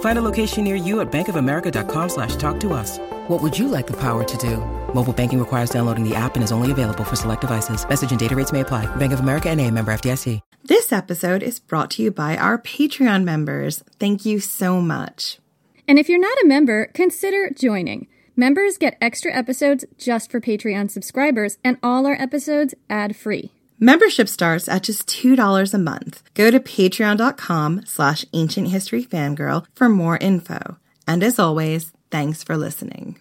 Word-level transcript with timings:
Find 0.00 0.18
a 0.18 0.22
location 0.22 0.64
near 0.64 0.76
you 0.76 1.00
at 1.00 1.10
bankofamerica.com 1.10 2.08
slash 2.08 2.36
talk 2.36 2.60
to 2.60 2.72
us. 2.72 2.98
What 3.28 3.42
would 3.42 3.58
you 3.58 3.68
like 3.68 3.86
the 3.86 3.98
power 3.98 4.22
to 4.22 4.36
do? 4.36 4.58
Mobile 4.94 5.12
banking 5.12 5.38
requires 5.38 5.70
downloading 5.70 6.08
the 6.08 6.14
app 6.14 6.36
and 6.36 6.44
is 6.44 6.52
only 6.52 6.70
available 6.70 7.04
for 7.04 7.16
select 7.16 7.40
devices. 7.40 7.86
Message 7.88 8.10
and 8.12 8.20
data 8.20 8.36
rates 8.36 8.52
may 8.52 8.60
apply. 8.60 8.86
Bank 8.96 9.12
of 9.12 9.20
America 9.20 9.50
and 9.50 9.60
a 9.60 9.70
member 9.70 9.92
FDIC. 9.92 10.40
This 10.66 10.92
episode 10.92 11.42
is 11.42 11.58
brought 11.58 11.90
to 11.90 12.02
you 12.02 12.10
by 12.10 12.38
our 12.38 12.56
Patreon 12.58 13.24
members. 13.24 13.84
Thank 13.98 14.24
you 14.24 14.40
so 14.40 14.80
much. 14.80 15.38
And 15.86 15.98
if 15.98 16.08
you're 16.08 16.18
not 16.18 16.38
a 16.42 16.46
member, 16.46 16.86
consider 16.86 17.50
joining. 17.50 18.06
Members 18.34 18.78
get 18.78 18.96
extra 19.00 19.30
episodes 19.30 19.84
just 19.98 20.30
for 20.30 20.40
Patreon 20.40 20.90
subscribers 20.90 21.58
and 21.62 21.76
all 21.82 22.06
our 22.06 22.14
episodes 22.14 22.74
ad-free. 22.88 23.52
Membership 23.80 24.28
starts 24.28 24.68
at 24.68 24.84
just 24.84 25.06
$2 25.08 25.74
a 25.74 25.78
month. 25.78 26.22
Go 26.34 26.50
to 26.50 26.60
patreon.com 26.60 27.82
slash 27.86 28.24
ancient 28.32 28.68
history 28.68 29.04
fangirl 29.04 29.66
for 29.74 29.88
more 29.88 30.16
info. 30.16 30.76
And 31.08 31.22
as 31.22 31.38
always, 31.38 31.92
thanks 32.10 32.44
for 32.44 32.56
listening. 32.56 33.18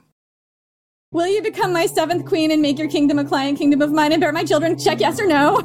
Will 1.11 1.27
you 1.27 1.43
become 1.43 1.73
my 1.73 1.85
seventh 1.85 2.25
queen 2.25 2.49
and 2.49 2.61
make 2.61 2.79
your 2.79 2.89
kingdom 2.89 3.19
a 3.19 3.25
client 3.25 3.57
kingdom 3.57 3.81
of 3.81 3.91
mine 3.91 4.13
and 4.13 4.21
bear 4.21 4.31
my 4.31 4.43
children? 4.43 4.77
Check 4.77 4.99
yes 4.99 5.19
or 5.19 5.27
no. 5.27 5.61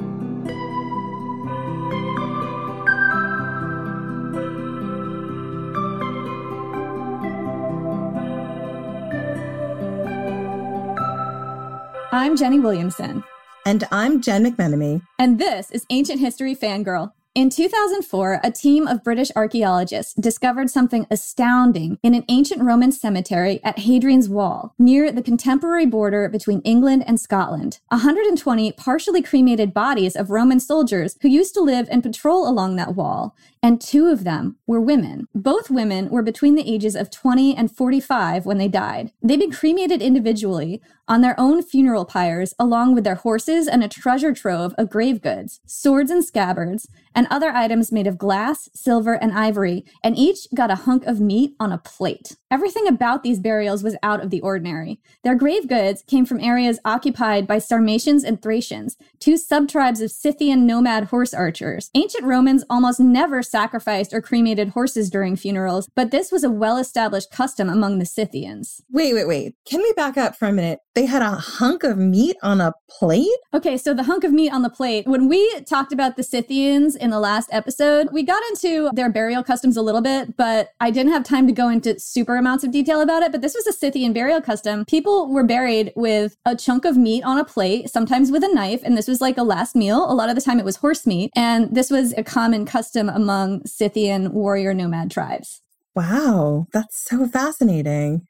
I'm 12.11 12.37
Jenny 12.37 12.59
Williamson. 12.59 13.23
And 13.67 13.85
I'm 13.93 14.21
Jen 14.21 14.45
McMenemy. 14.45 15.03
And 15.19 15.39
this 15.39 15.71
is 15.71 15.85
Ancient 15.91 16.21
History 16.21 16.55
Fangirl. 16.55 17.13
In 17.39 17.51
2004, 17.51 18.41
a 18.43 18.51
team 18.51 18.89
of 18.89 19.05
British 19.05 19.31
archaeologists 19.37 20.13
discovered 20.15 20.71
something 20.71 21.07
astounding 21.09 21.97
in 22.03 22.13
an 22.13 22.25
ancient 22.29 22.61
Roman 22.61 22.91
cemetery 22.91 23.61
at 23.63 23.79
Hadrian's 23.79 24.29
Wall, 24.29 24.75
near 24.77 25.13
the 25.13 25.23
contemporary 25.23 25.87
border 25.87 26.29
between 26.29 26.61
England 26.63 27.05
and 27.07 27.21
Scotland. 27.21 27.79
120 27.91 28.73
partially 28.73 29.23
cremated 29.23 29.73
bodies 29.73 30.17
of 30.17 30.31
Roman 30.31 30.59
soldiers 30.59 31.17
who 31.23 31.29
used 31.29 31.55
to 31.55 31.61
live 31.61 31.87
and 31.93 32.03
patrol 32.03 32.49
along 32.49 32.75
that 32.75 32.97
wall, 32.97 33.37
and 33.63 33.81
two 33.81 34.09
of 34.09 34.25
them 34.25 34.57
were 34.67 34.81
women. 34.81 35.29
Both 35.33 35.71
women 35.71 36.11
were 36.11 36.23
between 36.23 36.57
the 36.57 36.69
ages 36.69 36.97
of 36.97 37.09
20 37.09 37.55
and 37.55 37.71
45 37.71 38.47
when 38.47 38.59
they 38.59 38.67
died. 38.67 39.13
They'd 39.23 39.39
been 39.39 39.53
cremated 39.53 40.03
individually 40.03 40.83
on 41.07 41.21
their 41.21 41.39
own 41.39 41.63
funeral 41.63 42.05
pyres, 42.05 42.53
along 42.59 42.95
with 42.95 43.05
their 43.05 43.15
horses 43.15 43.69
and 43.69 43.83
a 43.85 43.89
treasure 43.89 44.35
trove 44.35 44.75
of 44.77 44.91
grave 44.91 45.23
goods, 45.23 45.61
swords 45.67 46.11
and 46.11 46.25
scabbards, 46.25 46.89
and 47.15 47.28
other 47.31 47.51
items 47.51 47.93
made 47.93 48.07
of 48.07 48.19
glass, 48.19 48.69
silver, 48.75 49.15
and 49.15 49.33
ivory, 49.33 49.85
and 50.03 50.17
each 50.17 50.47
got 50.55 50.71
a 50.71 50.77
hunk 50.77 51.05
of 51.07 51.21
meat 51.21 51.55
on 51.61 51.73
a 51.73 51.79
plate. 51.79 52.37
Everything 52.51 52.87
about 52.89 53.23
these 53.23 53.41
burials 53.41 53.83
was 53.83 53.97
out 54.03 54.23
of 54.23 54.31
the 54.31 54.41
ordinary. 54.41 55.01
Their 55.23 55.35
grave 55.35 55.69
goods 55.69 56.03
came 56.07 56.25
from 56.25 56.41
areas 56.41 56.81
occupied 56.85 57.47
by 57.47 57.59
Sarmatians 57.59 58.25
and 58.25 58.41
Thracians, 58.41 58.97
two 59.21 59.35
subtribes 59.35 60.03
of 60.03 60.11
Scythian 60.11 60.67
nomad 60.67 61.05
horse 61.05 61.35
archers. 61.35 61.91
Ancient 61.95 62.25
Romans 62.25 62.65
almost 62.71 63.01
never 63.01 63.43
sacrificed 63.43 64.15
or 64.15 64.23
cremated 64.23 64.71
horses 64.71 65.11
during 65.11 65.37
funerals, 65.37 65.89
but 65.95 66.11
this 66.11 66.33
was 66.33 66.43
a 66.43 66.51
well 66.51 66.79
established 66.79 67.31
custom 67.31 67.69
among 67.69 67.99
the 67.99 68.07
Scythians. 68.07 68.81
Wait, 68.91 69.13
wait, 69.13 69.29
wait. 69.29 69.55
Can 69.67 69.83
we 69.83 69.93
back 69.93 70.17
up 70.17 70.35
for 70.35 70.47
a 70.49 70.53
minute? 70.53 70.81
They 70.95 71.07
had 71.07 71.23
a 71.23 71.31
hunk 71.31 71.85
of 71.85 71.99
meat 71.99 72.37
on 72.43 72.61
a 72.61 72.73
plate? 72.91 73.29
Okay, 73.55 73.77
so 73.77 73.95
the 73.95 74.05
hunk 74.05 74.25
of 74.25 74.33
meat 74.33 74.53
on 74.53 74.63
the 74.63 74.71
plate. 74.71 75.07
When 75.07 75.29
we 75.29 75.61
talked 75.61 75.93
about 75.93 76.17
the 76.17 76.23
Scythians 76.23 76.97
in 76.97 77.11
the 77.11 77.18
last 77.21 77.49
episode, 77.53 78.09
we 78.13 78.23
got 78.23 78.43
into 78.51 78.91
their 78.93 79.11
burial 79.11 79.43
customs 79.43 79.77
a 79.77 79.83
little 79.83 80.01
bit, 80.01 80.37
but 80.37 80.71
I 80.81 80.91
didn't 80.91 81.13
have 81.13 81.25
time 81.25 81.47
to 81.47 81.53
go 81.53 81.69
into 81.69 81.99
super 81.99 82.37
amounts 82.37 82.65
of 82.65 82.71
detail 82.71 83.01
about 83.01 83.23
it. 83.23 83.33
But 83.33 83.43
this 83.43 83.55
was 83.55 83.67
a 83.67 83.73
Scythian 83.73 84.13
burial 84.13 84.41
custom. 84.41 84.85
People 84.85 85.33
were 85.33 85.45
buried 85.45 85.93
with 85.97 86.37
a 86.45 86.57
chunk 86.57 86.85
of 86.85 86.97
meat 86.97 87.23
on 87.25 87.39
a 87.39 87.45
plate, 87.45 87.91
sometimes 87.91 88.31
with 88.31 88.45
a 88.45 88.55
knife, 88.55 88.83
and 88.85 88.97
this 88.97 89.09
was 89.09 89.21
like 89.21 89.39
a 89.39 89.43
last 89.43 89.75
meal. 89.75 90.11
A 90.11 90.15
lot 90.15 90.29
of 90.29 90.35
the 90.35 90.43
time 90.43 90.59
it 90.59 90.65
was 90.65 90.77
horse 90.77 91.07
meat, 91.07 91.31
and 91.35 91.75
this 91.75 91.91
was 91.91 92.13
a 92.15 92.25
common 92.25 92.65
custom 92.65 93.09
among 93.09 93.67
Scythian 93.67 94.33
warrior 94.33 94.75
nomad 94.75 95.11
tribes. 95.11 95.63
Wow, 95.95 96.67
that's 96.73 97.03
so 97.03 97.27
fascinating. 97.27 98.27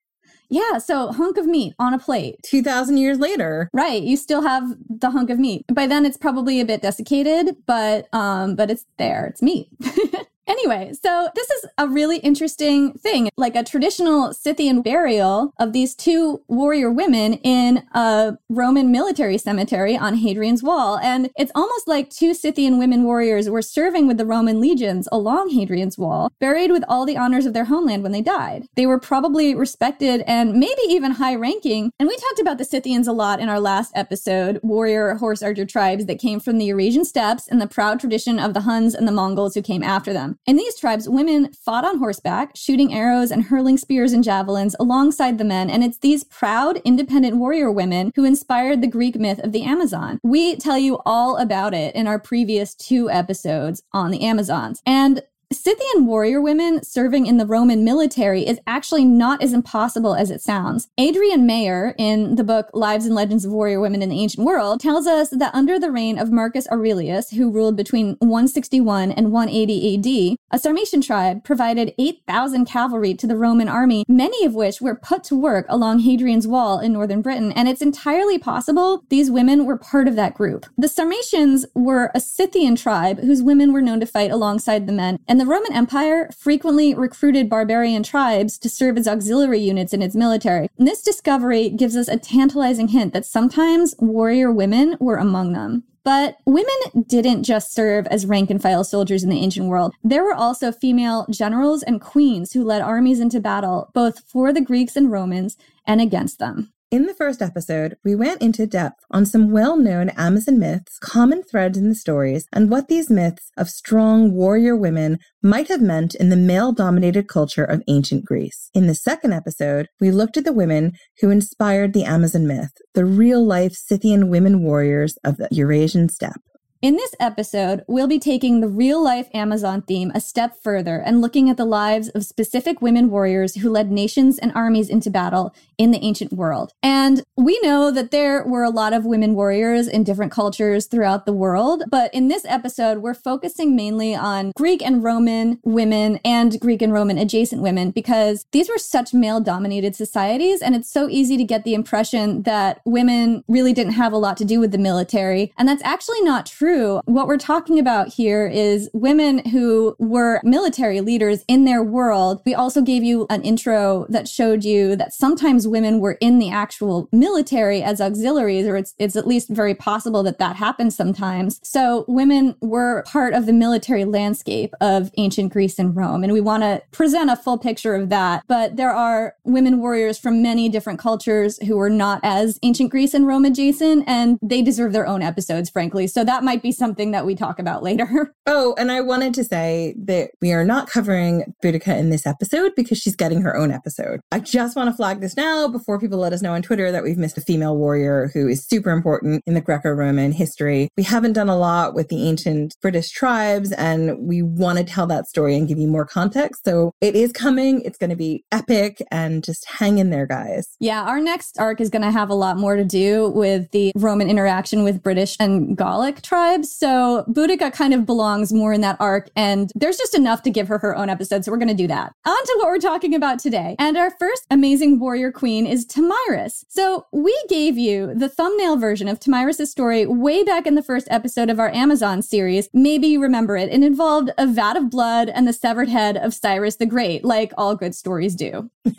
Yeah, 0.50 0.78
so 0.78 1.12
hunk 1.12 1.36
of 1.36 1.46
meat 1.46 1.74
on 1.78 1.92
a 1.92 1.98
plate. 1.98 2.36
2,000 2.42 2.96
years 2.96 3.18
later. 3.18 3.68
Right, 3.72 4.02
you 4.02 4.16
still 4.16 4.42
have 4.42 4.76
the 4.88 5.10
hunk 5.10 5.30
of 5.30 5.38
meat. 5.38 5.64
By 5.72 5.86
then 5.86 6.06
it's 6.06 6.16
probably 6.16 6.60
a 6.60 6.64
bit 6.64 6.82
desiccated, 6.82 7.56
but 7.66 8.12
um 8.14 8.56
but 8.56 8.70
it's 8.70 8.86
there. 8.96 9.26
It's 9.26 9.42
meat. 9.42 9.68
Anyway, 10.48 10.92
so 11.04 11.28
this 11.34 11.50
is 11.50 11.66
a 11.76 11.86
really 11.86 12.16
interesting 12.18 12.94
thing, 12.94 13.28
like 13.36 13.54
a 13.54 13.62
traditional 13.62 14.32
Scythian 14.32 14.80
burial 14.80 15.52
of 15.58 15.74
these 15.74 15.94
two 15.94 16.42
warrior 16.48 16.90
women 16.90 17.34
in 17.34 17.86
a 17.92 18.38
Roman 18.48 18.90
military 18.90 19.36
cemetery 19.36 19.94
on 19.94 20.14
Hadrian's 20.14 20.62
Wall. 20.62 20.98
And 21.02 21.28
it's 21.36 21.52
almost 21.54 21.86
like 21.86 22.08
two 22.08 22.32
Scythian 22.32 22.78
women 22.78 23.04
warriors 23.04 23.50
were 23.50 23.60
serving 23.60 24.08
with 24.08 24.16
the 24.16 24.24
Roman 24.24 24.58
legions 24.58 25.06
along 25.12 25.50
Hadrian's 25.50 25.98
Wall, 25.98 26.32
buried 26.40 26.70
with 26.70 26.82
all 26.88 27.04
the 27.04 27.18
honors 27.18 27.44
of 27.44 27.52
their 27.52 27.66
homeland 27.66 28.02
when 28.02 28.12
they 28.12 28.22
died. 28.22 28.66
They 28.74 28.86
were 28.86 28.98
probably 28.98 29.54
respected 29.54 30.22
and 30.26 30.54
maybe 30.54 30.82
even 30.88 31.12
high 31.12 31.34
ranking. 31.34 31.90
And 31.98 32.08
we 32.08 32.16
talked 32.16 32.40
about 32.40 32.56
the 32.56 32.64
Scythians 32.64 33.06
a 33.06 33.12
lot 33.12 33.40
in 33.40 33.50
our 33.50 33.60
last 33.60 33.92
episode, 33.94 34.60
warrior 34.62 35.14
horse 35.16 35.42
archer 35.42 35.66
tribes 35.66 36.06
that 36.06 36.18
came 36.18 36.40
from 36.40 36.56
the 36.56 36.64
Eurasian 36.64 37.04
steppes 37.04 37.48
and 37.48 37.60
the 37.60 37.66
proud 37.66 38.00
tradition 38.00 38.38
of 38.38 38.54
the 38.54 38.62
Huns 38.62 38.94
and 38.94 39.06
the 39.06 39.12
Mongols 39.12 39.54
who 39.54 39.60
came 39.60 39.82
after 39.82 40.14
them. 40.14 40.37
In 40.46 40.56
these 40.56 40.78
tribes, 40.78 41.08
women 41.08 41.52
fought 41.52 41.84
on 41.84 41.98
horseback, 41.98 42.56
shooting 42.56 42.94
arrows 42.94 43.30
and 43.30 43.44
hurling 43.44 43.76
spears 43.76 44.12
and 44.12 44.24
javelins 44.24 44.74
alongside 44.80 45.36
the 45.36 45.44
men. 45.44 45.68
And 45.68 45.84
it's 45.84 45.98
these 45.98 46.24
proud, 46.24 46.78
independent 46.84 47.36
warrior 47.36 47.70
women 47.70 48.12
who 48.16 48.24
inspired 48.24 48.80
the 48.80 48.86
Greek 48.86 49.16
myth 49.16 49.40
of 49.40 49.52
the 49.52 49.62
Amazon. 49.62 50.18
We 50.22 50.56
tell 50.56 50.78
you 50.78 51.00
all 51.04 51.36
about 51.36 51.74
it 51.74 51.94
in 51.94 52.06
our 52.06 52.18
previous 52.18 52.74
two 52.74 53.10
episodes 53.10 53.82
on 53.92 54.10
the 54.10 54.22
Amazons. 54.22 54.82
And 54.86 55.22
Scythian 55.50 56.04
warrior 56.04 56.42
women 56.42 56.84
serving 56.84 57.24
in 57.24 57.38
the 57.38 57.46
Roman 57.46 57.82
military 57.82 58.46
is 58.46 58.60
actually 58.66 59.06
not 59.06 59.42
as 59.42 59.54
impossible 59.54 60.14
as 60.14 60.30
it 60.30 60.42
sounds. 60.42 60.88
Adrienne 61.00 61.46
Mayor, 61.46 61.94
in 61.96 62.34
the 62.34 62.44
book 62.44 62.68
Lives 62.74 63.06
and 63.06 63.14
Legends 63.14 63.46
of 63.46 63.52
Warrior 63.52 63.80
Women 63.80 64.02
in 64.02 64.10
the 64.10 64.20
Ancient 64.20 64.44
World, 64.44 64.78
tells 64.78 65.06
us 65.06 65.30
that 65.30 65.54
under 65.54 65.78
the 65.78 65.90
reign 65.90 66.18
of 66.18 66.30
Marcus 66.30 66.68
Aurelius, 66.70 67.30
who 67.30 67.50
ruled 67.50 67.76
between 67.76 68.16
161 68.18 69.10
and 69.12 69.32
180 69.32 69.94
AD, 69.94 70.36
a 70.50 70.58
Sarmatian 70.58 71.00
tribe 71.00 71.44
provided 71.44 71.94
8,000 71.98 72.66
cavalry 72.66 73.14
to 73.14 73.26
the 73.26 73.36
Roman 73.36 73.68
army, 73.68 74.04
many 74.06 74.44
of 74.44 74.54
which 74.54 74.82
were 74.82 74.96
put 74.96 75.24
to 75.24 75.34
work 75.34 75.64
along 75.70 76.00
Hadrian's 76.00 76.46
Wall 76.46 76.78
in 76.78 76.92
northern 76.92 77.22
Britain. 77.22 77.52
And 77.52 77.70
it's 77.70 77.80
entirely 77.80 78.38
possible 78.38 79.02
these 79.08 79.30
women 79.30 79.64
were 79.64 79.78
part 79.78 80.08
of 80.08 80.16
that 80.16 80.34
group. 80.34 80.66
The 80.76 80.88
Sarmatians 80.88 81.64
were 81.74 82.10
a 82.14 82.20
Scythian 82.20 82.76
tribe 82.76 83.20
whose 83.20 83.42
women 83.42 83.72
were 83.72 83.80
known 83.80 84.00
to 84.00 84.06
fight 84.06 84.30
alongside 84.30 84.86
the 84.86 84.92
men. 84.92 85.18
And 85.26 85.37
and 85.38 85.46
the 85.46 85.52
Roman 85.52 85.72
Empire 85.72 86.28
frequently 86.36 86.94
recruited 86.94 87.48
barbarian 87.48 88.02
tribes 88.02 88.58
to 88.58 88.68
serve 88.68 88.98
as 88.98 89.06
auxiliary 89.06 89.60
units 89.60 89.92
in 89.92 90.02
its 90.02 90.16
military. 90.16 90.68
And 90.76 90.88
this 90.88 91.00
discovery 91.00 91.68
gives 91.68 91.94
us 91.94 92.08
a 92.08 92.18
tantalizing 92.18 92.88
hint 92.88 93.12
that 93.12 93.24
sometimes 93.24 93.94
warrior 94.00 94.50
women 94.50 94.96
were 94.98 95.14
among 95.14 95.52
them. 95.52 95.84
But 96.02 96.38
women 96.44 97.04
didn't 97.06 97.44
just 97.44 97.72
serve 97.72 98.08
as 98.08 98.26
rank 98.26 98.50
and 98.50 98.60
file 98.60 98.82
soldiers 98.82 99.22
in 99.22 99.30
the 99.30 99.38
ancient 99.38 99.68
world. 99.68 99.94
There 100.02 100.24
were 100.24 100.34
also 100.34 100.72
female 100.72 101.24
generals 101.30 101.84
and 101.84 102.00
queens 102.00 102.52
who 102.52 102.64
led 102.64 102.82
armies 102.82 103.20
into 103.20 103.38
battle, 103.38 103.92
both 103.94 104.18
for 104.26 104.52
the 104.52 104.60
Greeks 104.60 104.96
and 104.96 105.08
Romans 105.08 105.56
and 105.86 106.00
against 106.00 106.40
them. 106.40 106.72
In 106.90 107.04
the 107.04 107.12
first 107.12 107.42
episode, 107.42 107.98
we 108.02 108.14
went 108.14 108.40
into 108.40 108.66
depth 108.66 109.04
on 109.10 109.26
some 109.26 109.50
well 109.50 109.76
known 109.76 110.08
Amazon 110.16 110.58
myths, 110.58 110.98
common 110.98 111.42
threads 111.42 111.76
in 111.76 111.90
the 111.90 111.94
stories, 111.94 112.46
and 112.50 112.70
what 112.70 112.88
these 112.88 113.10
myths 113.10 113.50
of 113.58 113.68
strong 113.68 114.32
warrior 114.32 114.74
women 114.74 115.18
might 115.42 115.68
have 115.68 115.82
meant 115.82 116.14
in 116.14 116.30
the 116.30 116.36
male 116.36 116.72
dominated 116.72 117.28
culture 117.28 117.64
of 117.64 117.82
ancient 117.88 118.24
Greece. 118.24 118.70
In 118.72 118.86
the 118.86 118.94
second 118.94 119.34
episode, 119.34 119.88
we 120.00 120.10
looked 120.10 120.38
at 120.38 120.46
the 120.46 120.52
women 120.54 120.92
who 121.20 121.28
inspired 121.28 121.92
the 121.92 122.04
Amazon 122.04 122.46
myth, 122.46 122.72
the 122.94 123.04
real 123.04 123.44
life 123.44 123.74
Scythian 123.74 124.30
women 124.30 124.62
warriors 124.62 125.18
of 125.24 125.36
the 125.36 125.48
Eurasian 125.50 126.08
steppe. 126.08 126.40
In 126.80 126.94
this 126.94 127.12
episode, 127.18 127.82
we'll 127.88 128.06
be 128.06 128.20
taking 128.20 128.60
the 128.60 128.68
real 128.68 129.02
life 129.02 129.26
Amazon 129.34 129.82
theme 129.82 130.12
a 130.14 130.20
step 130.20 130.54
further 130.62 131.02
and 131.04 131.20
looking 131.20 131.50
at 131.50 131.56
the 131.56 131.64
lives 131.64 132.08
of 132.10 132.24
specific 132.24 132.80
women 132.80 133.10
warriors 133.10 133.56
who 133.56 133.68
led 133.68 133.90
nations 133.90 134.38
and 134.38 134.52
armies 134.54 134.88
into 134.88 135.10
battle 135.10 135.52
in 135.78 135.92
the 135.92 136.04
ancient 136.04 136.32
world. 136.32 136.72
And 136.82 137.22
we 137.36 137.58
know 137.62 137.90
that 137.90 138.10
there 138.10 138.44
were 138.44 138.64
a 138.64 138.70
lot 138.70 138.92
of 138.92 139.04
women 139.04 139.34
warriors 139.34 139.86
in 139.86 140.04
different 140.04 140.32
cultures 140.32 140.86
throughout 140.86 141.24
the 141.24 141.32
world, 141.32 141.84
but 141.88 142.12
in 142.12 142.28
this 142.28 142.44
episode, 142.46 142.98
we're 142.98 143.14
focusing 143.14 143.76
mainly 143.76 144.14
on 144.14 144.52
Greek 144.56 144.82
and 144.82 145.02
Roman 145.02 145.60
women 145.62 146.18
and 146.24 146.58
Greek 146.60 146.82
and 146.82 146.92
Roman 146.92 147.16
adjacent 147.16 147.62
women 147.62 147.90
because 147.90 148.44
these 148.52 148.68
were 148.68 148.78
such 148.78 149.14
male 149.14 149.40
dominated 149.40 149.94
societies, 149.94 150.60
and 150.60 150.74
it's 150.74 150.90
so 150.90 151.08
easy 151.08 151.36
to 151.36 151.44
get 151.44 151.62
the 151.64 151.74
impression 151.74 152.42
that 152.42 152.80
women 152.84 153.44
really 153.46 153.72
didn't 153.72 153.92
have 153.92 154.12
a 154.12 154.16
lot 154.16 154.36
to 154.38 154.44
do 154.44 154.58
with 154.58 154.72
the 154.72 154.78
military. 154.78 155.52
And 155.56 155.68
that's 155.68 155.82
actually 155.84 156.22
not 156.22 156.46
true. 156.46 157.00
What 157.04 157.28
we're 157.28 157.38
talking 157.38 157.78
about 157.78 158.08
here 158.08 158.46
is 158.48 158.90
women 158.92 159.48
who 159.50 159.94
were 159.98 160.40
military 160.42 161.00
leaders 161.00 161.44
in 161.46 161.64
their 161.64 161.82
world. 161.82 162.42
We 162.44 162.54
also 162.54 162.82
gave 162.82 163.04
you 163.04 163.26
an 163.30 163.42
intro 163.42 164.06
that 164.08 164.26
showed 164.26 164.64
you 164.64 164.96
that 164.96 165.12
sometimes 165.12 165.67
women 165.68 166.00
were 166.00 166.18
in 166.20 166.38
the 166.38 166.50
actual 166.50 167.08
military 167.12 167.82
as 167.82 168.00
auxiliaries, 168.00 168.66
or 168.66 168.76
it's, 168.76 168.94
it's 168.98 169.16
at 169.16 169.26
least 169.26 169.48
very 169.48 169.74
possible 169.74 170.22
that 170.24 170.38
that 170.38 170.56
happens 170.56 170.94
sometimes. 170.94 171.60
So 171.62 172.04
women 172.08 172.54
were 172.60 173.02
part 173.04 173.34
of 173.34 173.46
the 173.46 173.52
military 173.52 174.04
landscape 174.04 174.74
of 174.80 175.10
ancient 175.16 175.52
Greece 175.52 175.78
and 175.78 175.96
Rome. 175.96 176.22
And 176.22 176.32
we 176.32 176.40
want 176.40 176.62
to 176.62 176.82
present 176.92 177.30
a 177.30 177.36
full 177.36 177.58
picture 177.58 177.94
of 177.94 178.08
that. 178.10 178.42
But 178.46 178.76
there 178.76 178.92
are 178.92 179.34
women 179.44 179.80
warriors 179.80 180.18
from 180.18 180.42
many 180.42 180.68
different 180.68 180.98
cultures 180.98 181.58
who 181.66 181.78
are 181.80 181.90
not 181.90 182.20
as 182.22 182.58
ancient 182.62 182.90
Greece 182.90 183.14
and 183.14 183.26
Rome 183.26 183.44
adjacent, 183.44 184.04
and 184.06 184.38
they 184.42 184.60
deserve 184.62 184.92
their 184.92 185.06
own 185.06 185.22
episodes, 185.22 185.70
frankly. 185.70 186.06
So 186.06 186.24
that 186.24 186.44
might 186.44 186.58
might 186.58 186.62
be 186.62 186.72
something 186.72 187.12
that 187.12 187.24
we 187.24 187.34
talk 187.34 187.58
about 187.58 187.82
later. 187.82 188.34
Oh, 188.50 188.74
and 188.78 188.90
I 188.90 189.02
wanted 189.02 189.34
to 189.34 189.44
say 189.44 189.94
that 189.98 190.30
we 190.40 190.52
are 190.52 190.64
not 190.64 190.88
covering 190.88 191.54
Boudica 191.62 191.98
in 191.98 192.08
this 192.08 192.26
episode 192.26 192.72
because 192.74 192.96
she's 192.96 193.14
getting 193.14 193.42
her 193.42 193.54
own 193.54 193.70
episode. 193.70 194.20
I 194.32 194.40
just 194.40 194.74
want 194.74 194.88
to 194.88 194.96
flag 194.96 195.20
this 195.20 195.36
now 195.36 195.57
before 195.66 195.98
people 195.98 196.18
let 196.18 196.32
us 196.32 196.42
know 196.42 196.52
on 196.52 196.62
Twitter 196.62 196.92
that 196.92 197.02
we've 197.02 197.18
missed 197.18 197.38
a 197.38 197.40
female 197.40 197.76
warrior 197.76 198.30
who 198.32 198.46
is 198.46 198.64
super 198.64 198.90
important 198.90 199.42
in 199.46 199.54
the 199.54 199.60
Greco 199.60 199.90
Roman 199.90 200.30
history. 200.30 200.88
We 200.96 201.02
haven't 201.02 201.32
done 201.32 201.48
a 201.48 201.56
lot 201.56 201.94
with 201.94 202.08
the 202.08 202.28
ancient 202.28 202.76
British 202.80 203.10
tribes, 203.10 203.72
and 203.72 204.16
we 204.20 204.42
want 204.42 204.78
to 204.78 204.84
tell 204.84 205.06
that 205.08 205.26
story 205.26 205.56
and 205.56 205.66
give 205.66 205.78
you 205.78 205.88
more 205.88 206.06
context. 206.06 206.64
So 206.64 206.92
it 207.00 207.16
is 207.16 207.32
coming. 207.32 207.80
It's 207.82 207.98
going 207.98 208.10
to 208.10 208.16
be 208.16 208.44
epic 208.52 209.02
and 209.10 209.42
just 209.42 209.64
hang 209.68 209.98
in 209.98 210.10
there, 210.10 210.26
guys. 210.26 210.68
Yeah, 210.78 211.02
our 211.02 211.20
next 211.20 211.58
arc 211.58 211.80
is 211.80 211.90
going 211.90 212.02
to 212.02 212.10
have 212.10 212.30
a 212.30 212.34
lot 212.34 212.58
more 212.58 212.76
to 212.76 212.84
do 212.84 213.30
with 213.30 213.70
the 213.72 213.92
Roman 213.96 214.28
interaction 214.28 214.84
with 214.84 215.02
British 215.02 215.36
and 215.40 215.76
Gallic 215.76 216.22
tribes. 216.22 216.70
So 216.72 217.24
Boudica 217.28 217.72
kind 217.72 217.94
of 217.94 218.06
belongs 218.06 218.52
more 218.52 218.72
in 218.72 218.82
that 218.82 218.96
arc, 219.00 219.30
and 219.34 219.72
there's 219.74 219.96
just 219.96 220.14
enough 220.14 220.42
to 220.42 220.50
give 220.50 220.68
her 220.68 220.78
her 220.78 220.94
own 220.94 221.08
episode. 221.08 221.44
So 221.44 221.50
we're 221.50 221.58
going 221.58 221.68
to 221.68 221.74
do 221.74 221.88
that. 221.88 222.12
On 222.26 222.44
to 222.44 222.54
what 222.58 222.68
we're 222.68 222.78
talking 222.78 223.14
about 223.14 223.38
today. 223.38 223.76
And 223.78 223.96
our 223.96 224.12
first 224.18 224.44
amazing 224.50 225.00
warrior 225.00 225.32
queen 225.32 225.47
is 225.48 225.86
Tomyris. 225.86 226.64
So 226.68 227.06
we 227.12 227.36
gave 227.48 227.78
you 227.78 228.14
the 228.14 228.28
thumbnail 228.28 228.76
version 228.76 229.08
of 229.08 229.18
Tomyris' 229.18 229.68
story 229.68 230.04
way 230.04 230.44
back 230.44 230.66
in 230.66 230.74
the 230.74 230.82
first 230.82 231.08
episode 231.10 231.48
of 231.48 231.58
our 231.58 231.70
Amazon 231.70 232.20
series. 232.20 232.68
Maybe 232.74 233.06
you 233.06 233.22
remember 233.22 233.56
it. 233.56 233.70
It 233.70 233.82
involved 233.82 234.30
a 234.36 234.46
vat 234.46 234.76
of 234.76 234.90
blood 234.90 235.30
and 235.30 235.48
the 235.48 235.52
severed 235.52 235.88
head 235.88 236.16
of 236.18 236.34
Cyrus 236.34 236.76
the 236.76 236.86
Great, 236.86 237.24
like 237.24 237.52
all 237.56 237.76
good 237.76 237.94
stories 237.94 238.34
do. 238.34 238.70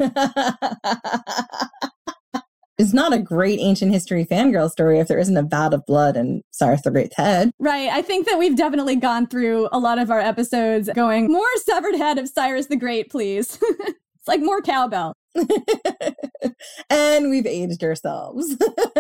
It's 2.80 2.94
not 2.94 3.12
a 3.12 3.20
great 3.20 3.60
ancient 3.60 3.92
history 3.92 4.26
fangirl 4.26 4.72
story 4.72 5.00
if 5.00 5.10
there 5.10 5.20
isn't 5.20 5.36
a 5.36 5.44
vat 5.44 5.74
of 5.74 5.86
blood 5.86 6.16
and 6.16 6.42
Cyrus 6.52 6.82
the 6.82 6.92
Great's 6.92 7.18
head. 7.18 7.52
Right. 7.60 7.90
I 7.90 8.02
think 8.02 8.26
that 8.26 8.40
we've 8.40 8.56
definitely 8.56 8.96
gone 8.96 9.28
through 9.28 9.68
a 9.74 9.78
lot 9.78 10.00
of 10.00 10.10
our 10.10 10.22
episodes 10.22 10.90
going, 10.96 11.28
more 11.30 11.58
severed 11.66 11.96
head 11.96 12.18
of 12.18 12.30
Cyrus 12.30 12.68
the 12.68 12.78
Great, 12.78 13.12
please. 13.12 13.60
like 14.30 14.42
more 14.42 14.62
cowbell. 14.62 15.18
and 16.90 17.30
we've 17.30 17.48
aged 17.48 17.84
ourselves. 17.84 18.56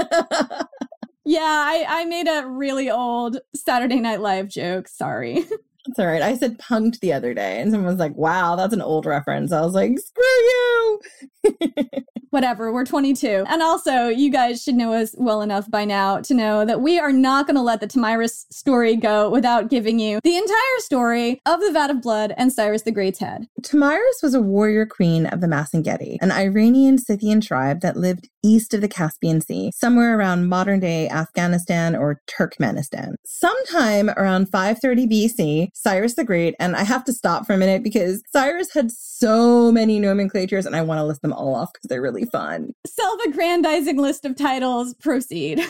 yeah, 1.24 1.40
I, 1.40 1.86
I 1.88 2.06
made 2.06 2.28
a 2.28 2.48
really 2.48 2.90
old 2.90 3.38
Saturday 3.56 4.00
Night 4.00 4.22
Live 4.22 4.50
joke. 4.50 4.88
Sorry. 4.88 5.46
It's 5.88 5.98
all 5.98 6.08
right. 6.08 6.22
I 6.22 6.36
said 6.36 6.60
punked 6.60 7.00
the 7.00 7.14
other 7.14 7.34
day, 7.34 7.62
and 7.62 7.72
someone 7.72 7.90
was 7.90 8.00
like, 8.00 8.16
wow, 8.16 8.56
that's 8.56 8.74
an 8.74 8.82
old 8.82 9.06
reference. 9.06 9.52
I 9.52 9.62
was 9.62 9.74
like, 9.74 9.98
screw 9.98 10.24
you. 10.24 11.02
Whatever, 12.32 12.72
we're 12.72 12.86
22. 12.86 13.46
And 13.48 13.64
also, 13.64 14.08
you 14.08 14.30
guys 14.30 14.62
should 14.62 14.76
know 14.76 14.94
us 14.94 15.16
well 15.18 15.42
enough 15.42 15.70
by 15.72 15.84
now 15.84 16.22
to 16.22 16.34
know 16.36 16.64
that 16.64 16.82
we 16.82 17.00
are 17.00 17.12
not 17.12 17.48
going 17.48 17.56
to 17.56 17.62
let 17.62 17.80
the 17.80 17.88
Tomyris 17.88 18.46
story 18.52 18.96
go 18.96 19.32
without 19.32 19.70
giving 19.70 19.98
you 20.00 20.20
the 20.24 20.38
entire 20.38 20.80
story 20.80 21.42
of 21.48 21.60
the 21.60 21.72
Vat 21.72 21.90
of 21.90 22.02
Blood 22.02 22.36
and 22.38 22.54
Cyrus 22.54 22.84
the 22.84 22.92
Great's 22.92 23.20
head. 23.20 23.48
Tomyris 23.62 24.22
was 24.22 24.36
a 24.36 24.42
warrior 24.42 24.86
queen 24.86 25.26
of 25.26 25.42
the 25.42 25.48
Massagetae, 25.48 26.18
an 26.22 26.32
Iranian 26.32 27.00
Scythian 27.00 27.42
tribe 27.42 27.82
that 27.82 27.98
lived 27.98 28.30
east 28.44 28.76
of 28.76 28.82
the 28.82 28.88
Caspian 28.88 29.42
Sea, 29.42 29.72
somewhere 29.74 30.18
around 30.18 30.50
modern 30.50 30.80
day 30.80 31.10
Afghanistan 31.10 31.96
or 31.96 32.22
Turkmenistan. 32.28 33.16
Sometime 33.26 34.12
around 34.12 34.50
530 34.50 35.08
BC, 35.08 35.69
Cyrus 35.74 36.16
the 36.16 36.24
Great, 36.24 36.56
and 36.60 36.76
I 36.76 36.84
have 36.84 37.04
to 37.06 37.14
stop 37.14 37.46
for 37.46 37.54
a 37.54 37.58
minute 37.58 37.84
because 37.84 38.22
Cyrus 38.32 38.74
had 38.74 38.92
so 38.92 39.72
many 39.72 40.00
nomenclatures 40.00 40.66
and 40.66 40.76
I 40.76 40.82
want 40.82 41.00
to 41.00 41.04
list 41.04 41.22
them 41.22 41.34
all 41.34 41.56
off 41.56 41.72
because 41.74 41.88
they're 41.88 42.02
really 42.02 42.26
fun. 42.26 42.74
Self 42.86 43.20
aggrandizing 43.28 43.98
list 43.98 44.26
of 44.26 44.36
titles, 44.36 44.94
proceed. 44.96 45.62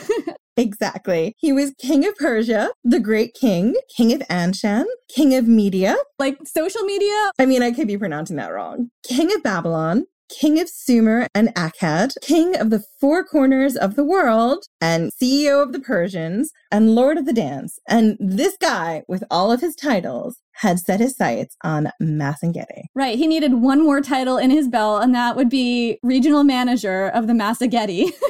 Exactly. 0.56 1.34
He 1.38 1.52
was 1.52 1.72
king 1.78 2.06
of 2.06 2.14
Persia, 2.16 2.70
the 2.84 3.00
great 3.00 3.32
king, 3.32 3.76
king 3.96 4.12
of 4.12 4.20
Anshan, 4.28 4.84
king 5.08 5.34
of 5.34 5.48
Media. 5.48 5.96
Like 6.18 6.36
social 6.44 6.82
media? 6.82 7.30
I 7.38 7.46
mean, 7.46 7.62
I 7.62 7.70
could 7.70 7.86
be 7.86 7.96
pronouncing 7.96 8.36
that 8.36 8.52
wrong. 8.52 8.90
King 9.02 9.34
of 9.34 9.42
Babylon, 9.42 10.04
king 10.30 10.60
of 10.60 10.68
Sumer 10.68 11.26
and 11.34 11.48
Akkad, 11.54 12.14
king 12.22 12.56
of 12.56 12.70
the 12.70 12.82
four 13.00 13.24
corners 13.24 13.76
of 13.76 13.96
the 13.96 14.04
world, 14.04 14.64
and 14.80 15.10
CEO 15.20 15.62
of 15.62 15.72
the 15.72 15.80
Persians, 15.80 16.52
and 16.70 16.94
lord 16.94 17.18
of 17.18 17.26
the 17.26 17.32
dance. 17.32 17.78
And 17.88 18.16
this 18.20 18.56
guy, 18.60 19.02
with 19.08 19.24
all 19.30 19.52
of 19.52 19.60
his 19.60 19.74
titles, 19.74 20.38
had 20.52 20.78
set 20.78 21.00
his 21.00 21.16
sights 21.16 21.56
on 21.64 21.90
Massagetae. 22.02 22.84
Right. 22.94 23.18
He 23.18 23.26
needed 23.26 23.54
one 23.54 23.82
more 23.82 24.00
title 24.00 24.36
in 24.36 24.50
his 24.50 24.68
belt, 24.68 25.02
and 25.02 25.14
that 25.14 25.36
would 25.36 25.48
be 25.48 25.98
regional 26.02 26.44
manager 26.44 27.08
of 27.08 27.26
the 27.26 27.32
Massagetae. 27.32 28.10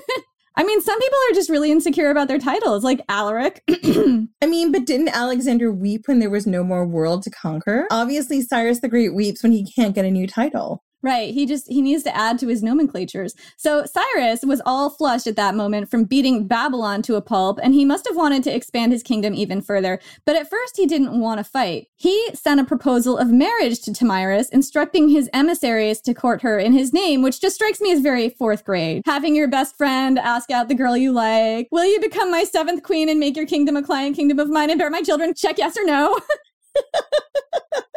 I 0.56 0.64
mean, 0.64 0.80
some 0.80 0.98
people 0.98 1.18
are 1.30 1.34
just 1.34 1.48
really 1.48 1.70
insecure 1.70 2.10
about 2.10 2.28
their 2.28 2.38
titles, 2.38 2.84
like 2.84 3.00
Alaric. 3.08 3.62
I 3.68 4.46
mean, 4.46 4.72
but 4.72 4.84
didn't 4.84 5.08
Alexander 5.08 5.72
weep 5.72 6.02
when 6.06 6.18
there 6.18 6.28
was 6.28 6.46
no 6.46 6.62
more 6.64 6.86
world 6.86 7.22
to 7.22 7.30
conquer? 7.30 7.86
Obviously, 7.90 8.42
Cyrus 8.42 8.80
the 8.80 8.88
Great 8.88 9.14
weeps 9.14 9.42
when 9.42 9.52
he 9.52 9.70
can't 9.72 9.94
get 9.94 10.04
a 10.04 10.10
new 10.10 10.26
title. 10.26 10.82
Right. 11.02 11.32
He 11.32 11.46
just 11.46 11.66
he 11.66 11.80
needs 11.80 12.02
to 12.02 12.14
add 12.14 12.38
to 12.40 12.48
his 12.48 12.62
nomenclatures. 12.62 13.34
So 13.56 13.86
Cyrus 13.86 14.44
was 14.44 14.60
all 14.66 14.90
flushed 14.90 15.26
at 15.26 15.36
that 15.36 15.54
moment 15.54 15.90
from 15.90 16.04
beating 16.04 16.46
Babylon 16.46 17.00
to 17.02 17.16
a 17.16 17.22
pulp, 17.22 17.58
and 17.62 17.72
he 17.72 17.86
must 17.86 18.06
have 18.06 18.16
wanted 18.16 18.42
to 18.44 18.54
expand 18.54 18.92
his 18.92 19.02
kingdom 19.02 19.34
even 19.34 19.62
further. 19.62 19.98
But 20.26 20.36
at 20.36 20.50
first 20.50 20.76
he 20.76 20.86
didn't 20.86 21.18
want 21.18 21.38
to 21.38 21.44
fight. 21.44 21.86
He 21.96 22.30
sent 22.34 22.60
a 22.60 22.64
proposal 22.64 23.16
of 23.16 23.28
marriage 23.28 23.80
to 23.82 23.92
Tomyris, 23.92 24.50
instructing 24.50 25.08
his 25.08 25.30
emissaries 25.32 26.02
to 26.02 26.12
court 26.12 26.42
her 26.42 26.58
in 26.58 26.74
his 26.74 26.92
name, 26.92 27.22
which 27.22 27.40
just 27.40 27.54
strikes 27.54 27.80
me 27.80 27.92
as 27.92 28.00
very 28.00 28.28
fourth 28.28 28.64
grade. 28.64 29.02
Having 29.06 29.36
your 29.36 29.48
best 29.48 29.78
friend 29.78 30.18
ask 30.18 30.50
out 30.50 30.68
the 30.68 30.74
girl 30.74 30.96
you 30.96 31.12
like, 31.12 31.68
will 31.70 31.86
you 31.86 31.98
become 32.00 32.30
my 32.30 32.44
seventh 32.44 32.82
queen 32.82 33.08
and 33.08 33.18
make 33.18 33.36
your 33.36 33.46
kingdom 33.46 33.76
a 33.76 33.82
client 33.82 34.16
kingdom 34.16 34.38
of 34.38 34.50
mine 34.50 34.68
and 34.68 34.78
bear 34.78 34.90
my 34.90 35.02
children? 35.02 35.32
Check 35.34 35.56
yes 35.56 35.78
or 35.78 35.84
no. 35.84 36.18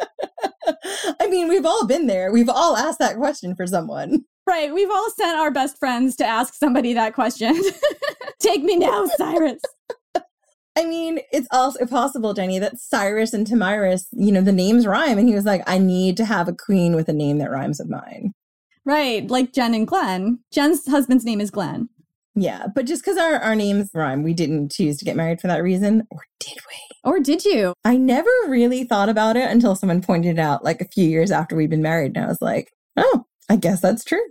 I 1.20 1.28
mean, 1.28 1.48
we've 1.48 1.66
all 1.66 1.86
been 1.86 2.06
there. 2.06 2.32
We've 2.32 2.48
all 2.48 2.76
asked 2.76 2.98
that 2.98 3.16
question 3.16 3.54
for 3.54 3.66
someone. 3.66 4.24
Right. 4.46 4.72
We've 4.74 4.90
all 4.90 5.10
sent 5.10 5.38
our 5.38 5.50
best 5.50 5.78
friends 5.78 6.16
to 6.16 6.26
ask 6.26 6.54
somebody 6.54 6.92
that 6.94 7.14
question. 7.14 7.58
Take 8.40 8.62
me 8.62 8.76
now, 8.76 9.06
Cyrus. 9.16 9.60
I 10.76 10.84
mean, 10.84 11.20
it's 11.32 11.48
also 11.50 11.86
possible, 11.86 12.34
Jenny, 12.34 12.58
that 12.58 12.78
Cyrus 12.78 13.32
and 13.32 13.46
Tomyris, 13.46 14.06
you 14.12 14.32
know, 14.32 14.42
the 14.42 14.52
names 14.52 14.86
rhyme. 14.86 15.18
And 15.18 15.28
he 15.28 15.34
was 15.34 15.44
like, 15.44 15.62
I 15.66 15.78
need 15.78 16.16
to 16.18 16.24
have 16.24 16.48
a 16.48 16.52
queen 16.52 16.94
with 16.96 17.08
a 17.08 17.12
name 17.12 17.38
that 17.38 17.50
rhymes 17.50 17.78
with 17.78 17.88
mine. 17.88 18.32
Right. 18.84 19.26
Like 19.30 19.52
Jen 19.52 19.72
and 19.72 19.86
Glenn. 19.86 20.40
Jen's 20.52 20.86
husband's 20.86 21.24
name 21.24 21.40
is 21.40 21.50
Glenn. 21.50 21.88
Yeah. 22.34 22.66
But 22.74 22.86
just 22.86 23.02
because 23.04 23.16
our, 23.16 23.34
our 23.36 23.54
names 23.54 23.90
rhyme, 23.94 24.22
we 24.22 24.34
didn't 24.34 24.72
choose 24.72 24.98
to 24.98 25.04
get 25.04 25.16
married 25.16 25.40
for 25.40 25.46
that 25.46 25.62
reason. 25.62 26.06
Or 26.10 26.20
did 26.40 26.58
we? 26.68 27.10
Or 27.10 27.20
did 27.20 27.44
you? 27.44 27.74
I 27.84 27.96
never 27.96 28.30
really 28.48 28.84
thought 28.84 29.08
about 29.08 29.36
it 29.36 29.50
until 29.50 29.76
someone 29.76 30.02
pointed 30.02 30.38
it 30.38 30.40
out 30.40 30.64
like 30.64 30.80
a 30.80 30.88
few 30.88 31.08
years 31.08 31.30
after 31.30 31.54
we'd 31.54 31.70
been 31.70 31.82
married. 31.82 32.16
And 32.16 32.24
I 32.24 32.28
was 32.28 32.40
like, 32.40 32.72
oh, 32.96 33.24
I 33.48 33.56
guess 33.56 33.80
that's 33.80 34.04
true. 34.04 34.22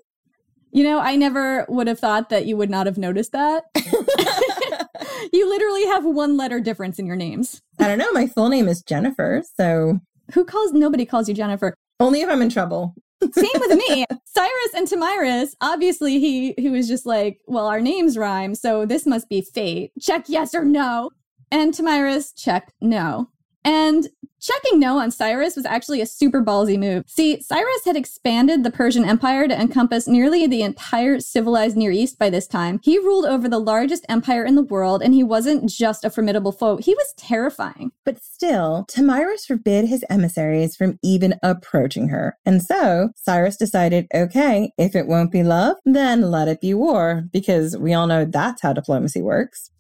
You 0.72 0.84
know, 0.84 1.00
I 1.00 1.16
never 1.16 1.66
would 1.70 1.88
have 1.88 2.00
thought 2.00 2.30
that 2.30 2.46
you 2.46 2.58
would 2.58 2.70
not 2.70 2.88
have 2.88 2.98
noticed 2.98 3.32
that. 3.34 3.66
you 5.34 5.48
literally 5.48 5.86
have 5.86 6.04
one 6.04 6.36
letter 6.36 6.60
difference 6.60 6.98
in 6.98 7.06
your 7.06 7.16
names. 7.16 7.62
I 7.80 7.88
don't 7.88 8.00
know. 8.00 8.12
My 8.12 8.28
full 8.28 8.50
name 8.50 8.68
is 8.68 8.82
Jennifer. 8.82 9.44
So 9.56 10.00
who 10.34 10.44
calls 10.44 10.74
nobody 10.74 11.06
calls 11.06 11.30
you 11.30 11.36
Jennifer? 11.36 11.76
Only 12.00 12.22
if 12.22 12.30
I'm 12.30 12.42
in 12.42 12.50
trouble. 12.50 12.96
Same 13.32 13.60
with 13.60 13.78
me. 13.78 14.06
Cyrus 14.26 14.74
and 14.76 14.88
Tomyris, 14.88 15.56
obviously 15.62 16.20
he 16.20 16.54
he 16.58 16.70
was 16.70 16.88
just 16.88 17.06
like, 17.06 17.40
well, 17.48 17.68
our 17.68 17.82
names 17.82 18.18
rhyme, 18.18 18.56
so 18.56 18.86
this 18.86 19.06
must 19.06 19.30
be 19.30 19.42
fate. 19.42 19.92
Check 20.02 20.26
yes 20.28 20.54
or 20.54 20.66
no. 20.66 21.12
And 21.52 21.74
Tomyris, 21.74 22.34
check 22.36 22.74
no. 22.82 23.30
And 23.64 24.10
Checking 24.44 24.78
no 24.78 25.00
on 25.00 25.10
Cyrus 25.10 25.56
was 25.56 25.66
actually 25.66 26.02
a 26.02 26.06
super 26.06 26.44
ballsy 26.44 26.78
move. 26.78 27.06
See, 27.08 27.40
Cyrus 27.40 27.86
had 27.86 27.96
expanded 27.96 28.66
the 28.66 28.72
Persian 28.72 29.06
Empire 29.06 29.48
to 29.48 29.58
encompass 29.58 30.06
nearly 30.06 30.48
the 30.48 30.64
entire 30.64 31.22
civilized 31.22 31.78
Near 31.78 31.92
East 31.92 32.20
by 32.20 32.30
this 32.30 32.46
time. 32.46 32.82
He 32.84 33.00
ruled 33.00 33.24
over 33.24 33.48
the 33.48 33.58
largest 33.58 34.06
empire 34.10 34.44
in 34.44 34.56
the 34.56 34.62
world, 34.62 35.02
and 35.02 35.14
he 35.14 35.24
wasn't 35.24 35.70
just 35.70 36.04
a 36.04 36.10
formidable 36.10 36.52
foe, 36.52 36.76
he 36.76 36.94
was 36.94 37.14
terrifying. 37.16 37.94
But 38.04 38.22
still, 38.22 38.86
Tomyris 38.92 39.46
forbid 39.48 39.86
his 39.86 40.04
emissaries 40.10 40.76
from 40.76 41.00
even 41.02 41.40
approaching 41.42 42.10
her. 42.10 42.38
And 42.46 42.62
so, 42.62 43.12
Cyrus 43.16 43.56
decided 43.56 44.08
okay, 44.14 44.74
if 44.78 44.94
it 44.94 45.08
won't 45.08 45.32
be 45.32 45.44
love, 45.44 45.78
then 45.86 46.22
let 46.22 46.50
it 46.50 46.60
be 46.60 46.74
war, 46.74 47.24
because 47.32 47.78
we 47.78 47.94
all 47.94 48.08
know 48.08 48.26
that's 48.26 48.62
how 48.62 48.74
diplomacy 48.74 49.22
works. 49.22 49.72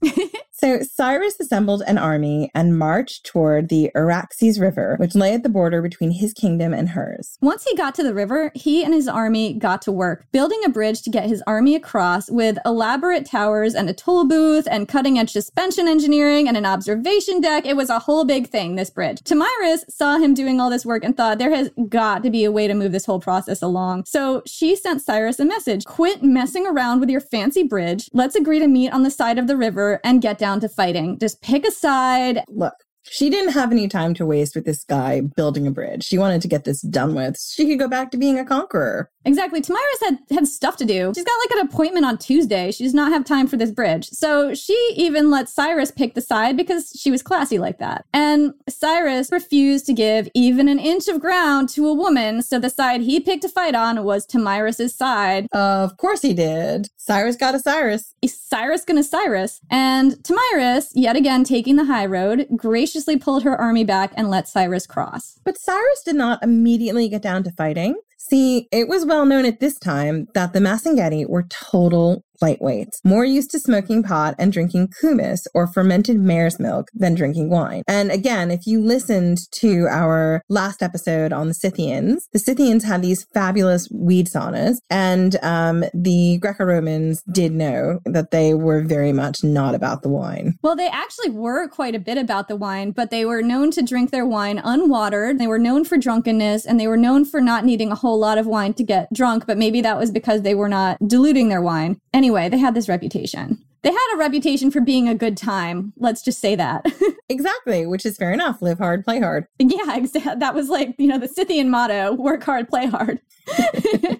So 0.64 0.80
Cyrus 0.80 1.38
assembled 1.42 1.84
an 1.88 1.98
army 1.98 2.50
and 2.56 2.80
marched 2.80 3.26
toward 3.26 3.68
the 3.68 3.92
Araxes 3.96 4.53
River, 4.60 4.96
which 5.00 5.14
lay 5.16 5.34
at 5.34 5.44
the 5.44 5.50
border 5.50 5.82
between 5.82 6.12
his 6.12 6.34
kingdom 6.34 6.74
and 6.74 6.90
hers. 6.90 7.38
Once 7.42 7.66
he 7.66 7.76
got 7.76 7.94
to 7.96 8.04
the 8.04 8.14
river, 8.14 8.52
he 8.56 8.84
and 8.84 8.94
his 8.94 9.08
army 9.08 9.54
got 9.54 9.82
to 9.82 9.92
work, 9.92 10.26
building 10.32 10.62
a 10.66 10.70
bridge 10.70 11.02
to 11.02 11.10
get 11.10 11.28
his 11.28 11.44
army 11.46 11.76
across 11.76 12.32
with 12.32 12.58
elaborate 12.66 13.26
towers 13.26 13.76
and 13.76 13.90
a 13.90 13.94
toll 13.94 14.26
booth 14.26 14.68
and 14.72 14.88
cutting 14.88 15.20
edge 15.20 15.32
suspension 15.32 15.88
engineering 15.88 16.48
and 16.48 16.56
an 16.56 16.66
observation 16.66 17.42
deck. 17.42 17.66
It 17.66 17.76
was 17.76 17.90
a 17.90 18.00
whole 18.00 18.24
big 18.24 18.48
thing, 18.48 18.76
this 18.76 18.90
bridge. 18.90 19.20
Tomyris 19.24 19.84
saw 19.90 20.18
him 20.18 20.34
doing 20.34 20.62
all 20.62 20.70
this 20.70 20.86
work 20.86 21.04
and 21.04 21.16
thought 21.16 21.40
there 21.40 21.54
has 21.54 21.70
got 21.90 22.24
to 22.24 22.30
be 22.30 22.46
a 22.46 22.52
way 22.52 22.68
to 22.68 22.74
move 22.74 22.94
this 22.94 23.06
whole 23.06 23.20
process 23.20 23.62
along. 23.62 24.06
So 24.06 24.44
she 24.46 24.78
sent 24.78 25.02
Cyrus 25.02 25.40
a 25.42 25.46
message 25.46 25.84
quit 25.86 26.24
messing 26.24 26.66
around 26.66 27.02
with 27.02 27.10
your 27.10 27.20
fancy 27.20 27.64
bridge. 27.64 28.10
Let's 28.14 28.36
agree 28.36 28.60
to 28.60 28.68
meet 28.68 28.94
on 28.94 29.04
the 29.04 29.12
side 29.12 29.38
of 29.38 29.48
the 29.48 29.58
river 29.58 30.00
and 30.06 30.22
get 30.22 30.38
down 30.38 30.54
down 30.54 30.60
to 30.62 30.70
fighting. 30.70 31.18
Just 31.20 31.42
pick 31.42 31.66
a 31.66 31.72
side. 31.72 32.44
Look, 32.48 32.76
she 33.04 33.30
didn't 33.30 33.54
have 33.54 33.72
any 33.72 33.88
time 33.88 34.14
to 34.16 34.26
waste 34.26 34.56
with 34.56 34.66
this 34.66 34.84
guy 34.84 35.22
building 35.22 35.68
a 35.68 35.72
bridge. 35.72 36.04
She 36.04 36.18
wanted 36.18 36.42
to 36.42 36.48
get 36.48 36.64
this 36.64 36.82
done 36.82 37.14
with. 37.16 37.40
She 37.40 37.68
could 37.68 37.80
go 37.80 37.88
back 37.88 38.12
to 38.12 38.18
being 38.18 38.40
a 38.40 38.46
conqueror. 38.46 39.10
Exactly. 39.26 39.62
Tomyris 39.62 40.02
had, 40.02 40.20
had 40.32 40.48
stuff 40.48 40.78
to 40.78 40.86
do. 40.86 41.12
She's 41.16 41.24
got 41.24 41.40
like 41.40 41.52
an 41.52 41.68
appointment 41.68 42.06
on 42.06 42.18
Tuesday. 42.18 42.72
She 42.72 42.84
does 42.84 42.94
not 42.94 43.12
have 43.12 43.26
time 43.26 43.48
for 43.48 43.58
this 43.58 43.72
bridge. 43.72 44.10
So 44.10 44.54
she 44.54 44.74
even 44.96 45.32
let 45.32 45.50
Cyrus 45.50 45.92
pick 45.92 46.14
the 46.14 46.22
side 46.22 46.58
because 46.58 46.92
she 47.00 47.12
was 47.12 47.24
classy 47.24 47.60
like 47.60 47.80
that. 47.80 48.06
And 48.14 48.54
Cyrus 48.68 49.32
refused 49.32 49.86
to 49.88 49.94
give 49.94 50.28
even 50.34 50.68
an 50.68 50.80
inch 50.80 51.08
of 51.08 51.20
ground 51.20 51.70
to 51.70 51.88
a 51.88 51.94
woman. 51.94 52.42
So 52.42 52.60
the 52.60 52.70
side 52.70 53.02
he 53.02 53.20
picked 53.20 53.44
to 53.44 53.50
fight 53.50 53.76
on 53.76 54.04
was 54.04 54.26
Tomyris's 54.26 54.96
side. 54.96 55.48
Of 55.52 55.98
course 55.98 56.22
he 56.22 56.34
did. 56.34 56.90
Cyrus 56.98 57.36
got 57.36 57.56
a 57.56 57.60
Cyrus. 57.60 58.14
Cyrus 58.26 58.86
gonna 58.86 59.04
Cyrus. 59.04 59.60
And 59.70 60.14
Tomyris, 60.24 60.92
yet 60.94 61.16
again 61.16 61.44
taking 61.44 61.76
the 61.76 61.86
high 61.86 62.06
road, 62.06 62.48
graciously 62.56 63.18
pulled 63.18 63.44
her 63.44 63.60
army 63.60 63.84
back 63.84 64.14
and 64.16 64.30
let 64.30 64.48
Cyrus 64.48 64.88
cross. 64.88 65.40
But 65.44 65.58
Cyrus 65.58 66.04
did 66.04 66.16
not 66.16 66.44
immediately 66.44 67.10
get 67.10 67.22
down 67.22 67.44
to 67.44 67.52
fighting. 67.52 67.96
See, 68.30 68.70
it 68.72 68.88
was 68.88 69.06
well 69.06 69.26
known 69.26 69.46
at 69.46 69.60
this 69.60 69.78
time 69.78 70.30
that 70.34 70.54
the 70.54 70.60
Massagetae 70.60 71.28
were 71.28 71.44
total 71.50 72.24
lightweights, 72.44 73.00
more 73.04 73.26
used 73.26 73.52
to 73.52 73.60
smoking 73.60 74.04
pot 74.04 74.36
and 74.38 74.52
drinking 74.52 74.90
kumis 75.02 75.42
or 75.54 75.68
fermented 75.68 76.20
mare's 76.20 76.60
milk 76.60 76.88
than 76.94 77.16
drinking 77.16 77.50
wine. 77.50 77.84
And 77.88 78.12
again, 78.12 78.52
if 78.52 78.68
you 78.68 78.82
listened 78.82 79.40
to 79.54 79.88
our 79.90 80.42
last 80.50 80.84
episode 80.84 81.32
on 81.32 81.48
the 81.48 81.54
Scythians, 81.54 82.28
the 82.34 82.40
Scythians 82.40 82.84
had 82.84 83.02
these 83.02 83.26
fabulous 83.34 83.90
weed 83.92 84.28
saunas, 84.28 84.78
and 84.90 85.38
um, 85.42 85.86
the 85.94 86.38
Greco 86.40 86.66
Romans 86.66 87.24
did 87.32 87.54
know 87.54 88.00
that 88.06 88.32
they 88.32 88.54
were 88.54 88.82
very 88.82 89.14
much 89.14 89.44
not 89.44 89.76
about 89.76 90.02
the 90.02 90.10
wine. 90.10 90.56
Well, 90.62 90.76
they 90.76 90.90
actually 90.90 91.30
were 91.30 91.68
quite 91.68 91.96
a 91.96 92.00
bit 92.00 92.18
about 92.18 92.48
the 92.48 92.56
wine, 92.56 92.92
but 92.92 93.10
they 93.10 93.26
were 93.26 93.42
known 93.42 93.72
to 93.72 93.82
drink 93.82 94.12
their 94.12 94.26
wine 94.26 94.60
unwatered. 94.60 95.38
They 95.38 95.48
were 95.48 95.60
known 95.60 95.86
for 95.86 95.98
drunkenness, 95.98 96.66
and 96.66 96.80
they 96.80 96.88
were 96.88 96.98
known 96.98 97.26
for 97.26 97.40
not 97.40 97.66
needing 97.66 97.92
a 97.92 97.96
whole 97.96 98.20
lot 98.20 98.38
of 98.38 98.48
wine 98.48 98.74
to 98.74 98.84
get 98.84 99.08
drunk, 99.14 99.46
but 99.48 99.58
maybe 99.58 99.82
that 99.82 99.98
was 99.98 100.12
because 100.12 100.42
they 100.42 100.56
were 100.56 100.70
not 100.70 100.98
diluting 101.08 101.50
their 101.50 101.62
wine. 101.62 101.98
Anyway, 102.14 102.33
they 102.34 102.58
had 102.58 102.76
this 102.76 102.90
reputation. 102.90 103.64
They 103.84 103.92
had 103.92 104.14
a 104.14 104.18
reputation 104.18 104.72
for 104.72 104.80
being 104.80 105.10
a 105.10 105.16
good 105.16 105.36
time. 105.36 105.94
Let's 105.98 106.22
just 106.22 106.40
say 106.40 106.56
that. 106.56 106.86
exactly, 107.30 107.86
which 107.86 108.06
is 108.06 108.18
fair 108.18 108.32
enough. 108.32 108.62
Live 108.62 108.78
hard, 108.78 109.04
play 109.04 109.20
hard. 109.20 109.46
Yeah, 109.60 109.96
exactly. 109.96 110.36
That 110.38 110.56
was 110.56 110.70
like, 110.70 110.96
you 110.98 111.08
know, 111.08 111.20
the 111.20 111.28
Scythian 111.28 111.70
motto 111.70 112.14
work 112.14 112.44
hard, 112.44 112.70
play 112.70 112.88
hard. 112.88 113.20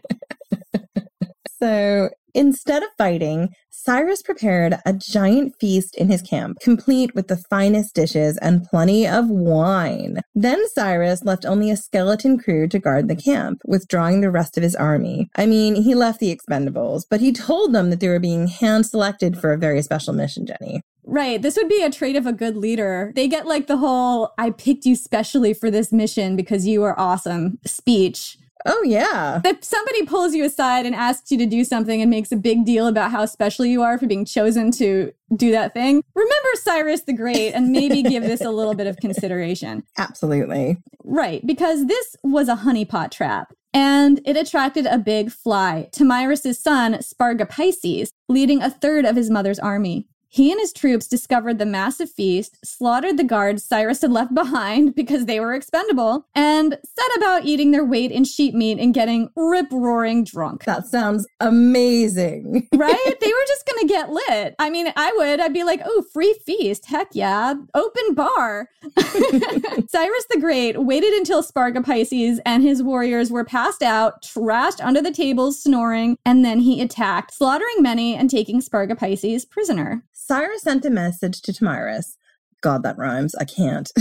so 1.60 2.10
instead 2.34 2.84
of 2.84 2.90
fighting, 2.98 3.54
Cyrus 3.86 4.22
prepared 4.22 4.76
a 4.86 4.94
giant 4.94 5.60
feast 5.60 5.98
in 5.98 6.10
his 6.10 6.22
camp, 6.22 6.58
complete 6.62 7.14
with 7.14 7.28
the 7.28 7.36
finest 7.36 7.94
dishes 7.94 8.38
and 8.38 8.64
plenty 8.64 9.06
of 9.06 9.30
wine. 9.30 10.22
Then 10.34 10.66
Cyrus 10.70 11.26
left 11.26 11.46
only 11.46 11.70
a 11.70 11.76
skeleton 11.76 12.40
crew 12.40 12.70
to 12.70 12.80
guard 12.80 13.10
the 13.10 13.16
camp, 13.18 13.60
withdrawing 13.66 14.22
the 14.22 14.32
rest 14.32 14.56
of 14.56 14.64
his 14.64 14.74
army. 14.74 15.30
I 15.36 15.48
mean, 15.48 15.76
he 15.76 15.96
left 15.96 16.22
the 16.22 16.34
expendables, 16.34 17.04
but 17.10 17.20
he 17.20 17.34
told 17.34 17.74
them 17.74 17.90
that 17.90 18.00
they 18.00 18.08
were 18.08 18.22
being 18.22 18.48
hand 18.48 18.86
selected 18.86 19.38
for 19.38 19.52
a 19.52 19.58
very 19.58 19.82
special 19.82 20.14
mission, 20.14 20.46
Jenny. 20.46 20.82
Right. 21.04 21.42
This 21.42 21.58
would 21.58 21.68
be 21.68 21.84
a 21.84 21.92
trait 21.92 22.16
of 22.16 22.26
a 22.26 22.32
good 22.32 22.56
leader. 22.56 23.12
They 23.18 23.28
get 23.28 23.46
like 23.46 23.68
the 23.68 23.76
whole, 23.76 24.34
I 24.38 24.52
picked 24.52 24.86
you 24.86 24.96
specially 24.96 25.54
for 25.54 25.70
this 25.70 25.92
mission 25.92 26.38
because 26.38 26.66
you 26.66 26.84
are 26.84 26.98
awesome 26.98 27.60
speech. 27.66 28.38
Oh, 28.66 28.84
yeah. 28.84 29.42
If 29.44 29.64
somebody 29.64 30.06
pulls 30.06 30.34
you 30.34 30.46
aside 30.46 30.86
and 30.86 30.96
asks 30.96 31.32
you 31.32 31.38
to 31.38 31.46
do 31.46 31.64
something 31.64 32.02
and 32.02 32.10
makes 32.10 32.32
a 32.32 32.36
big 32.36 32.66
deal 32.66 32.88
about 32.88 33.12
how 33.12 33.26
special 33.26 33.66
you 33.66 33.82
are 33.82 33.98
for 33.98 34.08
being 34.08 34.26
chosen 34.26 34.72
to 34.72 35.12
do 35.36 35.52
that 35.52 35.74
thing, 35.74 36.04
remember 36.16 36.50
Cyrus 36.56 37.02
the 37.02 37.14
Great 37.14 37.54
and 37.54 37.72
maybe 37.72 38.04
give 38.04 38.24
this 38.24 38.42
a 38.42 38.52
little 38.52 38.74
bit 38.76 38.88
of 38.88 38.98
consideration. 38.98 39.84
Absolutely. 39.98 40.78
Right, 41.04 41.46
because 41.46 41.88
this 41.88 42.16
was 42.24 42.48
a 42.48 42.56
honeypot 42.56 43.12
trap. 43.12 43.54
And 43.76 44.22
it 44.24 44.38
attracted 44.38 44.86
a 44.86 45.00
big 45.00 45.32
fly, 45.32 45.90
Tomyris' 45.92 46.56
son, 46.58 46.94
Spargapises, 46.96 48.10
leading 48.30 48.62
a 48.62 48.70
third 48.70 49.04
of 49.04 49.16
his 49.16 49.32
mother's 49.32 49.58
army. 49.58 50.08
He 50.34 50.52
and 50.52 50.60
his 50.60 50.74
troops 50.74 51.06
discovered 51.06 51.60
the 51.60 51.66
massive 51.68 52.10
feast, 52.10 52.58
slaughtered 52.66 53.18
the 53.18 53.24
guards 53.24 53.64
Cyrus 53.64 54.02
had 54.02 54.12
left 54.12 54.34
behind 54.34 54.96
because 54.96 55.28
they 55.28 55.40
were 55.40 55.54
expendable, 55.54 56.26
and 56.34 56.72
set 56.84 57.18
about 57.18 57.46
eating 57.46 57.70
their 57.70 57.86
weight 57.86 58.12
in 58.12 58.24
sheep 58.24 58.56
meat 58.56 58.80
and 58.80 58.96
getting 58.96 59.30
rip 59.36 59.68
roaring 59.72 60.24
drunk. 60.24 60.64
That 60.64 60.88
sounds 60.88 61.28
amazing. 61.40 62.68
right? 62.74 63.16
They 63.22 63.28
were 63.28 63.46
just 63.48 63.68
going 63.68 63.82
to 63.82 63.94
get 63.94 64.10
lit. 64.10 64.56
I 64.58 64.72
mean, 64.72 64.92
I 64.96 65.14
would. 65.18 65.40
I'd 65.40 65.54
be 65.54 65.64
like, 65.64 65.82
oh, 65.86 66.04
free 66.12 66.34
feast. 66.44 66.88
Heck 66.88 67.10
yeah. 67.14 67.54
Open 67.76 68.16
bar. 68.16 68.70
Cyrus 68.98 70.26
the 70.32 70.40
Great 70.40 70.84
waited 70.84 71.14
until 71.14 71.44
Spargapises 71.44 72.40
and 72.44 72.64
his 72.64 72.82
warriors 72.82 73.30
were 73.30 73.46
passed 73.46 73.84
out, 73.84 74.24
trashed 74.24 74.84
under 74.84 75.02
the 75.02 75.12
tables, 75.12 75.62
snoring, 75.62 76.18
and 76.26 76.44
then 76.44 76.60
he 76.60 76.82
attacked, 76.82 77.36
slaughtering 77.36 77.82
many 77.82 78.16
and 78.16 78.32
taking 78.32 78.62
Spargapises 78.62 79.48
prisoner. 79.48 80.04
Cyrus 80.26 80.62
sent 80.62 80.86
a 80.86 80.90
message 80.90 81.42
to 81.42 81.52
Tomyris. 81.52 82.16
God, 82.62 82.82
that 82.84 82.98
rhymes. 82.98 83.36
I 83.36 83.44
can't. 83.44 83.92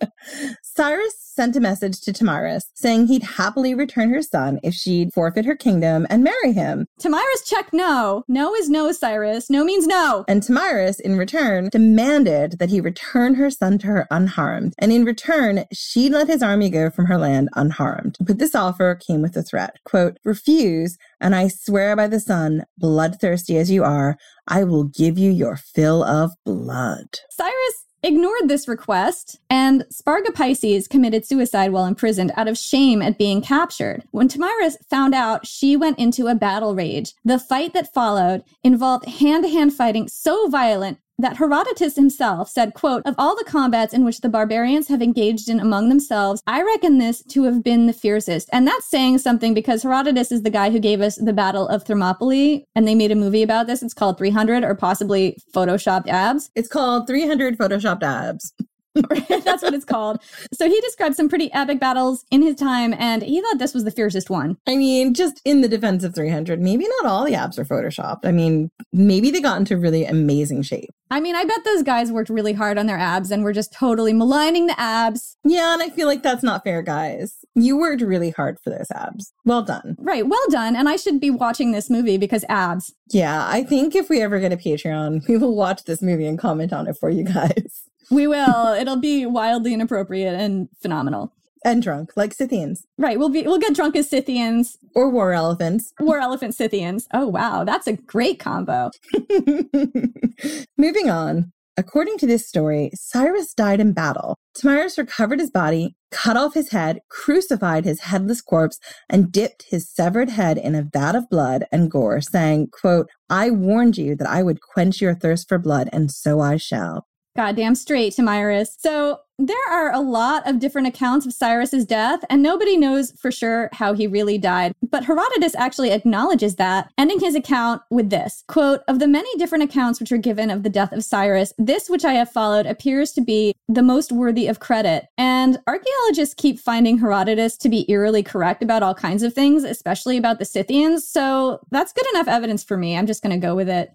Cyrus 0.78 1.16
sent 1.18 1.56
a 1.56 1.60
message 1.60 2.00
to 2.02 2.12
Tomyris 2.12 2.66
saying 2.74 3.08
he'd 3.08 3.24
happily 3.24 3.74
return 3.74 4.10
her 4.10 4.22
son 4.22 4.60
if 4.62 4.74
she'd 4.74 5.12
forfeit 5.12 5.44
her 5.44 5.56
kingdom 5.56 6.06
and 6.08 6.22
marry 6.22 6.52
him. 6.52 6.86
Tomyris 7.00 7.44
checked 7.44 7.72
no. 7.72 8.22
No 8.28 8.54
is 8.54 8.70
no, 8.70 8.92
Cyrus. 8.92 9.50
No 9.50 9.64
means 9.64 9.88
no. 9.88 10.24
And 10.28 10.40
Tomyris, 10.40 11.00
in 11.00 11.18
return, 11.18 11.68
demanded 11.72 12.60
that 12.60 12.70
he 12.70 12.80
return 12.80 13.34
her 13.34 13.50
son 13.50 13.78
to 13.78 13.88
her 13.88 14.06
unharmed. 14.12 14.74
And 14.78 14.92
in 14.92 15.04
return, 15.04 15.64
she'd 15.72 16.12
let 16.12 16.28
his 16.28 16.44
army 16.44 16.70
go 16.70 16.90
from 16.90 17.06
her 17.06 17.18
land 17.18 17.48
unharmed. 17.56 18.16
But 18.20 18.38
this 18.38 18.54
offer 18.54 18.94
came 18.94 19.20
with 19.20 19.36
a 19.36 19.42
threat. 19.42 19.78
Quote, 19.84 20.18
refuse, 20.24 20.96
and 21.20 21.34
I 21.34 21.48
swear 21.48 21.96
by 21.96 22.06
the 22.06 22.20
sun, 22.20 22.66
bloodthirsty 22.76 23.58
as 23.58 23.68
you 23.68 23.82
are, 23.82 24.16
I 24.46 24.62
will 24.62 24.84
give 24.84 25.18
you 25.18 25.32
your 25.32 25.56
fill 25.56 26.04
of 26.04 26.30
blood. 26.44 27.18
Cyrus 27.30 27.87
ignored 28.02 28.48
this 28.48 28.68
request, 28.68 29.38
and 29.50 29.84
Spargapises 29.92 30.88
committed 30.88 31.26
suicide 31.26 31.72
while 31.72 31.84
imprisoned 31.84 32.32
out 32.36 32.48
of 32.48 32.58
shame 32.58 33.02
at 33.02 33.18
being 33.18 33.40
captured. 33.42 34.04
When 34.10 34.28
Tomyris 34.28 34.76
found 34.88 35.14
out, 35.14 35.46
she 35.46 35.76
went 35.76 35.98
into 35.98 36.26
a 36.26 36.34
battle 36.34 36.74
rage. 36.74 37.14
The 37.24 37.38
fight 37.38 37.72
that 37.74 37.92
followed 37.92 38.44
involved 38.62 39.06
hand 39.06 39.44
to 39.44 39.50
hand 39.50 39.74
fighting 39.74 40.08
so 40.08 40.48
violent 40.48 40.98
that 41.18 41.36
Herodotus 41.36 41.96
himself 41.96 42.48
said, 42.48 42.74
quote, 42.74 43.02
of 43.04 43.14
all 43.18 43.36
the 43.36 43.44
combats 43.44 43.92
in 43.92 44.04
which 44.04 44.20
the 44.20 44.28
barbarians 44.28 44.88
have 44.88 45.02
engaged 45.02 45.48
in 45.48 45.58
among 45.58 45.88
themselves, 45.88 46.42
I 46.46 46.62
reckon 46.62 46.98
this 46.98 47.22
to 47.24 47.42
have 47.44 47.64
been 47.64 47.86
the 47.86 47.92
fiercest. 47.92 48.48
And 48.52 48.66
that's 48.66 48.86
saying 48.86 49.18
something 49.18 49.52
because 49.52 49.82
Herodotus 49.82 50.30
is 50.30 50.42
the 50.42 50.50
guy 50.50 50.70
who 50.70 50.78
gave 50.78 51.00
us 51.00 51.16
the 51.16 51.32
Battle 51.32 51.66
of 51.68 51.82
Thermopylae, 51.84 52.64
and 52.74 52.86
they 52.86 52.94
made 52.94 53.10
a 53.10 53.16
movie 53.16 53.42
about 53.42 53.66
this. 53.66 53.82
It's 53.82 53.94
called 53.94 54.18
300 54.18 54.62
or 54.62 54.74
possibly 54.74 55.38
Photoshopped 55.52 56.08
Abs. 56.08 56.50
It's 56.54 56.68
called 56.68 57.06
300 57.06 57.58
Photoshopped 57.58 58.02
Abs. 58.02 58.52
That's 59.44 59.62
what 59.62 59.74
it's 59.74 59.84
called. 59.84 60.20
So 60.52 60.68
he 60.68 60.80
described 60.80 61.16
some 61.16 61.28
pretty 61.28 61.52
epic 61.52 61.80
battles 61.80 62.24
in 62.30 62.42
his 62.42 62.56
time, 62.56 62.94
and 62.98 63.22
he 63.22 63.40
thought 63.40 63.58
this 63.58 63.74
was 63.74 63.84
the 63.84 63.90
fiercest 63.90 64.30
one. 64.30 64.56
I 64.66 64.76
mean, 64.76 65.14
just 65.14 65.40
in 65.44 65.60
the 65.60 65.68
defense 65.68 66.04
of 66.04 66.14
300, 66.14 66.60
maybe 66.60 66.86
not 66.88 67.10
all 67.10 67.24
the 67.24 67.34
abs 67.34 67.58
are 67.58 67.64
photoshopped. 67.64 68.24
I 68.24 68.32
mean, 68.32 68.70
maybe 68.92 69.30
they 69.30 69.40
got 69.40 69.58
into 69.58 69.76
really 69.76 70.04
amazing 70.04 70.62
shape. 70.62 70.90
I 71.10 71.20
mean, 71.20 71.34
I 71.34 71.44
bet 71.44 71.64
those 71.64 71.82
guys 71.82 72.12
worked 72.12 72.28
really 72.28 72.52
hard 72.52 72.76
on 72.76 72.86
their 72.86 72.98
abs 72.98 73.30
and 73.30 73.42
were 73.42 73.52
just 73.52 73.72
totally 73.72 74.12
maligning 74.12 74.66
the 74.66 74.78
abs. 74.78 75.36
Yeah, 75.42 75.72
and 75.72 75.82
I 75.82 75.88
feel 75.88 76.06
like 76.06 76.22
that's 76.22 76.42
not 76.42 76.64
fair, 76.64 76.82
guys. 76.82 77.38
You 77.54 77.78
worked 77.78 78.02
really 78.02 78.30
hard 78.30 78.58
for 78.62 78.70
those 78.70 78.90
abs. 78.94 79.32
Well 79.44 79.62
done. 79.62 79.96
Right, 79.98 80.26
well 80.26 80.44
done. 80.50 80.76
And 80.76 80.88
I 80.88 80.96
should 80.96 81.18
be 81.18 81.30
watching 81.30 81.72
this 81.72 81.88
movie 81.88 82.18
because 82.18 82.44
abs. 82.48 82.94
Yeah, 83.10 83.46
I 83.48 83.64
think 83.64 83.94
if 83.94 84.10
we 84.10 84.20
ever 84.20 84.38
get 84.38 84.52
a 84.52 84.56
Patreon, 84.56 85.26
we 85.28 85.38
will 85.38 85.56
watch 85.56 85.84
this 85.84 86.02
movie 86.02 86.26
and 86.26 86.38
comment 86.38 86.72
on 86.72 86.86
it 86.86 86.96
for 86.98 87.08
you 87.08 87.24
guys. 87.24 87.84
We 88.10 88.26
will. 88.26 88.74
It'll 88.74 88.96
be 88.96 89.26
wildly 89.26 89.74
inappropriate 89.74 90.34
and 90.34 90.68
phenomenal. 90.80 91.32
And 91.64 91.82
drunk, 91.82 92.12
like 92.16 92.32
Scythians. 92.32 92.86
Right. 92.98 93.18
We'll 93.18 93.30
be 93.30 93.42
we'll 93.42 93.58
get 93.58 93.74
drunk 93.74 93.96
as 93.96 94.08
Scythians. 94.08 94.78
Or 94.94 95.10
war 95.10 95.32
elephants. 95.32 95.92
War 95.98 96.18
elephant 96.18 96.54
Scythians. 96.54 97.08
Oh 97.12 97.26
wow, 97.26 97.64
that's 97.64 97.86
a 97.86 97.94
great 97.94 98.38
combo. 98.38 98.90
Moving 100.76 101.10
on. 101.10 101.52
According 101.76 102.18
to 102.18 102.26
this 102.26 102.48
story, 102.48 102.90
Cyrus 102.94 103.54
died 103.54 103.78
in 103.78 103.92
battle. 103.92 104.36
Tomyris 104.56 104.98
recovered 104.98 105.38
his 105.38 105.50
body, 105.50 105.94
cut 106.10 106.36
off 106.36 106.54
his 106.54 106.70
head, 106.70 106.98
crucified 107.08 107.84
his 107.84 108.00
headless 108.00 108.40
corpse, 108.40 108.80
and 109.08 109.30
dipped 109.30 109.66
his 109.68 109.88
severed 109.88 110.30
head 110.30 110.58
in 110.58 110.74
a 110.74 110.82
vat 110.82 111.14
of 111.14 111.28
blood 111.30 111.66
and 111.70 111.88
gore, 111.88 112.20
saying, 112.20 112.70
quote, 112.72 113.08
I 113.30 113.50
warned 113.50 113.96
you 113.96 114.16
that 114.16 114.28
I 114.28 114.42
would 114.42 114.60
quench 114.60 115.00
your 115.00 115.14
thirst 115.14 115.48
for 115.48 115.58
blood, 115.58 115.88
and 115.92 116.10
so 116.10 116.40
I 116.40 116.56
shall 116.56 117.06
goddamn 117.38 117.76
straight 117.76 118.12
to 118.12 118.22
Tomyris. 118.22 118.74
So 118.80 119.20
there 119.38 119.56
are 119.70 119.92
a 119.92 120.00
lot 120.00 120.44
of 120.48 120.58
different 120.58 120.88
accounts 120.88 121.24
of 121.24 121.32
Cyrus's 121.32 121.86
death, 121.86 122.24
and 122.28 122.42
nobody 122.42 122.76
knows 122.76 123.12
for 123.12 123.30
sure 123.30 123.68
how 123.72 123.92
he 123.92 124.08
really 124.08 124.38
died. 124.38 124.72
But 124.82 125.04
Herodotus 125.04 125.54
actually 125.54 125.92
acknowledges 125.92 126.56
that, 126.56 126.90
ending 126.98 127.20
his 127.20 127.36
account 127.36 127.82
with 127.92 128.10
this 128.10 128.42
quote, 128.48 128.80
Of 128.88 128.98
the 128.98 129.06
many 129.06 129.32
different 129.36 129.62
accounts 129.62 130.00
which 130.00 130.10
are 130.10 130.18
given 130.18 130.50
of 130.50 130.64
the 130.64 130.68
death 130.68 130.90
of 130.90 131.04
Cyrus, 131.04 131.52
this 131.58 131.88
which 131.88 132.04
I 132.04 132.14
have 132.14 132.32
followed 132.32 132.66
appears 132.66 133.12
to 133.12 133.20
be 133.20 133.54
the 133.68 133.84
most 133.84 134.10
worthy 134.10 134.48
of 134.48 134.58
credit. 134.58 135.06
And 135.16 135.60
archaeologists 135.68 136.34
keep 136.34 136.58
finding 136.58 136.98
Herodotus 136.98 137.56
to 137.58 137.68
be 137.68 137.88
eerily 137.88 138.24
correct 138.24 138.64
about 138.64 138.82
all 138.82 138.96
kinds 138.96 139.22
of 139.22 139.32
things, 139.32 139.62
especially 139.62 140.16
about 140.16 140.40
the 140.40 140.44
Scythians. 140.44 141.06
So 141.06 141.60
that's 141.70 141.92
good 141.92 142.06
enough 142.12 142.26
evidence 142.26 142.64
for 142.64 142.76
me. 142.76 142.98
I'm 142.98 143.06
just 143.06 143.22
going 143.22 143.40
to 143.40 143.46
go 143.46 143.54
with 143.54 143.68
it. 143.68 143.94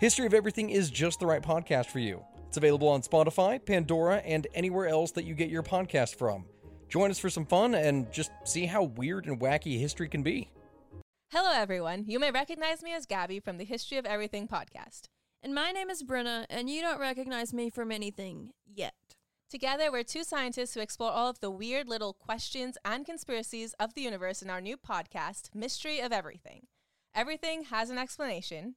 History 0.00 0.24
of 0.24 0.32
Everything 0.32 0.70
is 0.70 0.88
just 0.90 1.20
the 1.20 1.26
right 1.26 1.42
podcast 1.42 1.88
for 1.88 1.98
you. 1.98 2.24
It's 2.48 2.56
available 2.56 2.88
on 2.88 3.02
Spotify, 3.02 3.62
Pandora, 3.62 4.16
and 4.24 4.46
anywhere 4.54 4.88
else 4.88 5.10
that 5.10 5.26
you 5.26 5.34
get 5.34 5.50
your 5.50 5.62
podcast 5.62 6.14
from. 6.14 6.46
Join 6.88 7.10
us 7.10 7.18
for 7.18 7.28
some 7.28 7.44
fun 7.44 7.74
and 7.74 8.10
just 8.10 8.30
see 8.44 8.64
how 8.64 8.84
weird 8.84 9.26
and 9.26 9.38
wacky 9.38 9.78
history 9.78 10.08
can 10.08 10.22
be. 10.22 10.50
Hello, 11.30 11.50
everyone. 11.52 12.06
You 12.06 12.18
may 12.18 12.30
recognize 12.30 12.82
me 12.82 12.94
as 12.94 13.04
Gabby 13.04 13.40
from 13.40 13.58
the 13.58 13.66
History 13.66 13.98
of 13.98 14.06
Everything 14.06 14.48
podcast. 14.48 15.02
And 15.42 15.54
my 15.54 15.70
name 15.70 15.90
is 15.90 16.02
Brenna, 16.02 16.46
and 16.48 16.70
you 16.70 16.80
don't 16.80 16.98
recognize 16.98 17.52
me 17.52 17.68
from 17.68 17.92
anything 17.92 18.52
yet. 18.64 18.94
Together, 19.50 19.92
we're 19.92 20.02
two 20.02 20.24
scientists 20.24 20.72
who 20.72 20.80
explore 20.80 21.12
all 21.12 21.28
of 21.28 21.40
the 21.40 21.50
weird 21.50 21.88
little 21.88 22.14
questions 22.14 22.78
and 22.86 23.04
conspiracies 23.04 23.74
of 23.74 23.92
the 23.92 24.00
universe 24.00 24.40
in 24.40 24.48
our 24.48 24.62
new 24.62 24.78
podcast, 24.78 25.54
Mystery 25.54 26.00
of 26.00 26.10
Everything. 26.10 26.68
Everything 27.14 27.64
has 27.64 27.90
an 27.90 27.98
explanation, 27.98 28.76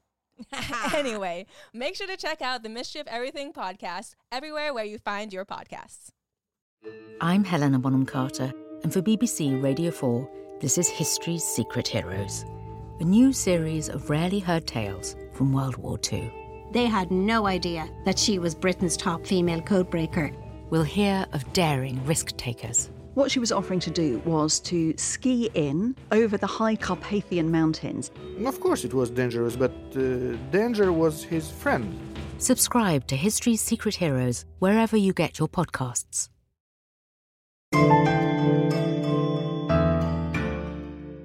anyway, 0.95 1.45
make 1.73 1.95
sure 1.95 2.07
to 2.07 2.17
check 2.17 2.41
out 2.41 2.63
the 2.63 2.69
Mystery 2.69 3.01
of 3.01 3.07
Everything 3.07 3.53
podcast 3.53 4.15
everywhere 4.31 4.73
where 4.73 4.85
you 4.85 4.97
find 4.97 5.31
your 5.31 5.45
podcasts. 5.45 6.09
I'm 7.19 7.43
Helena 7.43 7.79
Bonham 7.79 8.05
Carter, 8.05 8.51
and 8.83 8.91
for 8.91 9.01
BBC 9.01 9.61
Radio 9.61 9.91
4, 9.91 10.29
this 10.59 10.77
is 10.77 10.87
History's 10.87 11.43
Secret 11.43 11.87
Heroes, 11.87 12.45
a 12.99 13.03
new 13.03 13.33
series 13.33 13.89
of 13.89 14.09
rarely 14.09 14.39
heard 14.39 14.65
tales 14.65 15.15
from 15.33 15.53
World 15.53 15.77
War 15.77 15.99
II. 16.11 16.31
They 16.71 16.85
had 16.85 17.11
no 17.11 17.47
idea 17.47 17.89
that 18.05 18.17
she 18.17 18.39
was 18.39 18.55
Britain's 18.55 18.97
top 18.97 19.25
female 19.25 19.61
codebreaker. 19.61 20.35
We'll 20.69 20.83
hear 20.83 21.25
of 21.33 21.51
daring 21.53 22.03
risk 22.05 22.35
takers 22.37 22.89
what 23.13 23.31
she 23.31 23.39
was 23.39 23.51
offering 23.51 23.79
to 23.81 23.89
do 23.89 24.19
was 24.25 24.59
to 24.61 24.93
ski 24.97 25.49
in 25.53 25.95
over 26.11 26.37
the 26.37 26.47
high 26.47 26.75
Carpathian 26.75 27.51
mountains. 27.51 28.11
Of 28.45 28.59
course, 28.59 28.85
it 28.85 28.93
was 28.93 29.09
dangerous, 29.09 29.55
but 29.55 29.71
uh, 29.95 30.35
danger 30.51 30.91
was 30.91 31.23
his 31.23 31.49
friend. 31.49 31.97
Subscribe 32.37 33.05
to 33.07 33.15
History's 33.15 33.61
Secret 33.61 33.95
Heroes 33.95 34.45
wherever 34.59 34.97
you 34.97 35.13
get 35.13 35.39
your 35.39 35.47
podcasts. 35.47 36.29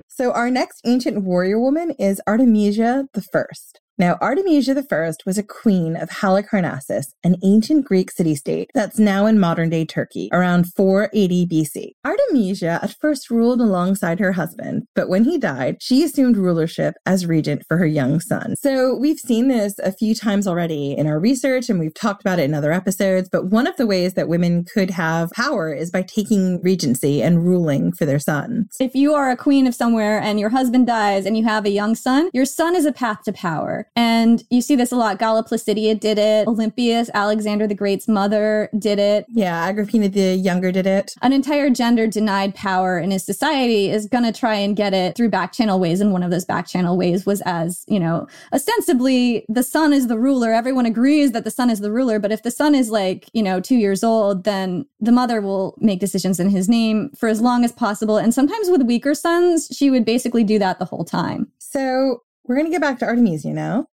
So, 0.09 0.33
our 0.33 0.51
next 0.51 0.81
ancient 0.87 1.23
warrior 1.23 1.61
woman 1.61 1.91
is 1.99 2.23
Artemisia 2.27 3.07
the 3.13 3.21
First. 3.21 3.81
Now, 3.99 4.19
Artemisia 4.21 4.77
I 4.77 5.13
was 5.25 5.39
a 5.39 5.43
queen 5.43 5.97
of 5.97 6.11
Halicarnassus, 6.11 7.07
an 7.25 7.37
ancient 7.43 7.87
Greek 7.87 8.11
city 8.11 8.35
state 8.35 8.71
that's 8.75 8.99
now 8.99 9.25
in 9.25 9.41
modern 9.41 9.71
day 9.71 9.87
Turkey, 9.87 10.29
around 10.33 10.67
480 10.75 11.47
BC. 11.47 11.93
Artemisia 12.05 12.79
at 12.83 12.95
first 13.01 13.31
ruled 13.31 13.59
alongside 13.59 14.21
her 14.21 14.33
husband, 14.33 14.83
but 14.95 15.09
when 15.09 15.25
he 15.25 15.39
died, 15.39 15.79
she 15.81 16.05
assumed 16.05 16.37
rulership 16.37 16.95
as 17.07 17.25
regent 17.25 17.63
for 17.67 17.79
her 17.79 17.87
young 17.87 18.21
son. 18.21 18.55
So, 18.57 18.95
we've 18.95 19.19
seen 19.19 19.49
this 19.49 19.79
a 19.79 19.93
few 19.93 20.15
times 20.15 20.47
already 20.47 20.93
in 20.93 21.07
our 21.07 21.19
research, 21.19 21.71
and 21.71 21.79
we've 21.79 21.95
talked 21.95 22.21
about 22.21 22.39
it 22.39 22.45
in 22.45 22.53
other 22.55 22.73
episodes. 22.73 23.31
But 23.31 23.47
one 23.47 23.67
of 23.67 23.77
the 23.77 23.87
ways 23.87 24.13
that 24.13 24.29
women 24.29 24.65
could 24.65 24.91
have 24.91 25.31
power 25.31 25.73
is 25.73 25.91
by 25.91 26.03
taking 26.03 26.61
regency 26.63 27.23
and 27.23 27.47
ruling 27.47 27.93
for 27.93 28.05
their 28.05 28.19
sons. 28.19 28.77
If 28.79 28.95
you 28.95 29.15
are 29.15 29.31
a 29.31 29.37
queen 29.39 29.67
of 29.67 29.75
somewhere 29.75 30.21
and 30.21 30.39
your 30.39 30.51
husband 30.51 30.87
dies 30.87 31.25
and 31.25 31.37
you 31.37 31.45
have 31.45 31.65
a 31.65 31.71
young 31.71 31.95
son, 31.95 32.29
your 32.35 32.45
son 32.45 32.77
is 32.77 32.85
a 32.85 32.93
path 32.93 33.23
to 33.25 33.33
power. 33.33 33.86
And 33.95 34.43
you 34.51 34.61
see 34.61 34.77
this 34.77 34.93
a 34.93 34.97
lot. 34.97 35.19
Galla 35.19 35.45
Placidia 35.45 35.99
did 35.99 36.19
it. 36.19 36.47
Olympias, 36.49 37.11
Alexander 37.15 37.67
the 37.67 37.75
Great's 37.75 38.09
mother, 38.09 38.69
did 38.79 38.99
it. 38.99 39.27
Yeah, 39.29 39.65
Agrippina 39.67 40.09
the 40.09 40.35
Younger 40.35 40.73
did 40.73 40.87
it. 40.87 41.15
An 41.23 41.33
entire 41.33 41.71
gender 41.71 42.07
denied 42.07 42.55
power 42.55 42.99
in 42.99 43.11
his 43.11 43.25
society 43.25 43.91
is 43.91 44.07
going 44.07 44.25
to 44.25 44.39
try 44.39 44.55
and 44.55 44.77
get 44.77 44.93
it 44.93 45.17
through 45.17 45.31
back 45.31 45.53
channel 45.53 45.79
ways. 45.79 46.01
And 46.01 46.13
one 46.13 46.23
of 46.23 46.31
those 46.31 46.45
back 46.45 46.67
channel 46.67 46.97
ways 46.97 47.25
was 47.25 47.41
as, 47.43 47.85
you 47.87 48.01
know, 48.01 48.27
ostensibly 48.53 49.45
the 49.49 49.63
son 49.63 49.93
is 49.93 50.09
the 50.09 50.19
ruler. 50.19 50.53
Everyone 50.53 50.87
agrees 50.87 51.33
that 51.33 51.45
the 51.45 51.51
son 51.51 51.71
is 51.71 51.81
the 51.81 51.93
ruler. 51.93 52.19
But 52.19 52.33
if 52.33 52.43
the 52.43 52.51
son 52.51 52.75
is 52.75 52.91
like, 52.91 53.31
you 53.33 53.43
know, 53.43 53.61
two 53.61 53.77
years 53.77 54.03
old, 54.05 54.45
then 54.45 54.87
the 55.01 55.13
mother 55.13 55.41
will 55.41 55.75
make 55.79 56.01
decisions 56.01 56.41
in 56.41 56.51
his 56.51 56.69
name 56.69 57.11
for 57.17 57.29
as 57.29 57.41
long 57.41 57.65
as 57.65 57.73
possible. 57.73 58.17
And 58.17 58.35
sometimes 58.35 58.69
with 58.71 58.83
weaker 58.83 59.15
sons, 59.15 59.69
she 59.73 59.91
would 59.91 60.05
basically 60.05 60.45
do 60.45 60.59
that 60.59 60.79
the 60.79 60.85
whole 60.85 61.05
time. 61.05 61.51
So 61.59 62.23
we're 62.47 62.57
going 62.57 62.67
to 62.67 62.73
get 62.73 62.81
back 62.81 62.99
to 63.01 63.07
Artemisia 63.07 63.53
now. 63.53 63.87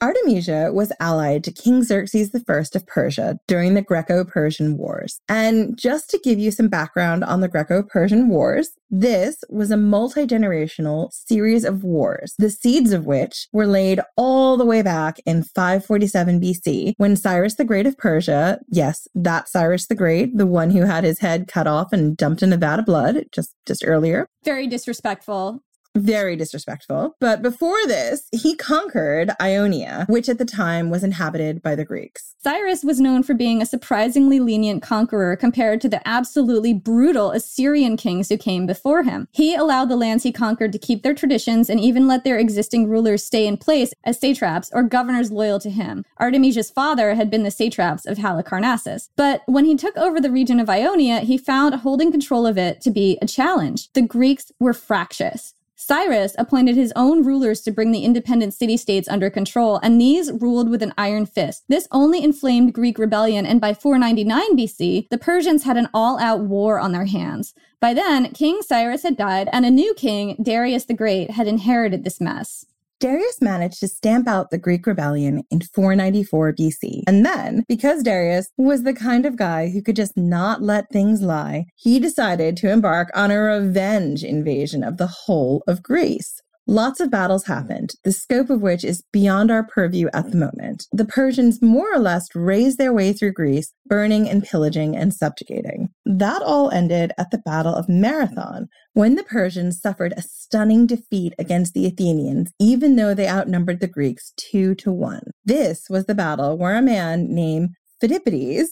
Artemisia 0.00 0.70
was 0.72 0.92
allied 1.00 1.42
to 1.42 1.50
King 1.50 1.82
Xerxes 1.82 2.30
I 2.32 2.38
of 2.74 2.86
Persia 2.86 3.38
during 3.48 3.74
the 3.74 3.82
Greco 3.82 4.24
Persian 4.24 4.76
Wars. 4.76 5.20
And 5.28 5.76
just 5.76 6.08
to 6.10 6.20
give 6.22 6.38
you 6.38 6.52
some 6.52 6.68
background 6.68 7.24
on 7.24 7.40
the 7.40 7.48
Greco 7.48 7.82
Persian 7.82 8.28
Wars, 8.28 8.70
this 8.90 9.42
was 9.50 9.72
a 9.72 9.76
multi 9.76 10.24
generational 10.24 11.12
series 11.12 11.64
of 11.64 11.82
wars, 11.82 12.34
the 12.38 12.48
seeds 12.48 12.92
of 12.92 13.06
which 13.06 13.48
were 13.52 13.66
laid 13.66 14.00
all 14.16 14.56
the 14.56 14.64
way 14.64 14.82
back 14.82 15.18
in 15.26 15.42
547 15.42 16.40
BC 16.40 16.92
when 16.96 17.16
Cyrus 17.16 17.56
the 17.56 17.64
Great 17.64 17.86
of 17.86 17.98
Persia, 17.98 18.60
yes, 18.68 19.08
that 19.16 19.48
Cyrus 19.48 19.88
the 19.88 19.96
Great, 19.96 20.36
the 20.36 20.46
one 20.46 20.70
who 20.70 20.82
had 20.82 21.02
his 21.02 21.18
head 21.18 21.48
cut 21.48 21.66
off 21.66 21.92
and 21.92 22.16
dumped 22.16 22.42
in 22.44 22.52
a 22.52 22.56
vat 22.56 22.78
of 22.78 22.86
blood 22.86 23.24
just, 23.32 23.52
just 23.66 23.82
earlier. 23.84 24.28
Very 24.44 24.68
disrespectful. 24.68 25.60
Very 25.98 26.36
disrespectful. 26.36 27.16
But 27.20 27.42
before 27.42 27.86
this, 27.86 28.28
he 28.32 28.54
conquered 28.54 29.30
Ionia, 29.42 30.06
which 30.08 30.28
at 30.28 30.38
the 30.38 30.44
time 30.44 30.90
was 30.90 31.02
inhabited 31.02 31.60
by 31.62 31.74
the 31.74 31.84
Greeks. 31.84 32.34
Cyrus 32.40 32.84
was 32.84 33.00
known 33.00 33.24
for 33.24 33.34
being 33.34 33.60
a 33.60 33.66
surprisingly 33.66 34.38
lenient 34.38 34.80
conqueror 34.80 35.34
compared 35.34 35.80
to 35.80 35.88
the 35.88 36.06
absolutely 36.06 36.72
brutal 36.72 37.32
Assyrian 37.32 37.96
kings 37.96 38.28
who 38.28 38.38
came 38.38 38.64
before 38.64 39.02
him. 39.02 39.26
He 39.32 39.56
allowed 39.56 39.88
the 39.88 39.96
lands 39.96 40.22
he 40.22 40.30
conquered 40.30 40.72
to 40.72 40.78
keep 40.78 41.02
their 41.02 41.14
traditions 41.14 41.68
and 41.68 41.80
even 41.80 42.06
let 42.06 42.22
their 42.22 42.38
existing 42.38 42.88
rulers 42.88 43.24
stay 43.24 43.46
in 43.46 43.56
place 43.56 43.92
as 44.04 44.20
satraps 44.20 44.70
or 44.72 44.84
governors 44.84 45.32
loyal 45.32 45.58
to 45.58 45.70
him. 45.70 46.04
Artemisia's 46.20 46.70
father 46.70 47.14
had 47.14 47.28
been 47.28 47.42
the 47.42 47.50
satraps 47.50 48.06
of 48.06 48.18
Halicarnassus. 48.18 49.08
But 49.16 49.42
when 49.46 49.64
he 49.64 49.74
took 49.74 49.96
over 49.96 50.20
the 50.20 50.30
region 50.30 50.60
of 50.60 50.70
Ionia, 50.70 51.20
he 51.20 51.36
found 51.36 51.74
holding 51.74 52.12
control 52.12 52.46
of 52.46 52.56
it 52.56 52.80
to 52.82 52.90
be 52.90 53.18
a 53.20 53.26
challenge. 53.26 53.92
The 53.94 54.02
Greeks 54.02 54.52
were 54.60 54.72
fractious. 54.72 55.54
Cyrus 55.80 56.34
appointed 56.36 56.74
his 56.74 56.92
own 56.96 57.24
rulers 57.24 57.60
to 57.60 57.70
bring 57.70 57.92
the 57.92 58.04
independent 58.04 58.52
city 58.52 58.76
states 58.76 59.08
under 59.08 59.30
control, 59.30 59.78
and 59.80 60.00
these 60.00 60.32
ruled 60.32 60.68
with 60.68 60.82
an 60.82 60.92
iron 60.98 61.24
fist. 61.24 61.62
This 61.68 61.86
only 61.92 62.20
inflamed 62.20 62.74
Greek 62.74 62.98
rebellion, 62.98 63.46
and 63.46 63.60
by 63.60 63.74
499 63.74 64.56
BC, 64.56 65.08
the 65.08 65.18
Persians 65.18 65.62
had 65.62 65.76
an 65.76 65.88
all 65.94 66.18
out 66.18 66.40
war 66.40 66.80
on 66.80 66.90
their 66.90 67.04
hands. 67.04 67.54
By 67.78 67.94
then, 67.94 68.32
King 68.32 68.60
Cyrus 68.60 69.04
had 69.04 69.16
died, 69.16 69.48
and 69.52 69.64
a 69.64 69.70
new 69.70 69.94
king, 69.94 70.34
Darius 70.42 70.84
the 70.84 70.94
Great, 70.94 71.30
had 71.30 71.46
inherited 71.46 72.02
this 72.02 72.20
mess. 72.20 72.66
Darius 73.00 73.40
managed 73.40 73.78
to 73.78 73.86
stamp 73.86 74.26
out 74.26 74.50
the 74.50 74.58
Greek 74.58 74.84
rebellion 74.84 75.44
in 75.52 75.60
494 75.60 76.52
BC. 76.54 77.02
And 77.06 77.24
then, 77.24 77.64
because 77.68 78.02
Darius 78.02 78.50
was 78.56 78.82
the 78.82 78.92
kind 78.92 79.24
of 79.24 79.36
guy 79.36 79.68
who 79.68 79.82
could 79.82 79.94
just 79.94 80.16
not 80.16 80.62
let 80.62 80.90
things 80.90 81.22
lie, 81.22 81.66
he 81.76 82.00
decided 82.00 82.56
to 82.56 82.70
embark 82.72 83.10
on 83.14 83.30
a 83.30 83.38
revenge 83.38 84.24
invasion 84.24 84.82
of 84.82 84.96
the 84.96 85.06
whole 85.06 85.62
of 85.68 85.80
Greece. 85.80 86.42
Lots 86.70 87.00
of 87.00 87.10
battles 87.10 87.46
happened, 87.46 87.94
the 88.04 88.12
scope 88.12 88.50
of 88.50 88.60
which 88.60 88.84
is 88.84 89.02
beyond 89.10 89.50
our 89.50 89.66
purview 89.66 90.08
at 90.12 90.30
the 90.30 90.36
moment. 90.36 90.84
The 90.92 91.06
Persians 91.06 91.62
more 91.62 91.90
or 91.90 91.98
less 91.98 92.28
razed 92.34 92.76
their 92.76 92.92
way 92.92 93.14
through 93.14 93.32
Greece, 93.32 93.72
burning 93.86 94.28
and 94.28 94.44
pillaging 94.44 94.94
and 94.94 95.14
subjugating. 95.14 95.88
That 96.04 96.42
all 96.42 96.70
ended 96.70 97.12
at 97.16 97.30
the 97.30 97.38
Battle 97.38 97.74
of 97.74 97.88
Marathon, 97.88 98.68
when 98.92 99.14
the 99.14 99.22
Persians 99.22 99.80
suffered 99.80 100.12
a 100.14 100.20
stunning 100.20 100.86
defeat 100.86 101.32
against 101.38 101.72
the 101.72 101.86
Athenians, 101.86 102.52
even 102.60 102.96
though 102.96 103.14
they 103.14 103.26
outnumbered 103.26 103.80
the 103.80 103.88
Greeks 103.88 104.34
two 104.36 104.74
to 104.74 104.92
one. 104.92 105.22
This 105.46 105.86
was 105.88 106.04
the 106.04 106.14
battle 106.14 106.58
where 106.58 106.76
a 106.76 106.82
man 106.82 107.34
named 107.34 107.70
Phidippides, 108.02 108.68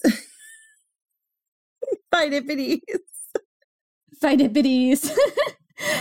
Phidippides, 2.14 2.80
Phidippides. 4.22 5.16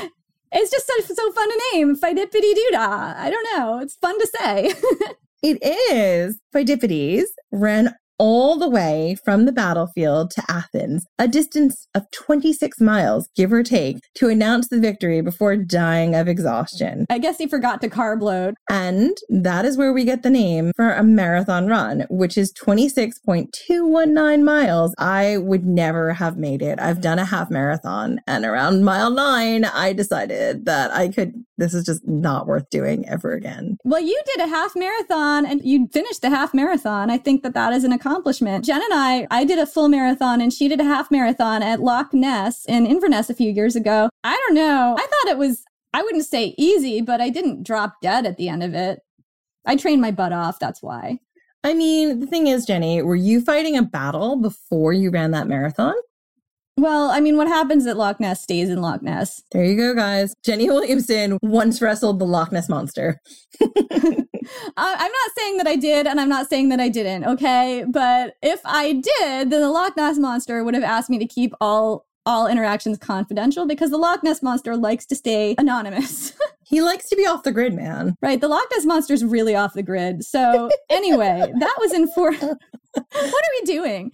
It's 0.58 0.72
just 0.72 0.88
so, 0.88 1.32
fun 1.34 1.50
to 1.50 1.64
name. 1.74 1.98
Fidippity 1.98 2.54
doodah. 2.54 3.18
I 3.18 3.30
don't 3.30 3.48
know. 3.58 3.80
It's 3.80 3.96
fun 3.96 4.18
to 4.18 4.28
say. 4.40 4.72
it 5.44 5.62
is. 5.92 6.40
Phidippides 6.56 7.26
ran 7.52 7.94
all 8.18 8.58
the 8.58 8.70
way 8.70 9.16
from 9.24 9.46
the 9.46 9.52
battlefield 9.52 10.32
to 10.32 10.44
Athens, 10.50 11.06
a 11.20 11.28
distance 11.28 11.88
of 11.94 12.10
26 12.12 12.80
miles, 12.80 13.30
give 13.36 13.52
or 13.52 13.64
take, 13.64 13.98
to 14.16 14.30
announce 14.30 14.68
the 14.70 14.80
victory 14.80 15.22
before 15.22 15.56
dying 15.58 16.16
of 16.16 16.28
exhaustion. 16.28 17.06
I 17.10 17.20
guess 17.20 17.38
he 17.38 17.48
forgot 17.48 17.82
to 17.82 17.90
carb 17.90 18.22
load. 18.22 18.56
And 18.70 19.16
that 19.30 19.66
is 19.66 19.78
where 19.78 19.94
we 19.94 20.06
get 20.06 20.24
the 20.24 20.30
name 20.30 20.72
for 20.76 20.92
a 20.92 21.04
marathon 21.04 21.68
run, 21.68 22.06
which 22.10 22.38
is 22.38 22.54
26.219 22.54 24.44
miles. 24.44 24.94
I 24.98 25.38
would 25.38 25.66
never 25.66 26.14
have 26.14 26.38
made 26.38 26.62
it. 26.62 26.80
I've 26.80 27.02
done 27.02 27.20
a 27.20 27.26
half 27.26 27.50
marathon, 27.50 28.20
and 28.28 28.46
around 28.46 28.84
mile 28.84 29.10
nine, 29.10 29.66
I 29.66 29.94
decided 29.94 30.66
that 30.66 30.92
I 30.92 31.10
could, 31.10 31.34
this 31.58 31.74
is 31.74 31.86
just 31.86 32.08
not 32.08 32.48
worth 32.48 32.70
doing 32.70 33.08
ever 33.08 33.34
again. 33.34 33.78
Well, 33.84 34.02
you 34.02 34.22
did 34.26 34.46
a 34.46 34.48
half 34.48 34.76
marathon 34.76 35.46
and 35.46 35.62
you 35.64 35.88
finished 35.92 36.22
the 36.22 36.30
half 36.30 36.54
marathon. 36.54 37.10
I 37.10 37.18
think 37.18 37.44
that 37.44 37.54
that 37.54 37.74
is 37.74 37.84
an 37.84 37.92
accomplishment. 38.06 38.64
Jen 38.64 38.82
and 38.82 38.94
I, 38.94 39.28
I 39.32 39.44
did 39.44 39.58
a 39.58 39.66
full 39.66 39.90
marathon 39.90 40.40
and 40.40 40.54
she 40.54 40.68
did 40.68 40.80
a 40.80 40.84
half 40.84 41.10
marathon 41.10 41.64
at 41.64 41.80
Loch 41.80 42.14
Ness 42.14 42.66
in 42.66 42.86
Inverness 42.86 43.30
a 43.30 43.34
few 43.34 43.52
years 43.52 43.76
ago. 43.76 44.10
I 44.24 44.36
don't 44.46 44.56
know. 44.56 44.96
I 44.98 45.02
thought 45.02 45.32
it 45.32 45.38
was, 45.38 45.64
I 45.94 46.04
wouldn't 46.04 46.26
say 46.26 46.54
easy, 46.58 47.02
but 47.02 47.20
I 47.20 47.30
didn't 47.30 47.64
drop 47.64 47.96
dead 48.02 48.26
at 48.26 48.38
the 48.38 48.48
end 48.48 48.64
of 48.64 48.74
it. 48.74 49.00
I 49.66 49.76
trained 49.76 50.02
my 50.02 50.12
butt 50.12 50.34
off. 50.34 50.60
That's 50.60 50.84
why. 50.84 51.20
I 51.64 51.74
mean, 51.74 52.20
the 52.20 52.28
thing 52.28 52.46
is, 52.46 52.66
Jenny, 52.66 53.02
were 53.02 53.16
you 53.16 53.42
fighting 53.42 53.76
a 53.76 53.82
battle 53.82 54.36
before 54.36 54.94
you 54.94 55.10
ran 55.10 55.32
that 55.32 55.48
marathon? 55.48 55.96
Well, 56.78 57.10
I 57.10 57.22
mean, 57.22 57.38
what 57.38 57.48
happens 57.48 57.88
at 57.88 57.96
Loch 57.96 58.20
Ness 58.20 58.42
stays 58.42 58.70
in 58.70 58.82
Loch 58.82 59.02
Ness. 59.02 59.42
There 59.52 59.64
you 59.64 59.78
go, 59.78 59.96
guys. 59.96 60.34
Jenny 60.44 60.68
Williamson 60.68 61.38
once 61.42 61.82
wrestled 61.82 62.20
the 62.20 62.26
Loch 62.26 62.52
Ness 62.52 62.70
monster. 62.70 63.20
Uh, 64.78 64.96
I'm 65.00 65.12
not 65.12 65.32
saying 65.38 65.58
that 65.58 65.68
I 65.68 65.76
did, 65.76 66.06
and 66.06 66.22
I'm 66.22 66.30
not 66.30 66.48
saying 66.50 66.70
that 66.70 66.80
I 66.80 66.88
didn't, 66.88 67.26
okay? 67.26 67.84
But 67.90 68.36
if 68.44 68.62
I 68.64 68.94
did, 68.94 69.50
then 69.50 69.62
the 69.62 69.72
Loch 69.72 69.98
Ness 69.98 70.20
monster 70.20 70.64
would 70.64 70.76
have 70.76 70.84
asked 70.84 71.10
me 71.10 71.18
to 71.18 71.26
keep 71.26 71.54
all 71.60 72.06
all 72.28 72.48
interactions 72.48 72.98
confidential 72.98 73.68
because 73.68 73.92
the 73.92 73.98
Loch 73.98 74.24
Ness 74.24 74.42
monster 74.42 74.76
likes 74.76 75.06
to 75.08 75.16
stay 75.16 75.56
anonymous. 75.58 76.34
he 76.64 76.82
likes 76.82 77.08
to 77.10 77.16
be 77.16 77.26
off 77.26 77.44
the 77.44 77.52
grid, 77.52 77.74
man. 77.74 78.16
Right. 78.22 78.42
The 78.42 78.48
Loch 78.48 78.66
Ness 78.72 78.86
monster's 78.86 79.24
really 79.24 79.56
off 79.56 79.74
the 79.74 79.84
grid. 79.84 80.24
So 80.24 80.70
anyway, 80.90 81.52
that 81.60 81.76
was 81.80 81.94
in 81.94 82.08
four. 82.08 82.34
what 82.34 83.04
are 83.14 83.52
we 83.60 83.66
doing? 83.66 84.12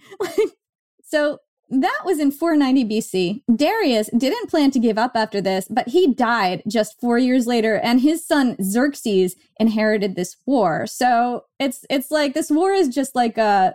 so 1.04 1.38
that 1.80 2.02
was 2.04 2.18
in 2.18 2.30
490 2.30 2.84
BC. 2.84 3.42
Darius 3.56 4.10
didn't 4.16 4.50
plan 4.50 4.70
to 4.72 4.78
give 4.78 4.98
up 4.98 5.12
after 5.14 5.40
this, 5.40 5.66
but 5.68 5.88
he 5.88 6.12
died 6.14 6.62
just 6.68 7.00
4 7.00 7.18
years 7.18 7.46
later 7.46 7.76
and 7.76 8.00
his 8.00 8.26
son 8.26 8.56
Xerxes 8.62 9.34
inherited 9.58 10.14
this 10.14 10.36
war. 10.46 10.86
So 10.86 11.44
it's 11.58 11.84
it's 11.88 12.10
like 12.10 12.34
this 12.34 12.50
war 12.50 12.72
is 12.72 12.88
just 12.88 13.14
like 13.14 13.38
a 13.38 13.74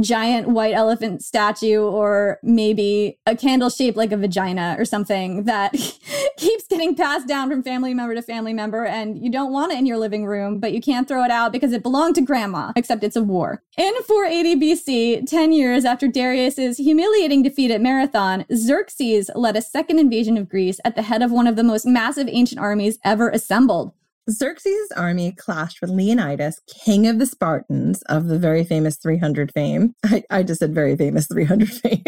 giant 0.00 0.48
white 0.48 0.74
elephant 0.74 1.22
statue 1.22 1.80
or 1.80 2.38
maybe 2.42 3.18
a 3.26 3.36
candle 3.36 3.68
shaped 3.68 3.96
like 3.96 4.12
a 4.12 4.16
vagina 4.16 4.74
or 4.78 4.84
something 4.84 5.44
that 5.44 5.72
keeps 6.38 6.66
getting 6.68 6.94
passed 6.94 7.28
down 7.28 7.50
from 7.50 7.62
family 7.62 7.92
member 7.92 8.14
to 8.14 8.22
family 8.22 8.54
member 8.54 8.86
and 8.86 9.22
you 9.22 9.30
don't 9.30 9.52
want 9.52 9.72
it 9.72 9.78
in 9.78 9.86
your 9.86 9.98
living 9.98 10.24
room 10.24 10.58
but 10.58 10.72
you 10.72 10.80
can't 10.80 11.06
throw 11.06 11.24
it 11.24 11.30
out 11.30 11.52
because 11.52 11.72
it 11.72 11.82
belonged 11.82 12.14
to 12.14 12.22
grandma 12.22 12.72
except 12.74 13.04
it's 13.04 13.16
a 13.16 13.22
war. 13.22 13.62
In 13.76 13.92
480 14.04 14.56
bc 14.56 15.26
10 15.28 15.52
years 15.52 15.84
after 15.84 16.08
darius's 16.08 16.78
humiliating 16.78 17.42
defeat 17.42 17.70
at 17.70 17.80
marathon 17.80 18.46
xerxes 18.54 19.30
led 19.34 19.56
a 19.56 19.62
second 19.62 19.98
invasion 19.98 20.38
of 20.38 20.48
greece 20.48 20.80
at 20.84 20.96
the 20.96 21.02
head 21.02 21.22
of 21.22 21.30
one 21.30 21.46
of 21.46 21.56
the 21.56 21.62
most 21.62 21.86
massive 21.86 22.28
ancient 22.30 22.60
armies 22.60 22.98
ever 23.04 23.28
assembled 23.28 23.92
Xerxes' 24.30 24.92
army 24.96 25.32
clashed 25.32 25.80
with 25.80 25.90
Leonidas, 25.90 26.60
king 26.84 27.06
of 27.06 27.18
the 27.18 27.26
Spartans, 27.26 28.02
of 28.02 28.28
the 28.28 28.38
very 28.38 28.64
famous 28.64 28.96
300 28.96 29.50
fame. 29.52 29.94
I, 30.04 30.22
I 30.30 30.42
just 30.42 30.60
said 30.60 30.74
very 30.74 30.96
famous 30.96 31.26
300 31.26 31.68
fame. 31.72 32.04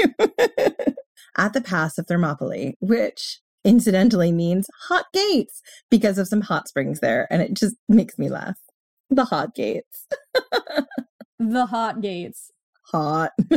at 1.37 1.53
the 1.53 1.61
pass 1.61 1.99
of 1.99 2.07
Thermopylae, 2.07 2.77
which 2.81 3.41
incidentally 3.65 4.31
means 4.31 4.69
hot 4.89 5.07
gates 5.13 5.61
because 5.91 6.19
of 6.19 6.29
some 6.29 6.43
hot 6.43 6.69
springs 6.69 7.01
there. 7.01 7.27
And 7.31 7.43
it 7.43 7.55
just 7.55 7.75
makes 7.89 8.19
me 8.19 8.29
laugh. 8.29 8.59
The 9.11 9.25
hot 9.25 9.55
gates. 9.55 10.07
the 11.39 11.67
hot 11.67 12.01
gates. 12.01 12.51
Hot. 12.93 13.33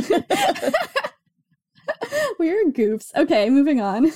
We're 2.38 2.70
goofs. 2.70 3.14
Okay, 3.16 3.50
moving 3.50 3.80
on. 3.80 4.10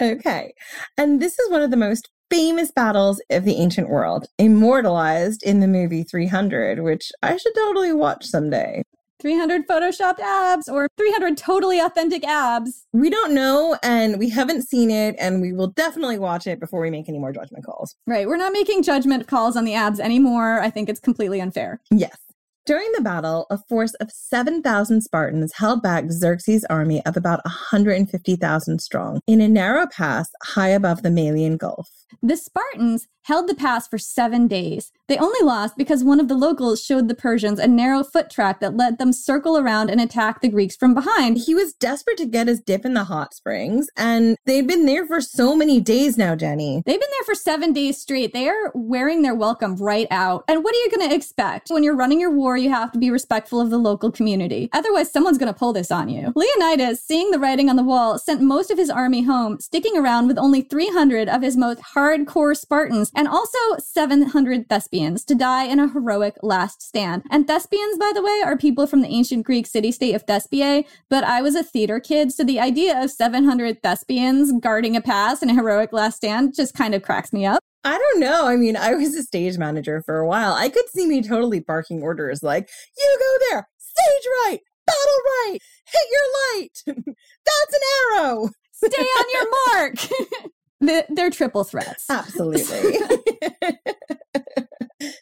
Okay. 0.00 0.52
And 0.98 1.22
this 1.22 1.38
is 1.38 1.50
one 1.50 1.62
of 1.62 1.70
the 1.70 1.76
most 1.76 2.10
famous 2.30 2.70
battles 2.70 3.20
of 3.30 3.44
the 3.44 3.56
ancient 3.56 3.88
world, 3.88 4.26
immortalized 4.38 5.42
in 5.42 5.60
the 5.60 5.68
movie 5.68 6.02
300, 6.02 6.80
which 6.82 7.12
I 7.22 7.36
should 7.36 7.54
totally 7.54 7.92
watch 7.92 8.24
someday. 8.26 8.82
300 9.20 9.66
photoshopped 9.66 10.20
abs 10.20 10.68
or 10.68 10.88
300 10.98 11.36
totally 11.36 11.78
authentic 11.80 12.22
abs. 12.24 12.86
We 12.92 13.08
don't 13.08 13.32
know 13.32 13.78
and 13.82 14.18
we 14.18 14.28
haven't 14.28 14.68
seen 14.68 14.90
it 14.90 15.16
and 15.18 15.40
we 15.40 15.52
will 15.52 15.68
definitely 15.68 16.18
watch 16.18 16.46
it 16.46 16.60
before 16.60 16.80
we 16.80 16.90
make 16.90 17.08
any 17.08 17.18
more 17.18 17.32
judgment 17.32 17.64
calls. 17.64 17.96
Right. 18.06 18.26
We're 18.26 18.36
not 18.36 18.52
making 18.52 18.82
judgment 18.82 19.26
calls 19.26 19.56
on 19.56 19.64
the 19.64 19.74
abs 19.74 20.00
anymore. 20.00 20.60
I 20.60 20.68
think 20.68 20.88
it's 20.88 21.00
completely 21.00 21.40
unfair. 21.40 21.80
Yes. 21.90 22.18
During 22.66 22.90
the 22.96 23.00
battle, 23.00 23.46
a 23.48 23.58
force 23.58 23.94
of 23.94 24.10
7,000 24.10 25.00
Spartans 25.00 25.52
held 25.52 25.84
back 25.84 26.10
Xerxes' 26.10 26.64
army 26.64 27.00
of 27.06 27.16
about 27.16 27.44
150,000 27.44 28.80
strong 28.80 29.20
in 29.28 29.40
a 29.40 29.46
narrow 29.46 29.86
pass 29.86 30.30
high 30.42 30.70
above 30.70 31.04
the 31.04 31.10
Malian 31.12 31.58
Gulf. 31.58 31.88
The 32.20 32.36
Spartans 32.36 33.06
held 33.26 33.48
the 33.48 33.54
pass 33.54 33.88
for 33.88 33.98
seven 33.98 34.46
days. 34.46 34.92
They 35.08 35.18
only 35.18 35.40
lost 35.42 35.76
because 35.76 36.04
one 36.04 36.20
of 36.20 36.28
the 36.28 36.36
locals 36.36 36.82
showed 36.82 37.08
the 37.08 37.14
Persians 37.14 37.58
a 37.58 37.66
narrow 37.66 38.04
foot 38.04 38.30
track 38.30 38.60
that 38.60 38.76
let 38.76 38.98
them 38.98 39.12
circle 39.12 39.58
around 39.58 39.90
and 39.90 40.00
attack 40.00 40.40
the 40.40 40.48
Greeks 40.48 40.76
from 40.76 40.94
behind. 40.94 41.38
He 41.38 41.54
was 41.54 41.72
desperate 41.72 42.18
to 42.18 42.26
get 42.26 42.46
his 42.46 42.60
dip 42.60 42.84
in 42.84 42.94
the 42.94 43.04
hot 43.04 43.34
springs, 43.34 43.88
and 43.96 44.36
they've 44.46 44.66
been 44.66 44.86
there 44.86 45.06
for 45.06 45.20
so 45.20 45.56
many 45.56 45.80
days 45.80 46.16
now, 46.16 46.36
Jenny. 46.36 46.82
They've 46.86 47.00
been 47.00 47.10
there 47.10 47.24
for 47.24 47.34
seven 47.34 47.72
days 47.72 47.98
straight. 47.98 48.32
They 48.32 48.48
are 48.48 48.70
wearing 48.74 49.22
their 49.22 49.34
welcome 49.34 49.74
right 49.76 50.06
out. 50.10 50.44
And 50.46 50.62
what 50.62 50.74
are 50.74 50.78
you 50.78 50.90
going 50.90 51.08
to 51.08 51.14
expect? 51.14 51.70
When 51.70 51.82
you're 51.82 51.96
running 51.96 52.20
your 52.20 52.32
war, 52.32 52.55
you 52.56 52.70
have 52.70 52.92
to 52.92 52.98
be 52.98 53.10
respectful 53.10 53.60
of 53.60 53.70
the 53.70 53.78
local 53.78 54.10
community. 54.10 54.68
Otherwise, 54.72 55.12
someone's 55.12 55.38
going 55.38 55.52
to 55.52 55.58
pull 55.58 55.72
this 55.72 55.90
on 55.90 56.08
you. 56.08 56.32
Leonidas, 56.34 57.00
seeing 57.00 57.30
the 57.30 57.38
writing 57.38 57.68
on 57.68 57.76
the 57.76 57.82
wall, 57.82 58.18
sent 58.18 58.40
most 58.40 58.70
of 58.70 58.78
his 58.78 58.90
army 58.90 59.22
home, 59.22 59.58
sticking 59.60 59.96
around 59.96 60.26
with 60.26 60.38
only 60.38 60.62
300 60.62 61.28
of 61.28 61.42
his 61.42 61.56
most 61.56 61.80
hardcore 61.94 62.56
Spartans 62.56 63.10
and 63.14 63.28
also 63.28 63.58
700 63.78 64.68
Thespians 64.68 65.24
to 65.24 65.34
die 65.34 65.64
in 65.64 65.80
a 65.80 65.88
heroic 65.88 66.36
last 66.42 66.82
stand. 66.82 67.22
And 67.30 67.46
Thespians, 67.46 67.98
by 67.98 68.12
the 68.14 68.22
way, 68.22 68.42
are 68.44 68.56
people 68.56 68.86
from 68.86 69.02
the 69.02 69.08
ancient 69.08 69.44
Greek 69.44 69.66
city 69.66 69.92
state 69.92 70.14
of 70.14 70.26
Thespiae, 70.26 70.86
but 71.08 71.24
I 71.24 71.42
was 71.42 71.54
a 71.54 71.62
theater 71.62 72.00
kid, 72.00 72.32
so 72.32 72.44
the 72.44 72.60
idea 72.60 73.02
of 73.02 73.10
700 73.10 73.82
Thespians 73.82 74.52
guarding 74.60 74.96
a 74.96 75.00
pass 75.00 75.42
in 75.42 75.50
a 75.50 75.54
heroic 75.54 75.92
last 75.92 76.16
stand 76.16 76.54
just 76.54 76.74
kind 76.74 76.94
of 76.94 77.02
cracks 77.02 77.32
me 77.32 77.46
up. 77.46 77.60
I 77.86 77.96
don't 77.96 78.18
know. 78.18 78.48
I 78.48 78.56
mean, 78.56 78.76
I 78.76 78.94
was 78.94 79.14
a 79.14 79.22
stage 79.22 79.58
manager 79.58 80.02
for 80.04 80.18
a 80.18 80.26
while. 80.26 80.54
I 80.54 80.68
could 80.68 80.88
see 80.88 81.06
me 81.06 81.22
totally 81.22 81.60
barking 81.60 82.02
orders 82.02 82.42
like, 82.42 82.68
you 82.98 83.18
go 83.20 83.46
there, 83.48 83.68
stage 83.78 84.28
right, 84.44 84.58
battle 84.84 85.20
right, 85.24 85.58
hit 85.86 86.08
your 86.10 86.56
light. 86.58 86.82
That's 87.46 87.74
an 87.74 87.80
arrow. 88.18 88.50
Stay 88.72 89.02
on 89.02 89.24
your 89.32 89.46
mark. 90.80 91.06
They're 91.16 91.30
triple 91.30 91.62
threats. 91.62 92.10
Absolutely. 92.10 92.98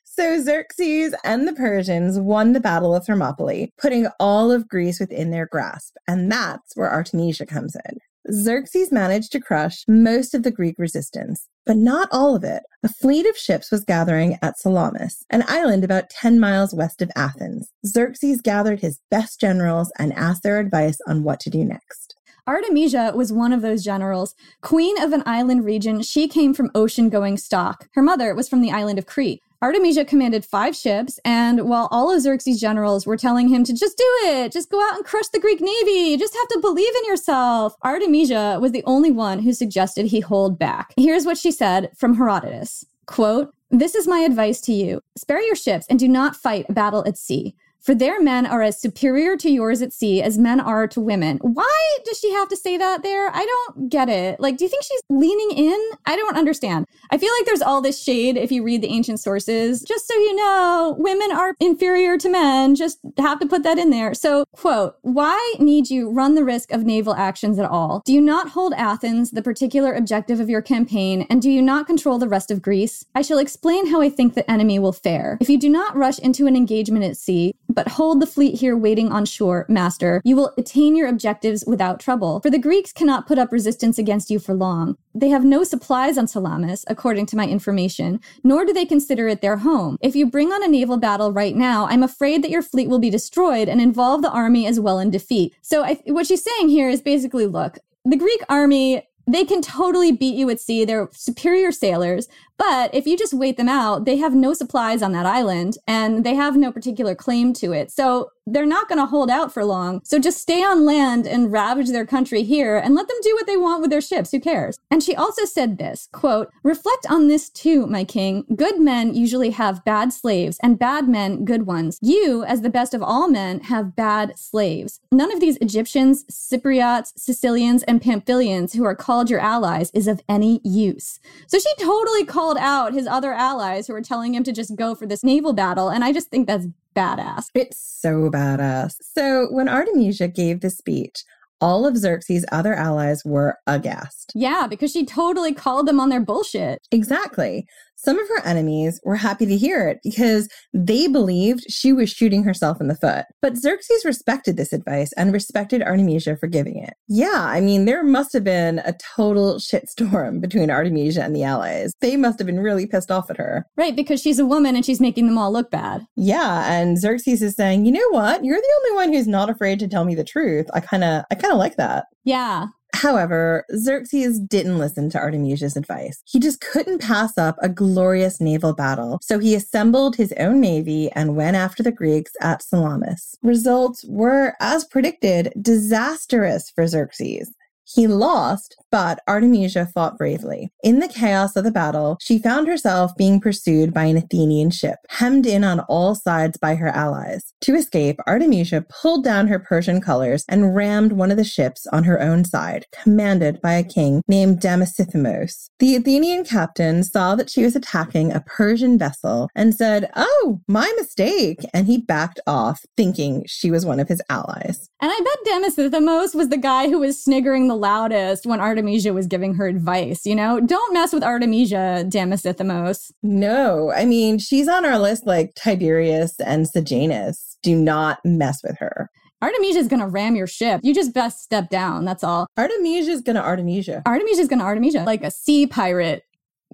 so 0.05 0.41
Xerxes 0.41 1.15
and 1.23 1.47
the 1.47 1.53
Persians 1.53 2.19
won 2.19 2.55
the 2.55 2.61
Battle 2.61 2.95
of 2.95 3.05
Thermopylae, 3.05 3.73
putting 3.79 4.09
all 4.19 4.51
of 4.51 4.69
Greece 4.69 4.99
within 4.99 5.31
their 5.31 5.47
grasp. 5.53 5.97
And 6.09 6.33
that's 6.33 6.75
where 6.77 6.91
Artemisia 6.91 7.45
comes 7.45 7.77
in. 7.77 7.99
Xerxes 8.33 8.91
managed 8.91 9.33
to 9.33 9.41
crush 9.41 9.85
most 9.87 10.35
of 10.35 10.45
the 10.45 10.51
Greek 10.51 10.77
resistance, 10.79 11.47
but 11.67 11.77
not 11.77 12.09
all 12.13 12.37
of 12.37 12.45
it. 12.45 12.63
A 12.83 12.89
fleet 12.89 13.27
of 13.27 13.37
ships 13.37 13.71
was 13.71 13.85
gathering 13.85 14.39
at 14.43 14.59
Salamis, 14.59 15.25
an 15.31 15.45
island 15.49 15.85
about 15.85 16.11
10 16.11 16.39
miles 16.39 16.75
west 16.75 17.01
of 17.01 17.11
Athens. 17.17 17.73
Xerxes 17.87 18.41
gathered 18.41 18.81
his 18.81 19.01
best 19.11 19.41
generals 19.41 19.91
and 19.99 20.13
asked 20.13 20.43
their 20.43 20.59
advice 20.59 20.99
on 21.07 21.23
what 21.23 21.41
to 21.41 21.51
do 21.51 21.65
next. 21.65 22.15
Artemisia 22.47 23.13
was 23.15 23.33
one 23.33 23.55
of 23.55 23.63
those 23.63 23.83
generals. 23.83 24.35
Queen 24.61 25.01
of 25.03 25.15
an 25.15 25.23
island 25.25 25.65
region, 25.65 26.03
she 26.03 26.29
came 26.29 26.53
from 26.53 26.71
ocean 26.75 27.09
going 27.09 27.39
stock. 27.39 27.89
Her 27.95 28.03
mother 28.03 28.35
was 28.35 28.51
from 28.51 28.61
the 28.61 28.71
island 28.71 28.99
of 28.99 29.07
Crete. 29.07 29.41
Artemisia 29.65 30.05
commanded 30.05 30.45
five 30.45 30.77
ships, 30.77 31.19
and 31.25 31.67
while 31.67 31.89
all 31.91 32.15
of 32.15 32.21
Xerxes' 32.21 32.61
generals 32.61 33.07
were 33.07 33.17
telling 33.17 33.49
him 33.49 33.65
to 33.65 33.73
just 33.73 33.97
do 33.97 34.05
it, 34.25 34.53
just 34.53 34.71
go 34.71 34.79
out 34.87 34.97
and 34.97 35.07
crush 35.07 35.29
the 35.29 35.41
Greek 35.41 35.59
navy, 35.59 36.11
you 36.11 36.19
just 36.19 36.35
have 36.35 36.49
to 36.49 36.59
believe 36.61 36.95
in 36.95 37.07
yourself, 37.07 37.75
Artemisia 37.81 38.59
was 38.61 38.73
the 38.73 38.85
only 38.85 39.11
one 39.11 39.39
who 39.39 39.55
suggested 39.55 40.05
he 40.05 40.21
hold 40.21 40.59
back. 40.59 40.93
Here's 40.99 41.25
what 41.25 41.39
she 41.39 41.51
said 41.51 41.91
from 41.97 42.15
Herodotus. 42.15 42.85
Quote, 43.07 43.55
this 43.71 43.95
is 43.95 44.07
my 44.07 44.19
advice 44.19 44.61
to 44.61 44.73
you. 44.75 45.01
Spare 45.17 45.41
your 45.41 45.57
ships 45.57 45.87
and 45.89 45.99
do 45.99 46.09
not 46.09 46.37
fight 46.37 46.67
a 46.69 46.75
battle 46.75 47.03
at 47.09 47.17
sea. 47.17 47.57
For 47.85 47.95
their 47.95 48.19
men 48.19 48.47
are 48.47 48.63
as 48.63 48.81
superior 48.81 49.37
to 49.37 49.51
yours 49.51 49.83
at 49.83 49.93
sea 49.93 50.23
as 50.23 50.39
men 50.39 50.59
are 50.59 50.89
to 50.89 51.03
women. 51.03 51.37
Why 51.43 51.99
does 52.07 52.19
she 52.19 52.33
have 52.33 52.49
to 52.49 52.57
say 52.57 52.79
that 52.79 53.03
there? 53.03 53.29
I 53.29 53.45
don't 53.45 53.91
get 53.91 54.09
it. 54.09 54.41
Like, 54.41 54.57
do 54.57 54.65
you 54.65 54.71
think 54.71 54.85
she's 54.85 55.03
leaning 55.11 55.51
in? 55.51 55.91
I 56.07 56.17
don't 56.17 56.35
understand. 56.35 56.87
I 57.11 57.19
feel 57.19 57.31
like 57.39 57.45
there's 57.45 57.61
all 57.61 57.83
this 57.83 58.03
shade 58.03 58.39
if 58.39 58.51
you 58.51 58.63
read 58.65 58.81
the 58.81 58.89
ancient 58.89 59.21
sources. 59.21 59.83
Just 59.83 60.09
so 60.09 60.15
you 60.15 60.35
know, 60.35 60.97
women 60.99 61.31
are 61.31 61.55
inferior 61.61 62.17
to 62.17 62.31
men. 62.31 62.75
Just 62.75 63.01
have 63.19 63.39
to 63.41 63.47
put 63.47 63.65
that 63.65 63.77
in 63.77 63.91
there. 63.91 64.15
So, 64.15 64.47
quote, 64.53 64.97
why 65.03 65.55
need 65.59 65.91
you 65.91 66.11
run 66.11 66.37
the 66.37 66.45
risk 66.45 66.73
of 66.73 66.85
naval 66.85 67.15
actions 67.15 67.59
at 67.59 67.67
all? 67.67 68.01
Do 68.07 68.15
you 68.15 68.21
not 68.23 68.49
hold 68.49 68.73
Athens, 68.73 69.33
the 69.33 69.43
particular 69.43 69.93
objective 69.93 70.41
of 70.41 70.49
your 70.49 70.63
campaign, 70.63 71.27
and 71.29 71.43
do 71.43 71.51
you 71.51 71.61
not 71.61 71.87
control 71.87 72.19
the 72.19 72.31
rest 72.31 72.51
of 72.51 72.63
Greece? 72.63 73.05
I 73.15 73.21
shall 73.21 73.39
explain 73.39 73.89
how 73.89 74.01
I 74.01 74.09
think 74.09 74.33
the 74.33 74.51
enemy 74.51 74.79
will 74.79 74.93
fare. 74.93 75.37
If 75.43 75.51
you 75.51 75.59
do 75.59 75.69
not 75.69 75.95
rush 75.95 76.19
into 76.19 76.47
an 76.47 76.57
engagement 76.57 77.05
at 77.05 77.19
sea, 77.19 77.53
but 77.75 77.89
hold 77.89 78.21
the 78.21 78.27
fleet 78.27 78.61
here 78.61 78.77
waiting 78.77 79.13
on 79.13 79.25
shore, 79.25 79.67
master. 79.69 80.21
You 80.25 80.37
will 80.37 80.53
attain 80.57 80.97
your 80.97 81.09
objectives 81.09 81.65
without 81.67 82.01
trouble. 82.01 82.41
For 82.41 82.51
the 82.51 82.59
Greeks 82.59 82.93
cannot 82.93 83.27
put 83.27 83.39
up 83.39 83.53
resistance 83.53 83.99
against 83.99 84.31
you 84.31 84.39
for 84.39 84.55
long. 84.55 84.97
They 85.15 85.29
have 85.29 85.45
no 85.45 85.65
supplies 85.65 86.19
on 86.19 86.27
Salamis, 86.27 86.85
according 86.89 87.27
to 87.27 87.37
my 87.37 87.47
information, 87.47 88.21
nor 88.43 88.65
do 88.65 88.73
they 88.73 88.85
consider 88.85 89.29
it 89.29 89.41
their 89.41 89.59
home. 89.59 89.97
If 90.01 90.17
you 90.17 90.27
bring 90.27 90.53
on 90.53 90.65
a 90.65 90.69
naval 90.69 90.97
battle 90.97 91.33
right 91.33 91.55
now, 91.55 91.87
I'm 91.87 92.03
afraid 92.03 92.43
that 92.43 92.51
your 92.51 92.63
fleet 92.63 92.89
will 92.89 92.99
be 92.99 93.11
destroyed 93.11 93.69
and 93.69 93.81
involve 93.81 94.23
the 94.23 94.31
army 94.31 94.67
as 94.67 94.81
well 94.81 94.99
in 94.99 95.11
defeat. 95.11 95.55
So 95.63 95.85
I, 95.85 96.01
what 96.07 96.27
she's 96.27 96.45
saying 96.45 96.69
here 96.69 96.89
is 96.89 97.01
basically, 97.01 97.47
look, 97.47 97.79
the 98.05 98.17
Greek 98.17 98.41
army 98.49 99.07
they 99.27 99.45
can 99.45 99.63
totally 99.63 100.13
beat 100.13 100.35
you 100.35 100.51
at 100.51 100.61
sea. 100.61 100.85
They're 100.85 101.09
superior 101.13 101.73
sailors. 101.73 102.29
But 102.57 102.95
if 102.95 103.07
you 103.07 103.17
just 103.17 103.35
wait 103.35 103.57
them 103.57 103.69
out, 103.69 104.05
they 104.05 104.17
have 104.17 104.35
no 104.35 104.55
supplies 104.55 105.03
on 105.03 105.13
that 105.13 105.27
island 105.27 105.79
and 105.87 106.25
they 106.25 106.35
have 106.35 106.57
no 106.57 106.71
particular 106.71 107.15
claim 107.15 107.53
to 107.55 107.73
it. 107.73 107.91
So 107.91 108.31
they're 108.47 108.67
not 108.67 108.89
going 108.89 108.99
to 108.99 109.07
hold 109.07 109.31
out 109.31 109.53
for 109.53 109.65
long. 109.65 110.03
So 110.05 110.19
just 110.19 110.41
stay 110.41 110.63
on 110.63 110.85
land 110.85 111.27
and 111.27 111.51
ravage 111.51 111.89
their 111.89 112.05
country 112.05 112.43
here 112.43 112.77
and 112.77 112.95
let 112.95 113.09
them 113.09 113.17
do 113.23 113.35
what 113.35 113.47
they 113.47 113.57
want 113.57 113.81
with 113.81 113.91
their 113.91 114.03
ships. 114.03 114.31
Who 114.31 114.41
cares? 114.41 114.79
And 114.91 115.03
she 115.03 115.17
also 115.17 115.45
said 115.47 115.79
this 115.79 116.09
quote, 116.13 116.51
reflect 116.63 117.07
on 117.09 117.29
this 117.29 117.49
too, 117.49 117.87
my 117.87 118.05
king. 118.05 118.45
Good 118.55 118.79
men 118.79 119.15
usually 119.15 119.51
have 119.51 119.85
bad 119.85 120.13
slaves 120.13 120.59
and 120.63 120.79
bad 120.79 121.09
men 121.09 121.45
good 121.45 121.67
ones. 121.67 121.99
You, 122.03 122.45
as 122.45 122.61
the 122.61 122.71
best 122.71 122.93
of 122.93 123.03
all 123.03 123.29
men, 123.29 123.61
have 123.61 123.97
bad 123.97 124.39
slaves. 124.39 125.01
None 125.11 125.33
of 125.33 125.41
these 125.41 125.57
Egyptians, 125.59 126.25
Cypriots, 126.31 127.13
Sicilians, 127.17 127.83
and 127.85 128.03
Pamphylians 128.03 128.77
who 128.77 128.85
are 128.85 128.95
called 128.95 129.31
your 129.31 129.41
allies 129.41 129.91
is 129.95 130.07
of 130.07 130.21
any 130.29 130.61
use. 130.65 131.19
So 131.47 131.59
she 131.59 131.73
totally 131.81 132.27
called 132.27 132.44
called 132.45 132.59
out 132.59 132.93
his 132.93 133.07
other 133.07 133.33
allies 133.33 133.87
who 133.87 133.95
were 133.95 134.03
telling 134.03 134.35
him 134.35 134.45
to 134.45 134.53
just 134.53 134.77
go 134.77 134.95
for 134.95 135.07
this 135.07 135.25
naval 135.25 135.55
battle. 135.55 135.89
And 135.89 136.05
I 136.05 136.13
just 136.13 136.29
think 136.29 136.47
that's 136.47 136.67
badass. 136.95 137.47
It's 137.55 137.79
so 137.79 138.29
badass. 138.29 138.97
So 139.01 139.47
when 139.51 139.67
Artemisia 139.67 140.29
gave 140.29 140.61
the 140.61 140.69
speech, 140.69 141.25
all 141.63 141.87
of 141.87 141.97
Xerxes' 141.97 142.45
other 142.53 142.75
allies 142.75 143.23
were 143.25 143.57
aghast. 143.67 144.31
Yeah, 144.35 144.67
because 144.69 144.93
she 144.93 145.07
totally 145.07 145.55
called 145.55 145.89
them 145.89 145.99
on 145.99 146.11
their 146.11 146.21
bullshit. 146.21 146.87
Exactly. 146.91 147.67
Some 147.97 148.19
of 148.19 148.29
her 148.29 148.45
enemies 148.45 149.01
were 149.05 149.17
happy 149.17 149.47
to 149.47 149.57
hear 149.57 149.89
it 149.89 150.01
because 150.03 150.49
they 150.73 151.07
believed 151.07 151.65
she 151.71 151.93
was 151.93 152.11
shooting 152.11 152.45
herself 152.45 152.81
in 152.81 152.89
the 152.89 152.95
foot. 152.95 153.25
But 153.41 153.57
Xerxes 153.57 154.05
respected 154.05 154.57
this 154.57 154.73
advice 154.73 155.13
and 155.15 155.33
respected 155.33 155.83
Artemisia 155.83 156.37
for 156.37 156.47
giving 156.47 156.77
it. 156.77 156.95
Yeah, 157.09 157.47
I 157.49 157.61
mean, 157.61 157.85
there 157.85 158.05
must 158.05 158.33
have 158.33 158.45
been 158.45 158.81
a 158.81 158.95
total 159.17 159.55
shitstorm 159.59 160.41
between 160.41 160.71
Artemisia 160.71 161.23
and 161.23 161.35
the 161.35 161.45
allies. 161.45 161.93
They 162.01 162.17
must 162.17 162.39
have 162.39 162.47
been 162.47 162.61
really 162.61 162.87
pissed 162.87 163.11
off 163.11 163.31
at 163.31 163.39
her. 163.39 163.67
Right, 163.77 163.97
because 163.97 164.21
she's 164.21 164.39
a 164.39 164.47
woman 164.47 164.77
and 164.77 164.85
she's 164.85 165.01
making 165.01 165.27
them 165.27 165.39
all 165.39 165.53
look 165.53 165.71
bad. 165.71 166.07
Yeah, 166.17 166.71
and 166.73 166.99
Xerxes 166.99 167.43
is 167.43 167.55
saying, 167.55 167.87
you 167.87 167.93
know 167.93 168.09
what? 168.11 168.45
You're 168.45 168.61
the 168.61 168.81
only 168.83 168.97
one 168.97 169.13
who's 169.13 169.29
not 169.29 169.51
afraid 169.51 169.79
to 169.81 169.89
tell 169.89 170.05
me 170.05 170.15
the 170.15 170.25
truth. 170.25 170.67
I 170.75 170.81
kind 170.81 171.05
of, 171.05 171.25
I 171.31 171.35
kind 171.35 171.53
of 171.53 171.59
like 171.59 171.77
that. 171.77 172.07
Yeah. 172.25 172.67
However, 172.95 173.67
Xerxes 173.77 174.39
didn't 174.39 174.79
listen 174.79 175.11
to 175.11 175.19
Artemisia's 175.19 175.77
advice. 175.77 176.23
He 176.27 176.39
just 176.39 176.61
couldn't 176.61 177.01
pass 177.01 177.37
up 177.37 177.57
a 177.61 177.69
glorious 177.69 178.41
naval 178.41 178.73
battle, 178.73 179.19
so 179.21 179.41
he 179.41 179.57
assembled 179.57 180.15
his 180.15 180.33
own 180.39 180.61
navy 180.61 181.11
and 181.13 181.37
went 181.37 181.57
after 181.57 181.83
the 181.83 181.91
Greeks 181.91 182.33
at 182.41 182.63
Salamis. 182.63 183.37
Results 183.43 184.05
were, 184.09 184.55
as 184.61 184.85
predicted, 184.85 185.53
disastrous 185.61 186.71
for 186.71 186.87
Xerxes. 186.87 187.53
He 187.87 188.07
lost, 188.07 188.77
but 188.91 189.21
Artemisia 189.29 189.87
fought 189.93 190.17
bravely. 190.17 190.71
In 190.83 191.01
the 191.01 191.09
chaos 191.09 191.57
of 191.57 191.65
the 191.65 191.71
battle, 191.71 192.17
she 192.21 192.39
found 192.39 192.67
herself 192.67 193.13
being 193.17 193.41
pursued 193.41 193.93
by 193.93 194.05
an 194.05 194.17
Athenian 194.17 194.71
ship, 194.71 194.99
hemmed 195.09 195.47
in 195.47 195.65
on 195.65 195.81
all 195.81 196.15
sides 196.15 196.57
by 196.57 196.77
her 196.77 196.89
allies. 196.89 197.53
To 197.63 197.75
escape, 197.75 198.21
Artemisia 198.27 198.85
pulled 198.89 199.25
down 199.25 199.49
her 199.49 199.59
Persian 199.59 200.01
colors 200.01 200.45
and 200.49 200.75
rammed 200.75 201.13
one 201.13 201.31
of 201.31 201.37
the 201.37 201.45
ships 201.45 201.87
on 201.89 202.05
her 202.05 202.21
own 202.21 202.45
side, 202.45 202.87
commanded 202.93 203.61
by 203.61 203.75
a 203.75 203.85
king 203.85 204.23
named 204.29 204.61
Damasithymos. 204.61 205.71
The 205.79 205.97
Athenian 205.97 206.45
captain 206.45 207.03
saw 207.03 207.35
that 207.35 207.51
she 207.51 207.65
was 207.65 207.77
attacking 207.77 208.33
a 208.33 208.41
Persian 208.41 208.99
vessel 208.99 209.49
and 209.55 209.75
said, 209.75 210.11
Oh, 210.17 210.61
my 210.69 210.93
mistake. 210.97 211.61
And 211.73 211.87
he 211.87 211.99
backed 211.99 212.41
off, 212.47 212.83
thinking 212.97 213.45
she 213.47 213.71
was 213.71 213.85
one 213.85 214.01
of 214.01 214.09
his 214.09 214.23
allies. 214.29 214.89
And 215.01 215.11
I 215.13 215.21
bet 215.21 215.63
Damasithymos 215.63 216.35
was 216.35 216.49
the 216.49 216.57
guy 216.57 216.89
who 216.89 217.01
was 217.01 217.23
sniggering 217.23 217.69
the 217.69 217.74
the 217.75 217.81
loudest 217.81 218.47
when 218.47 218.61
Artemisia 218.61 219.13
was 219.13 219.27
giving 219.27 219.55
her 219.55 219.67
advice. 219.67 220.25
You 220.25 220.37
know, 220.37 220.61
don't 220.61 220.95
mess 220.95 221.13
with 221.13 221.25
Artemisia, 221.25 222.05
Damasithymos. 222.07 223.11
No, 223.23 223.91
I 223.93 224.05
mean, 224.05 224.39
she's 224.39 224.69
on 224.69 224.85
our 224.85 224.99
list 224.99 225.27
like 225.27 225.55
Tiberius 225.57 226.39
and 226.41 226.69
Sejanus. 226.69 227.59
Do 227.63 227.75
not 227.75 228.19
mess 228.25 228.63
with 228.63 228.79
her. 228.79 229.11
Artemisia 229.43 229.79
is 229.79 229.89
going 229.89 230.01
to 230.01 230.07
ram 230.07 230.37
your 230.37 230.47
ship. 230.47 230.81
You 230.85 230.95
just 230.95 231.13
best 231.13 231.43
step 231.43 231.69
down. 231.69 232.05
That's 232.05 232.25
all. 232.25 232.47
Artemisia 232.57 233.11
is 233.11 233.21
going 233.21 233.37
to 233.37 233.43
Artemisia. 233.43 234.03
Artemisia 234.07 234.41
is 234.41 234.49
going 234.49 234.61
to 234.61 234.65
Artemisia, 234.65 235.03
like 235.05 235.25
a 235.25 235.31
sea 235.31 235.67
pirate 235.67 236.23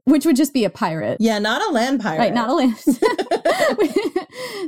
which 0.04 0.24
would 0.24 0.36
just 0.36 0.54
be 0.54 0.64
a 0.64 0.70
pirate. 0.70 1.18
Yeah, 1.20 1.38
not 1.38 1.62
a 1.68 1.72
land 1.72 2.00
pirate. 2.00 2.18
Right, 2.18 2.34
not 2.34 2.48
a 2.48 2.54
land. 2.54 2.74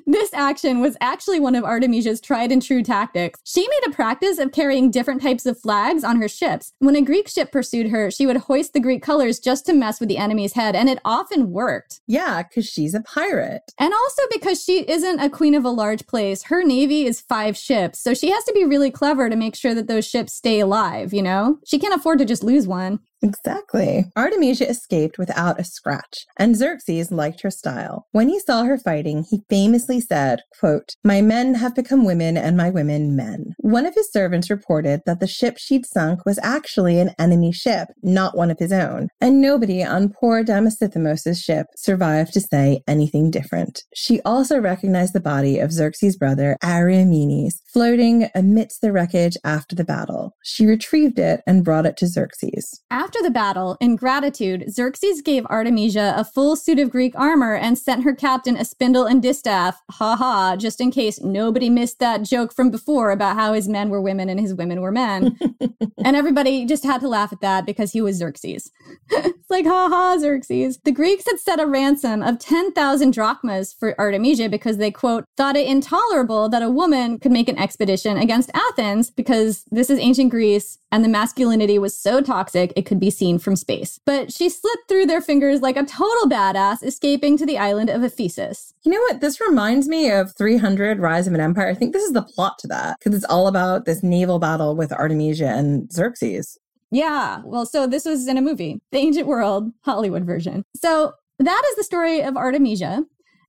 this 0.07 0.33
action 0.35 0.81
was 0.81 0.97
actually 1.01 1.41
one 1.41 1.55
of 1.55 1.65
Artemisia's 1.65 2.21
tried 2.21 2.53
and 2.53 2.63
true 2.63 2.83
tactics. 2.83 3.41
She 3.45 3.67
made 3.67 3.89
a 3.89 3.95
practice 3.95 4.39
of 4.39 4.53
carrying 4.53 4.91
different 4.91 5.23
types 5.23 5.47
of 5.47 5.59
flags 5.59 6.05
on 6.05 6.21
her 6.21 6.29
ships. 6.29 6.73
When 6.79 6.97
a 6.97 7.03
Greek 7.03 7.29
ship 7.29 7.53
pursued 7.53 7.91
her, 7.91 8.11
she 8.11 8.27
would 8.27 8.37
hoist 8.37 8.73
the 8.73 8.81
Greek 8.81 9.03
colors 9.03 9.39
just 9.39 9.67
to 9.67 9.73
mess 9.73 10.01
with 10.01 10.09
the 10.09 10.19
enemy's 10.19 10.55
head, 10.55 10.75
and 10.75 10.89
it 10.89 10.99
often 11.05 11.51
worked. 11.51 12.01
Yeah, 12.07 12.43
because 12.43 12.67
she's 12.67 12.95
a 12.95 13.03
pirate. 13.03 13.73
And 13.79 13.93
also 13.93 14.23
because 14.31 14.63
she 14.63 14.89
isn't 14.89 15.21
a 15.21 15.31
queen 15.31 15.55
of 15.55 15.65
a 15.65 15.71
large 15.71 16.07
place, 16.07 16.45
her 16.45 16.63
navy 16.63 17.07
is 17.07 17.21
five 17.21 17.57
ships, 17.57 18.01
so 18.01 18.15
she 18.15 18.31
has 18.31 18.45
to 18.45 18.53
be 18.53 18.65
really 18.65 18.91
clever 18.91 19.29
to 19.29 19.37
make 19.37 19.55
sure 19.55 19.75
that 19.75 19.89
those 19.89 20.07
ships 20.07 20.33
stay 20.33 20.61
alive, 20.61 21.13
you 21.13 21.23
know? 21.23 21.59
She 21.65 21.79
can't 21.79 21.95
afford 21.95 22.19
to 22.19 22.25
just 22.25 22.45
lose 22.45 22.67
one. 22.67 23.01
Exactly. 23.23 24.07
Artemisia 24.17 24.69
escaped 24.69 25.17
without 25.19 25.61
a 25.61 25.65
scratch, 25.65 26.27
and 26.37 26.57
Xerxes 26.57 27.13
liked 27.13 27.43
her 27.43 27.51
style. 27.51 28.07
When 28.11 28.29
he 28.29 28.41
saw 28.41 28.65
her 28.65 28.79
fighting, 28.79 29.25
he 29.29 29.45
famously 29.49 30.01
said, 30.01 30.41
quote, 30.59 30.97
My 31.05 31.23
men 31.23 31.55
have 31.55 31.75
become 31.75 32.05
women 32.05 32.37
and 32.37 32.57
my 32.57 32.71
women 32.71 33.15
men. 33.15 33.55
One 33.59 33.87
of 33.87 33.95
his 33.95 34.11
servants 34.11 34.51
reported 34.51 35.03
that 35.07 35.21
the 35.21 35.27
ship 35.27 35.57
she'd 35.59 35.87
sunk 35.87 36.27
was 36.27 36.41
actually 36.43 36.99
an 36.99 37.13
enemy 37.19 37.53
ship, 37.53 37.89
not 38.03 38.37
one 38.37 38.51
of 38.51 38.59
his 38.59 38.73
own, 38.73 39.09
and 39.21 39.41
nobody 39.41 39.85
on 39.85 40.13
poor 40.21 40.43
Damasithymos' 40.43 41.43
ship 41.43 41.67
survived 41.77 42.33
to 42.33 42.41
say 42.41 42.83
anything 42.89 43.31
different. 43.31 43.83
She 43.95 44.21
also 44.23 44.59
recognized 44.59 45.13
the 45.13 45.21
body 45.21 45.59
of 45.59 45.73
Xerxes' 45.73 46.17
brother, 46.17 46.57
Ariamenes, 46.63 47.55
floating 47.73 48.29
amidst 48.35 48.81
the 48.81 48.93
wreckage 48.93 49.37
after 49.45 49.77
the 49.77 49.85
battle. 49.85 50.33
She 50.43 50.67
retrieved 50.67 51.19
it 51.19 51.41
and 51.47 51.65
brought 51.65 51.87
it 51.87 51.97
to 51.99 52.07
Xerxes. 52.07 52.83
After 52.91 53.12
the 53.21 53.31
battle, 53.31 53.77
in 53.81 53.97
gratitude, 53.97 54.65
Xerxes 54.71 55.21
gave 55.21 55.45
Artemisia 55.47 56.15
a 56.17 56.25
full 56.25 56.55
suit 56.55 56.79
of 56.79 56.91
Greek 56.91 57.15
armor 57.17 57.57
and 57.57 57.77
sent 57.77 58.05
her 58.05 58.15
captain 58.15 58.57
a 58.57 58.65
spindle 58.65 59.07
and 59.07 59.21
distaff, 59.21 59.83
ha 59.91 60.15
ha, 60.15 60.55
just 60.57 60.81
in 60.81 60.93
case 60.93 61.21
nobody 61.21 61.69
missed 61.69 61.99
that 61.99 62.23
joke 62.23 62.53
from 62.53 62.71
before 62.71 63.11
about 63.11 63.37
how 63.37 63.53
his 63.53 63.69
men 63.69 63.91
were 63.91 64.01
women 64.01 64.29
and 64.29 64.39
his 64.39 64.55
women 64.55 64.81
were 64.81 64.93
men. 64.93 65.37
and 66.05 66.17
everybody 66.17 66.65
just 66.65 66.85
had 66.85 67.01
to 67.01 67.09
laugh 67.09 67.33
at 67.33 67.41
that 67.41 67.67
because 67.67 67.91
he 67.93 68.01
was 68.01 68.17
Xerxes. 68.17 68.71
it's 69.11 69.51
like, 69.51 69.67
ha 69.67 69.89
ha, 69.89 70.17
Xerxes. 70.19 70.79
The 70.85 70.93
Greeks 70.93 71.25
had 71.27 71.41
set 71.41 71.61
a 71.61 71.67
ransom 71.67 72.23
of 72.23 72.39
10,000 72.39 73.13
drachmas 73.13 73.73
for 73.73 73.99
Artemisia 74.01 74.49
because 74.49 74.77
they, 74.77 74.91
quote, 74.91 75.25
thought 75.37 75.57
it 75.57 75.67
intolerable 75.67 76.49
that 76.49 76.63
a 76.63 76.71
woman 76.71 77.19
could 77.19 77.33
make 77.33 77.49
an 77.49 77.59
expedition 77.59 78.17
against 78.17 78.51
Athens 78.55 79.11
because 79.11 79.65
this 79.71 79.91
is 79.91 79.99
ancient 79.99 80.31
Greece 80.31 80.79
and 80.93 81.03
the 81.03 81.09
masculinity 81.09 81.79
was 81.79 81.99
so 81.99 82.21
toxic 82.21 82.73
it 82.77 82.87
could 82.87 83.01
be 83.01 83.11
seen 83.11 83.39
from 83.39 83.57
space. 83.57 83.99
But 84.05 84.31
she 84.31 84.51
slipped 84.51 84.89
through 84.89 85.07
their 85.07 85.23
fingers 85.23 85.63
like 85.63 85.77
a 85.77 85.85
total 85.85 86.29
badass, 86.29 86.85
escaping 86.85 87.39
to 87.39 87.47
the 87.47 87.59
island 87.59 87.89
of 87.89 88.05
Ephesus. 88.05 88.75
You 88.85 88.93
know 88.93 89.01
what? 89.01 89.21
This 89.21 89.41
reminds 89.41 89.89
me 89.89 90.11
of 90.11 90.37
300 90.37 91.01
Rise 91.01 91.27
of 91.27 91.33
an 91.33 91.41
Empire. 91.41 91.69
I 91.69 91.75
think 91.75 91.95
this 91.95 92.05
is 92.05 92.13
the 92.13 92.23
plot 92.23 92.59
to 92.61 92.69
that 92.69 92.99
because 92.99 93.17
it's 93.17 93.25
all 93.25 93.49
about 93.49 93.87
this 93.87 94.03
naval 94.03 94.39
battle 94.39 94.77
with 94.77 94.93
Artemisia 94.93 95.49
and 95.49 95.91
Xerxes. 95.91 96.59
Yeah. 96.91 97.41
Well, 97.45 97.65
so 97.65 97.87
this 97.87 98.05
was 98.05 98.29
in 98.29 98.37
a 98.37 98.43
movie, 98.43 98.83
the 98.93 98.99
ancient 98.99 99.27
world 99.27 99.73
Hollywood 99.81 100.25
version. 100.25 100.63
So 100.77 101.15
that 101.39 101.63
is 101.71 101.77
the 101.77 101.85
story 101.85 102.23
of 102.23 102.37
Artemisia. 102.37 103.05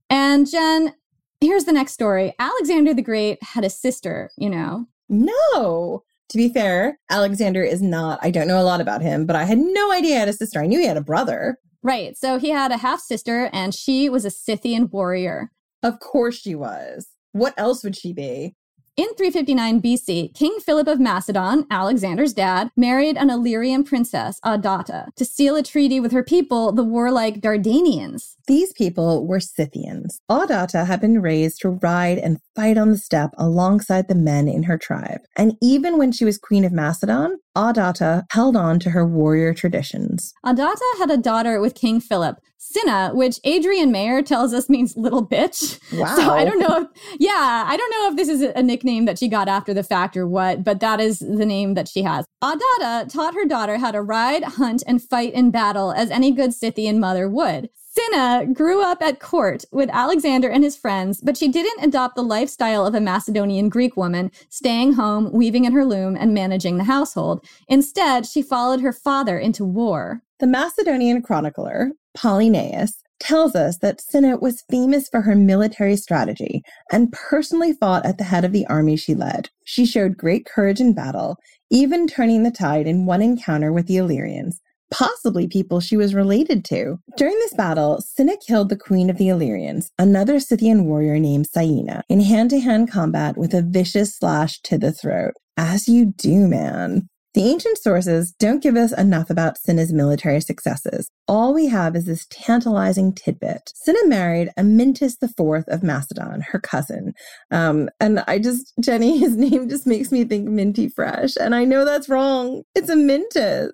And 0.10 0.50
Jen, 0.50 0.94
here's 1.42 1.66
the 1.66 1.74
next 1.74 1.92
story 1.92 2.34
Alexander 2.40 2.94
the 2.94 3.02
Great 3.02 3.44
had 3.44 3.66
a 3.66 3.70
sister, 3.70 4.32
you 4.38 4.50
know. 4.50 4.88
No. 5.10 6.04
To 6.34 6.38
be 6.38 6.50
fair, 6.50 6.98
Alexander 7.12 7.62
is 7.62 7.80
not, 7.80 8.18
I 8.24 8.32
don't 8.32 8.48
know 8.48 8.60
a 8.60 8.66
lot 8.66 8.82
about 8.82 9.04
him, 9.04 9.28
but 9.28 9.36
I 9.36 9.44
had 9.44 9.60
no 9.60 9.92
idea 9.92 10.16
he 10.16 10.20
had 10.20 10.28
a 10.28 10.34
sister. 10.34 10.60
I 10.60 10.66
knew 10.66 10.80
he 10.80 10.88
had 10.88 10.98
a 10.98 11.02
brother. 11.02 11.60
Right. 11.84 12.18
So 12.18 12.40
he 12.40 12.50
had 12.50 12.72
a 12.72 12.78
half 12.78 13.02
sister, 13.02 13.52
and 13.54 13.72
she 13.72 14.10
was 14.10 14.26
a 14.26 14.32
Scythian 14.32 14.90
warrior. 14.90 15.52
Of 15.84 16.00
course 16.00 16.40
she 16.40 16.56
was. 16.56 17.08
What 17.34 17.54
else 17.56 17.84
would 17.84 17.96
she 17.96 18.14
be? 18.14 18.56
In 18.96 19.08
359 19.16 19.82
BC, 19.82 20.36
King 20.36 20.60
Philip 20.64 20.88
of 20.88 21.00
Macedon, 21.00 21.66
Alexander's 21.72 22.32
dad, 22.32 22.70
married 22.78 23.18
an 23.18 23.32
Illyrian 23.32 23.84
princess, 23.84 24.40
Adata, 24.46 25.08
to 25.16 25.26
seal 25.26 25.56
a 25.56 25.64
treaty 25.64 26.00
with 26.00 26.12
her 26.12 26.24
people, 26.24 26.72
the 26.72 26.84
warlike 26.84 27.42
Dardanians. 27.42 28.36
These 28.46 28.72
people 28.74 29.26
were 29.26 29.40
Scythians. 29.40 30.22
Adata 30.30 30.86
had 30.86 31.02
been 31.02 31.24
raised 31.24 31.62
to 31.62 31.70
ride 31.70 32.20
and 32.20 32.38
fight 32.56 32.78
on 32.78 32.92
the 32.92 33.00
steppe 33.00 33.34
alongside 33.36 34.10
the 34.10 34.14
men 34.14 34.48
in 34.48 34.62
her 34.64 34.78
tribe. 34.78 35.22
And 35.36 35.58
even 35.60 35.98
when 35.98 36.12
she 36.12 36.24
was 36.24 36.38
queen 36.38 36.64
of 36.64 36.72
Macedon, 36.72 37.40
Adata 37.56 38.24
held 38.32 38.56
on 38.56 38.80
to 38.80 38.90
her 38.90 39.06
warrior 39.06 39.54
traditions. 39.54 40.34
Adata 40.46 40.82
had 40.98 41.12
a 41.12 41.18
daughter 41.18 41.60
with 41.62 41.76
King 41.76 42.00
Philip, 42.00 42.40
Cinna, 42.58 43.12
which 43.14 43.40
Adrienne 43.46 43.92
Mayor 43.92 44.24
tells 44.24 44.54
us 44.54 44.70
means 44.70 44.98
little 44.98 45.26
bitch. 45.26 45.80
Wow. 45.98 46.16
So 46.24 46.32
I 46.32 46.46
don't 46.46 46.60
know 46.60 46.82
if, 46.82 46.88
yeah, 47.20 47.66
I 47.68 47.76
don't 47.76 47.92
know 47.92 48.10
if 48.10 48.16
this 48.16 48.30
is 48.30 48.42
a 48.42 48.64
nickname 48.64 49.06
that 49.06 49.20
she 49.20 49.28
got 49.28 49.48
after 49.48 49.74
the 49.74 49.84
fact 49.84 50.16
or 50.16 50.28
what, 50.28 50.64
but 50.64 50.80
that 50.80 51.00
is 51.00 51.20
the 51.20 51.46
name 51.46 51.74
that 51.74 51.88
she 51.88 52.04
has. 52.04 52.26
Adata 52.44 53.12
taught 53.12 53.34
her 53.34 53.46
daughter 53.46 53.78
how 53.78 53.92
to 53.92 54.02
ride, 54.02 54.44
hunt, 54.44 54.84
and 54.88 55.02
fight 55.02 55.34
in 55.34 55.52
battle 55.52 55.92
as 55.92 56.10
any 56.10 56.32
good 56.32 56.54
Scythian 56.54 57.00
mother 57.00 57.30
would. 57.30 57.70
Cinna 57.96 58.48
grew 58.52 58.82
up 58.82 59.04
at 59.04 59.20
court 59.20 59.66
with 59.72 59.88
Alexander 59.94 60.50
and 60.50 60.64
his 60.64 60.76
friends, 60.76 61.22
but 61.22 61.38
she 61.38 61.48
didn't 61.48 61.84
adopt 61.84 62.16
the 62.16 62.24
lifestyle 62.24 62.88
of 62.88 62.96
a 62.96 63.00
Macedonian 63.00 63.70
Greek 63.70 63.96
woman, 63.96 64.32
staying 64.50 64.94
home, 64.94 65.32
weaving 65.32 65.66
in 65.66 65.74
her 65.74 65.86
loom, 65.86 66.18
and 66.20 66.34
managing 66.34 66.78
the 66.78 66.86
household. 66.86 67.46
Instead, 67.68 68.26
she 68.26 68.42
followed 68.42 68.82
her 68.82 68.94
father 68.94 69.38
into 69.38 69.64
war. 69.64 70.24
The 70.40 70.48
Macedonian 70.48 71.22
chronicler, 71.22 71.92
Polyaenus, 72.18 72.94
tells 73.20 73.56
us 73.56 73.78
that 73.78 74.02
Cinna 74.02 74.38
was 74.38 74.64
famous 74.72 75.08
for 75.08 75.22
her 75.22 75.36
military 75.36 75.96
strategy 75.96 76.64
and 76.92 77.12
personally 77.12 77.74
fought 77.74 78.08
at 78.08 78.18
the 78.18 78.24
head 78.24 78.44
of 78.44 78.54
the 78.54 78.66
army 78.66 78.96
she 78.96 79.14
led. 79.14 79.50
She 79.66 79.86
showed 79.86 80.18
great 80.18 80.48
courage 80.48 80.82
in 80.82 80.94
battle, 80.94 81.38
even 81.70 82.08
turning 82.08 82.42
the 82.42 82.50
tide 82.50 82.88
in 82.88 83.06
one 83.06 83.22
encounter 83.22 83.72
with 83.72 83.86
the 83.86 83.98
Illyrians, 83.98 84.60
possibly 84.94 85.48
people 85.48 85.80
she 85.80 85.98
was 85.98 86.14
related 86.14 86.64
to. 86.66 87.00
During 87.18 87.34
this 87.40 87.56
battle, 87.56 88.00
Cinna 88.02 88.38
killed 88.38 88.70
the 88.70 88.78
queen 88.78 89.10
of 89.10 89.18
the 89.18 89.30
Illyrians, 89.30 89.92
another 89.98 90.40
Scythian 90.40 90.86
warrior 90.86 91.20
named 91.20 91.48
Saina, 91.48 92.04
in 92.10 92.22
hand 92.22 92.52
to 92.52 92.60
hand 92.60 92.92
combat 92.92 93.36
with 93.36 93.54
a 93.54 93.64
vicious 93.64 94.16
slash 94.16 94.62
to 94.62 94.78
the 94.78 94.92
throat. 94.92 95.34
As 95.58 95.88
you 95.88 96.06
do, 96.06 96.48
man. 96.48 97.10
The 97.34 97.50
ancient 97.50 97.80
sources 97.80 98.32
don't 98.32 98.62
give 98.62 98.76
us 98.76 98.92
enough 98.92 99.32
about 99.32 99.58
Cinna's 99.58 99.92
military 99.92 100.40
successes. 100.40 101.10
All 101.28 101.52
we 101.52 101.68
have 101.68 101.96
is 101.96 102.06
this 102.06 102.28
tantalizing 102.30 103.12
tidbit. 103.12 103.72
Cinna 103.74 104.06
married 104.06 104.52
Amyntas 104.56 105.16
IV 105.24 105.64
of 105.68 105.82
Macedon, 105.82 106.42
her 106.52 106.60
cousin. 106.60 107.14
Um, 107.50 107.90
and 108.00 108.20
I 108.28 108.38
just, 108.38 108.74
Jenny, 108.80 109.18
his 109.20 109.36
name 109.36 109.68
just 109.68 109.88
makes 109.88 110.12
me 110.12 110.26
think 110.26 110.48
minty 110.48 110.90
fresh. 110.90 111.36
And 111.40 111.56
I 111.56 111.66
know 111.66 111.86
that's 111.86 112.08
wrong. 112.08 112.64
It's 112.76 112.92
Amyntas. 112.92 113.72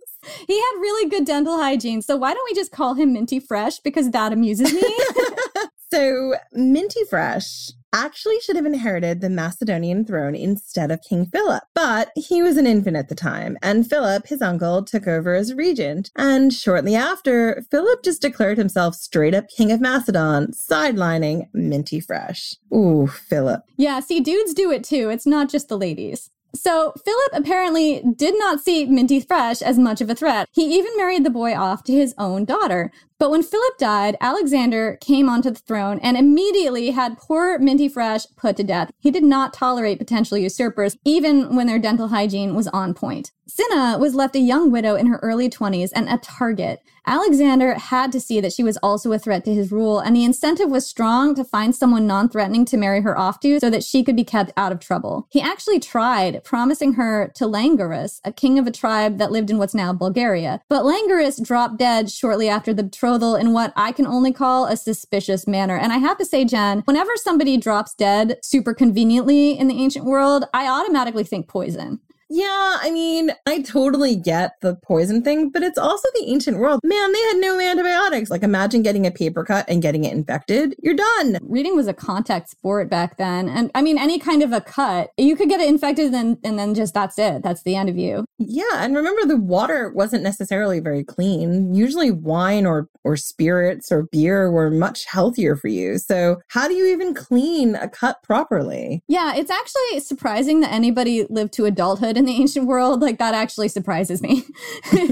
He 0.47 0.57
had 0.57 0.79
really 0.79 1.09
good 1.09 1.25
dental 1.25 1.57
hygiene. 1.57 2.01
So 2.01 2.15
why 2.15 2.33
don't 2.33 2.49
we 2.49 2.55
just 2.55 2.71
call 2.71 2.93
him 2.93 3.13
Minty 3.13 3.39
Fresh? 3.39 3.79
Because 3.79 4.11
that 4.11 4.33
amuses 4.33 4.73
me. 4.73 4.97
so, 5.93 6.35
Minty 6.51 7.05
Fresh 7.09 7.69
actually 7.93 8.39
should 8.39 8.56
have 8.56 8.65
inherited 8.65 9.21
the 9.21 9.30
Macedonian 9.30 10.06
throne 10.06 10.36
instead 10.36 10.91
of 10.91 11.02
King 11.02 11.25
Philip. 11.25 11.63
But 11.73 12.12
he 12.15 12.41
was 12.41 12.58
an 12.58 12.67
infant 12.67 12.97
at 12.97 13.10
the 13.10 13.15
time, 13.15 13.58
and 13.62 13.89
Philip, 13.89 14.28
his 14.28 14.41
uncle, 14.41 14.84
took 14.84 15.08
over 15.08 15.34
as 15.36 15.54
regent. 15.54 16.12
And 16.15 16.54
shortly 16.54 16.95
after, 16.95 17.63
Philip 17.71 18.04
just 18.04 18.21
declared 18.21 18.58
himself 18.58 18.95
straight 18.95 19.34
up 19.34 19.45
King 19.49 19.71
of 19.71 19.82
Macedon, 19.82 20.52
sidelining 20.52 21.47
Minty 21.54 21.99
Fresh. 21.99 22.56
Ooh, 22.73 23.08
Philip. 23.08 23.63
Yeah, 23.78 23.99
see, 23.99 24.19
dudes 24.19 24.54
do 24.54 24.71
it 24.71 24.84
too. 24.84 25.10
It's 25.10 25.25
not 25.25 25.49
just 25.49 25.69
the 25.69 25.78
ladies. 25.78 26.30
So, 26.56 26.93
Philip 27.06 27.32
apparently 27.34 28.04
did 28.15 28.34
not 28.38 28.60
see 28.60 28.86
Minty 28.86 29.19
Fresh 29.19 29.62
as 29.62 29.78
much 29.78 30.02
of 30.02 30.10
a 30.10 30.15
threat. 30.15 30.47
He 30.52 30.75
even 30.78 30.97
married 30.97 31.23
the 31.23 31.30
boy 31.30 31.56
off 31.56 31.84
to 31.84 31.93
his 31.93 32.15
own 32.17 32.45
daughter. 32.45 32.91
But 33.19 33.32
when 33.32 33.43
Philip 33.43 33.77
died, 33.77 34.15
Alexander 34.21 34.97
came 35.01 35.27
onto 35.27 35.49
the 35.49 35.60
throne 35.60 35.99
and 36.01 36.15
immediately 36.15 36.91
had 36.91 37.17
poor 37.17 37.60
Minty 37.60 37.89
Fresh 37.89 38.27
put 38.38 38.55
to 38.55 38.63
death. 38.63 38.91
He 38.97 39.12
did 39.12 39.25
not 39.25 39.53
tolerate 39.53 39.99
potential 39.99 40.38
usurpers, 40.38 40.95
even 41.03 41.53
when 41.53 41.67
their 41.67 41.79
dental 41.79 42.08
hygiene 42.08 42.56
was 42.56 42.69
on 42.69 42.93
point. 42.93 43.31
Cinna 43.50 43.98
was 43.98 44.13
left 44.13 44.35
a 44.35 44.39
young 44.39 44.71
widow 44.71 44.96
in 44.96 45.08
her 45.08 45.19
early 45.23 45.50
20s 45.50 45.89
and 45.93 46.08
a 46.08 46.17
target. 46.19 46.81
Alexander 47.08 47.73
had 47.73 48.12
to 48.12 48.19
see 48.19 48.39
that 48.39 48.54
she 48.54 48.62
was 48.62 48.77
also 48.77 49.12
a 49.12 49.17
threat 49.17 49.43
to 49.46 49.54
his 49.54 49.71
rule, 49.71 49.98
and 49.98 50.15
the 50.15 50.23
incentive 50.23 50.69
was 50.69 50.85
strong 50.85 51.33
to 51.33 51.43
find 51.43 51.75
someone 51.75 52.06
non 52.06 52.29
threatening 52.29 52.63
to 52.65 52.77
marry 52.77 53.02
her 53.02 53.17
off 53.17 53.39
to 53.39 53.60
so 53.60 53.71
that 53.71 53.83
she 53.83 54.04
could 54.04 54.15
be 54.15 54.23
kept 54.23 54.52
out 54.56 54.71
of 54.71 54.79
trouble. 54.79 55.27
He 55.31 55.41
actually 55.41 55.79
tried, 55.79 56.43
promising 56.43 56.93
her 56.93 57.31
to 57.35 57.46
Langarus, 57.46 58.19
a 58.23 58.31
king 58.31 58.60
of 58.60 58.67
a 58.67 58.71
tribe 58.71 59.17
that 59.17 59.31
lived 59.31 59.50
in 59.50 59.58
what's 59.58 59.73
now 59.73 59.91
Bulgaria. 59.91 60.62
But 60.69 60.83
Langarus 60.83 61.43
dropped 61.43 61.77
dead 61.77 62.12
shortly 62.12 62.48
after 62.48 62.71
the 62.71 62.83
betrothal 62.83 63.08
in 63.15 63.53
what 63.53 63.73
I 63.75 63.91
can 63.91 64.05
only 64.05 64.31
call 64.31 64.65
a 64.65 64.77
suspicious 64.77 65.47
manner. 65.47 65.77
And 65.77 65.91
I 65.91 65.97
have 65.97 66.17
to 66.19 66.25
say, 66.25 66.45
Jen, 66.45 66.81
whenever 66.85 67.12
somebody 67.15 67.57
drops 67.57 67.95
dead 67.95 68.37
super 68.43 68.73
conveniently 68.73 69.57
in 69.57 69.67
the 69.67 69.81
ancient 69.81 70.05
world, 70.05 70.45
I 70.53 70.67
automatically 70.67 71.23
think 71.23 71.47
poison. 71.47 71.99
Yeah, 72.30 72.77
I 72.82 72.92
mean, 72.92 73.32
I 73.48 73.63
totally 73.63 74.15
get 74.15 74.52
the 74.62 74.75
poison 74.75 75.23
thing, 75.23 75.50
but 75.50 75.63
it's 75.63 75.80
also 75.80 76.08
the 76.13 76.25
ancient 76.27 76.60
world. 76.60 76.80
Man, 76.84 77.12
they 77.12 77.21
had 77.21 77.38
no 77.38 77.60
antibiotics. 77.60 78.30
Like, 78.30 78.44
imagine 78.44 78.84
getting 78.84 79.08
a 79.08 79.12
paper 79.12 79.44
cut 79.44 79.65
and 79.67 79.82
getting 79.82 80.04
it 80.04 80.13
infected. 80.13 80.75
You're 80.84 80.94
done. 80.94 81.40
Reading 81.42 81.75
was 81.75 81.88
a 81.88 81.94
contact 81.94 82.50
sport 82.50 82.88
back 82.88 83.17
then. 83.17 83.50
And 83.50 83.71
I 83.73 83.82
mean, 83.82 83.98
any 83.98 84.19
kind 84.19 84.44
of 84.44 84.54
a 84.54 84.62
cut, 84.62 85.10
you 85.17 85.36
could 85.36 85.50
get 85.50 85.60
it 85.60 85.67
infected 85.67 86.13
and, 86.13 86.38
and 86.44 86.60
then 86.60 86.75
just 86.75 86.94
that's 86.94 87.17
it. 87.17 87.42
That's 87.42 87.63
the 87.63 87.75
end 87.75 87.90
of 87.90 87.98
you. 87.98 88.25
Yeah. 88.38 88.63
And 88.73 88.96
remember, 88.96 89.25
the 89.25 89.38
water 89.38 89.90
wasn't 89.90 90.23
necessarily 90.23 90.80
very 90.80 91.04
clean. 91.04 91.73
Usually, 91.73 92.12
wine 92.12 92.67
or, 92.67 92.90
or 93.04 93.17
spirits 93.17 93.92
or 93.92 94.04
beer 94.12 94.52
were 94.52 94.69
much 94.69 95.06
healthier 95.06 95.56
for 95.56 95.67
you. 95.67 95.98
So, 95.98 96.42
how 96.50 96.67
do 96.67 96.75
you 96.75 96.86
even 96.86 97.15
clean 97.15 97.73
a 97.73 97.90
cut 97.90 98.21
properly? 98.21 99.04
Yeah, 99.08 99.34
it's 99.36 99.50
actually 99.50 100.00
surprising 100.02 100.60
that 100.60 100.71
anybody 100.71 101.25
lived 101.30 101.54
to 101.54 101.65
adulthood 101.65 102.18
in 102.19 102.25
the 102.25 102.35
ancient 102.35 102.67
world. 102.67 103.01
Like 103.01 103.17
that 103.17 103.33
actually 103.33 103.69
surprises 103.69 104.21
me. 104.21 104.43
well, 104.93 105.07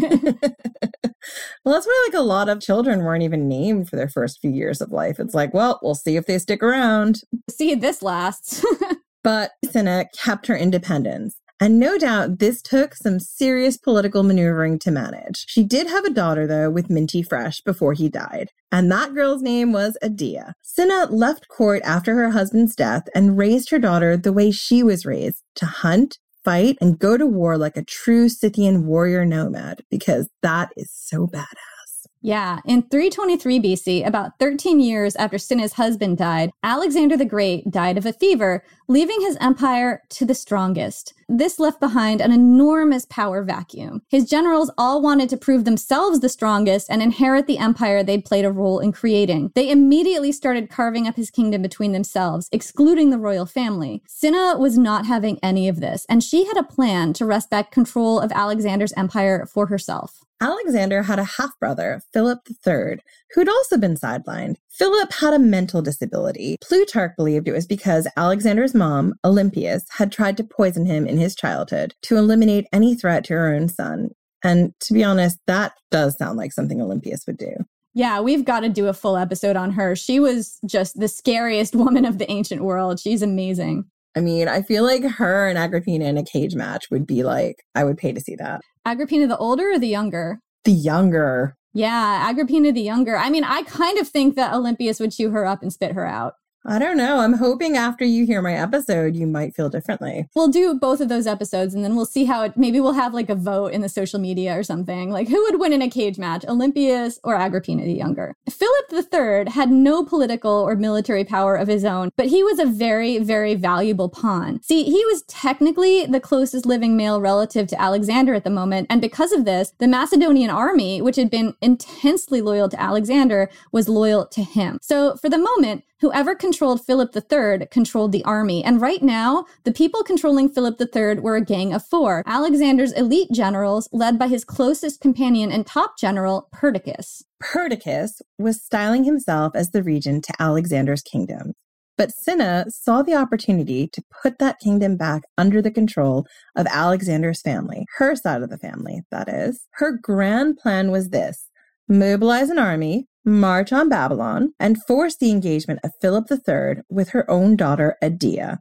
that's 1.65 1.87
why 1.87 2.07
like 2.07 2.13
a 2.13 2.21
lot 2.21 2.49
of 2.49 2.61
children 2.61 3.03
weren't 3.03 3.23
even 3.23 3.47
named 3.47 3.89
for 3.89 3.95
their 3.95 4.09
first 4.09 4.39
few 4.39 4.51
years 4.51 4.81
of 4.81 4.91
life. 4.91 5.19
It's 5.19 5.33
like, 5.33 5.53
well, 5.53 5.79
we'll 5.81 5.95
see 5.95 6.17
if 6.17 6.25
they 6.25 6.37
stick 6.37 6.61
around. 6.61 7.21
See, 7.49 7.73
this 7.73 8.03
lasts. 8.03 8.63
but 9.23 9.51
Cinna 9.65 10.05
kept 10.15 10.47
her 10.47 10.55
independence. 10.55 11.39
And 11.59 11.79
no 11.79 11.97
doubt 11.97 12.37
this 12.37 12.61
took 12.61 12.93
some 12.93 13.19
serious 13.19 13.77
political 13.77 14.21
maneuvering 14.21 14.77
to 14.79 14.91
manage. 14.91 15.45
She 15.47 15.63
did 15.63 15.87
have 15.87 16.05
a 16.05 16.11
daughter, 16.13 16.45
though, 16.45 16.69
with 16.69 16.91
Minty 16.91 17.23
Fresh 17.23 17.61
before 17.61 17.93
he 17.93 18.09
died. 18.09 18.51
And 18.71 18.91
that 18.91 19.15
girl's 19.15 19.41
name 19.41 19.71
was 19.71 19.97
Adia. 20.03 20.53
Cinna 20.61 21.07
left 21.09 21.47
court 21.47 21.81
after 21.83 22.13
her 22.13 22.29
husband's 22.29 22.75
death 22.75 23.07
and 23.15 23.39
raised 23.39 23.71
her 23.71 23.79
daughter 23.79 24.15
the 24.15 24.33
way 24.33 24.51
she 24.51 24.83
was 24.83 25.03
raised 25.03 25.41
to 25.55 25.65
hunt, 25.65 26.19
fight 26.47 26.77
and 26.79 26.97
go 26.97 27.17
to 27.17 27.27
war 27.27 27.57
like 27.57 27.75
a 27.75 27.83
true 27.83 28.29
Scythian 28.29 28.85
warrior 28.85 29.25
nomad 29.25 29.83
because 29.91 30.29
that 30.41 30.71
is 30.77 30.89
so 30.89 31.27
badass. 31.27 32.07
Yeah, 32.21 32.61
in 32.65 32.83
323 32.83 33.59
BC, 33.59 34.07
about 34.07 34.39
13 34.39 34.79
years 34.79 35.17
after 35.17 35.37
Cinna's 35.37 35.73
husband 35.73 36.17
died, 36.17 36.51
Alexander 36.63 37.17
the 37.17 37.25
Great 37.25 37.69
died 37.69 37.97
of 37.97 38.05
a 38.05 38.13
fever, 38.13 38.63
leaving 38.87 39.19
his 39.19 39.35
empire 39.41 40.01
to 40.11 40.23
the 40.23 40.33
strongest. 40.33 41.13
This 41.29 41.59
left 41.59 41.81
behind 41.81 42.21
an 42.21 42.31
enormous 42.31 43.05
power 43.05 43.43
vacuum. 43.43 44.01
His 44.07 44.29
generals 44.29 44.71
all 44.77 45.01
wanted 45.01 45.27
to 45.29 45.37
prove 45.37 45.65
themselves 45.65 46.21
the 46.21 46.29
strongest 46.29 46.87
and 46.89 47.01
inherit 47.01 47.47
the 47.47 47.57
empire 47.57 48.01
they'd 48.01 48.23
played 48.23 48.45
a 48.45 48.51
role 48.51 48.79
in 48.79 48.93
creating. 48.93 49.51
They 49.53 49.69
immediately 49.69 50.31
started 50.31 50.69
carving 50.69 51.05
up 51.05 51.17
his 51.17 51.29
kingdom 51.29 51.61
between 51.61 51.91
themselves, 51.91 52.47
excluding 52.53 53.09
the 53.09 53.17
royal 53.17 53.45
family. 53.45 54.01
Cinna 54.07 54.57
was 54.57 54.77
not 54.77 55.05
having 55.05 55.37
any 55.43 55.67
of 55.67 55.81
this, 55.81 56.05
and 56.07 56.23
she 56.23 56.45
had 56.45 56.55
a 56.55 56.63
plan 56.63 57.11
to 57.13 57.25
wrest 57.25 57.49
back 57.49 57.71
control 57.71 58.21
of 58.21 58.31
Alexander's 58.31 58.93
empire 58.93 59.45
for 59.45 59.65
herself. 59.65 60.23
Alexander 60.39 61.03
had 61.03 61.17
a 61.17 61.23
half 61.23 61.59
brother, 61.59 62.01
Philip 62.13 62.47
III, 62.65 62.99
who'd 63.33 63.49
also 63.49 63.77
been 63.77 63.95
sidelined. 63.95 64.57
Philip 64.77 65.11
had 65.11 65.33
a 65.33 65.39
mental 65.39 65.81
disability. 65.81 66.57
Plutarch 66.61 67.13
believed 67.17 67.47
it 67.47 67.53
was 67.53 67.65
because 67.65 68.07
Alexander's 68.15 68.75
mom, 68.75 69.15
Olympias, 69.25 69.83
had 69.97 70.11
tried 70.11 70.37
to 70.37 70.43
poison 70.43 70.85
him 70.85 71.07
in 71.07 71.17
his 71.17 71.35
childhood 71.35 71.95
to 72.03 72.15
eliminate 72.15 72.67
any 72.71 72.93
threat 72.93 73.23
to 73.25 73.33
her 73.33 73.51
own 73.51 73.69
son. 73.69 74.09
And 74.43 74.73
to 74.81 74.93
be 74.93 75.03
honest, 75.03 75.39
that 75.47 75.73
does 75.89 76.15
sound 76.15 76.37
like 76.37 76.53
something 76.53 76.79
Olympias 76.79 77.23
would 77.25 77.37
do. 77.37 77.53
Yeah, 77.95 78.21
we've 78.21 78.45
got 78.45 78.59
to 78.59 78.69
do 78.69 78.85
a 78.85 78.93
full 78.93 79.17
episode 79.17 79.55
on 79.55 79.71
her. 79.71 79.95
She 79.95 80.19
was 80.19 80.59
just 80.67 80.99
the 80.99 81.07
scariest 81.07 81.75
woman 81.75 82.05
of 82.05 82.19
the 82.19 82.29
ancient 82.29 82.63
world. 82.63 82.99
She's 82.99 83.23
amazing. 83.23 83.85
I 84.15 84.19
mean, 84.19 84.47
I 84.47 84.61
feel 84.61 84.83
like 84.83 85.03
her 85.03 85.47
and 85.47 85.57
Agrippina 85.57 86.05
in 86.05 86.17
a 86.17 86.23
cage 86.23 86.53
match 86.53 86.85
would 86.91 87.07
be 87.07 87.23
like, 87.23 87.63
I 87.73 87.83
would 87.83 87.97
pay 87.97 88.13
to 88.13 88.21
see 88.21 88.35
that. 88.35 88.61
Agrippina 88.85 89.25
the 89.25 89.37
older 89.37 89.71
or 89.71 89.79
the 89.79 89.87
younger? 89.87 90.37
The 90.65 90.71
younger. 90.71 91.55
Yeah, 91.73 92.27
Agrippina 92.27 92.71
the 92.71 92.81
younger. 92.81 93.17
I 93.17 93.29
mean, 93.29 93.43
I 93.43 93.63
kind 93.63 93.97
of 93.99 94.07
think 94.07 94.35
that 94.35 94.53
Olympias 94.53 94.99
would 94.99 95.11
chew 95.11 95.29
her 95.31 95.45
up 95.45 95.61
and 95.61 95.71
spit 95.71 95.93
her 95.93 96.05
out. 96.05 96.35
I 96.69 96.79
don't 96.79 96.97
know. 96.97 97.19
I'm 97.19 97.31
hoping 97.31 97.77
after 97.77 98.03
you 98.03 98.25
hear 98.25 98.41
my 98.41 98.53
episode, 98.53 99.15
you 99.15 99.25
might 99.25 99.55
feel 99.55 99.69
differently. 99.69 100.27
We'll 100.35 100.49
do 100.49 100.77
both 100.77 100.99
of 100.99 101.07
those 101.07 101.25
episodes 101.25 101.73
and 101.73 101.81
then 101.81 101.95
we'll 101.95 102.05
see 102.05 102.25
how 102.25 102.43
it 102.43 102.57
maybe 102.57 102.81
we'll 102.81 102.91
have 102.91 103.13
like 103.13 103.29
a 103.29 103.35
vote 103.35 103.71
in 103.71 103.79
the 103.79 103.87
social 103.87 104.19
media 104.19 104.59
or 104.59 104.63
something. 104.63 105.09
Like 105.09 105.29
who 105.29 105.41
would 105.43 105.61
win 105.61 105.71
in 105.71 105.81
a 105.81 105.89
cage 105.89 106.17
match, 106.17 106.43
Olympias 106.45 107.21
or 107.23 107.35
Agrippina 107.35 107.85
the 107.85 107.93
Younger? 107.93 108.35
Philip 108.49 108.91
III 108.91 109.49
had 109.49 109.71
no 109.71 110.03
political 110.03 110.51
or 110.51 110.75
military 110.75 111.23
power 111.23 111.55
of 111.55 111.69
his 111.69 111.85
own, 111.85 112.09
but 112.17 112.27
he 112.27 112.43
was 112.43 112.59
a 112.59 112.65
very, 112.65 113.17
very 113.19 113.55
valuable 113.55 114.09
pawn. 114.09 114.61
See, 114.61 114.83
he 114.83 115.05
was 115.05 115.23
technically 115.29 116.05
the 116.05 116.19
closest 116.19 116.65
living 116.65 116.97
male 116.97 117.21
relative 117.21 117.67
to 117.67 117.81
Alexander 117.81 118.33
at 118.33 118.43
the 118.43 118.49
moment. 118.49 118.87
And 118.89 118.99
because 118.99 119.31
of 119.31 119.45
this, 119.45 119.71
the 119.79 119.87
Macedonian 119.87 120.49
army, 120.49 121.01
which 121.01 121.15
had 121.15 121.29
been 121.29 121.53
intensely 121.61 122.41
loyal 122.41 122.67
to 122.67 122.81
Alexander, 122.81 123.49
was 123.71 123.87
loyal 123.87 124.25
to 124.25 124.43
him. 124.43 124.79
So 124.81 125.15
for 125.15 125.29
the 125.29 125.37
moment, 125.37 125.85
Whoever 125.99 126.35
controlled 126.35 126.85
Philip 126.85 127.15
III 127.15 127.67
controlled 127.71 128.11
the 128.11 128.23
army. 128.23 128.63
And 128.63 128.79
right 128.79 129.01
now, 129.01 129.45
the 129.63 129.71
people 129.71 130.03
controlling 130.03 130.47
Philip 130.47 130.79
III 130.79 131.21
were 131.21 131.35
a 131.35 131.43
gang 131.43 131.73
of 131.73 131.85
four 131.85 132.23
Alexander's 132.27 132.91
elite 132.93 133.31
generals, 133.31 133.89
led 133.91 134.19
by 134.19 134.27
his 134.27 134.45
closest 134.45 135.01
companion 135.01 135.51
and 135.51 135.65
top 135.65 135.97
general, 135.97 136.49
Perdiccas. 136.53 137.23
Perdiccas 137.41 138.21
was 138.37 138.63
styling 138.63 139.05
himself 139.05 139.55
as 139.55 139.71
the 139.71 139.81
regent 139.81 140.23
to 140.25 140.33
Alexander's 140.39 141.01
kingdom. 141.01 141.53
But 141.97 142.11
Cinna 142.11 142.65
saw 142.69 143.01
the 143.01 143.15
opportunity 143.15 143.87
to 143.87 144.03
put 144.21 144.37
that 144.37 144.59
kingdom 144.59 144.97
back 144.97 145.23
under 145.35 145.63
the 145.63 145.71
control 145.71 146.27
of 146.55 146.67
Alexander's 146.67 147.41
family, 147.41 147.85
her 147.97 148.15
side 148.15 148.43
of 148.43 148.51
the 148.51 148.59
family, 148.59 149.01
that 149.09 149.27
is. 149.27 149.65
Her 149.71 149.97
grand 149.99 150.57
plan 150.57 150.91
was 150.91 151.09
this 151.09 151.49
mobilize 151.89 152.49
an 152.49 152.59
army, 152.59 153.07
march 153.27 153.71
on 153.71 153.89
Babylon, 153.89 154.53
and 154.59 154.83
force 154.85 155.17
the 155.17 155.31
engagement 155.31 155.79
of 155.83 155.91
Philip 156.01 156.27
III 156.31 156.83
with 156.89 157.09
her 157.09 157.29
own 157.29 157.55
daughter, 157.55 157.95
Adia. 158.01 158.59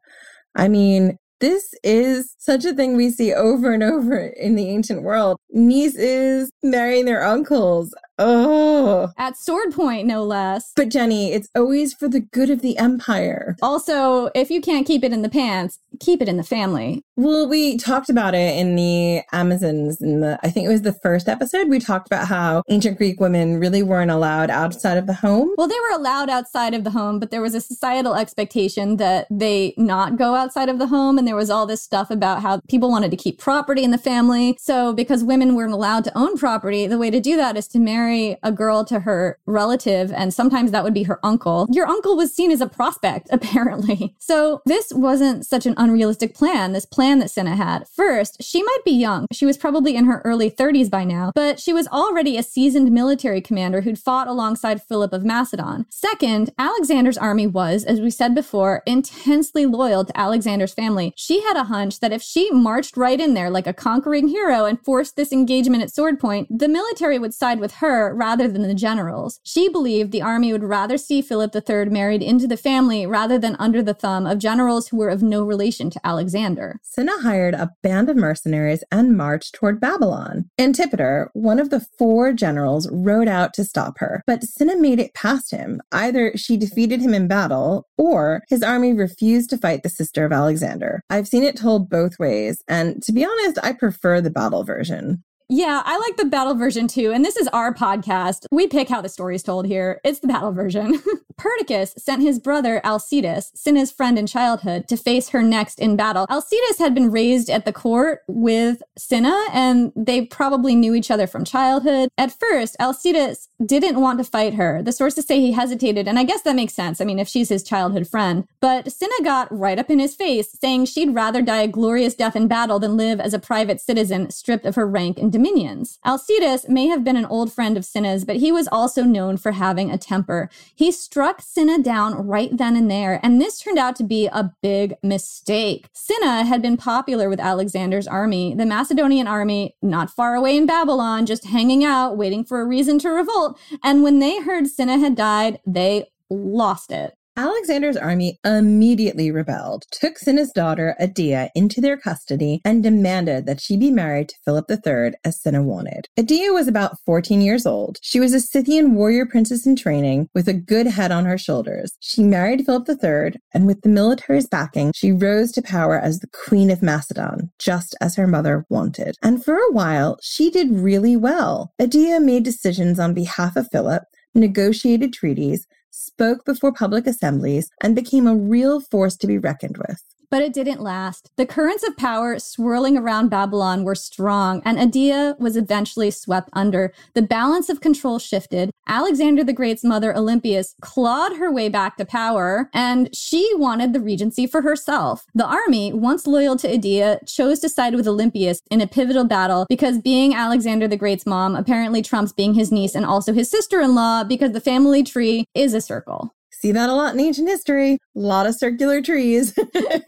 I 0.55 0.69
mean, 0.69 1.19
this 1.41 1.75
is 1.85 2.35
such 2.39 2.65
a 2.65 2.73
thing 2.73 2.97
we 2.97 3.11
see 3.11 3.33
over 3.33 3.73
and 3.73 3.83
over 3.83 4.17
in 4.17 4.57
the 4.57 4.69
ancient 4.69 5.03
world. 5.03 5.39
Nieces 5.51 6.51
marrying 6.63 7.05
their 7.05 7.23
uncles. 7.23 7.95
Oh. 8.19 9.11
At 9.19 9.37
sword 9.37 9.73
point, 9.73 10.07
no 10.07 10.25
less. 10.25 10.73
But 10.75 10.89
Jenny, 10.89 11.33
it's 11.33 11.49
always 11.55 11.93
for 11.93 12.09
the 12.09 12.21
good 12.21 12.49
of 12.49 12.63
the 12.63 12.79
empire. 12.79 13.57
Also, 13.61 14.31
if 14.35 14.51
you 14.51 14.63
can't 14.63 14.87
keep 14.87 15.05
it 15.05 15.13
in 15.13 15.21
the 15.21 15.29
pants, 15.29 15.79
keep 16.01 16.23
it 16.23 16.29
in 16.29 16.37
the 16.37 16.43
family. 16.43 17.03
Well, 17.17 17.49
we 17.49 17.77
talked 17.77 18.09
about 18.09 18.35
it 18.35 18.57
in 18.57 18.77
the 18.77 19.23
Amazons 19.33 20.01
in 20.01 20.21
the 20.21 20.39
I 20.43 20.51
think 20.51 20.67
it 20.67 20.73
was 20.73 20.83
the 20.83 20.93
first 20.93 21.29
episode. 21.29 21.69
We 21.69 21.79
talked 21.79 22.07
about 22.07 22.29
how 22.29 22.63
ancient 22.69 22.99
Greek 22.99 23.21
women 23.21 23.59
really 23.59 23.83
weren't 23.83 24.11
allowed 24.11 24.51
outside 24.51 24.99
of 24.99 25.07
the 25.07 25.15
home. 25.15 25.53
Well, 25.57 25.69
they 25.69 25.81
were 25.81 25.97
allowed 25.97 26.31
outside 26.31 26.75
of 26.75 26.85
the 26.85 26.91
home, 26.91 27.19
but 27.19 27.31
there 27.31 27.43
was 27.43 27.55
a 27.55 27.61
societal 27.61 28.15
expectation 28.15 28.97
that 28.97 29.27
they 29.31 29.75
not 29.77 30.17
go 30.17 30.35
outside 30.35 30.69
of 30.69 30.79
the 30.79 30.87
home. 30.87 31.19
And 31.19 31.27
there 31.27 31.37
was 31.37 31.51
all 31.51 31.67
this 31.67 31.83
stuff 31.83 32.11
about 32.11 32.43
how 32.43 32.61
people 32.69 32.91
wanted 32.91 33.11
to 33.11 33.17
keep 33.17 33.39
property 33.39 33.83
in 33.83 33.91
the 33.91 33.99
family. 33.99 34.57
So 34.61 34.93
because 34.93 35.25
women 35.25 35.55
weren't 35.55 35.73
allowed 35.73 36.05
to 36.05 36.19
own 36.19 36.37
property, 36.37 36.87
the 36.87 36.99
way 36.99 37.11
to 37.11 37.21
do 37.21 37.37
that 37.37 37.57
is 37.57 37.69
to 37.69 37.79
marry 37.79 37.97
marry 38.07 38.37
a 38.43 38.53
girl 38.53 38.85
to 38.85 39.01
her 39.01 39.39
relative, 39.47 40.13
and 40.13 40.33
sometimes 40.33 40.71
that 40.71 40.85
would 40.85 40.95
be 40.95 41.03
her 41.05 41.19
uncle, 41.25 41.67
your 41.71 41.87
uncle 41.87 42.17
was 42.17 42.35
seen 42.35 42.51
as 42.51 42.61
a 42.61 42.67
prospect, 42.67 43.29
apparently. 43.33 44.15
So 44.19 44.61
this 44.67 44.93
wasn't 44.93 45.47
such 45.47 45.67
an 45.67 45.75
unrealistic 45.87 46.35
plan, 46.35 46.73
this 46.73 46.85
plan 46.85 47.21
that 47.21 47.31
Cinna 47.31 47.55
had. 47.55 47.87
First, 47.89 48.43
she 48.43 48.63
might 48.63 48.85
be 48.85 48.91
young. 48.91 49.27
She 49.33 49.47
was 49.47 49.57
probably 49.57 49.95
in 49.95 50.07
her 50.07 50.21
early 50.25 50.51
30s 50.51 50.91
by 50.91 51.05
now, 51.05 51.31
but 51.35 51.61
she 51.61 51.73
was 51.73 51.87
already 51.89 52.37
a 52.37 52.43
seasoned 52.43 52.91
military 52.91 53.41
commander 53.41 53.83
who'd 53.83 53.99
fought 53.99 54.27
alongside 54.27 54.83
Philip 54.83 55.13
of 55.13 55.25
Macedon. 55.25 55.87
Second, 55.89 56.51
Alexander's 56.59 57.19
army 57.19 57.47
was, 57.47 57.85
as 57.85 58.01
we 58.01 58.11
said 58.11 58.35
before, 58.35 58.83
intensely 58.85 59.65
loyal 59.65 60.05
to 60.05 60.19
Alexander's 60.19 60.75
family. 60.75 61.13
She 61.17 61.43
had 61.43 61.57
a 61.57 61.65
hunch 61.65 62.01
that 62.01 62.13
if 62.13 62.23
she 62.23 62.51
marched 62.51 62.97
right 62.97 63.21
in 63.21 63.35
there 63.35 63.51
like 63.51 63.69
a 63.69 63.73
conquering 63.73 64.29
hero 64.29 64.65
and 64.65 64.85
forced 64.85 65.15
this 65.15 65.33
engagement 65.33 65.85
at 65.85 65.95
sword 65.95 66.19
point, 66.19 66.49
the 66.51 66.69
military 66.69 67.19
would 67.19 67.35
side 67.35 67.61
with 67.61 67.75
her 67.75 68.13
rather 68.13 68.49
than 68.49 68.63
the 68.63 68.75
generals. 68.75 69.39
She 69.45 69.69
believed 69.69 70.11
the 70.11 70.23
army 70.23 70.53
would 70.53 70.65
rather 70.65 70.99
see 70.99 71.23
Philip 71.23 71.55
III 71.55 71.87
married 71.87 72.23
into 72.23 72.49
the 72.49 72.57
family 72.57 73.07
rather 73.07 73.39
than 73.39 73.57
under 73.59 73.83
the 73.83 73.95
thumb 73.95 74.27
of 74.27 74.39
generals 74.39 74.89
who 74.89 74.97
were 74.97 75.09
of 75.09 75.23
no 75.23 75.45
relation 75.45 75.76
to 75.77 76.01
Alexander. 76.05 76.79
Cinna 76.83 77.13
hired 77.21 77.55
a 77.55 77.71
band 77.83 78.09
of 78.09 78.17
mercenaries 78.17 78.83
and 78.91 79.17
marched 79.17 79.55
toward 79.55 79.81
Babylon. 79.81 80.49
Antipater, 80.59 81.31
one 81.35 81.59
of 81.59 81.71
the 81.71 81.85
four 81.99 82.33
generals, 82.33 82.89
rode 82.91 83.29
out 83.29 83.53
to 83.55 83.65
stop 83.65 83.99
her, 83.99 84.23
but 84.27 84.43
Cinna 84.43 84.77
made 84.77 84.99
it 84.99 85.15
past 85.15 85.51
him. 85.51 85.81
Either 85.93 86.33
she 86.37 86.57
defeated 86.57 87.01
him 87.01 87.13
in 87.13 87.29
battle, 87.29 87.87
or 87.99 88.43
his 88.49 88.63
army 88.63 88.93
refused 88.93 89.51
to 89.51 89.59
fight 89.59 89.83
the 89.83 89.89
sister 89.89 90.25
of 90.25 90.33
Alexander. 90.33 91.03
I've 91.11 91.29
seen 91.29 91.43
it 91.43 91.57
told 91.57 91.91
both 91.91 92.19
ways, 92.19 92.63
and 92.67 93.03
to 93.03 93.13
be 93.13 93.25
honest, 93.25 93.59
I 93.63 93.73
prefer 93.73 94.21
the 94.21 94.31
battle 94.31 94.65
version. 94.65 95.23
Yeah, 95.49 95.83
I 95.85 95.97
like 95.99 96.17
the 96.17 96.25
battle 96.25 96.55
version 96.55 96.89
too. 96.89 97.13
And 97.13 97.25
this 97.25 97.37
is 97.37 97.47
our 97.49 97.73
podcast. 97.73 98.47
We 98.51 98.67
pick 98.67 98.89
how 98.89 99.01
the 99.01 99.09
story 99.09 99.37
is 99.37 99.45
told 99.45 99.67
here. 99.67 100.01
It's 100.03 100.19
the 100.19 100.27
battle 100.27 100.51
version. 100.53 101.01
Perdiccas 101.39 101.95
sent 101.99 102.23
his 102.23 102.41
brother 102.41 102.81
Alcetas, 102.83 103.51
Cinna's 103.55 103.93
friend 103.93 104.19
in 104.19 104.27
childhood, 104.27 104.89
to 104.89 104.97
face 104.97 105.29
her 105.29 105.43
next 105.43 105.79
in 105.79 105.95
battle. 105.95 106.27
Alcetas 106.29 106.79
had 106.79 106.95
been 106.95 107.13
raised 107.13 107.49
at 107.51 107.65
the 107.65 107.73
court 107.73 108.23
with 108.27 108.83
Cinna, 108.97 109.37
and 109.53 109.93
they 109.95 110.25
probably 110.25 110.75
knew 110.75 110.95
each 110.95 111.11
other 111.11 111.27
from 111.27 111.45
childhood. 111.45 112.09
At 112.17 112.37
first, 112.37 112.75
Alcetas 112.81 113.49
didn't 113.65 114.01
want 114.01 114.19
to 114.19 114.25
fight 114.25 114.55
her. 114.55 114.83
The 114.83 114.93
sources 114.93 115.27
say 115.27 115.41
he 115.41 115.53
hesitated, 115.53 116.09
and 116.09 116.19
I 116.19 116.25
guess 116.25 116.43
that 116.43 116.57
makes 116.57 116.75
sense. 116.75 117.01
I 117.01 117.05
mean, 117.05 117.19
if 117.19 117.29
she's 117.29 117.51
his 117.51 117.63
childhood 117.63 118.09
friend. 118.09 118.49
But 118.61 118.91
Cinna 118.91 119.15
got 119.23 119.55
right 119.57 119.79
up 119.79 119.91
in 119.91 119.99
his 119.99 120.17
face, 120.17 120.57
saying 120.59 120.87
she'd 120.87 121.15
rather 121.15 121.43
die 121.43 121.63
a 121.63 121.69
glorious 121.69 122.15
death 122.15 122.35
in 122.35 122.49
battle 122.49 122.79
than 122.79 122.97
live 122.97 123.21
as 123.21 123.35
a 123.35 123.39
private 123.39 123.81
citizen 123.81 124.31
stripped 124.31 124.65
of 124.65 124.75
her 124.75 124.87
rank 124.87 125.19
and 125.19 125.31
dominions. 125.37 125.99
Alcetas 126.07 126.67
may 126.67 126.87
have 126.87 127.05
been 127.05 127.15
an 127.17 127.27
old 127.27 127.53
friend 127.53 127.77
of 127.77 127.85
Cinna's, 127.85 128.25
but 128.25 128.37
he 128.37 128.51
was 128.51 128.67
also 128.73 129.03
known 129.03 129.37
for 129.37 129.53
having 129.53 129.91
a 129.91 129.99
temper. 129.99 130.49
He 130.75 130.91
struck 130.91 131.43
Cinna 131.43 131.79
down 131.79 132.15
right 132.27 132.49
then 132.57 132.75
and 132.75 132.91
there, 132.91 133.21
and 133.23 133.39
this 133.39 133.59
turned 133.59 133.79
out 133.79 133.97
to 133.97 134.05
be 134.05 134.29
a 134.29 134.53
big 134.63 134.95
mistake. 135.03 135.89
Cinna 135.93 136.45
had 136.45 136.63
been 136.63 136.79
popular 136.79 137.29
with 137.29 137.39
Alexander's 137.39 138.09
army, 138.09 138.55
the 138.55 138.65
Macedonian 138.65 139.27
army, 139.27 139.77
not 139.83 140.09
far 140.09 140.35
away 140.35 140.57
in 140.57 140.65
Babylon, 140.65 141.27
just 141.27 141.45
hanging 141.45 141.85
out, 141.85 142.17
waiting 142.17 142.43
for 142.43 142.63
a 142.63 142.67
reason 142.67 142.99
to 143.01 143.11
revolt. 143.11 143.59
And 143.85 144.03
when 144.03 144.21
they 144.21 144.41
heard 144.41 144.69
Cinna 144.69 144.99
had 144.99 145.15
died, 145.15 145.61
they 145.67 146.07
lost 146.31 146.91
it. 146.91 147.15
Alexander's 147.39 147.99
army 147.99 148.39
immediately 148.47 149.31
rebelled, 149.31 149.85
took 149.91 150.17
Cinna's 150.17 150.53
daughter, 150.53 150.97
Adia, 150.99 151.51
into 151.55 151.83
their 151.83 151.99
custody, 151.99 152.63
and 152.65 152.83
demanded 152.83 153.45
that 153.45 153.61
she 153.61 153.77
be 153.77 153.91
married 153.91 154.31
to 154.31 154.37
Philip 154.43 154.71
III 154.71 155.13
as 155.23 155.43
Cinna 155.43 155.63
wanted. 155.63 156.09
Adia 156.19 156.51
was 156.55 156.67
about 156.67 156.99
14 157.05 157.43
years 157.43 157.67
old. 157.67 157.99
She 158.01 158.21
was 158.21 158.33
a 158.33 158.41
Scythian 158.41 158.95
warrior 158.95 159.27
princess 159.27 159.67
in 159.67 159.77
training 159.77 160.31
with 160.35 160.49
a 160.49 160.55
good 160.55 160.87
head 160.87 161.13
on 161.13 161.27
her 161.27 161.37
shoulders. 161.37 161.93
She 162.01 162.23
married 162.23 162.65
Philip 162.65 162.89
III, 162.89 163.39
and 163.53 163.67
with 163.67 163.83
the 163.83 163.91
military's 163.91 164.47
backing, 164.47 164.93
she 164.95 165.13
rose 165.13 165.53
to 165.53 165.63
power 165.63 166.01
as 166.01 166.21
the 166.21 166.29
Queen 166.29 166.71
of 166.71 166.83
Macedon, 166.83 167.51
just 167.59 167.95
as 168.01 168.17
her 168.17 168.27
mother 168.27 168.65
wanted. 168.71 169.15
And 169.23 169.45
for 169.45 169.57
a 169.57 169.73
while, 169.73 170.17
she 170.23 170.49
did 170.49 170.71
really 170.71 171.17
well. 171.17 171.75
Adia 171.79 172.19
made 172.19 172.45
decisions 172.45 172.99
on 172.99 173.13
behalf 173.13 173.57
of 173.57 173.69
Philip, 173.71 174.05
negotiated 174.35 175.13
treaties, 175.13 175.67
spoke 175.97 176.45
before 176.45 176.73
public 176.73 177.07
assemblies, 177.07 177.71
and 177.83 177.97
became 177.97 178.27
a 178.27 178.37
real 178.37 178.81
force 178.81 179.17
to 179.17 179.27
be 179.27 179.39
reckoned 179.39 179.79
with. 179.79 180.03
But 180.31 180.43
it 180.43 180.53
didn't 180.53 180.81
last. 180.81 181.31
The 181.37 181.47
currents 181.47 181.87
of 181.87 181.97
power 181.97 182.39
swirling 182.39 182.97
around 182.97 183.29
Babylon 183.29 183.85
were 183.85 183.95
strong, 183.95 184.63
and 184.65 184.79
Adia 184.79 185.37
was 185.39 185.57
eventually 185.57 186.11
swept 186.11 186.51
under. 186.53 186.93
The 187.15 187.23
balance 187.23 187.69
of 187.69 187.81
control 187.81 188.19
shifted. 188.19 188.71
Alexander 188.89 189.45
the 189.45 189.53
Great's 189.53 189.85
mother, 189.85 190.17
Olympias, 190.17 190.75
clawed 190.81 191.37
her 191.37 191.51
way 191.51 191.69
back 191.69 191.97
to 191.97 192.05
power, 192.05 192.71
and 192.73 193.15
she 193.15 193.53
wanted 193.55 193.93
the 193.93 194.01
regency 194.01 194.47
for 194.47 194.63
herself. 194.63 195.25
The 195.35 195.47
army, 195.47 195.93
once 195.93 196.27
loyal 196.27 196.57
to 196.57 196.73
Adia, 196.73 197.21
chose 197.27 197.61
to 197.61 197.69
side 197.69 197.95
with 197.95 198.07
Olympias 198.07 198.61
in 198.71 198.81
a 198.81 198.87
pivotal 198.87 199.25
battle 199.25 199.67
because 199.69 199.99
being 199.99 200.35
Alexander 200.35 200.89
the 200.89 200.97
Great's 200.97 201.27
mom 201.27 201.55
apparently 201.55 202.03
trumps 202.03 202.33
being 202.33 202.55
his 202.55 202.73
niece 202.73 202.95
and 202.95 203.05
also 203.05 203.33
his 203.33 203.51
sister 203.51 203.81
in 203.81 203.95
law 203.95 204.25
because 204.25 204.53
the 204.53 204.61
family 204.61 205.03
tree 205.03 205.45
is 205.55 205.75
a 205.75 205.81
circle. 205.81 206.33
See 206.67 206.73
that 206.73 206.91
a 206.91 206.95
lot 206.95 207.15
in 207.15 207.21
ancient 207.21 207.49
history. 207.49 207.93
A 207.93 207.99
lot 208.15 208.49
of 208.49 208.57
circular 208.57 209.01
trees. 209.01 209.57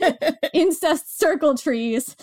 Incest 0.53 1.17
circle 1.17 1.57
trees. 1.57 2.17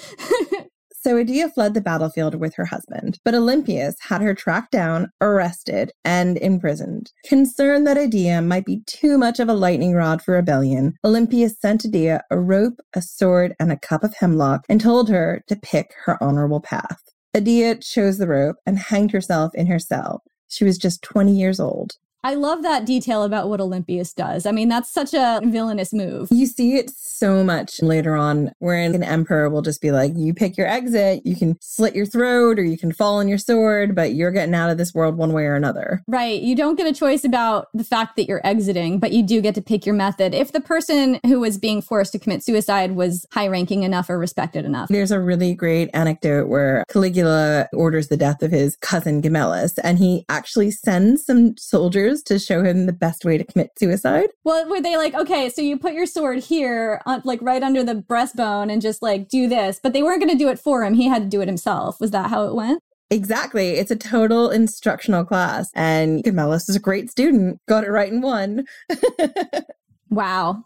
so 0.93 1.17
Adia 1.17 1.47
fled 1.47 1.73
the 1.73 1.79
battlefield 1.79 2.35
with 2.35 2.53
her 2.55 2.65
husband, 2.65 3.17
but 3.23 3.33
Olympias 3.33 3.95
had 4.01 4.21
her 4.21 4.35
tracked 4.35 4.73
down, 4.73 5.09
arrested, 5.21 5.93
and 6.03 6.37
imprisoned. 6.39 7.13
Concerned 7.25 7.87
that 7.87 7.97
Adia 7.97 8.41
might 8.41 8.65
be 8.65 8.81
too 8.87 9.17
much 9.17 9.39
of 9.39 9.47
a 9.47 9.53
lightning 9.53 9.93
rod 9.93 10.21
for 10.21 10.33
rebellion, 10.33 10.95
Olympias 11.05 11.57
sent 11.57 11.85
Adia 11.85 12.19
a 12.29 12.37
rope, 12.37 12.81
a 12.93 13.01
sword, 13.01 13.55
and 13.57 13.71
a 13.71 13.79
cup 13.79 14.03
of 14.03 14.15
hemlock 14.15 14.65
and 14.67 14.81
told 14.81 15.07
her 15.07 15.45
to 15.47 15.55
pick 15.55 15.93
her 16.03 16.21
honorable 16.21 16.59
path. 16.59 16.99
Adia 17.33 17.77
chose 17.77 18.17
the 18.17 18.27
rope 18.27 18.57
and 18.65 18.79
hanged 18.79 19.13
herself 19.13 19.55
in 19.55 19.67
her 19.67 19.79
cell. 19.79 20.23
She 20.49 20.65
was 20.65 20.77
just 20.77 21.01
20 21.03 21.31
years 21.31 21.61
old. 21.61 21.93
I 22.25 22.33
love 22.33 22.63
that 22.63 22.87
detail 22.87 23.21
about 23.21 23.49
what 23.49 23.61
Olympias 23.61 24.11
does. 24.11 24.47
I 24.47 24.51
mean, 24.51 24.67
that's 24.67 24.91
such 24.91 25.13
a 25.13 25.41
villainous 25.43 25.93
move. 25.93 26.29
You 26.31 26.47
see 26.47 26.75
it 26.77 26.89
so 26.89 27.43
much 27.43 27.83
later 27.83 28.15
on, 28.15 28.51
wherein 28.57 28.95
an 28.95 29.03
emperor 29.03 29.47
will 29.47 29.61
just 29.61 29.79
be 29.79 29.91
like, 29.91 30.11
you 30.15 30.33
pick 30.33 30.57
your 30.57 30.65
exit, 30.65 31.21
you 31.23 31.35
can 31.35 31.55
slit 31.61 31.95
your 31.95 32.07
throat 32.07 32.57
or 32.57 32.63
you 32.63 32.79
can 32.79 32.91
fall 32.91 33.19
on 33.19 33.27
your 33.27 33.37
sword, 33.37 33.93
but 33.93 34.15
you're 34.15 34.31
getting 34.31 34.55
out 34.55 34.71
of 34.71 34.79
this 34.79 34.91
world 34.91 35.17
one 35.17 35.33
way 35.33 35.43
or 35.43 35.53
another. 35.53 36.01
Right. 36.07 36.41
You 36.41 36.55
don't 36.55 36.75
get 36.75 36.87
a 36.87 36.93
choice 36.93 37.23
about 37.23 37.67
the 37.75 37.83
fact 37.83 38.15
that 38.15 38.27
you're 38.27 38.45
exiting, 38.45 38.97
but 38.97 39.11
you 39.11 39.21
do 39.21 39.39
get 39.39 39.53
to 39.53 39.61
pick 39.61 39.85
your 39.85 39.93
method. 39.93 40.33
If 40.33 40.51
the 40.51 40.61
person 40.61 41.19
who 41.27 41.39
was 41.39 41.59
being 41.59 41.79
forced 41.79 42.11
to 42.13 42.19
commit 42.19 42.43
suicide 42.43 42.95
was 42.95 43.27
high 43.33 43.47
ranking 43.47 43.83
enough 43.83 44.09
or 44.09 44.17
respected 44.17 44.65
enough. 44.65 44.89
There's 44.89 45.11
a 45.11 45.19
really 45.21 45.53
great 45.53 45.91
anecdote 45.93 46.47
where 46.47 46.85
Caligula 46.89 47.69
orders 47.71 48.07
the 48.07 48.17
death 48.17 48.41
of 48.41 48.49
his 48.49 48.75
cousin 48.77 49.21
Gemellus, 49.21 49.77
and 49.83 49.99
he 49.99 50.25
actually 50.27 50.71
sends 50.71 51.23
some 51.23 51.55
soldiers 51.57 52.14
to 52.23 52.39
show 52.39 52.63
him 52.63 52.85
the 52.85 52.93
best 52.93 53.25
way 53.25 53.37
to 53.37 53.43
commit 53.43 53.71
suicide. 53.77 54.29
Well, 54.43 54.67
were 54.69 54.81
they 54.81 54.97
like, 54.97 55.13
okay, 55.13 55.49
so 55.49 55.61
you 55.61 55.77
put 55.77 55.93
your 55.93 56.05
sword 56.05 56.39
here, 56.39 57.01
on, 57.05 57.21
like 57.25 57.41
right 57.41 57.63
under 57.63 57.83
the 57.83 57.95
breastbone, 57.95 58.71
and 58.71 58.81
just 58.81 59.01
like 59.01 59.29
do 59.29 59.47
this, 59.47 59.79
but 59.81 59.93
they 59.93 60.03
weren't 60.03 60.21
going 60.21 60.31
to 60.31 60.37
do 60.37 60.49
it 60.49 60.59
for 60.59 60.83
him. 60.83 60.93
He 60.93 61.07
had 61.07 61.23
to 61.23 61.29
do 61.29 61.41
it 61.41 61.47
himself. 61.47 61.99
Was 61.99 62.11
that 62.11 62.29
how 62.29 62.45
it 62.45 62.55
went? 62.55 62.81
Exactly. 63.11 63.71
It's 63.71 63.91
a 63.91 63.95
total 63.95 64.49
instructional 64.49 65.25
class. 65.25 65.69
And 65.75 66.23
Gemellus 66.23 66.69
is 66.69 66.75
a 66.75 66.79
great 66.79 67.09
student, 67.11 67.59
got 67.67 67.83
it 67.83 67.91
right 67.91 68.11
in 68.11 68.21
one. 68.21 68.65
wow. 70.09 70.65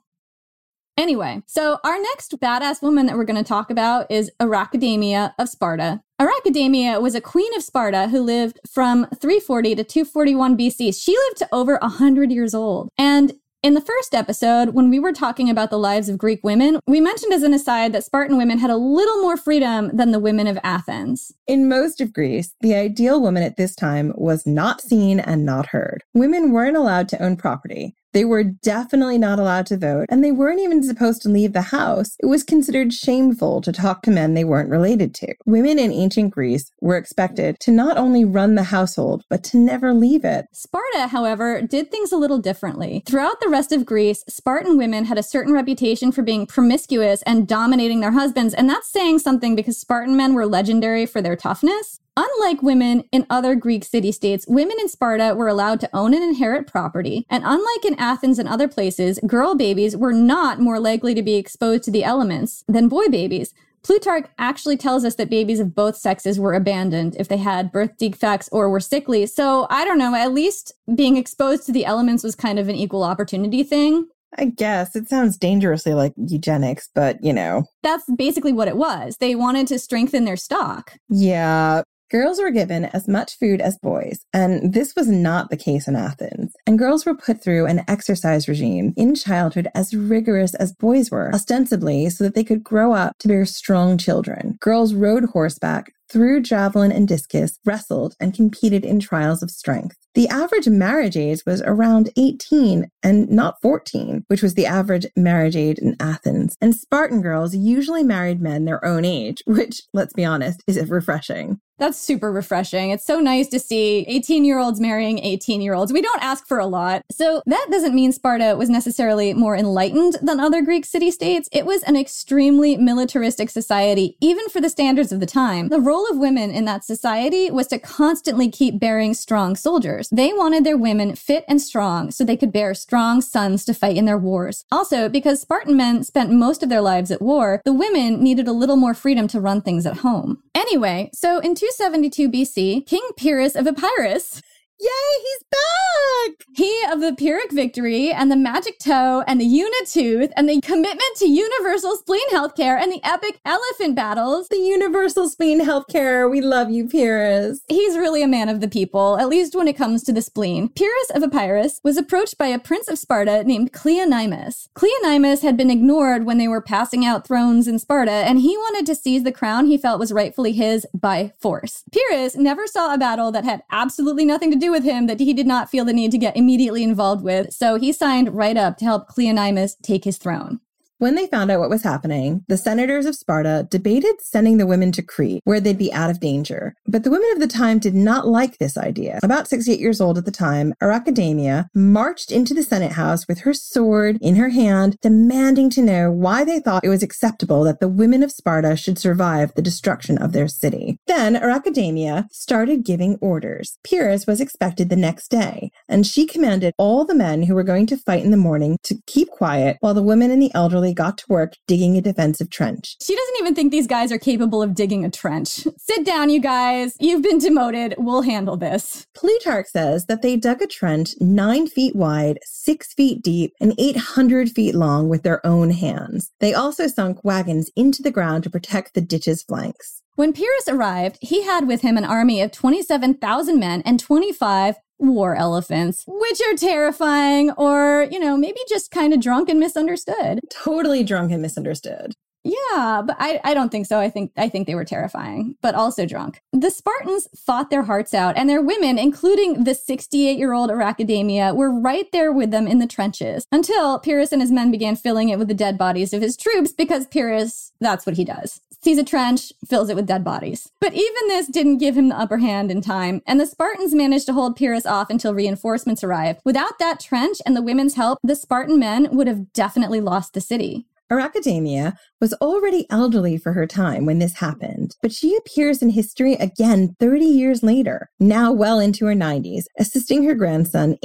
Anyway, 1.00 1.42
so 1.46 1.78
our 1.86 1.98
next 1.98 2.38
badass 2.42 2.82
woman 2.82 3.06
that 3.06 3.16
we're 3.16 3.24
going 3.24 3.42
to 3.42 3.48
talk 3.48 3.72
about 3.72 4.12
is 4.12 4.30
Archidamia 4.42 5.34
of 5.40 5.48
Sparta. 5.48 6.02
Archidamia 6.20 7.02
was 7.02 7.16
a 7.16 7.22
queen 7.22 7.56
of 7.56 7.64
Sparta 7.64 8.10
who 8.10 8.22
lived 8.22 8.60
from 8.70 9.08
340 9.22 9.76
to 9.76 9.84
241 9.86 10.58
BC. 10.58 11.02
She 11.02 11.18
lived 11.18 11.38
to 11.38 11.48
over 11.54 11.78
100 11.82 12.34
years 12.34 12.54
old. 12.54 12.90
And 12.98 13.32
in 13.64 13.76
the 13.76 13.82
first 13.82 14.14
episode, 14.14 14.70
when 14.70 14.90
we 14.90 15.00
were 15.00 15.14
talking 15.14 15.50
about 15.50 15.70
the 15.70 15.80
lives 15.80 16.10
of 16.10 16.18
Greek 16.18 16.42
women, 16.44 16.80
we 16.86 17.00
mentioned 17.00 17.32
as 17.32 17.44
an 17.44 17.54
aside 17.54 17.94
that 17.94 18.04
Spartan 18.04 18.38
women 18.38 18.58
had 18.58 18.70
a 18.70 18.76
little 18.76 19.22
more 19.22 19.38
freedom 19.38 19.92
than 19.94 20.12
the 20.12 20.20
women 20.20 20.48
of 20.48 20.60
Athens. 20.64 21.32
In 21.48 21.70
most 21.70 22.02
of 22.02 22.12
Greece, 22.14 22.54
the 22.60 22.76
ideal 22.76 23.22
woman 23.22 23.44
at 23.44 23.56
this 23.56 23.74
time 23.74 24.12
was 24.16 24.46
not 24.46 24.82
seen 24.82 25.22
and 25.22 25.46
not 25.46 25.68
heard. 25.68 26.04
Women 26.14 26.52
weren't 26.52 26.78
allowed 26.78 27.08
to 27.10 27.24
own 27.24 27.38
property. 27.38 27.96
They 28.12 28.26
were 28.26 28.44
definitely 28.44 29.18
not 29.18 29.40
allowed 29.40 29.68
to 29.68 29.78
vote, 29.78 30.08
and 30.10 30.24
they 30.24 30.32
weren't 30.32 30.60
even 30.60 30.84
supposed 30.84 31.22
to 31.22 31.30
leave 31.30 31.54
the 31.54 31.62
house. 31.62 32.16
It 32.20 32.26
was 32.26 32.44
considered 32.44 32.94
shameful 32.94 33.62
to 33.62 33.72
talk 33.72 34.02
to 34.04 34.12
men 34.12 34.34
they 34.34 34.44
weren't 34.44 34.70
related 34.70 35.14
to. 35.16 35.34
Women 35.46 35.78
in 35.78 35.92
ancient 35.92 36.32
Greece 36.32 36.72
were 36.82 36.98
expected 36.98 37.60
to 37.62 37.72
not 37.72 37.98
only 37.98 38.26
run 38.26 38.56
the 38.56 38.64
household, 38.64 39.24
but 39.30 39.44
to 39.46 39.58
never 39.58 39.94
leave 39.94 40.26
it. 40.26 40.46
Sparta, 40.54 41.08
however, 41.08 41.62
did 41.62 41.92
things 41.92 42.12
a 42.12 42.18
little 42.18 42.40
differently. 42.40 43.04
Throughout 43.06 43.40
the 43.42 43.50
rest 43.50 43.72
of 43.72 43.86
Greece, 43.86 44.24
Spartan 44.28 44.78
women 44.78 45.06
had 45.06 45.18
a 45.18 45.24
certain 45.24 45.54
reputation 45.54 46.12
for 46.12 46.22
being 46.24 46.48
promiscuous 46.48 47.22
and 47.24 47.48
dominating 47.48 48.00
their 48.00 48.12
husbands, 48.12 48.54
and 48.54 48.70
that's 48.70 48.90
saying 48.90 49.20
something 49.20 49.56
because 49.56 49.78
Spartan 49.78 50.18
men 50.18 50.34
were 50.34 50.46
legendary 50.46 51.06
for 51.06 51.22
their 51.22 51.36
toughness. 51.36 52.00
Unlike 52.22 52.62
women 52.64 53.06
in 53.14 53.26
other 53.30 53.56
Greek 53.56 53.86
city 53.86 54.12
states, 54.12 54.46
women 54.46 54.76
in 54.82 54.90
Sparta 54.90 55.34
were 55.36 55.48
allowed 55.48 55.80
to 55.80 55.90
own 55.94 56.14
and 56.14 56.22
inherit 56.22 56.68
property. 56.68 57.26
And 57.30 57.46
unlike 57.46 57.86
in 57.86 57.98
Athens 57.98 58.38
and 58.38 58.50
other 58.50 58.68
places, 58.68 59.22
girl 59.26 59.56
babies 59.56 59.96
were 59.96 60.12
not 60.12 60.60
more 60.60 60.82
likely 60.82 61.14
to 61.14 61.22
be 61.22 61.36
exposed 61.36 61.84
to 61.84 61.92
the 61.92 62.04
elements 62.04 62.66
than 62.68 62.90
boy 62.90 63.08
babies. 63.08 63.54
Plutarch 63.84 64.28
actually 64.38 64.76
tells 64.76 65.06
us 65.06 65.16
that 65.16 65.30
babies 65.30 65.62
of 65.62 65.74
both 65.74 65.96
sexes 65.96 66.38
were 66.38 66.54
abandoned 66.54 67.16
if 67.18 67.30
they 67.30 67.38
had 67.38 67.72
birth 67.72 67.96
defects 67.98 68.50
or 68.52 68.70
were 68.70 68.82
sickly. 68.82 69.26
So 69.26 69.66
I 69.70 69.86
don't 69.86 69.98
know, 69.98 70.14
at 70.14 70.34
least 70.34 70.74
being 70.94 71.16
exposed 71.16 71.66
to 71.68 71.72
the 71.72 71.86
elements 71.86 72.26
was 72.26 72.36
kind 72.36 72.60
of 72.60 72.68
an 72.68 72.76
equal 72.76 73.04
opportunity 73.04 73.64
thing. 73.64 74.10
I 74.38 74.46
guess 74.48 74.94
it 74.94 75.08
sounds 75.08 75.38
dangerously 75.38 75.94
like 75.94 76.12
eugenics, 76.18 76.90
but 76.94 77.24
you 77.24 77.32
know. 77.32 77.64
That's 77.82 78.04
basically 78.18 78.52
what 78.52 78.68
it 78.68 78.76
was. 78.76 79.16
They 79.22 79.36
wanted 79.36 79.68
to 79.68 79.80
strengthen 79.80 80.26
their 80.26 80.36
stock. 80.36 80.96
Yeah. 81.08 81.84
Girls 82.12 82.40
were 82.40 82.50
given 82.50 82.86
as 82.86 83.08
much 83.08 83.38
food 83.38 83.62
as 83.62 83.78
boys, 83.78 84.26
and 84.34 84.74
this 84.74 84.96
was 84.96 85.08
not 85.08 85.52
the 85.52 85.58
case 85.58 85.88
in 85.88 85.96
Athens. 85.96 86.54
And 86.66 86.80
girls 86.80 87.06
were 87.06 87.14
put 87.14 87.44
through 87.44 87.68
an 87.68 87.84
exercise 87.88 88.48
regime 88.48 88.96
in 88.98 89.14
childhood 89.14 89.68
as 89.76 89.94
rigorous 89.94 90.56
as 90.56 90.74
boys 90.74 91.12
were, 91.12 91.32
ostensibly 91.32 92.10
so 92.10 92.24
that 92.24 92.34
they 92.34 92.44
could 92.44 92.64
grow 92.64 92.94
up 92.94 93.16
to 93.20 93.28
bear 93.28 93.46
strong 93.46 93.96
children. 94.00 94.58
Girls 94.60 94.96
rode 94.96 95.26
horseback, 95.26 95.92
threw 96.12 96.42
javelin 96.42 96.92
and 96.92 97.08
discus, 97.08 97.60
wrestled, 97.64 98.16
and 98.20 98.34
competed 98.34 98.84
in 98.84 99.00
trials 99.00 99.44
of 99.44 99.52
strength. 99.52 99.96
The 100.16 100.28
average 100.30 100.68
marriage 100.68 101.16
age 101.16 101.44
was 101.46 101.62
around 101.62 102.10
18 102.18 102.88
and 103.04 103.30
not 103.30 103.62
14, 103.62 104.24
which 104.26 104.42
was 104.42 104.56
the 104.56 104.66
average 104.66 105.06
marriage 105.16 105.56
age 105.56 105.78
in 105.78 105.96
Athens. 106.00 106.56
And 106.60 106.76
Spartan 106.76 107.22
girls 107.22 107.56
usually 107.56 108.04
married 108.04 108.42
men 108.42 108.66
their 108.66 108.84
own 108.84 109.06
age, 109.06 109.44
which, 109.46 109.84
let's 109.94 110.14
be 110.14 110.26
honest, 110.26 110.64
is 110.66 110.90
refreshing. 110.90 111.60
That's 111.80 111.98
super 111.98 112.32
refreshing. 112.32 112.92
It's 112.92 113.06
so 113.06 113.20
nice 113.20 113.48
to 113.48 113.60
see 113.60 114.06
18 114.08 114.44
year 114.44 114.60
olds 114.60 114.80
marrying 114.80 115.20
18 115.20 115.62
year 115.62 115.74
olds. 115.74 115.94
We 115.94 116.02
don't 116.02 116.22
ask 116.22 116.46
for 116.46 116.60
a 116.60 116.66
lot. 116.66 117.04
So 117.10 117.42
that 117.46 117.68
doesn't 117.72 117.96
mean 117.96 118.12
Sparta 118.12 118.56
was 118.58 118.70
necessarily 118.70 119.34
more 119.34 119.56
enlightened 119.56 120.18
than 120.22 120.40
other 120.40 120.62
Greek 120.62 120.86
city 120.86 121.10
states. 121.10 121.48
It 121.52 121.66
was 121.66 121.82
an 121.84 121.96
extremely 121.96 122.78
militaristic 122.78 123.50
society, 123.50 124.18
even 124.20 124.50
for 124.50 124.60
the 124.60 124.70
standards 124.70 125.12
of 125.12 125.20
the 125.20 125.26
time. 125.26 125.70
The 125.70 125.80
role 125.80 126.10
of 126.12 126.18
women 126.18 126.52
in 126.52 126.66
that 126.66 126.84
society 126.84 127.50
was 127.50 127.68
to 127.68 127.80
constantly 127.80 128.52
keep 128.52 128.80
bearing 128.80 129.14
strong 129.14 129.56
soldiers. 129.56 130.10
They 130.12 130.34
wanted 130.34 130.64
their 130.64 130.78
women 130.78 131.16
fit 131.16 131.46
and 131.48 131.62
strong 131.62 132.12
so 132.12 132.24
they 132.24 132.38
could 132.38 132.52
bear 132.52 132.74
strong 132.74 133.22
sons 133.22 133.64
to 133.66 133.74
fight 133.74 133.96
in 133.96 134.06
their 134.06 134.18
wars. 134.18 134.66
Also, 134.72 135.08
because 135.08 135.42
Spartan 135.42 135.78
men 135.78 136.04
spent 136.04 136.32
most 136.32 136.62
of 136.62 136.70
their 136.70 136.82
lives 136.82 137.12
at 137.12 137.22
war, 137.22 137.62
the 137.64 137.74
women 137.74 138.22
needed 138.22 138.48
a 138.48 138.52
little 138.52 138.76
more 138.76 138.94
freedom 138.94 139.28
to 139.30 139.40
run 139.40 139.62
things 139.62 139.86
at 139.86 139.98
home. 139.98 140.44
Anyway, 140.54 141.10
so 141.14 141.40
in 141.40 141.56
272 141.78 142.30
BC, 142.30 142.86
King 142.88 143.08
Pyrrhus 143.16 143.56
of 143.56 143.68
Epirus 143.68 144.42
Yay, 144.82 144.90
he's 145.22 145.44
back! 145.52 146.46
He 146.56 146.84
of 146.90 147.02
the 147.02 147.14
Pyrrhic 147.14 147.52
victory 147.52 148.12
and 148.12 148.32
the 148.32 148.38
magic 148.38 148.80
toe 148.80 149.24
and 149.28 149.40
the 149.40 149.46
unitooth 149.46 150.32
and 150.38 150.48
the 150.48 150.62
commitment 150.62 151.18
to 151.18 151.26
universal 151.26 151.98
spleen 151.98 152.30
healthcare 152.32 152.82
and 152.82 152.90
the 152.90 153.02
epic 153.04 153.42
elephant 153.46 153.96
battles. 153.96 154.48
The 154.48 154.58
universal 154.58 155.28
spleen 155.28 155.60
healthcare. 155.66 156.30
We 156.32 156.40
love 156.40 156.70
you, 156.70 156.88
Pyrrhus. 156.88 157.60
He's 157.68 157.98
really 157.98 158.24
a 158.24 158.28
man 158.28 158.48
of 158.48 158.62
the 158.62 158.70
people, 158.70 159.18
at 159.20 159.28
least 159.28 159.54
when 159.54 159.68
it 159.68 159.76
comes 159.76 160.04
to 160.04 160.14
the 160.14 160.22
spleen. 160.22 160.70
Pyrrhus 160.70 161.12
of 161.14 161.24
Epirus 161.24 161.82
was 161.84 161.98
approached 161.98 162.38
by 162.38 162.48
a 162.48 162.60
prince 162.60 162.88
of 162.88 163.00
Sparta 163.00 163.44
named 163.44 163.74
Cleonymus. 163.74 164.70
Cleonymus 164.76 165.42
had 165.42 165.58
been 165.58 165.72
ignored 165.72 166.26
when 166.26 166.38
they 166.38 166.48
were 166.48 166.62
passing 166.62 167.06
out 167.06 167.28
thrones 167.28 167.68
in 167.68 167.80
Sparta, 167.80 168.12
and 168.12 168.40
he 168.40 168.56
wanted 168.56 168.86
to 168.86 168.96
seize 168.96 169.24
the 169.24 169.32
crown 169.32 169.66
he 169.66 169.78
felt 169.78 170.00
was 170.00 170.14
rightfully 170.14 170.54
his 170.54 170.88
by 170.94 171.34
force. 171.38 171.84
Pyrrhus 171.92 172.38
never 172.38 172.66
saw 172.66 172.94
a 172.94 172.98
battle 172.98 173.32
that 173.34 173.44
had 173.44 173.64
absolutely 173.72 174.24
nothing 174.24 174.52
to 174.52 174.58
do 174.58 174.69
with 174.70 174.84
him 174.84 175.08
that 175.08 175.20
he 175.20 175.34
did 175.34 175.48
not 175.48 175.70
feel 175.70 175.86
the 175.86 175.94
need 175.94 176.12
to 176.12 176.18
get 176.18 176.38
immediately 176.38 176.84
involved 176.84 177.24
with, 177.24 177.54
so 177.54 177.76
he 177.76 177.92
signed 177.92 178.36
right 178.36 178.58
up 178.58 178.78
to 178.78 178.86
help 178.86 179.08
Cleonymus 179.10 179.76
take 179.82 180.04
his 180.04 180.18
throne. 180.18 180.60
When 181.00 181.16
they 181.16 181.28
found 181.28 181.50
out 181.50 181.62
what 181.62 181.70
was 181.70 181.84
happening, 181.84 182.44
the 182.50 182.58
senators 182.58 183.06
of 183.06 183.16
Sparta 183.16 183.66
debated 183.72 184.16
sending 184.20 184.58
the 184.58 184.68
women 184.68 184.92
to 184.92 185.02
Crete, 185.02 185.42
where 185.46 185.62
they'd 185.62 185.78
be 185.78 185.94
out 185.94 186.10
of 186.10 186.20
danger. 186.20 186.76
But 186.88 187.06
the 187.06 187.10
women 187.10 187.30
of 187.32 187.40
the 187.40 187.48
time 187.48 187.80
did 187.80 187.96
not 187.96 188.28
like 188.28 188.58
this 188.58 188.78
idea. 188.78 189.18
About 189.24 189.48
68 189.48 189.80
years 189.80 190.02
old 190.02 190.18
at 190.18 190.26
the 190.26 190.32
time, 190.32 190.74
Archidamia 190.84 191.68
marched 191.74 192.34
into 192.34 192.54
the 192.54 192.64
Senate 192.64 192.92
House 192.92 193.26
with 193.30 193.40
her 193.40 193.54
sword 193.54 194.18
in 194.20 194.36
her 194.36 194.50
hand, 194.50 194.98
demanding 195.02 195.70
to 195.70 195.82
know 195.82 196.12
why 196.12 196.44
they 196.44 196.60
thought 196.60 196.84
it 196.84 196.90
was 196.90 197.02
acceptable 197.02 197.64
that 197.64 197.80
the 197.80 197.88
women 197.88 198.22
of 198.22 198.34
Sparta 198.34 198.76
should 198.76 199.00
survive 199.00 199.54
the 199.56 199.62
destruction 199.62 200.18
of 200.18 200.34
their 200.34 200.50
city. 200.50 201.00
Then 201.08 201.36
Archidamia 201.36 202.26
started 202.30 202.84
giving 202.84 203.16
orders. 203.22 203.78
Pyrrhus 203.86 204.28
was 204.28 204.42
expected 204.42 204.90
the 204.90 204.98
next 204.98 205.32
day, 205.32 205.72
and 205.88 206.06
she 206.06 206.26
commanded 206.26 206.74
all 206.78 207.06
the 207.06 207.16
men 207.16 207.44
who 207.44 207.56
were 207.56 207.64
going 207.64 207.86
to 207.86 207.96
fight 207.96 208.26
in 208.26 208.32
the 208.32 208.36
morning 208.36 208.78
to 208.84 208.98
keep 209.08 209.30
quiet 209.30 209.78
while 209.80 209.94
the 209.94 210.04
women 210.04 210.30
and 210.30 210.42
the 210.42 210.54
elderly 210.54 210.89
got 210.94 211.18
to 211.20 211.26
work 211.30 211.54
digging 211.68 211.98
a 211.98 212.02
defensive 212.02 212.50
trench. 212.50 212.96
She 213.02 213.16
doesn't 213.16 213.36
even 213.40 213.56
think 213.56 213.72
these 213.72 213.88
guys 213.88 214.12
are 214.12 214.20
capable 214.20 214.62
of 214.62 214.76
digging 214.76 215.06
a 215.06 215.10
trench. 215.10 215.66
Sit 215.78 216.06
down, 216.06 216.30
you 216.30 216.40
guys. 216.40 216.96
You've 217.00 217.22
been 217.22 217.40
demoted. 217.40 217.96
We'll 217.98 218.22
handle 218.22 218.58
this. 218.58 219.06
Plutarch 219.16 219.68
says 219.68 220.06
that 220.06 220.22
they 220.22 220.36
dug 220.36 220.62
a 220.62 220.68
trench 220.68 221.16
nine 221.20 221.68
feet 221.68 221.96
wide, 221.96 222.40
six 222.44 222.94
feet 222.94 223.22
deep, 223.22 223.54
and 223.60 223.74
800 223.78 224.50
feet 224.50 224.76
long 224.76 225.10
with 225.10 225.24
their 225.24 225.46
own 225.46 225.72
hands. 225.72 226.32
They 226.40 226.54
also 226.54 226.88
sunk 226.88 227.24
wagons 227.24 227.70
into 227.76 228.02
the 228.02 228.12
ground 228.12 228.44
to 228.44 228.50
protect 228.50 228.94
the 228.94 229.02
ditch's 229.02 229.44
flanks. 229.44 230.02
When 230.16 230.34
Pyrrhus 230.34 230.68
arrived, 230.68 231.18
he 231.22 231.44
had 231.44 231.68
with 231.68 231.82
him 231.82 231.98
an 231.98 232.04
army 232.04 232.42
of 232.42 232.52
27,000 232.52 233.60
men 233.60 233.82
and 233.86 234.00
25 234.00 234.76
war 234.98 235.36
elephants, 235.36 236.04
which 236.08 236.42
are 236.42 236.56
terrifying 236.56 237.52
or, 237.52 238.08
you 238.12 238.20
know, 238.20 238.36
maybe 238.36 238.60
just 238.68 238.92
kind 238.92 239.14
of 239.14 239.22
drunk 239.22 239.48
and 239.50 239.60
misunderstood. 239.60 240.42
Totally 240.50 241.04
drunk 241.04 241.32
and 241.32 241.42
misunderstood. 241.42 242.14
Yeah, 242.44 243.02
but 243.06 243.18
I, 243.20 243.40
I 243.44 243.54
don't 243.54 243.70
think 243.70 243.86
so. 243.86 244.00
I 244.00 244.10
think 244.10 244.32
I 244.38 244.48
think 244.48 244.66
they 244.66 244.76
were 244.76 244.86
terrifying, 244.86 245.56
but 245.62 245.76
also 245.76 246.06
drunk. 246.06 246.42
The 246.54 246.72
Spartans 246.72 247.28
fought 247.36 247.70
their 247.70 247.84
hearts 247.84 248.14
out, 248.14 248.38
and 248.38 248.50
their 248.50 248.62
women, 248.62 248.98
including 248.98 249.66
the 249.66 249.72
68-year-old 249.72 250.70
Archidamia, 250.70 251.54
were 251.56 251.72
right 251.72 252.10
there 252.12 252.32
with 252.32 252.52
them 252.52 252.68
in 252.68 252.80
the 252.80 252.88
trenches 252.88 253.46
until 253.52 254.00
Pyrrhus 254.00 254.32
and 254.32 254.42
his 254.42 254.52
men 254.52 254.72
began 254.72 254.96
filling 254.96 255.30
it 255.30 255.38
with 255.38 255.50
the 255.50 255.54
dead 255.54 255.78
bodies 255.78 256.14
of 256.14 256.22
his 256.22 256.38
troops 256.38 256.72
because 256.72 257.08
Pyrrhus, 257.08 257.74
that's 257.80 258.06
what 258.06 258.16
he 258.16 258.24
does. 258.24 258.62
Sees 258.82 258.98
a 258.98 259.04
trench, 259.04 259.52
fills 259.68 259.90
it 259.90 259.98
with 259.98 260.08
dead 260.08 260.24
bodies. 260.24 260.72
But 260.80 260.94
even 260.94 261.28
this 261.28 261.48
didn't 261.48 261.80
give 261.80 261.98
him 261.98 262.08
the 262.08 262.18
upper 262.18 262.38
hand 262.38 262.72
in 262.72 262.80
time, 262.80 263.22
and 263.28 263.38
the 263.38 263.46
Spartans 263.46 263.94
managed 263.94 264.26
to 264.28 264.34
hold 264.34 264.56
Pyrrhus 264.56 264.86
off 264.86 265.10
until 265.10 265.34
reinforcements 265.34 266.02
arrived. 266.02 266.40
Without 266.46 266.80
that 266.80 267.02
trench 267.02 267.40
and 267.46 267.58
the 267.58 267.62
women's 267.62 267.96
help, 267.96 268.20
the 268.24 268.38
Spartan 268.38 268.80
men 268.80 269.10
would 269.12 269.28
have 269.28 269.52
definitely 269.52 270.00
lost 270.00 270.34
the 270.34 270.40
city. 270.40 270.86
Archidamia 271.12 271.96
was 272.22 272.34
already 272.36 272.86
elderly 272.90 273.38
for 273.38 273.54
her 273.54 273.66
time 273.66 274.06
when 274.06 274.20
this 274.20 274.38
happened, 274.40 274.96
but 275.02 275.12
she 275.12 275.36
appears 275.36 275.82
in 275.82 275.90
history 275.90 276.34
again 276.34 276.96
30 277.00 277.26
years 277.26 277.64
later, 277.64 278.10
now 278.20 278.52
well 278.52 278.80
into 278.80 279.06
her 279.06 279.16
90s, 279.16 279.64
assisting 279.80 280.24
her 280.24 280.36
grandson 280.36 280.98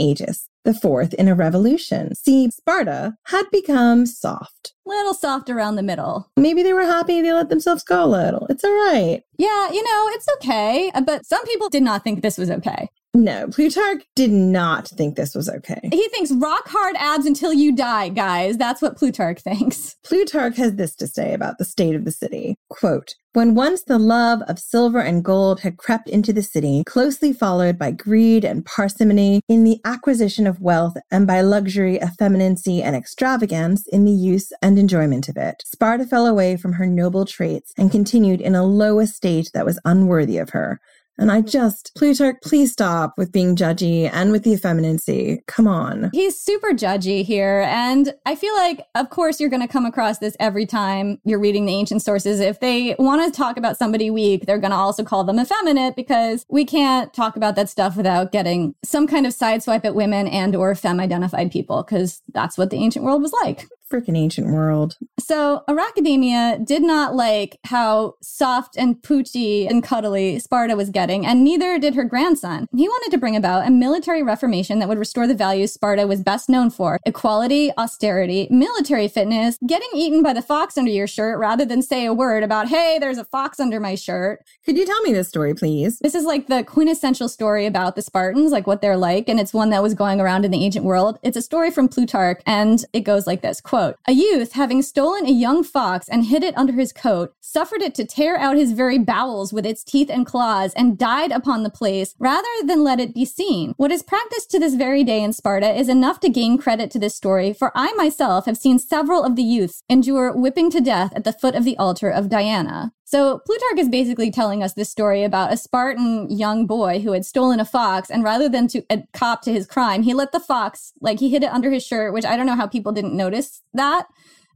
the 0.64 0.74
fourth 0.74 1.14
in 1.14 1.28
a 1.28 1.34
revolution. 1.34 2.14
See, 2.14 2.50
Sparta 2.50 3.14
had 3.26 3.44
become 3.50 4.06
soft. 4.06 4.74
Little 4.86 5.14
soft 5.14 5.50
around 5.50 5.76
the 5.76 5.82
middle. 5.82 6.30
Maybe 6.36 6.62
they 6.62 6.72
were 6.72 6.84
happy 6.84 7.20
they 7.20 7.32
let 7.32 7.48
themselves 7.48 7.84
go 7.84 8.04
a 8.04 8.06
little. 8.06 8.46
It's 8.48 8.64
all 8.64 8.70
right. 8.70 9.22
Yeah, 9.38 9.70
you 9.70 9.82
know, 9.82 10.08
it's 10.14 10.26
okay. 10.36 10.90
But 11.04 11.26
some 11.26 11.44
people 11.44 11.68
did 11.68 11.82
not 11.82 12.02
think 12.02 12.22
this 12.22 12.38
was 12.38 12.50
okay. 12.50 12.88
No, 13.14 13.46
Plutarch 13.46 14.02
did 14.16 14.32
not 14.32 14.88
think 14.88 15.14
this 15.14 15.36
was 15.36 15.48
okay. 15.48 15.78
He 15.92 16.08
thinks 16.08 16.32
rock 16.32 16.66
hard 16.66 16.96
abs 16.98 17.26
until 17.26 17.52
you 17.52 17.74
die, 17.74 18.08
guys. 18.08 18.58
That's 18.58 18.82
what 18.82 18.96
Plutarch 18.96 19.40
thinks. 19.40 19.94
Plutarch 20.04 20.56
has 20.56 20.74
this 20.74 20.96
to 20.96 21.06
say 21.06 21.32
about 21.32 21.58
the 21.58 21.64
state 21.64 21.94
of 21.94 22.04
the 22.04 22.10
city. 22.10 22.56
Quote, 22.70 23.14
when 23.34 23.56
once 23.56 23.82
the 23.82 23.98
love 23.98 24.42
of 24.42 24.60
silver 24.60 25.00
and 25.00 25.24
gold 25.24 25.60
had 25.60 25.76
crept 25.76 26.08
into 26.08 26.32
the 26.32 26.42
city, 26.42 26.84
closely 26.86 27.32
followed 27.32 27.76
by 27.76 27.90
greed 27.90 28.44
and 28.44 28.64
parsimony 28.64 29.40
in 29.48 29.64
the 29.64 29.80
acquisition 29.84 30.46
of 30.46 30.60
wealth, 30.60 30.96
and 31.10 31.26
by 31.26 31.40
luxury, 31.40 31.96
effeminacy, 31.96 32.80
and 32.80 32.94
extravagance 32.94 33.88
in 33.88 34.04
the 34.04 34.12
use 34.12 34.52
and 34.62 34.78
enjoyment 34.78 35.28
of 35.28 35.36
it, 35.36 35.56
Sparta 35.64 36.04
fell 36.06 36.28
away 36.28 36.56
from 36.56 36.74
her 36.74 36.86
noble 36.86 37.24
traits 37.24 37.72
and 37.76 37.90
continued 37.90 38.40
in 38.40 38.54
a 38.54 38.64
low 38.64 39.00
estate 39.00 39.50
that 39.52 39.66
was 39.66 39.80
unworthy 39.84 40.38
of 40.38 40.50
her. 40.50 40.80
And 41.18 41.30
I 41.30 41.42
mm. 41.42 41.50
just, 41.50 41.92
Plutarch, 41.94 42.40
please 42.42 42.72
stop 42.72 43.16
with 43.16 43.32
being 43.32 43.56
judgy 43.56 44.10
and 44.12 44.32
with 44.32 44.44
the 44.44 44.52
effeminacy. 44.52 45.42
Come 45.46 45.66
on. 45.66 46.10
He's 46.12 46.38
super 46.38 46.70
judgy 46.70 47.24
here. 47.24 47.64
And 47.68 48.14
I 48.26 48.34
feel 48.34 48.54
like, 48.54 48.86
of 48.94 49.10
course, 49.10 49.40
you're 49.40 49.50
going 49.50 49.62
to 49.62 49.68
come 49.68 49.86
across 49.86 50.18
this 50.18 50.36
every 50.40 50.66
time 50.66 51.20
you're 51.24 51.38
reading 51.38 51.66
the 51.66 51.74
ancient 51.74 52.02
sources. 52.02 52.40
If 52.40 52.60
they 52.60 52.96
want 52.98 53.32
to 53.32 53.36
talk 53.36 53.56
about 53.56 53.76
somebody 53.76 54.10
weak, 54.10 54.46
they're 54.46 54.58
going 54.58 54.72
to 54.72 54.76
also 54.76 55.04
call 55.04 55.24
them 55.24 55.38
effeminate 55.38 55.96
because 55.96 56.44
we 56.48 56.64
can't 56.64 57.12
talk 57.12 57.36
about 57.36 57.56
that 57.56 57.68
stuff 57.68 57.96
without 57.96 58.32
getting 58.32 58.74
some 58.84 59.06
kind 59.06 59.26
of 59.26 59.32
sideswipe 59.32 59.84
at 59.84 59.94
women 59.94 60.26
and 60.26 60.56
or 60.56 60.74
femme 60.74 61.00
identified 61.00 61.50
people 61.50 61.82
because 61.82 62.22
that's 62.32 62.58
what 62.58 62.70
the 62.70 62.76
ancient 62.76 63.04
world 63.04 63.22
was 63.22 63.32
like. 63.44 63.66
Freaking 63.90 64.16
ancient 64.16 64.48
world. 64.48 64.96
So, 65.18 65.62
Archidamia 65.68 66.64
did 66.64 66.82
not 66.82 67.14
like 67.14 67.58
how 67.64 68.14
soft 68.22 68.76
and 68.76 68.96
poochy 68.96 69.68
and 69.68 69.82
cuddly 69.82 70.38
Sparta 70.38 70.74
was 70.74 70.90
getting, 70.90 71.26
and 71.26 71.44
neither 71.44 71.78
did 71.78 71.94
her 71.94 72.04
grandson. 72.04 72.66
He 72.74 72.88
wanted 72.88 73.10
to 73.10 73.18
bring 73.18 73.36
about 73.36 73.66
a 73.66 73.70
military 73.70 74.22
reformation 74.22 74.78
that 74.78 74.88
would 74.88 74.98
restore 74.98 75.26
the 75.26 75.34
values 75.34 75.72
Sparta 75.72 76.06
was 76.06 76.22
best 76.22 76.48
known 76.48 76.70
for 76.70 76.98
equality, 77.04 77.72
austerity, 77.76 78.48
military 78.50 79.06
fitness, 79.06 79.58
getting 79.66 79.88
eaten 79.94 80.22
by 80.22 80.32
the 80.32 80.42
fox 80.42 80.78
under 80.78 80.90
your 80.90 81.06
shirt 81.06 81.38
rather 81.38 81.64
than 81.64 81.82
say 81.82 82.06
a 82.06 82.14
word 82.14 82.42
about, 82.42 82.68
hey, 82.68 82.98
there's 82.98 83.18
a 83.18 83.24
fox 83.24 83.60
under 83.60 83.80
my 83.80 83.94
shirt. 83.94 84.42
Could 84.64 84.78
you 84.78 84.86
tell 84.86 85.02
me 85.02 85.12
this 85.12 85.28
story, 85.28 85.54
please? 85.54 85.98
This 85.98 86.14
is 86.14 86.24
like 86.24 86.46
the 86.46 86.64
quintessential 86.64 87.28
story 87.28 87.66
about 87.66 87.96
the 87.96 88.02
Spartans, 88.02 88.50
like 88.50 88.66
what 88.66 88.80
they're 88.80 88.96
like, 88.96 89.28
and 89.28 89.38
it's 89.38 89.54
one 89.54 89.70
that 89.70 89.82
was 89.82 89.94
going 89.94 90.20
around 90.20 90.44
in 90.44 90.50
the 90.50 90.64
ancient 90.64 90.84
world. 90.84 91.18
It's 91.22 91.36
a 91.36 91.42
story 91.42 91.70
from 91.70 91.88
Plutarch, 91.88 92.40
and 92.46 92.84
it 92.92 93.00
goes 93.00 93.26
like 93.26 93.42
this 93.42 93.60
quote, 93.74 93.96
A 94.06 94.12
youth, 94.12 94.52
having 94.52 94.82
stolen 94.82 95.26
a 95.26 95.32
young 95.32 95.64
fox 95.64 96.08
and 96.08 96.26
hid 96.26 96.44
it 96.44 96.56
under 96.56 96.74
his 96.74 96.92
coat, 96.92 97.34
suffered 97.40 97.82
it 97.82 97.92
to 97.96 98.04
tear 98.04 98.36
out 98.36 98.56
his 98.56 98.70
very 98.70 98.98
bowels 98.98 99.52
with 99.52 99.66
its 99.66 99.82
teeth 99.82 100.08
and 100.08 100.24
claws, 100.24 100.72
and 100.74 100.96
died 100.96 101.32
upon 101.32 101.64
the 101.64 101.70
place 101.70 102.14
rather 102.20 102.46
than 102.64 102.84
let 102.84 103.00
it 103.00 103.12
be 103.12 103.24
seen. 103.24 103.74
What 103.76 103.90
is 103.90 104.00
practiced 104.00 104.52
to 104.52 104.60
this 104.60 104.76
very 104.76 105.02
day 105.02 105.24
in 105.24 105.32
Sparta 105.32 105.76
is 105.76 105.88
enough 105.88 106.20
to 106.20 106.28
gain 106.28 106.56
credit 106.56 106.88
to 106.92 107.00
this 107.00 107.16
story, 107.16 107.52
for 107.52 107.72
I 107.74 107.92
myself 107.94 108.46
have 108.46 108.56
seen 108.56 108.78
several 108.78 109.24
of 109.24 109.34
the 109.34 109.42
youths 109.42 109.82
endure 109.88 110.32
whipping 110.32 110.70
to 110.70 110.80
death 110.80 111.12
at 111.16 111.24
the 111.24 111.32
foot 111.32 111.56
of 111.56 111.64
the 111.64 111.76
altar 111.76 112.10
of 112.10 112.28
Diana. 112.28 112.92
So 113.04 113.40
Plutarch 113.46 113.78
is 113.78 113.88
basically 113.88 114.30
telling 114.30 114.62
us 114.62 114.72
this 114.72 114.90
story 114.90 115.24
about 115.24 115.52
a 115.52 115.58
Spartan 115.58 116.30
young 116.30 116.66
boy 116.66 117.00
who 117.00 117.12
had 117.12 117.26
stolen 117.26 117.60
a 117.60 117.64
fox, 117.64 118.10
and 118.10 118.24
rather 118.24 118.48
than 118.48 118.66
to 118.68 118.82
uh, 118.88 118.98
cop 119.12 119.42
to 119.42 119.52
his 119.52 119.66
crime, 119.66 120.02
he 120.02 120.14
let 120.14 120.32
the 120.32 120.40
fox, 120.40 120.92
like 121.00 121.20
he 121.20 121.28
hid 121.28 121.44
it 121.44 121.52
under 121.52 121.70
his 121.70 121.84
shirt, 121.84 122.14
which 122.14 122.24
I 122.24 122.36
don't 122.36 122.46
know 122.46 122.56
how 122.56 122.66
people 122.66 122.92
didn't 122.92 123.16
notice 123.16 123.62
that, 123.74 124.06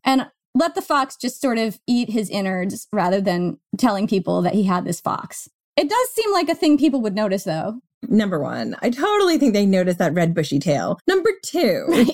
and 0.05 0.31
let 0.55 0.75
the 0.75 0.83
fox 0.83 1.17
just 1.17 1.41
sort 1.41 1.59
of 1.59 1.79
eat 1.87 2.11
his 2.11 2.31
innards 2.31 2.89
rather 2.91 3.21
than 3.21 3.59
telling 3.77 4.09
people 4.09 4.41
that 4.43 4.55
he 4.55 4.65
had 4.65 4.85
this 4.85 5.01
fox. 5.01 5.49
It 5.77 5.89
does 5.89 6.09
seem 6.11 6.33
like 6.33 6.49
a 6.49 6.55
thing 6.55 6.79
people 6.79 7.01
would 7.03 7.15
notice, 7.15 7.45
though. 7.45 7.81
Number 8.07 8.39
one, 8.41 8.77
I 8.81 8.91
totally 8.91 9.39
think 9.39 9.53
they 9.53 9.67
noticed 9.67 9.99
that 9.99 10.15
red 10.15 10.33
bushy 10.35 10.59
tail. 10.59 10.99
Number 11.07 11.31
two, 11.45 11.85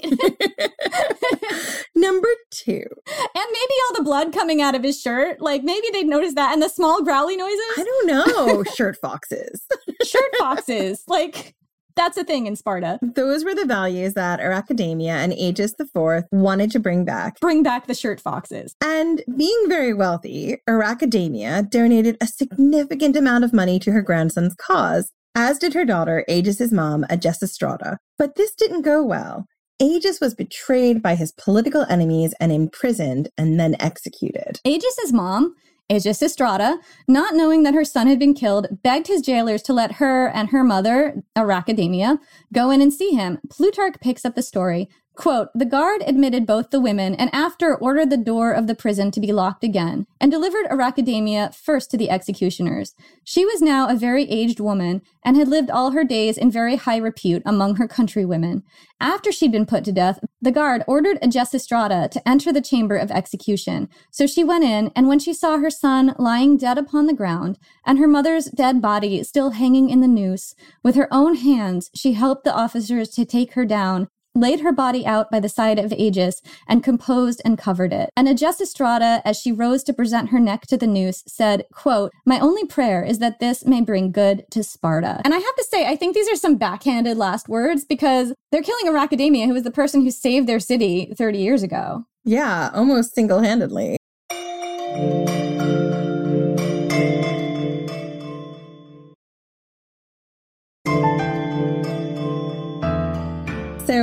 number 1.95 2.29
two, 2.51 2.85
and 3.07 3.47
maybe 3.53 3.75
all 3.87 3.97
the 3.97 4.03
blood 4.03 4.33
coming 4.33 4.63
out 4.63 4.75
of 4.75 4.83
his 4.83 5.01
shirt, 5.01 5.41
like 5.41 5.63
maybe 5.63 5.87
they'd 5.93 6.07
notice 6.07 6.35
that, 6.35 6.53
and 6.53 6.63
the 6.63 6.69
small 6.69 7.03
growly 7.05 7.37
noises. 7.37 7.61
I 7.77 7.85
don't 7.85 8.07
know, 8.07 8.65
shirt 8.75 8.97
foxes, 8.97 9.67
shirt 10.05 10.37
foxes, 10.39 11.05
like 11.07 11.55
that's 11.97 12.17
a 12.17 12.25
thing 12.25 12.47
in 12.47 12.57
Sparta. 12.57 12.99
Those 13.03 13.45
were 13.45 13.55
the 13.55 13.67
values 13.67 14.15
that 14.15 14.41
Archidamia 14.41 15.11
and 15.11 15.33
Agis 15.33 15.75
IV 15.79 16.25
wanted 16.33 16.71
to 16.73 16.81
bring 16.81 17.05
back. 17.05 17.39
Bring 17.41 17.63
back 17.63 17.87
the 17.87 17.95
shirt 17.95 18.21
foxes. 18.21 18.75
And 18.83 19.23
being 19.37 19.65
very 19.69 19.95
wealthy, 19.95 20.57
Archidamia 20.69 21.71
donated 21.71 22.17
a 22.21 22.27
significant 22.27 23.17
amount 23.17 23.45
of 23.45 23.53
money 23.53 23.79
to 23.81 23.93
her 23.93 24.03
grandson's 24.03 24.55
cause, 24.57 25.13
as 25.35 25.59
did 25.59 25.75
her 25.75 25.85
daughter, 25.85 26.25
Agis's 26.29 26.73
mom, 26.73 27.05
Agesistrata. 27.11 27.97
But 28.19 28.37
this 28.37 28.55
didn't 28.55 28.83
go 28.83 29.03
well. 29.03 29.47
Agis 29.81 30.21
was 30.21 30.35
betrayed 30.35 31.03
by 31.03 31.17
his 31.17 31.33
political 31.33 31.85
enemies 31.89 32.35
and 32.41 32.53
imprisoned 32.53 33.29
and 33.37 33.59
then 33.59 33.77
executed. 33.81 34.61
Agis's 34.65 35.13
mom, 35.13 35.55
Agesistrata, 35.91 36.79
not 37.09 37.35
knowing 37.35 37.65
that 37.65 37.75
her 37.75 37.85
son 37.85 38.07
had 38.07 38.19
been 38.19 38.35
killed, 38.35 38.69
begged 38.83 39.09
his 39.09 39.21
jailers 39.21 39.63
to 39.63 39.73
let 39.73 39.93
her 39.93 40.29
and 40.29 40.51
her 40.51 40.65
mother, 40.65 41.23
Archidamia, 41.37 42.19
go 42.53 42.71
in 42.71 42.81
and 42.81 42.93
see 42.93 43.11
him. 43.11 43.39
Plutarch 43.51 44.01
picks 44.01 44.25
up 44.25 44.35
the 44.35 44.43
story. 44.43 44.89
Quote, 45.17 45.49
the 45.55 45.65
guard 45.65 46.03
admitted 46.07 46.45
both 46.45 46.71
the 46.71 46.81
women 46.81 47.15
and 47.15 47.33
after 47.33 47.77
ordered 47.77 48.11
the 48.11 48.17
door 48.17 48.51
of 48.51 48.67
the 48.67 48.75
prison 48.75 49.13
to 49.13 49.21
be 49.21 49.33
locked 49.33 49.63
again 49.63 50.07
and 50.21 50.31
delivered 50.31 50.67
Archidamia 50.67 51.55
first 51.55 51.91
to 51.93 51.97
the 51.97 52.11
executioners. 52.11 52.95
She 53.23 53.45
was 53.45 53.63
now 53.63 53.89
a 53.89 53.95
very 53.95 54.29
aged 54.29 54.59
woman 54.59 55.03
and 55.25 55.37
had 55.37 55.47
lived 55.47 55.71
all 55.71 55.93
her 55.93 56.03
days 56.03 56.37
in 56.37 56.51
very 56.51 56.75
high 56.75 56.97
repute 56.97 57.43
among 57.47 57.77
her 57.77 57.87
countrywomen. 57.87 58.65
After 59.01 59.31
she'd 59.31 59.53
been 59.53 59.67
put 59.67 59.85
to 59.85 59.93
death, 59.93 60.19
the 60.43 60.51
guard 60.51 60.83
ordered 60.89 61.21
Agesistrata 61.23 62.11
to 62.11 62.29
enter 62.29 62.53
the 62.53 62.61
chamber 62.61 62.97
of 62.97 63.13
execution. 63.13 63.89
So 64.11 64.27
she 64.27 64.43
went 64.43 64.65
in, 64.65 64.91
and 64.97 65.07
when 65.07 65.21
she 65.21 65.33
saw 65.33 65.59
her 65.59 65.71
son 65.71 66.17
lying 66.19 66.57
dead 66.57 66.77
upon 66.77 67.07
the 67.07 67.15
ground 67.15 67.59
and 67.87 67.99
her 67.99 68.09
mother's 68.09 68.47
dead 68.47 68.83
body 68.83 69.23
still 69.23 69.51
hanging 69.51 69.91
in 69.91 70.01
the 70.01 70.09
noose, 70.09 70.57
with 70.83 70.97
her 70.97 71.09
own 71.13 71.37
hands 71.37 71.91
she 71.95 72.15
helped 72.15 72.45
the 72.45 72.55
officers 72.55 73.11
to 73.11 73.25
take 73.25 73.53
her 73.53 73.65
down 73.65 74.09
laid 74.35 74.61
her 74.61 74.73
body 74.73 75.07
out 75.07 75.31
by 75.31 75.41
the 75.41 75.49
side 75.49 75.79
of 75.79 75.93
Agis, 75.93 76.43
and 76.67 76.83
composed 76.83 77.41
and 77.45 77.57
covered 77.59 77.93
it. 77.93 78.11
And 78.17 78.29
Agesistrata, 78.29 79.23
as 79.25 79.39
she 79.39 79.53
rose 79.53 79.83
to 79.85 79.93
present 79.93 80.31
her 80.31 80.41
neck 80.41 80.63
to 80.69 80.77
the 80.77 80.87
noose, 80.87 81.23
said, 81.27 81.65
quote, 81.73 82.13
My 82.27 82.41
only 82.41 82.65
prayer 82.67 83.05
is 83.05 83.19
that 83.21 83.41
this 83.41 83.65
may 83.65 83.81
bring 83.81 84.13
good 84.13 84.45
to 84.51 84.65
Sparta. 84.65 85.21
And 85.25 85.35
I 85.35 85.39
have 85.39 85.57
to 85.57 85.67
say, 85.71 85.87
I 85.87 85.97
think 85.97 86.15
these 86.15 86.29
are 86.29 86.37
some 86.37 86.57
backhanded 86.57 87.17
last 87.17 87.49
words 87.49 87.85
because 87.85 88.33
they're 88.51 88.63
killing 88.63 88.87
Archidamia, 88.87 89.47
who 89.47 89.55
was 89.55 89.63
the 89.63 89.71
person 89.71 90.03
who 90.03 90.11
saved 90.11 90.49
their 90.49 90.61
city 90.61 91.13
30 91.17 91.39
years 91.39 91.63
ago. 91.63 92.05
Yeah, 92.25 92.71
almost 92.75 93.15
single 93.15 93.41
handedly. 93.41 93.97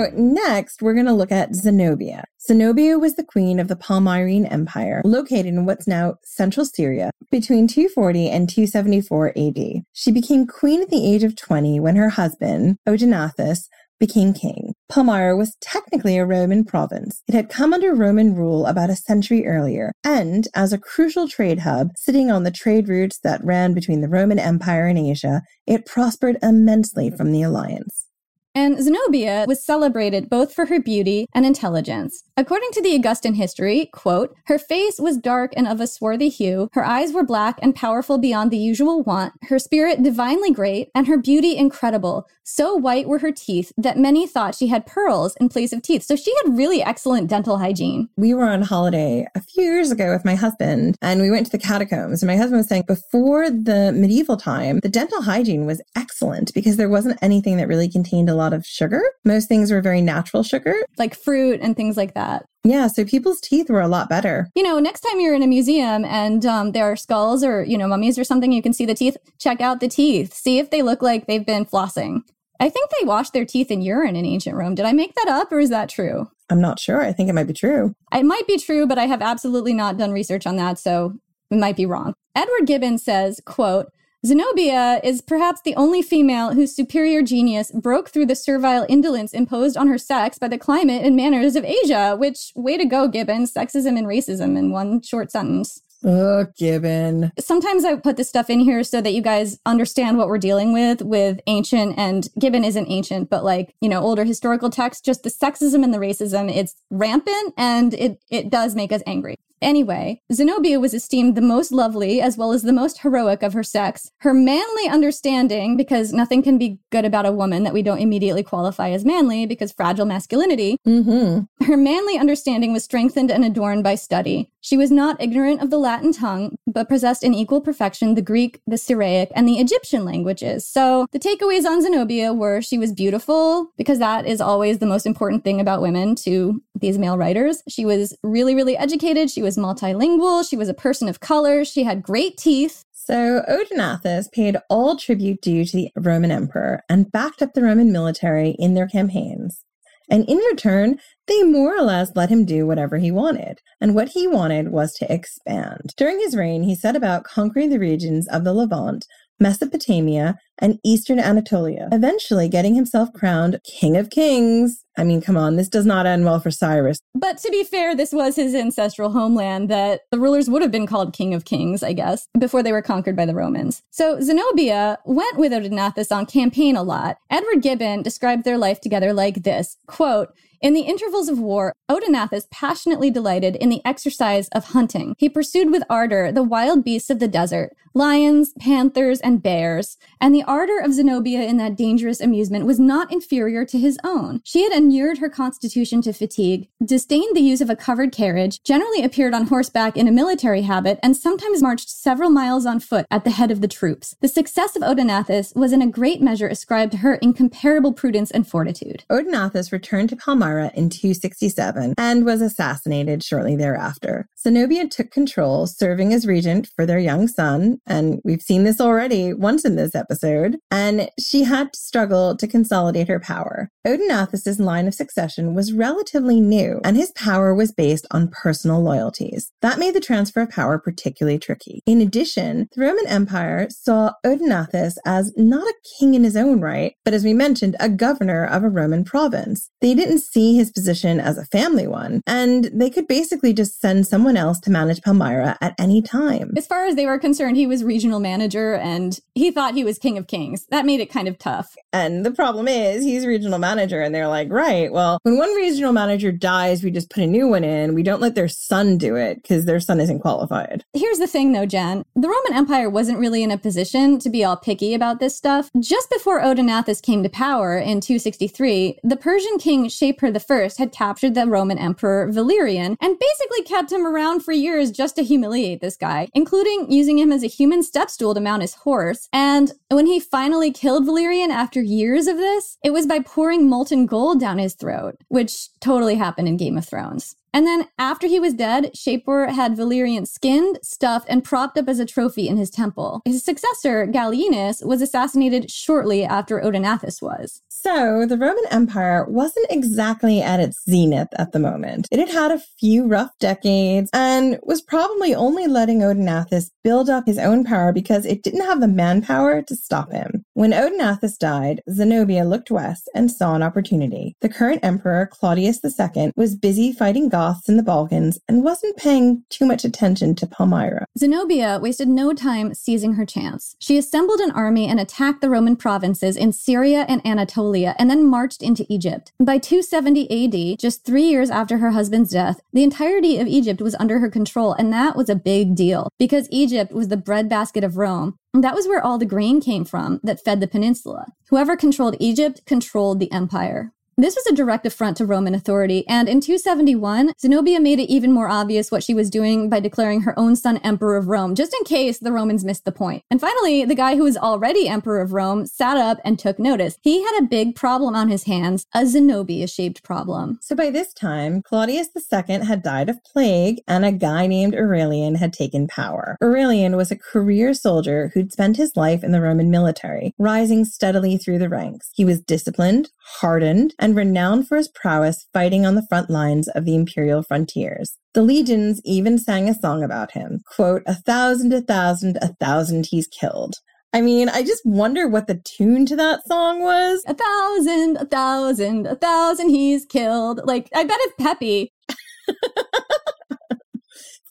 So, 0.02 0.10
next, 0.16 0.82
we're 0.82 0.96
going 0.96 1.06
to 1.06 1.14
look 1.14 1.32
at 1.32 1.54
Zenobia. 1.54 2.24
Zenobia 2.42 2.98
was 2.98 3.18
the 3.18 3.24
queen 3.24 3.60
of 3.60 3.68
the 3.68 3.76
Palmyrene 3.76 4.52
Empire, 4.52 5.04
located 5.06 5.46
in 5.46 5.68
what's 5.68 5.88
now 5.88 6.16
central 6.24 6.66
Syria, 6.66 7.12
between 7.30 7.68
240 7.68 8.28
and 8.28 8.50
274 8.50 9.34
AD. 9.38 9.84
She 9.94 10.12
became 10.12 10.48
queen 10.48 10.82
at 10.82 10.90
the 10.90 11.06
age 11.06 11.24
of 11.24 11.36
20 11.36 11.80
when 11.80 11.98
her 11.98 12.10
husband, 12.10 12.78
Odenathus, 12.88 13.68
became 14.00 14.34
king. 14.34 14.74
Palmyra 14.90 15.38
was 15.38 15.56
technically 15.62 16.18
a 16.18 16.26
Roman 16.26 16.66
province. 16.66 17.22
It 17.28 17.36
had 17.36 17.50
come 17.50 17.72
under 17.72 17.94
Roman 17.94 18.34
rule 18.34 18.66
about 18.66 18.90
a 18.90 18.96
century 18.96 19.46
earlier, 19.46 19.92
and 20.04 20.48
as 20.56 20.74
a 20.74 20.80
crucial 20.80 21.28
trade 21.28 21.60
hub, 21.60 21.90
sitting 21.96 22.32
on 22.32 22.42
the 22.42 22.50
trade 22.50 22.90
routes 22.90 23.20
that 23.20 23.44
ran 23.44 23.76
between 23.76 24.02
the 24.02 24.10
Roman 24.10 24.40
Empire 24.40 24.88
and 24.88 24.98
Asia, 24.98 25.44
it 25.68 25.86
prospered 25.86 26.40
immensely 26.42 27.12
from 27.12 27.32
the 27.32 27.44
alliance. 27.44 28.08
And 28.54 28.84
Zenobia 28.84 29.46
was 29.48 29.66
celebrated 29.66 30.30
both 30.30 30.54
for 30.54 30.66
her 30.66 30.82
beauty 30.82 31.28
and 31.34 31.46
intelligence. 31.46 32.24
According 32.38 32.72
to 32.72 32.82
the 32.82 32.96
Augustan 32.96 33.34
history, 33.34 33.90
quote, 33.92 34.36
her 34.46 34.58
face 34.58 35.00
was 35.00 35.18
dark 35.18 35.52
and 35.58 35.68
of 35.68 35.82
a 35.82 35.88
swarthy 35.88 36.30
hue, 36.30 36.70
her 36.74 36.86
eyes 36.86 37.12
were 37.12 37.24
black 37.24 37.60
and 37.62 37.76
powerful 37.76 38.18
beyond 38.18 38.52
the 38.52 38.58
usual 38.58 39.04
wont, 39.04 39.34
her 39.44 39.60
spirit 39.60 40.02
divinely 40.02 40.52
great, 40.52 40.90
and 40.96 41.08
her 41.08 41.18
beauty 41.18 41.58
incredible. 41.58 42.28
So 42.44 42.76
white 42.76 43.08
were 43.08 43.20
her 43.20 43.32
teeth 43.32 43.72
that 43.78 43.98
many 43.98 44.28
thought 44.28 44.56
she 44.56 44.68
had 44.68 44.86
pearls 44.86 45.36
in 45.40 45.50
place 45.50 45.74
of 45.74 45.82
teeth. 45.82 46.04
So 46.04 46.16
she 46.16 46.34
had 46.44 46.58
really 46.58 46.82
excellent 46.82 47.30
dental 47.30 47.58
hygiene. 47.58 48.10
We 48.18 48.34
were 48.34 48.50
on 48.50 48.62
holiday 48.62 49.28
a 49.36 49.42
few 49.42 49.64
years 49.64 49.92
ago 49.92 50.12
with 50.12 50.26
my 50.26 50.36
husband, 50.36 50.98
and 51.02 51.22
we 51.22 51.32
went 51.32 51.46
to 51.48 51.52
the 51.52 51.58
catacombs. 51.58 52.22
And 52.24 52.28
my 52.28 52.38
husband 52.38 52.58
was 52.60 52.68
saying 52.68 52.86
before 52.88 53.50
the 53.50 53.92
medieval 53.94 54.38
time, 54.38 54.80
the 54.80 54.90
dental 54.90 55.22
hygiene 55.22 55.66
was 55.66 55.82
excellent 55.96 56.54
because 56.54 56.78
there 56.78 56.90
wasn't 56.90 57.20
anything 57.22 57.58
that 57.58 57.68
really 57.68 57.90
contained 57.90 58.30
a 58.30 58.36
lot 58.36 58.54
of 58.54 58.66
sugar. 58.66 59.02
Most 59.24 59.48
things 59.48 59.72
were 59.72 59.82
very 59.82 60.02
natural 60.02 60.44
sugar, 60.44 60.76
like 60.98 61.16
fruit 61.16 61.60
and 61.62 61.76
things 61.76 61.98
like 61.98 62.14
that. 62.16 62.31
Yeah, 62.64 62.88
so 62.88 63.04
people's 63.06 63.42
teeth 63.42 63.70
were 63.70 63.82
a 63.82 63.88
lot 63.88 64.08
better. 64.08 64.50
You 64.56 64.62
know, 64.62 64.80
next 64.80 65.02
time 65.02 65.20
you're 65.20 65.34
in 65.34 65.42
a 65.42 65.48
museum 65.48 66.06
and 66.06 66.46
um, 66.46 66.72
there 66.74 66.86
are 66.86 66.96
skulls 66.96 67.44
or, 67.44 67.64
you 67.64 67.78
know, 67.78 67.88
mummies 67.88 68.20
or 68.20 68.24
something, 68.24 68.52
you 68.52 68.62
can 68.62 68.74
see 68.74 68.86
the 68.86 68.94
teeth. 68.94 69.18
Check 69.40 69.62
out 69.62 69.80
the 69.80 69.88
teeth. 69.88 70.34
See 70.34 70.60
if 70.60 70.70
they 70.70 70.84
look 70.84 71.02
like 71.02 71.26
they've 71.26 71.46
been 71.46 71.66
flossing. 71.66 72.22
I 72.60 72.70
think 72.70 72.92
they 72.92 73.08
washed 73.08 73.34
their 73.34 73.46
teeth 73.46 73.72
in 73.72 73.82
urine 73.82 74.16
in 74.16 74.26
ancient 74.26 74.56
Rome. 74.56 74.76
Did 74.76 74.86
I 74.86 74.94
make 74.94 75.16
that 75.16 75.28
up 75.28 75.52
or 75.52 75.60
is 75.60 75.72
that 75.72 75.90
true? 75.90 76.30
I'm 76.52 76.62
not 76.62 76.80
sure. 76.80 77.02
I 77.02 77.12
think 77.12 77.28
it 77.30 77.34
might 77.34 77.48
be 77.48 77.54
true. 77.54 77.96
It 78.14 78.24
might 78.24 78.46
be 78.46 78.60
true, 78.60 78.86
but 78.86 79.00
I 79.00 79.08
have 79.08 79.24
absolutely 79.24 79.74
not 79.74 79.98
done 79.98 80.12
research 80.12 80.46
on 80.46 80.58
that, 80.58 80.78
so 80.78 81.16
it 81.50 81.58
might 81.58 81.76
be 81.76 81.88
wrong. 81.88 82.14
Edward 82.36 82.68
Gibbon 82.68 83.00
says, 83.00 83.42
quote, 83.46 83.92
Zenobia 84.24 85.02
is 85.04 85.20
perhaps 85.20 85.62
the 85.62 85.76
only 85.76 86.04
female 86.04 86.54
whose 86.54 86.76
superior 86.76 87.24
genius 87.24 87.72
broke 87.72 88.10
through 88.10 88.28
the 88.28 88.36
servile 88.36 88.86
indolence 88.88 89.34
imposed 89.34 89.76
on 89.76 89.88
her 89.88 89.98
sex 89.98 90.38
by 90.38 90.48
the 90.48 90.60
climate 90.60 91.04
and 91.04 91.16
manners 91.16 91.56
of 91.56 91.66
Asia, 91.66 92.16
which, 92.16 92.52
way 92.56 92.78
to 92.78 92.86
go, 92.86 93.08
Gibbon, 93.08 93.46
sexism 93.46 93.98
and 93.98 94.06
racism 94.06 94.60
in 94.60 94.72
one 94.72 95.02
short 95.02 95.32
sentence. 95.32 95.82
Oh, 96.04 96.46
Gibbon. 96.56 97.32
Sometimes 97.40 97.84
I 97.84 97.96
put 97.96 98.16
this 98.16 98.30
stuff 98.30 98.52
in 98.52 98.60
here 98.60 98.84
so 98.84 99.02
that 99.02 99.14
you 99.14 99.24
guys 99.24 99.60
understand 99.66 100.20
what 100.20 100.28
we're 100.28 100.38
dealing 100.38 100.72
with 100.72 101.02
with 101.02 101.40
ancient 101.48 101.98
and 101.98 102.28
Gibbon 102.38 102.64
isn't 102.64 102.90
ancient, 102.90 103.28
but 103.28 103.44
like, 103.44 103.74
you 103.82 103.90
know, 103.90 104.02
older 104.02 104.24
historical 104.24 104.70
texts, 104.70 105.02
just 105.02 105.24
the 105.24 105.32
sexism 105.32 105.84
and 105.84 105.94
the 105.94 106.00
racism, 106.00 106.56
it's 106.56 106.76
rampant 106.92 107.56
and 107.58 107.96
it, 107.96 108.24
it 108.30 108.52
does 108.52 108.76
make 108.76 108.92
us 108.92 109.02
angry. 109.08 109.36
Anyway, 109.62 110.20
Zenobia 110.34 110.80
was 110.80 110.94
esteemed 110.94 111.36
the 111.36 111.42
most 111.42 111.72
lovely 111.72 112.22
as 112.22 112.38
well 112.38 112.52
as 112.52 112.64
the 112.64 112.74
most 112.74 113.00
heroic 113.00 113.44
of 113.44 113.54
her 113.54 113.64
sex. 113.64 114.12
Her 114.20 114.34
manly 114.34 114.88
understanding, 114.88 115.78
because 115.78 116.14
nothing 116.14 116.42
can 116.42 116.58
be 116.58 116.80
good 116.92 117.06
about 117.06 117.26
a 117.26 117.32
woman 117.32 117.64
that 117.64 117.74
we 117.74 117.82
don't 117.82 118.00
immediately 118.00 118.44
qualify 118.44 118.90
as 118.90 119.06
manly 119.06 119.46
because 119.46 119.72
fragile 119.72 120.06
masculinity. 120.06 120.78
Mm-hmm. 120.88 121.66
Her 121.66 121.78
manly 121.78 122.18
understanding 122.18 122.74
was 122.74 122.84
strengthened 122.84 123.32
and 123.32 123.46
adorned 123.46 123.84
by 123.84 123.96
study. 123.96 124.52
She 124.62 124.78
was 124.78 124.92
not 124.92 125.22
ignorant 125.22 125.62
of 125.62 125.70
the 125.70 125.80
Latin 125.80 126.12
tongue, 126.12 126.56
but 126.68 126.90
possessed 126.90 127.24
in 127.24 127.34
equal 127.34 127.62
perfection 127.62 128.16
the 128.16 128.22
Greek, 128.22 128.62
the 128.68 128.78
Syriac, 128.78 129.30
and 129.36 129.48
the 129.48 129.60
Egyptian 129.60 130.06
languages. 130.06 130.68
So 130.68 131.08
the 131.12 131.20
takeaways 131.20 131.66
on 131.66 131.82
Zenobia 131.82 132.34
were 132.34 132.62
she 132.62 132.78
was 132.78 132.92
beautiful, 132.92 133.72
because 133.78 134.00
that 134.00 134.26
is 134.28 134.42
always 134.42 134.80
the 134.80 134.86
most 134.86 135.06
important 135.06 135.44
thing 135.44 135.60
about 135.60 135.82
women 135.82 136.16
to 136.16 136.62
these 136.80 136.98
male 136.98 137.18
writers. 137.18 137.64
She 137.68 137.86
was 137.86 138.16
really, 138.24 138.56
really 138.56 138.78
educated. 138.78 139.30
She 139.30 139.42
was 139.42 139.51
multilingual. 139.58 140.48
She 140.48 140.58
was 140.58 140.70
a 140.70 140.74
person 140.74 141.08
of 141.08 141.20
color. 141.20 141.66
She 141.66 141.84
had 141.84 142.04
great 142.04 142.38
teeth. 142.38 142.84
So 142.92 143.44
Odenathus 143.50 144.32
paid 144.32 144.58
all 144.70 144.96
tribute 144.96 145.42
due 145.42 145.66
to 145.66 145.78
the 145.78 145.92
Roman 145.96 146.32
emperor 146.32 146.84
and 146.88 147.12
backed 147.12 147.42
up 147.42 147.54
the 147.54 147.64
Roman 147.64 147.92
military 147.92 148.52
in 148.60 148.74
their 148.74 148.88
campaigns. 148.88 149.64
And 150.10 150.28
in 150.28 150.38
return, 150.38 151.00
they 151.28 151.42
more 151.44 151.74
or 151.76 151.82
less 151.82 152.12
let 152.16 152.30
him 152.30 152.44
do 152.44 152.68
whatever 152.68 152.98
he 152.98 153.12
wanted. 153.12 153.60
And 153.80 153.96
what 153.96 154.10
he 154.10 154.28
wanted 154.28 154.70
was 154.70 154.94
to 154.96 155.12
expand. 155.12 155.94
During 155.96 156.20
his 156.20 156.36
reign, 156.36 156.64
he 156.64 156.76
set 156.76 156.98
about 156.98 157.24
conquering 157.24 157.70
the 157.70 157.80
regions 157.80 158.28
of 158.28 158.44
the 158.44 158.54
Levant, 158.54 159.08
Mesopotamia, 159.42 160.38
and 160.60 160.80
eastern 160.86 161.20
Anatolia, 161.20 161.90
eventually 161.92 162.48
getting 162.48 162.76
himself 162.76 163.12
crowned 163.14 163.60
King 163.64 163.98
of 163.98 164.12
Kings. 164.12 164.86
I 164.98 165.04
mean, 165.04 165.22
come 165.22 165.36
on, 165.36 165.56
this 165.56 165.68
does 165.68 165.86
not 165.86 166.06
end 166.06 166.24
well 166.24 166.40
for 166.40 166.52
Cyrus. 166.52 167.00
But 167.16 167.40
to 167.40 167.50
be 167.50 167.64
fair, 167.64 167.96
this 167.96 168.12
was 168.12 168.36
his 168.36 168.54
ancestral 168.54 169.12
homeland 169.12 169.70
that 169.70 170.02
the 170.12 170.20
rulers 170.20 170.50
would 170.50 170.62
have 170.62 170.72
been 170.72 170.86
called 170.86 171.14
King 171.14 171.34
of 171.34 171.46
Kings, 171.46 171.82
I 171.82 171.94
guess, 171.94 172.28
before 172.38 172.62
they 172.62 172.72
were 172.72 172.82
conquered 172.82 173.16
by 173.16 173.26
the 173.26 173.34
Romans. 173.34 173.82
So 173.90 174.22
Zenobia 174.22 175.00
went 175.06 175.38
with 175.38 175.52
Odenathus 175.52 176.16
on 176.16 176.28
campaign 176.28 176.76
a 176.76 176.84
lot. 176.84 177.18
Edward 177.32 177.64
Gibbon 177.64 178.04
described 178.04 178.44
their 178.44 178.58
life 178.58 178.80
together 178.80 179.14
like 179.14 179.44
this, 179.44 179.78
quote, 179.88 180.34
in 180.62 180.74
the 180.76 180.82
intervals 180.82 181.28
of 181.28 181.40
war, 181.40 181.74
Odenathus 181.90 182.46
passionately 182.52 183.10
delighted 183.10 183.56
in 183.56 183.70
the 183.70 183.82
exercise 183.84 184.48
of 184.50 184.66
hunting. 184.66 185.16
He 185.18 185.28
pursued 185.28 185.72
with 185.72 185.84
ardor 185.90 186.32
the 186.32 186.44
wild 186.44 186.84
beasts 186.84 187.10
of 187.10 187.18
the 187.18 187.28
desert, 187.28 187.76
lions, 187.94 188.54
panthers, 188.60 189.20
and 189.22 189.42
bears, 189.42 189.98
and 190.22 190.34
the 190.34 190.44
ardor 190.44 190.80
of 190.80 190.94
Zenobia 190.94 191.42
in 191.42 191.58
that 191.58 191.76
dangerous 191.76 192.22
amusement 192.22 192.66
was 192.66 192.80
not 192.80 193.12
inferior 193.12 193.66
to 193.66 193.78
his 193.80 193.98
own. 194.04 194.40
She 194.44 194.64
had 194.64 194.72
inured 194.72 195.18
her 195.18 195.30
constitution 195.30 196.02
to 196.04 196.14
fatigue, 196.14 196.70
disdained 196.86 197.36
the 197.36 197.42
use 197.42 197.60
of 197.60 197.70
a 197.70 197.76
covered 197.76 198.12
carriage, 198.12 198.62
generally 198.64 199.04
appeared 199.04 199.34
on 199.34 199.48
horseback 199.48 199.98
in 199.98 200.08
a 200.08 200.12
military 200.12 200.62
habit, 200.62 201.00
and 201.02 201.18
sometimes 201.18 201.62
marched 201.62 201.90
several 201.90 202.30
miles 202.30 202.66
on 202.66 202.80
foot 202.80 203.08
at 203.10 203.24
the 203.24 203.32
head 203.32 203.52
of 203.52 203.62
the 203.62 203.68
troops. 203.68 204.16
The 204.22 204.28
success 204.28 204.76
of 204.76 204.84
Odenathus 204.84 205.56
was 205.56 205.74
in 205.74 205.82
a 205.82 205.88
great 205.88 206.22
measure 206.22 206.48
ascribed 206.48 206.92
to 206.94 207.00
her 207.00 207.16
incomparable 207.16 207.94
prudence 207.94 208.32
and 208.32 208.48
fortitude. 208.48 209.04
Odenathus 209.10 209.72
returned 209.72 210.10
to 210.10 210.16
Palmyra 210.16 210.51
in 210.60 210.90
267 210.90 211.94
and 211.98 212.26
was 212.26 212.42
assassinated 212.42 213.24
shortly 213.24 213.56
thereafter. 213.56 214.28
Zenobia 214.40 214.88
took 214.88 215.12
control, 215.12 215.68
serving 215.68 216.14
as 216.14 216.26
regent 216.26 216.68
for 216.76 216.86
their 216.86 217.00
young 217.00 217.28
son, 217.28 217.78
and 217.86 218.20
we've 218.24 218.42
seen 218.42 218.64
this 218.64 218.82
already 218.82 219.34
once 219.34 219.66
in 219.66 219.76
this 219.76 219.96
episode, 219.96 220.58
and 220.70 221.10
she 221.20 221.44
had 221.44 221.74
to 221.74 221.80
struggle 221.80 222.36
to 222.38 222.48
consolidate 222.48 223.08
her 223.08 223.20
power. 223.20 223.70
Odenathus' 223.86 224.60
line 224.60 224.88
of 224.88 224.94
succession 224.94 225.54
was 225.54 225.74
relatively 225.74 226.40
new, 226.40 226.82
and 226.84 226.98
his 226.98 227.12
power 227.12 227.54
was 227.54 227.72
based 227.72 228.08
on 228.12 228.30
personal 228.30 228.82
loyalties. 228.82 229.52
That 229.62 229.80
made 229.80 229.94
the 229.94 230.00
transfer 230.00 230.42
of 230.42 230.50
power 230.50 230.80
particularly 230.80 231.40
tricky. 231.40 231.82
In 231.86 232.02
addition, 232.02 232.68
the 232.76 232.82
Roman 232.82 233.08
Empire 233.08 233.68
saw 233.70 234.14
Odenathus 234.26 234.96
as 235.06 235.32
not 235.38 235.68
a 235.68 235.74
king 236.00 236.14
in 236.14 236.24
his 236.24 236.36
own 236.36 236.62
right, 236.62 236.94
but 237.06 237.14
as 237.14 237.24
we 237.24 237.34
mentioned, 237.34 237.76
a 237.80 237.90
governor 237.90 238.46
of 238.46 238.64
a 238.64 238.70
Roman 238.70 239.04
province. 239.04 239.70
They 239.82 239.94
didn't 239.94 240.20
see 240.20 240.41
his 240.56 240.72
position 240.72 241.20
as 241.20 241.38
a 241.38 241.46
family 241.46 241.88
one, 241.88 242.22
and 242.28 242.66
they 242.74 242.90
could 242.90 243.08
basically 243.08 243.54
just 243.54 243.80
send 243.80 244.08
someone 244.08 244.38
else 244.38 244.60
to 244.62 244.72
manage 244.72 245.02
Palmyra 245.02 245.58
at 245.62 245.76
any 245.80 246.02
time. 246.02 246.54
As 246.58 246.68
far 246.68 246.86
as 246.86 246.96
they 246.96 247.06
were 247.06 247.20
concerned, 247.20 247.58
he 247.58 247.68
was 247.68 247.84
regional 247.84 248.20
manager 248.20 248.76
and 248.76 249.20
he 249.36 249.52
thought 249.52 249.74
he 249.74 249.84
was 249.84 249.98
king 249.98 250.18
of 250.18 250.28
kings. 250.28 250.66
That 250.72 250.86
made 250.86 251.00
it 251.00 251.12
kind 251.12 251.28
of 251.28 251.38
tough. 251.38 251.76
And 251.94 252.26
the 252.26 252.32
problem 252.32 252.68
is, 252.68 253.04
he's 253.04 253.26
regional 253.26 253.60
manager, 253.60 254.02
and 254.02 254.14
they're 254.14 254.28
like, 254.28 254.52
right, 254.52 254.92
well, 254.92 255.20
when 255.24 255.38
one 255.38 255.54
regional 255.56 255.94
manager 255.94 256.32
dies, 256.32 256.84
we 256.84 256.92
just 256.92 257.10
put 257.10 257.24
a 257.24 257.28
new 257.28 257.48
one 257.48 257.64
in. 257.64 257.94
We 257.94 258.04
don't 258.04 258.22
let 258.22 258.36
their 258.36 258.48
son 258.48 258.98
do 258.98 259.16
it 259.16 259.42
because 259.42 259.66
their 259.66 259.80
son 259.80 260.00
isn't 260.00 260.20
qualified. 260.20 260.84
Here's 260.94 261.20
the 261.20 261.28
thing, 261.28 261.52
though, 261.52 261.66
Jen. 261.66 262.04
The 262.16 262.30
Roman 262.30 262.54
Empire 262.54 262.90
wasn't 262.90 263.20
really 263.20 263.44
in 263.44 263.52
a 263.52 263.58
position 263.58 264.20
to 264.20 264.30
be 264.30 264.44
all 264.44 264.58
picky 264.58 264.94
about 264.94 265.20
this 265.20 265.36
stuff. 265.36 265.70
Just 265.80 266.10
before 266.10 266.42
Odenathus 266.42 267.02
came 267.02 267.24
to 267.24 267.30
power 267.30 267.78
in 267.78 268.02
263, 268.02 269.00
the 269.04 269.18
Persian 269.18 269.58
king 269.58 269.88
Shapur 269.88 270.31
I 270.36 270.70
had 270.78 270.92
captured 270.92 271.34
the 271.34 271.46
Roman 271.48 271.78
emperor 271.78 272.32
Valerian 272.32 272.98
and 273.00 273.20
basically 273.20 273.64
kept 273.64 273.92
him 273.92 274.06
around 274.06 274.42
for 274.42 274.52
years 274.52 274.92
just 274.92 275.16
to 275.16 275.24
humiliate 275.24 275.82
this 275.82 275.98
guy, 275.98 276.28
including 276.34 276.92
using 276.92 277.18
him 277.18 277.32
as 277.32 277.44
a 277.44 277.48
human 277.48 277.84
step 277.84 278.10
stool 278.10 278.34
to 278.34 278.42
mount 278.42 278.62
his 278.62 278.76
horse. 278.76 279.28
And 279.34 279.72
when 279.90 280.06
he 280.06 280.20
finally 280.20 280.72
killed 280.72 281.06
Valerian 281.06 281.52
after 281.52 281.82
years 281.82 282.28
of 282.28 282.38
this, 282.38 282.78
it 282.84 282.92
was 282.92 283.06
by 283.06 283.20
pouring 283.20 283.70
molten 283.70 284.06
gold 284.06 284.40
down 284.40 284.58
his 284.58 284.74
throat, 284.74 285.18
which 285.28 285.70
totally 285.80 286.16
happened 286.16 286.48
in 286.48 286.58
Game 286.58 286.78
of 286.78 286.88
Thrones. 286.88 287.36
And 287.54 287.68
then 287.68 287.88
after 287.98 288.28
he 288.28 288.40
was 288.40 288.54
dead, 288.54 288.92
Shapur 288.96 289.50
had 289.52 289.76
Valerian 289.76 290.26
skinned, 290.26 290.80
stuffed, 290.82 291.28
and 291.30 291.44
propped 291.44 291.78
up 291.78 291.90
as 291.90 292.00
a 292.00 292.06
trophy 292.06 292.48
in 292.48 292.58
his 292.58 292.70
temple. 292.70 293.22
His 293.26 293.44
successor, 293.44 294.08
Gallienus, 294.08 294.86
was 294.86 295.02
assassinated 295.02 295.70
shortly 295.70 296.24
after 296.24 296.60
Odenathus 296.62 297.22
was. 297.22 297.62
So 297.70 298.26
the 298.26 298.38
Roman 298.38 298.66
Empire 298.70 299.26
wasn't 299.28 299.68
exactly 299.70 300.42
at 300.42 300.60
its 300.60 300.84
zenith 300.90 301.30
at 301.38 301.52
the 301.52 301.60
moment. 301.60 302.08
It 302.12 302.20
had 302.20 302.30
had 302.30 302.52
a 302.52 302.62
few 302.80 303.08
rough 303.08 303.32
decades 303.40 304.10
and 304.14 304.60
was 304.64 304.82
probably 304.82 305.34
only 305.34 305.68
letting 305.68 306.00
Odenathus 306.00 306.70
build 306.84 307.10
up 307.10 307.26
his 307.26 307.40
own 307.40 307.64
power 307.64 307.92
because 307.92 308.26
it 308.26 308.44
didn't 308.44 308.66
have 308.66 308.82
the 308.82 308.88
manpower 308.88 309.62
to 309.64 309.76
stop 309.76 310.12
him. 310.12 310.46
When 310.54 310.72
Odenathus 310.72 311.38
died, 311.38 311.82
Zenobia 311.90 312.46
looked 312.46 312.72
west 312.72 313.10
and 313.16 313.32
saw 313.32 313.56
an 313.56 313.64
opportunity. 313.64 314.36
The 314.42 314.50
current 314.50 314.84
emperor, 314.84 315.28
Claudius 315.32 315.80
II, 315.84 316.32
was 316.36 316.56
busy 316.56 316.92
fighting 316.92 317.30
Goths 317.42 317.68
in 317.68 317.76
the 317.76 317.82
Balkans 317.82 318.38
and 318.48 318.64
wasn't 318.64 318.98
paying 318.98 319.44
too 319.50 319.66
much 319.66 319.84
attention 319.84 320.36
to 320.36 320.46
Palmyra. 320.46 321.08
Zenobia 321.18 321.80
wasted 321.82 322.08
no 322.08 322.34
time 322.34 322.76
seizing 322.76 323.14
her 323.14 323.26
chance. 323.26 323.76
She 323.80 323.98
assembled 323.98 324.40
an 324.42 324.52
army 324.52 324.88
and 324.88 325.00
attacked 325.00 325.42
the 325.42 325.50
Roman 325.50 325.76
provinces 325.76 326.38
in 326.38 326.54
Syria 326.54 327.04
and 327.10 327.26
Anatolia 327.26 327.96
and 327.98 328.12
then 328.12 328.28
marched 328.28 328.62
into 328.62 328.86
Egypt. 328.90 329.32
By 329.40 329.58
270 329.58 330.30
AD, 330.30 330.78
just 330.78 331.04
three 331.04 331.24
years 331.24 331.50
after 331.50 331.80
her 331.80 331.90
husband's 331.90 332.30
death, 332.30 332.62
the 332.74 332.84
entirety 332.84 333.40
of 333.40 333.48
Egypt 333.48 333.82
was 333.82 333.96
under 333.96 334.20
her 334.20 334.30
control, 334.30 334.74
and 334.74 334.94
that 334.94 335.16
was 335.16 335.28
a 335.28 335.36
big 335.36 335.74
deal 335.74 336.10
because 336.20 336.48
Egypt 336.52 336.92
was 336.92 337.08
the 337.08 337.18
breadbasket 337.18 337.84
of 337.84 337.98
Rome. 337.98 338.36
That 338.54 338.76
was 338.76 338.88
where 338.88 339.04
all 339.04 339.18
the 339.18 339.26
grain 339.26 339.62
came 339.62 339.84
from 339.84 340.20
that 340.22 340.44
fed 340.44 340.60
the 340.60 340.68
peninsula. 340.68 341.34
Whoever 341.50 341.76
controlled 341.76 342.18
Egypt 342.20 342.62
controlled 342.68 343.20
the 343.20 343.32
empire. 343.32 343.94
This 344.22 344.36
was 344.36 344.46
a 344.46 344.56
direct 344.56 344.86
affront 344.86 345.18
to 345.18 345.26
Roman 345.26 345.56
authority, 345.56 346.08
and 346.08 346.30
in 346.30 346.42
271, 346.42 347.34
Zenobia 347.42 347.80
made 347.80 348.00
it 348.00 348.08
even 348.08 348.32
more 348.32 348.48
obvious 348.48 348.92
what 348.92 349.02
she 349.02 349.16
was 349.16 349.32
doing 349.32 349.68
by 349.68 349.80
declaring 349.80 350.22
her 350.22 350.38
own 350.38 350.56
son 350.56 350.78
emperor 350.84 351.18
of 351.18 351.28
Rome, 351.28 351.56
just 351.56 351.74
in 351.74 351.84
case 351.86 352.20
the 352.20 352.32
Romans 352.32 352.64
missed 352.64 352.86
the 352.86 352.92
point. 352.92 353.24
And 353.32 353.42
finally, 353.42 353.84
the 353.84 353.96
guy 353.96 354.16
who 354.16 354.24
was 354.24 354.38
already 354.38 354.88
emperor 354.88 355.22
of 355.22 355.34
Rome 355.34 355.66
sat 355.66 355.98
up 355.98 356.20
and 356.24 356.38
took 356.38 356.60
notice. 356.60 357.00
He 357.02 357.24
had 357.24 357.40
a 357.40 357.48
big 357.48 357.76
problem 357.76 358.14
on 358.14 358.30
his 358.30 358.44
hands, 358.44 358.86
a 358.94 359.08
Zenobia 359.08 359.66
shaped 359.66 360.04
problem. 360.04 360.60
So 360.62 360.76
by 360.76 360.92
this 360.92 361.16
time, 361.16 361.64
Claudius 361.64 362.10
II 362.16 362.60
had 362.64 362.84
died 362.84 363.10
of 363.10 363.24
plague, 363.24 363.82
and 363.88 364.06
a 364.06 364.12
guy 364.12 364.46
named 364.46 364.76
Aurelian 364.76 365.34
had 365.34 365.52
taken 365.52 365.88
power. 365.88 366.38
Aurelian 366.44 366.96
was 366.96 367.10
a 367.10 367.18
career 367.18 367.74
soldier 367.74 368.30
who'd 368.36 368.54
spent 368.54 368.78
his 368.78 368.96
life 368.96 369.24
in 369.24 369.32
the 369.32 369.42
Roman 369.42 369.72
military, 369.72 370.36
rising 370.38 370.86
steadily 370.86 371.38
through 371.38 371.58
the 371.58 371.70
ranks. 371.70 372.12
He 372.14 372.24
was 372.24 372.40
disciplined, 372.40 373.10
hardened, 373.40 373.96
and 373.98 374.11
renowned 374.14 374.68
for 374.68 374.78
his 374.78 374.90
prowess 374.90 375.46
fighting 375.54 375.86
on 375.86 375.96
the 375.96 376.06
front 376.10 376.30
lines 376.30 376.68
of 376.70 376.86
the 376.86 376.96
imperial 376.96 377.44
frontiers. 377.44 378.18
The 378.34 378.42
legions 378.42 379.02
even 379.04 379.38
sang 379.38 379.68
a 379.68 379.74
song 379.74 380.04
about 380.04 380.32
him. 380.32 380.62
Quote, 380.76 381.04
a 381.06 381.16
thousand, 381.16 381.74
a 381.74 381.82
thousand, 381.82 382.38
a 382.42 382.56
thousand 382.60 383.08
he's 383.10 383.28
killed. 383.28 383.76
I 384.14 384.22
mean, 384.22 384.50
I 384.50 384.64
just 384.64 384.82
wonder 384.86 385.28
what 385.28 385.48
the 385.48 385.62
tune 385.64 386.06
to 386.08 386.16
that 386.18 386.46
song 386.46 386.82
was. 386.82 387.24
A 387.28 387.34
thousand, 387.34 388.18
a 388.18 388.26
thousand, 388.26 389.08
a 389.08 389.16
thousand 389.16 389.70
he's 389.70 390.06
killed. 390.06 390.62
Like, 390.66 390.90
I 390.94 391.04
bet 391.04 391.18
it's 391.22 391.36
peppy. 391.40 391.94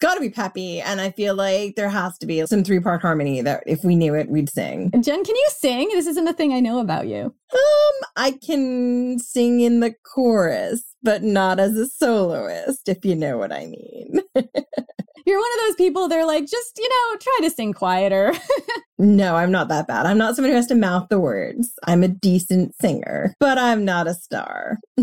got 0.01 0.15
to 0.15 0.21
be 0.21 0.31
peppy. 0.31 0.81
And 0.81 1.01
I 1.01 1.11
feel 1.11 1.35
like 1.35 1.77
there 1.77 1.91
has 1.91 2.19
to 2.19 2.27
be 2.27 2.45
some 2.47 2.65
three 2.65 2.81
part 2.81 3.03
harmony 3.03 3.43
that 3.43 3.63
if 3.67 3.85
we 3.85 3.95
knew 3.95 4.15
it, 4.15 4.29
we'd 4.29 4.51
sing. 4.51 4.91
Jen, 4.93 5.25
can 5.25 5.37
you 5.37 5.49
sing? 5.51 5.89
This 5.93 6.07
isn't 6.07 6.29
a 6.29 6.33
thing 6.33 6.53
I 6.53 6.61
know 6.61 6.81
about 6.81 7.07
you. 7.07 7.35
Um, 7.53 8.09
I 8.17 8.33
can 8.45 9.19
sing 9.19 9.61
in 9.61 9.81
the 9.81 9.95
chorus, 10.05 10.83
but 11.03 11.23
not 11.23 11.61
as 11.61 11.77
a 11.77 11.87
soloist, 11.87 12.89
if 12.89 13.05
you 13.05 13.15
know 13.15 13.39
what 13.39 13.53
I 13.53 13.67
mean. 13.67 14.21
You're 15.27 15.39
one 15.39 15.51
of 15.55 15.67
those 15.67 15.77
people, 15.77 16.09
they're 16.09 16.27
like, 16.27 16.47
just, 16.47 16.79
you 16.79 16.89
know, 16.89 17.19
try 17.19 17.39
to 17.43 17.51
sing 17.51 17.73
quieter. 17.73 18.33
no, 18.99 19.37
I'm 19.37 19.53
not 19.53 19.69
that 19.69 19.87
bad. 19.87 20.07
I'm 20.07 20.19
not 20.19 20.35
someone 20.35 20.51
who 20.51 20.57
has 20.57 20.67
to 20.69 20.75
mouth 20.75 21.09
the 21.09 21.21
words. 21.21 21.73
I'm 21.87 22.03
a 22.03 22.09
decent 22.09 22.75
singer, 22.81 23.35
but 23.39 23.59
I'm 23.59 23.85
not 23.85 24.09
a 24.09 24.15
star. 24.15 24.79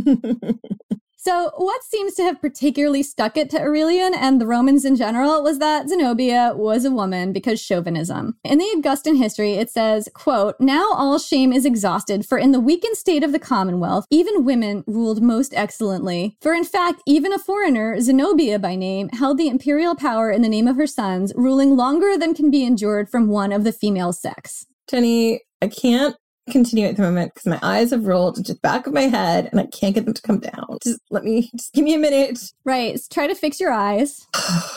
So, 1.28 1.52
what 1.58 1.84
seems 1.84 2.14
to 2.14 2.24
have 2.24 2.40
particularly 2.40 3.04
stuck 3.04 3.36
it 3.36 3.50
to 3.50 3.60
Aurelian 3.60 4.14
and 4.14 4.40
the 4.40 4.48
Romans 4.48 4.86
in 4.86 4.96
general 4.96 5.44
was 5.44 5.60
that 5.60 5.90
Zenobia 5.90 6.54
was 6.56 6.86
a 6.86 6.90
woman 6.90 7.34
because 7.34 7.60
chauvinism. 7.60 8.38
In 8.46 8.60
the 8.60 8.74
Augustan 8.78 9.18
history, 9.18 9.56
it 9.56 9.70
says, 9.70 10.08
quote, 10.14 10.56
Now 10.62 10.94
all 10.94 11.20
shame 11.20 11.52
is 11.52 11.66
exhausted, 11.66 12.26
for 12.26 12.38
in 12.38 12.54
the 12.54 12.62
weakened 12.62 12.96
state 12.96 13.26
of 13.26 13.34
the 13.34 13.40
Commonwealth, 13.40 14.06
even 14.10 14.46
women 14.46 14.86
ruled 14.88 15.22
most 15.22 15.54
excellently. 15.54 16.38
For 16.42 16.54
in 16.54 16.64
fact, 16.64 17.02
even 17.06 17.34
a 17.34 17.40
foreigner, 17.40 18.00
Zenobia 18.00 18.58
by 18.58 18.76
name, 18.76 19.10
held 19.10 19.38
the 19.38 19.50
imperial 19.50 19.96
power 19.96 20.32
in 20.32 20.44
the 20.44 20.48
name 20.48 20.66
of 20.66 20.78
her 20.78 20.88
sons, 20.88 21.34
ruling 21.36 21.76
longer 21.76 22.18
than 22.18 22.36
can 22.36 22.50
be 22.50 22.64
endured 22.64 23.10
from 23.10 23.28
one 23.28 23.52
of 23.52 23.66
the 23.66 23.74
female 23.74 24.14
sex. 24.14 24.66
Jenny, 24.90 25.42
I 25.62 25.68
can't 25.68 26.16
continue 26.52 26.86
at 26.86 26.95
the 26.95 27.02
moment 27.02 27.34
because 27.34 27.48
my 27.48 27.60
eyes 27.62 27.91
have 27.91 28.06
rolled 28.06 28.38
into 28.38 28.54
the 28.54 28.60
back 28.60 28.88
of 28.88 28.93
my 28.93 29.04
head 29.04 29.50
and 29.52 29.60
I 29.60 29.66
can't 29.68 29.95
get 29.95 30.06
them 30.06 30.14
to 30.14 30.22
come 30.22 30.39
down. 30.39 30.78
Just 30.84 31.00
let 31.10 31.24
me, 31.24 31.50
just 31.56 31.74
give 31.74 31.84
me 31.84 31.93
a 31.93 32.00
minute. 32.00 32.39
Right. 32.64 33.00
Try 33.12 33.28
to 33.28 33.36
fix 33.36 33.60
your 33.60 33.72
eyes. 33.72 34.26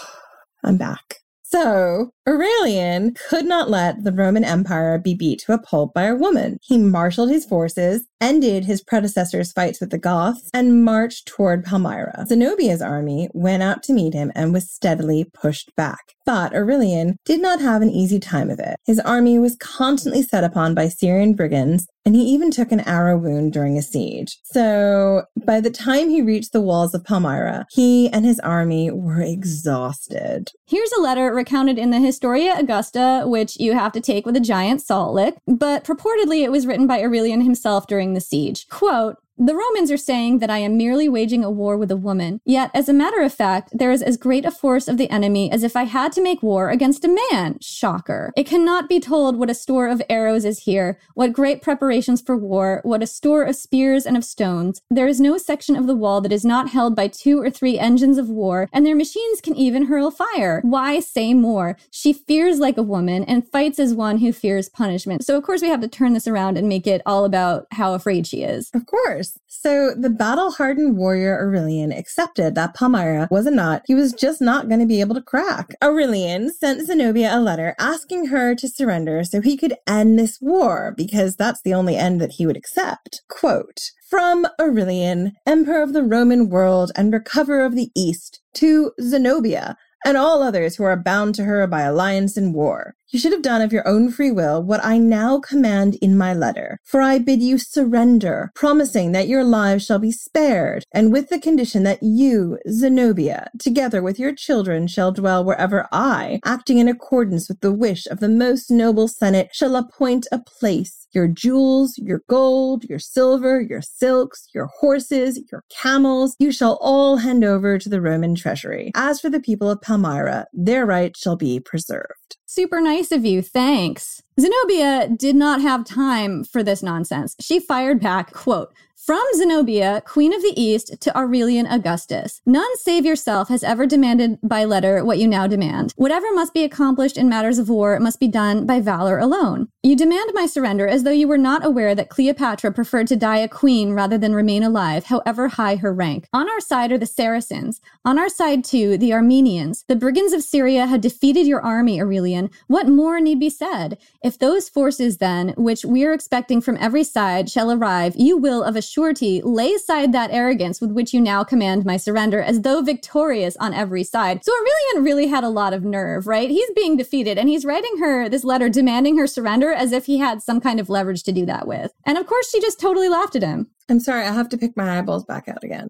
I'm 0.65 0.77
back. 0.77 1.20
So, 1.53 2.11
Aurelian 2.29 3.15
could 3.29 3.45
not 3.45 3.69
let 3.69 4.05
the 4.05 4.13
Roman 4.13 4.45
Empire 4.45 4.99
be 4.99 5.15
beat 5.15 5.41
to 5.41 5.53
a 5.53 5.59
pulp 5.59 5.93
by 5.93 6.05
a 6.05 6.15
woman. 6.15 6.59
He 6.63 6.79
marshaled 6.79 7.29
his 7.29 7.45
forces, 7.45 8.07
ended 8.21 8.67
his 8.67 8.85
predecessor's 8.85 9.51
fights 9.51 9.81
with 9.81 9.91
the 9.91 9.99
Goths, 9.99 10.49
and 10.55 10.85
marched 10.85 11.27
toward 11.27 11.65
Palmyra. 11.65 12.25
Zenobia's 12.29 12.81
army 12.81 13.29
went 13.35 13.65
out 13.65 13.83
to 13.85 13.93
meet 13.93 14.15
him 14.15 14.31
and 14.37 14.53
was 14.53 14.71
steadily 14.71 15.25
pushed 15.25 15.75
back. 15.75 16.15
But 16.25 16.55
Aurelian 16.55 17.17
did 17.25 17.43
not 17.43 17.61
have 17.61 17.83
an 17.83 17.91
easy 17.91 18.21
time 18.21 18.51
of 18.51 18.61
it. 18.61 18.77
His 18.87 19.01
army 19.01 19.41
was 19.41 19.57
constantly 19.57 20.23
set 20.23 20.45
upon 20.45 20.77
by 20.77 20.89
Syrian 20.89 21.35
brigands, 21.35 21.89
and 22.05 22.15
he 22.15 22.23
even 22.23 22.51
took 22.51 22.73
an 22.73 22.81
arrow 22.81 23.17
wound 23.17 23.53
during 23.53 23.77
a 23.77 23.83
siege. 23.83 24.39
So 24.45 25.25
by 25.45 25.61
the 25.61 25.71
time 25.71 26.09
he 26.09 26.23
reached 26.23 26.53
the 26.53 26.61
walls 26.61 26.95
of 26.95 27.05
Palmyra, 27.05 27.67
he 27.71 28.09
and 28.11 28.25
his 28.25 28.41
army 28.41 28.91
were 28.91 29.21
exhausted. 29.21 30.51
Here's 30.67 30.93
a 30.93 31.01
letter 31.01 31.33
recounted 31.33 31.79
in 31.79 31.91
the 31.91 32.01
Historia 32.01 32.55
Augusta, 32.59 33.25
which 33.27 33.59
you 33.59 33.75
have 33.75 33.93
to 33.93 34.01
take 34.01 34.27
with 34.27 34.37
a 34.37 34.41
giant 34.41 34.81
salt 34.83 35.15
lick, 35.15 35.37
but 35.47 35.85
purportedly 35.85 36.43
it 36.43 36.53
was 36.53 36.67
written 36.67 36.87
by 36.87 37.01
Aurelian 37.01 37.43
himself 37.43 37.87
during 37.87 38.15
the 38.15 38.21
siege. 38.21 38.67
Quote, 38.69 39.17
the 39.41 39.55
Romans 39.55 39.91
are 39.91 39.97
saying 39.97 40.41
that 40.41 40.51
I 40.51 40.59
am 40.59 40.77
merely 40.77 41.09
waging 41.09 41.43
a 41.43 41.51
war 41.51 41.79
with 41.79 41.91
a 41.91 41.97
woman. 41.97 42.43
Yet, 42.45 42.71
as 42.75 42.91
a 42.91 42.93
matter 42.93 43.23
of 43.23 43.33
fact, 43.33 43.71
there 43.73 43.91
is 43.91 44.03
as 44.03 44.19
great 44.19 44.45
a 44.45 44.51
force 44.51 44.87
of 44.87 44.99
the 44.99 45.09
enemy 45.09 45.51
as 45.51 45.63
if 45.63 45.77
I 45.77 45.85
had 45.85 46.13
to 46.13 46.23
make 46.23 46.43
war 46.43 46.69
against 46.69 47.07
a 47.07 47.17
man. 47.31 47.57
Shocker. 47.63 48.35
It 48.37 48.47
cannot 48.47 48.87
be 48.87 49.01
told 49.01 49.37
what 49.37 49.49
a 49.49 49.55
store 49.55 49.89
of 49.89 50.03
arrows 50.11 50.45
is 50.45 50.65
here, 50.65 50.99
what 51.15 51.33
great 51.33 51.63
preparations 51.63 52.21
for 52.21 52.37
war, 52.37 52.81
what 52.85 53.03
a 53.03 53.07
store 53.07 53.45
of 53.45 53.57
spears 53.57 54.05
and 54.05 54.15
of 54.15 54.27
stones. 54.27 54.83
There 54.91 55.09
is 55.09 55.23
no 55.23 55.39
section 55.39 55.75
of 55.75 55.87
the 55.87 55.95
wall 55.95 56.21
that 56.21 56.33
is 56.33 56.45
not 56.45 56.69
held 56.69 56.95
by 56.95 57.09
two 57.09 57.41
or 57.41 57.49
three 57.49 57.79
engines 57.79 58.19
of 58.19 58.29
war, 58.29 58.69
and 58.75 58.85
their 58.85 58.95
machines 58.95 59.41
can 59.41 59.57
even 59.57 59.87
hurl 59.87 60.11
fire. 60.11 60.61
Why 60.65 61.01
say 61.01 61.33
more? 61.33 61.79
She 61.91 62.13
fears 62.13 62.59
like 62.59 62.77
a 62.77 62.83
woman 62.83 63.25
and 63.25 63.49
fights 63.49 63.79
as 63.79 63.95
one 63.95 64.19
who 64.19 64.35
fears 64.35 64.69
punishment. 64.69 65.25
So, 65.25 65.39
of 65.39 65.45
course, 65.45 65.63
we 65.63 65.69
have 65.69 65.81
to 65.81 65.89
turn 65.89 66.13
this 66.13 66.29
around 66.29 66.59
and 66.59 66.69
make 66.69 66.87
it 66.87 67.01
all 67.07 67.25
about 67.25 67.67
how 67.71 67.95
afraid 67.95 68.27
she 68.27 68.43
is. 68.43 68.71
Of 68.75 68.85
course. 68.85 69.30
So 69.47 69.95
the 69.95 70.11
battle 70.11 70.53
hardened 70.53 70.97
warrior 70.97 71.39
Aurelian 71.39 71.93
accepted 71.93 72.55
that 72.55 72.75
Palmyra 72.75 73.29
was 73.31 73.47
a 73.47 73.51
knot 73.51 73.83
he 73.87 73.95
was 73.95 74.13
just 74.13 74.41
not 74.41 74.69
going 74.69 74.81
to 74.81 74.87
be 74.87 75.01
able 75.01 75.15
to 75.15 75.23
crack. 75.23 75.75
Aurelian 75.83 76.53
sent 76.53 76.87
Zenobia 76.87 77.37
a 77.37 77.41
letter 77.41 77.75
asking 77.79 78.27
her 78.27 78.55
to 78.55 78.69
surrender 78.69 79.25
so 79.25 79.41
he 79.41 79.57
could 79.57 79.75
end 79.87 80.19
this 80.19 80.39
war 80.41 80.95
because 80.97 81.37
that's 81.37 81.63
the 81.63 81.75
only 81.75 81.97
end 81.97 82.21
that 82.21 82.33
he 82.33 82.47
would 82.47 82.57
accept. 82.57 83.23
Quote, 83.29 83.91
from 84.09 84.47
Aurelian, 84.61 85.35
Emperor 85.47 85.83
of 85.83 85.93
the 85.93 86.03
Roman 86.03 86.49
world 86.49 86.91
and 86.97 87.13
recoverer 87.13 87.65
of 87.65 87.77
the 87.77 87.91
East, 87.95 88.41
to 88.55 88.91
Zenobia, 89.01 89.77
and 90.05 90.17
all 90.17 90.43
others 90.43 90.77
who 90.77 90.85
are 90.85 90.97
bound 90.97 91.35
to 91.37 91.45
her 91.45 91.67
by 91.67 91.83
alliance 91.83 92.37
and 92.37 92.55
war. 92.55 92.95
You 93.13 93.19
should 93.19 93.33
have 93.33 93.43
done 93.43 93.61
of 93.61 93.73
your 93.73 93.87
own 93.89 94.13
free 94.13 94.31
will 94.31 94.63
what 94.63 94.85
I 94.85 94.97
now 94.97 95.41
command 95.41 95.97
in 96.01 96.17
my 96.17 96.33
letter. 96.33 96.79
For 96.85 97.01
I 97.01 97.19
bid 97.19 97.43
you 97.43 97.59
surrender, 97.59 98.53
promising 98.55 99.11
that 99.11 99.27
your 99.27 99.43
lives 99.43 99.85
shall 99.85 99.99
be 99.99 100.13
spared, 100.13 100.85
and 100.95 101.13
with 101.13 101.29
the 101.29 101.41
condition 101.41 101.83
that 101.83 102.05
you, 102.05 102.59
Zenobia, 102.71 103.51
together 103.59 104.01
with 104.01 104.21
your 104.21 104.33
children, 104.33 104.87
shall 104.87 105.11
dwell 105.11 105.45
wherever 105.45 105.89
I, 105.91 106.39
acting 106.45 106.79
in 106.79 106.87
accordance 106.87 107.49
with 107.49 107.63
the 107.63 107.73
wish 107.73 108.07
of 108.07 108.21
the 108.21 108.29
most 108.29 108.71
noble 108.71 109.09
Senate, 109.09 109.49
shall 109.53 109.75
appoint 109.75 110.29
a 110.31 110.39
place. 110.39 111.09
Your 111.13 111.27
jewels, 111.27 111.99
your 111.99 112.23
gold, 112.29 112.85
your 112.85 113.01
silver, 113.01 113.61
your 113.61 113.83
silks, 113.83 114.47
your 114.55 114.69
horses, 114.79 115.43
your 115.51 115.65
camels, 115.69 116.37
you 116.39 116.53
shall 116.53 116.79
all 116.81 117.17
hand 117.17 117.43
over 117.43 117.77
to 117.77 117.89
the 117.89 118.01
Roman 118.01 118.37
treasury. 118.37 118.93
As 118.95 119.21
for 119.21 119.29
the 119.29 119.41
people 119.41 119.69
of 119.69 119.83
Palmyra, 119.83 120.47
their 120.53 120.87
rights 120.87 121.19
shall 121.19 121.35
be 121.35 121.59
preserved. 121.59 122.37
Super 122.47 122.81
nice 122.81 123.00
of 123.11 123.25
you. 123.25 123.43
Thanks. 123.43 124.23
Zenobia 124.39 125.09
did 125.09 125.35
not 125.37 125.61
have 125.61 125.85
time 125.85 126.45
for 126.45 126.63
this 126.63 126.83
nonsense. 126.83 127.35
She 127.41 127.59
fired 127.59 128.01
back, 128.01 128.33
quote, 128.33 128.73
from 129.05 129.25
Zenobia, 129.35 130.03
Queen 130.05 130.33
of 130.35 130.43
the 130.43 130.53
East, 130.61 131.01
to 131.01 131.17
Aurelian 131.19 131.67
Augustus. 131.67 132.43
None 132.45 132.77
save 132.77 133.07
yourself 133.07 133.49
has 133.49 133.65
ever 133.65 133.87
demanded 133.87 134.39
by 134.43 134.65
letter 134.65 135.03
what 135.05 135.19
you 135.19 135.27
now 135.27 135.47
demand. 135.47 135.95
Whatever 135.97 136.33
must 136.35 136.53
be 136.53 136.65
accomplished 136.65 137.17
in 137.17 137.29
matters 137.29 137.59
of 137.59 137.71
war 137.71 137.99
must 137.99 138.21
be 138.21 138.29
done 138.29 138.67
by 138.67 138.79
valor 138.79 139.19
alone. 139.19 139.69
You 139.83 139.97
demand 139.97 140.33
my 140.35 140.45
surrender 140.45 140.87
as 140.87 141.03
though 141.03 141.11
you 141.11 141.27
were 141.27 141.39
not 141.39 141.65
aware 141.65 141.95
that 141.95 142.11
Cleopatra 142.11 142.73
preferred 142.73 143.07
to 143.07 143.17
die 143.17 143.39
a 143.39 143.49
queen 143.49 143.95
rather 143.95 144.19
than 144.19 144.35
remain 144.35 144.63
alive, 144.63 145.07
however 145.07 145.49
high 145.49 145.77
her 145.77 145.95
rank. 145.95 146.29
On 146.35 146.51
our 146.51 146.61
side 146.61 146.93
are 146.93 146.99
the 146.99 147.07
Saracens. 147.07 147.81
On 148.05 148.19
our 148.19 148.29
side, 148.29 148.63
too, 148.63 148.99
the 148.99 149.15
Armenians. 149.15 149.85
The 149.89 149.97
brigands 149.97 150.35
of 150.35 150.43
Syria 150.43 150.87
have 150.87 151.01
defeated 151.01 151.47
your 151.47 151.63
army, 151.63 151.99
Aurelian. 151.99 152.51
What 152.67 152.87
more 152.87 153.19
need 153.19 153.41
be 153.41 153.49
said? 153.49 153.97
If 154.23 154.39
those 154.39 154.69
forces, 154.69 155.17
then, 155.17 155.55
which 155.57 155.87
we 155.87 156.05
are 156.05 156.13
expecting 156.13 156.61
from 156.61 156.77
every 156.79 157.03
side, 157.03 157.49
shall 157.49 157.73
arrive, 157.73 158.15
you 158.17 158.37
will 158.37 158.63
of 158.63 158.77
a 158.77 158.83
surety 158.91 159.41
lay 159.45 159.73
aside 159.73 160.13
that 160.13 160.33
arrogance 160.33 160.81
with 160.81 160.91
which 160.91 161.15
you 161.15 161.21
now 161.21 161.45
command 161.45 161.85
my 161.85 161.97
surrender, 161.97 162.41
as 162.41 162.63
though 162.63 162.83
victorious 162.83 163.57
on 163.59 163.73
every 163.73 164.03
side. 164.03 164.45
So 164.45 164.53
Aurelian 164.53 165.05
really 165.05 165.29
had 165.29 165.45
a 165.45 165.49
lot 165.49 165.73
of 165.73 165.85
nerve, 165.85 166.27
right? 166.27 166.51
He's 166.51 166.71
being 166.75 166.97
defeated 166.97 167.39
and 167.39 167.49
he's 167.49 167.65
writing 167.65 167.99
her 167.99 168.29
this 168.29 168.43
letter 168.43 168.69
demanding 168.69 169.17
her 169.19 169.27
surrender 169.27 169.73
as 169.73 169.93
if 169.93 170.07
he 170.07 170.19
had 170.19 170.43
some 170.43 170.61
kind 170.61 170.81
of 170.81 170.89
leverage 170.89 171.23
to 171.25 171.33
do 171.33 171.47
that 171.47 171.69
with. 171.69 171.93
And 172.05 172.19
of 172.19 172.27
course, 172.27 172.51
she 172.51 172.61
just 172.61 172.81
totally 172.81 173.09
laughed 173.09 173.37
at 173.37 173.43
him. 173.43 173.71
I'm 173.89 174.01
sorry, 174.01 174.25
I 174.25 174.33
have 174.33 174.49
to 174.49 174.59
pick 174.59 174.77
my 174.77 174.99
eyeballs 174.99 175.25
back 175.25 175.49
out 175.49 175.63
again. 175.63 175.89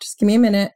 Just 0.00 0.18
give 0.18 0.26
me 0.26 0.34
a 0.34 0.38
minute. 0.38 0.72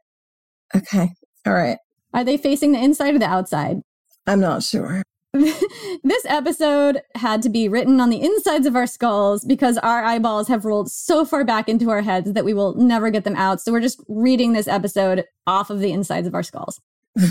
Okay. 0.75 1.09
All 1.45 1.53
right. 1.53 1.77
Are 2.13 2.23
they 2.23 2.37
facing 2.37 2.71
the 2.71 2.83
inside 2.83 3.13
or 3.13 3.19
the 3.19 3.25
outside? 3.25 3.77
I'm 4.25 4.39
not 4.39 4.63
sure. 4.63 5.03
this 6.03 6.25
episode 6.25 7.01
had 7.15 7.41
to 7.41 7.49
be 7.49 7.67
written 7.67 7.99
on 7.99 8.09
the 8.09 8.21
insides 8.21 8.65
of 8.65 8.75
our 8.75 8.87
skulls 8.87 9.43
because 9.45 9.77
our 9.79 10.03
eyeballs 10.03 10.47
have 10.47 10.65
rolled 10.65 10.91
so 10.91 11.25
far 11.25 11.43
back 11.43 11.69
into 11.69 11.89
our 11.89 12.01
heads 12.01 12.33
that 12.33 12.45
we 12.45 12.53
will 12.53 12.75
never 12.75 13.09
get 13.09 13.23
them 13.23 13.35
out. 13.35 13.61
So 13.61 13.71
we're 13.71 13.81
just 13.81 14.03
reading 14.07 14.53
this 14.53 14.67
episode 14.67 15.25
off 15.45 15.69
of 15.69 15.79
the 15.79 15.91
insides 15.91 16.27
of 16.27 16.35
our 16.35 16.43
skulls. 16.43 16.79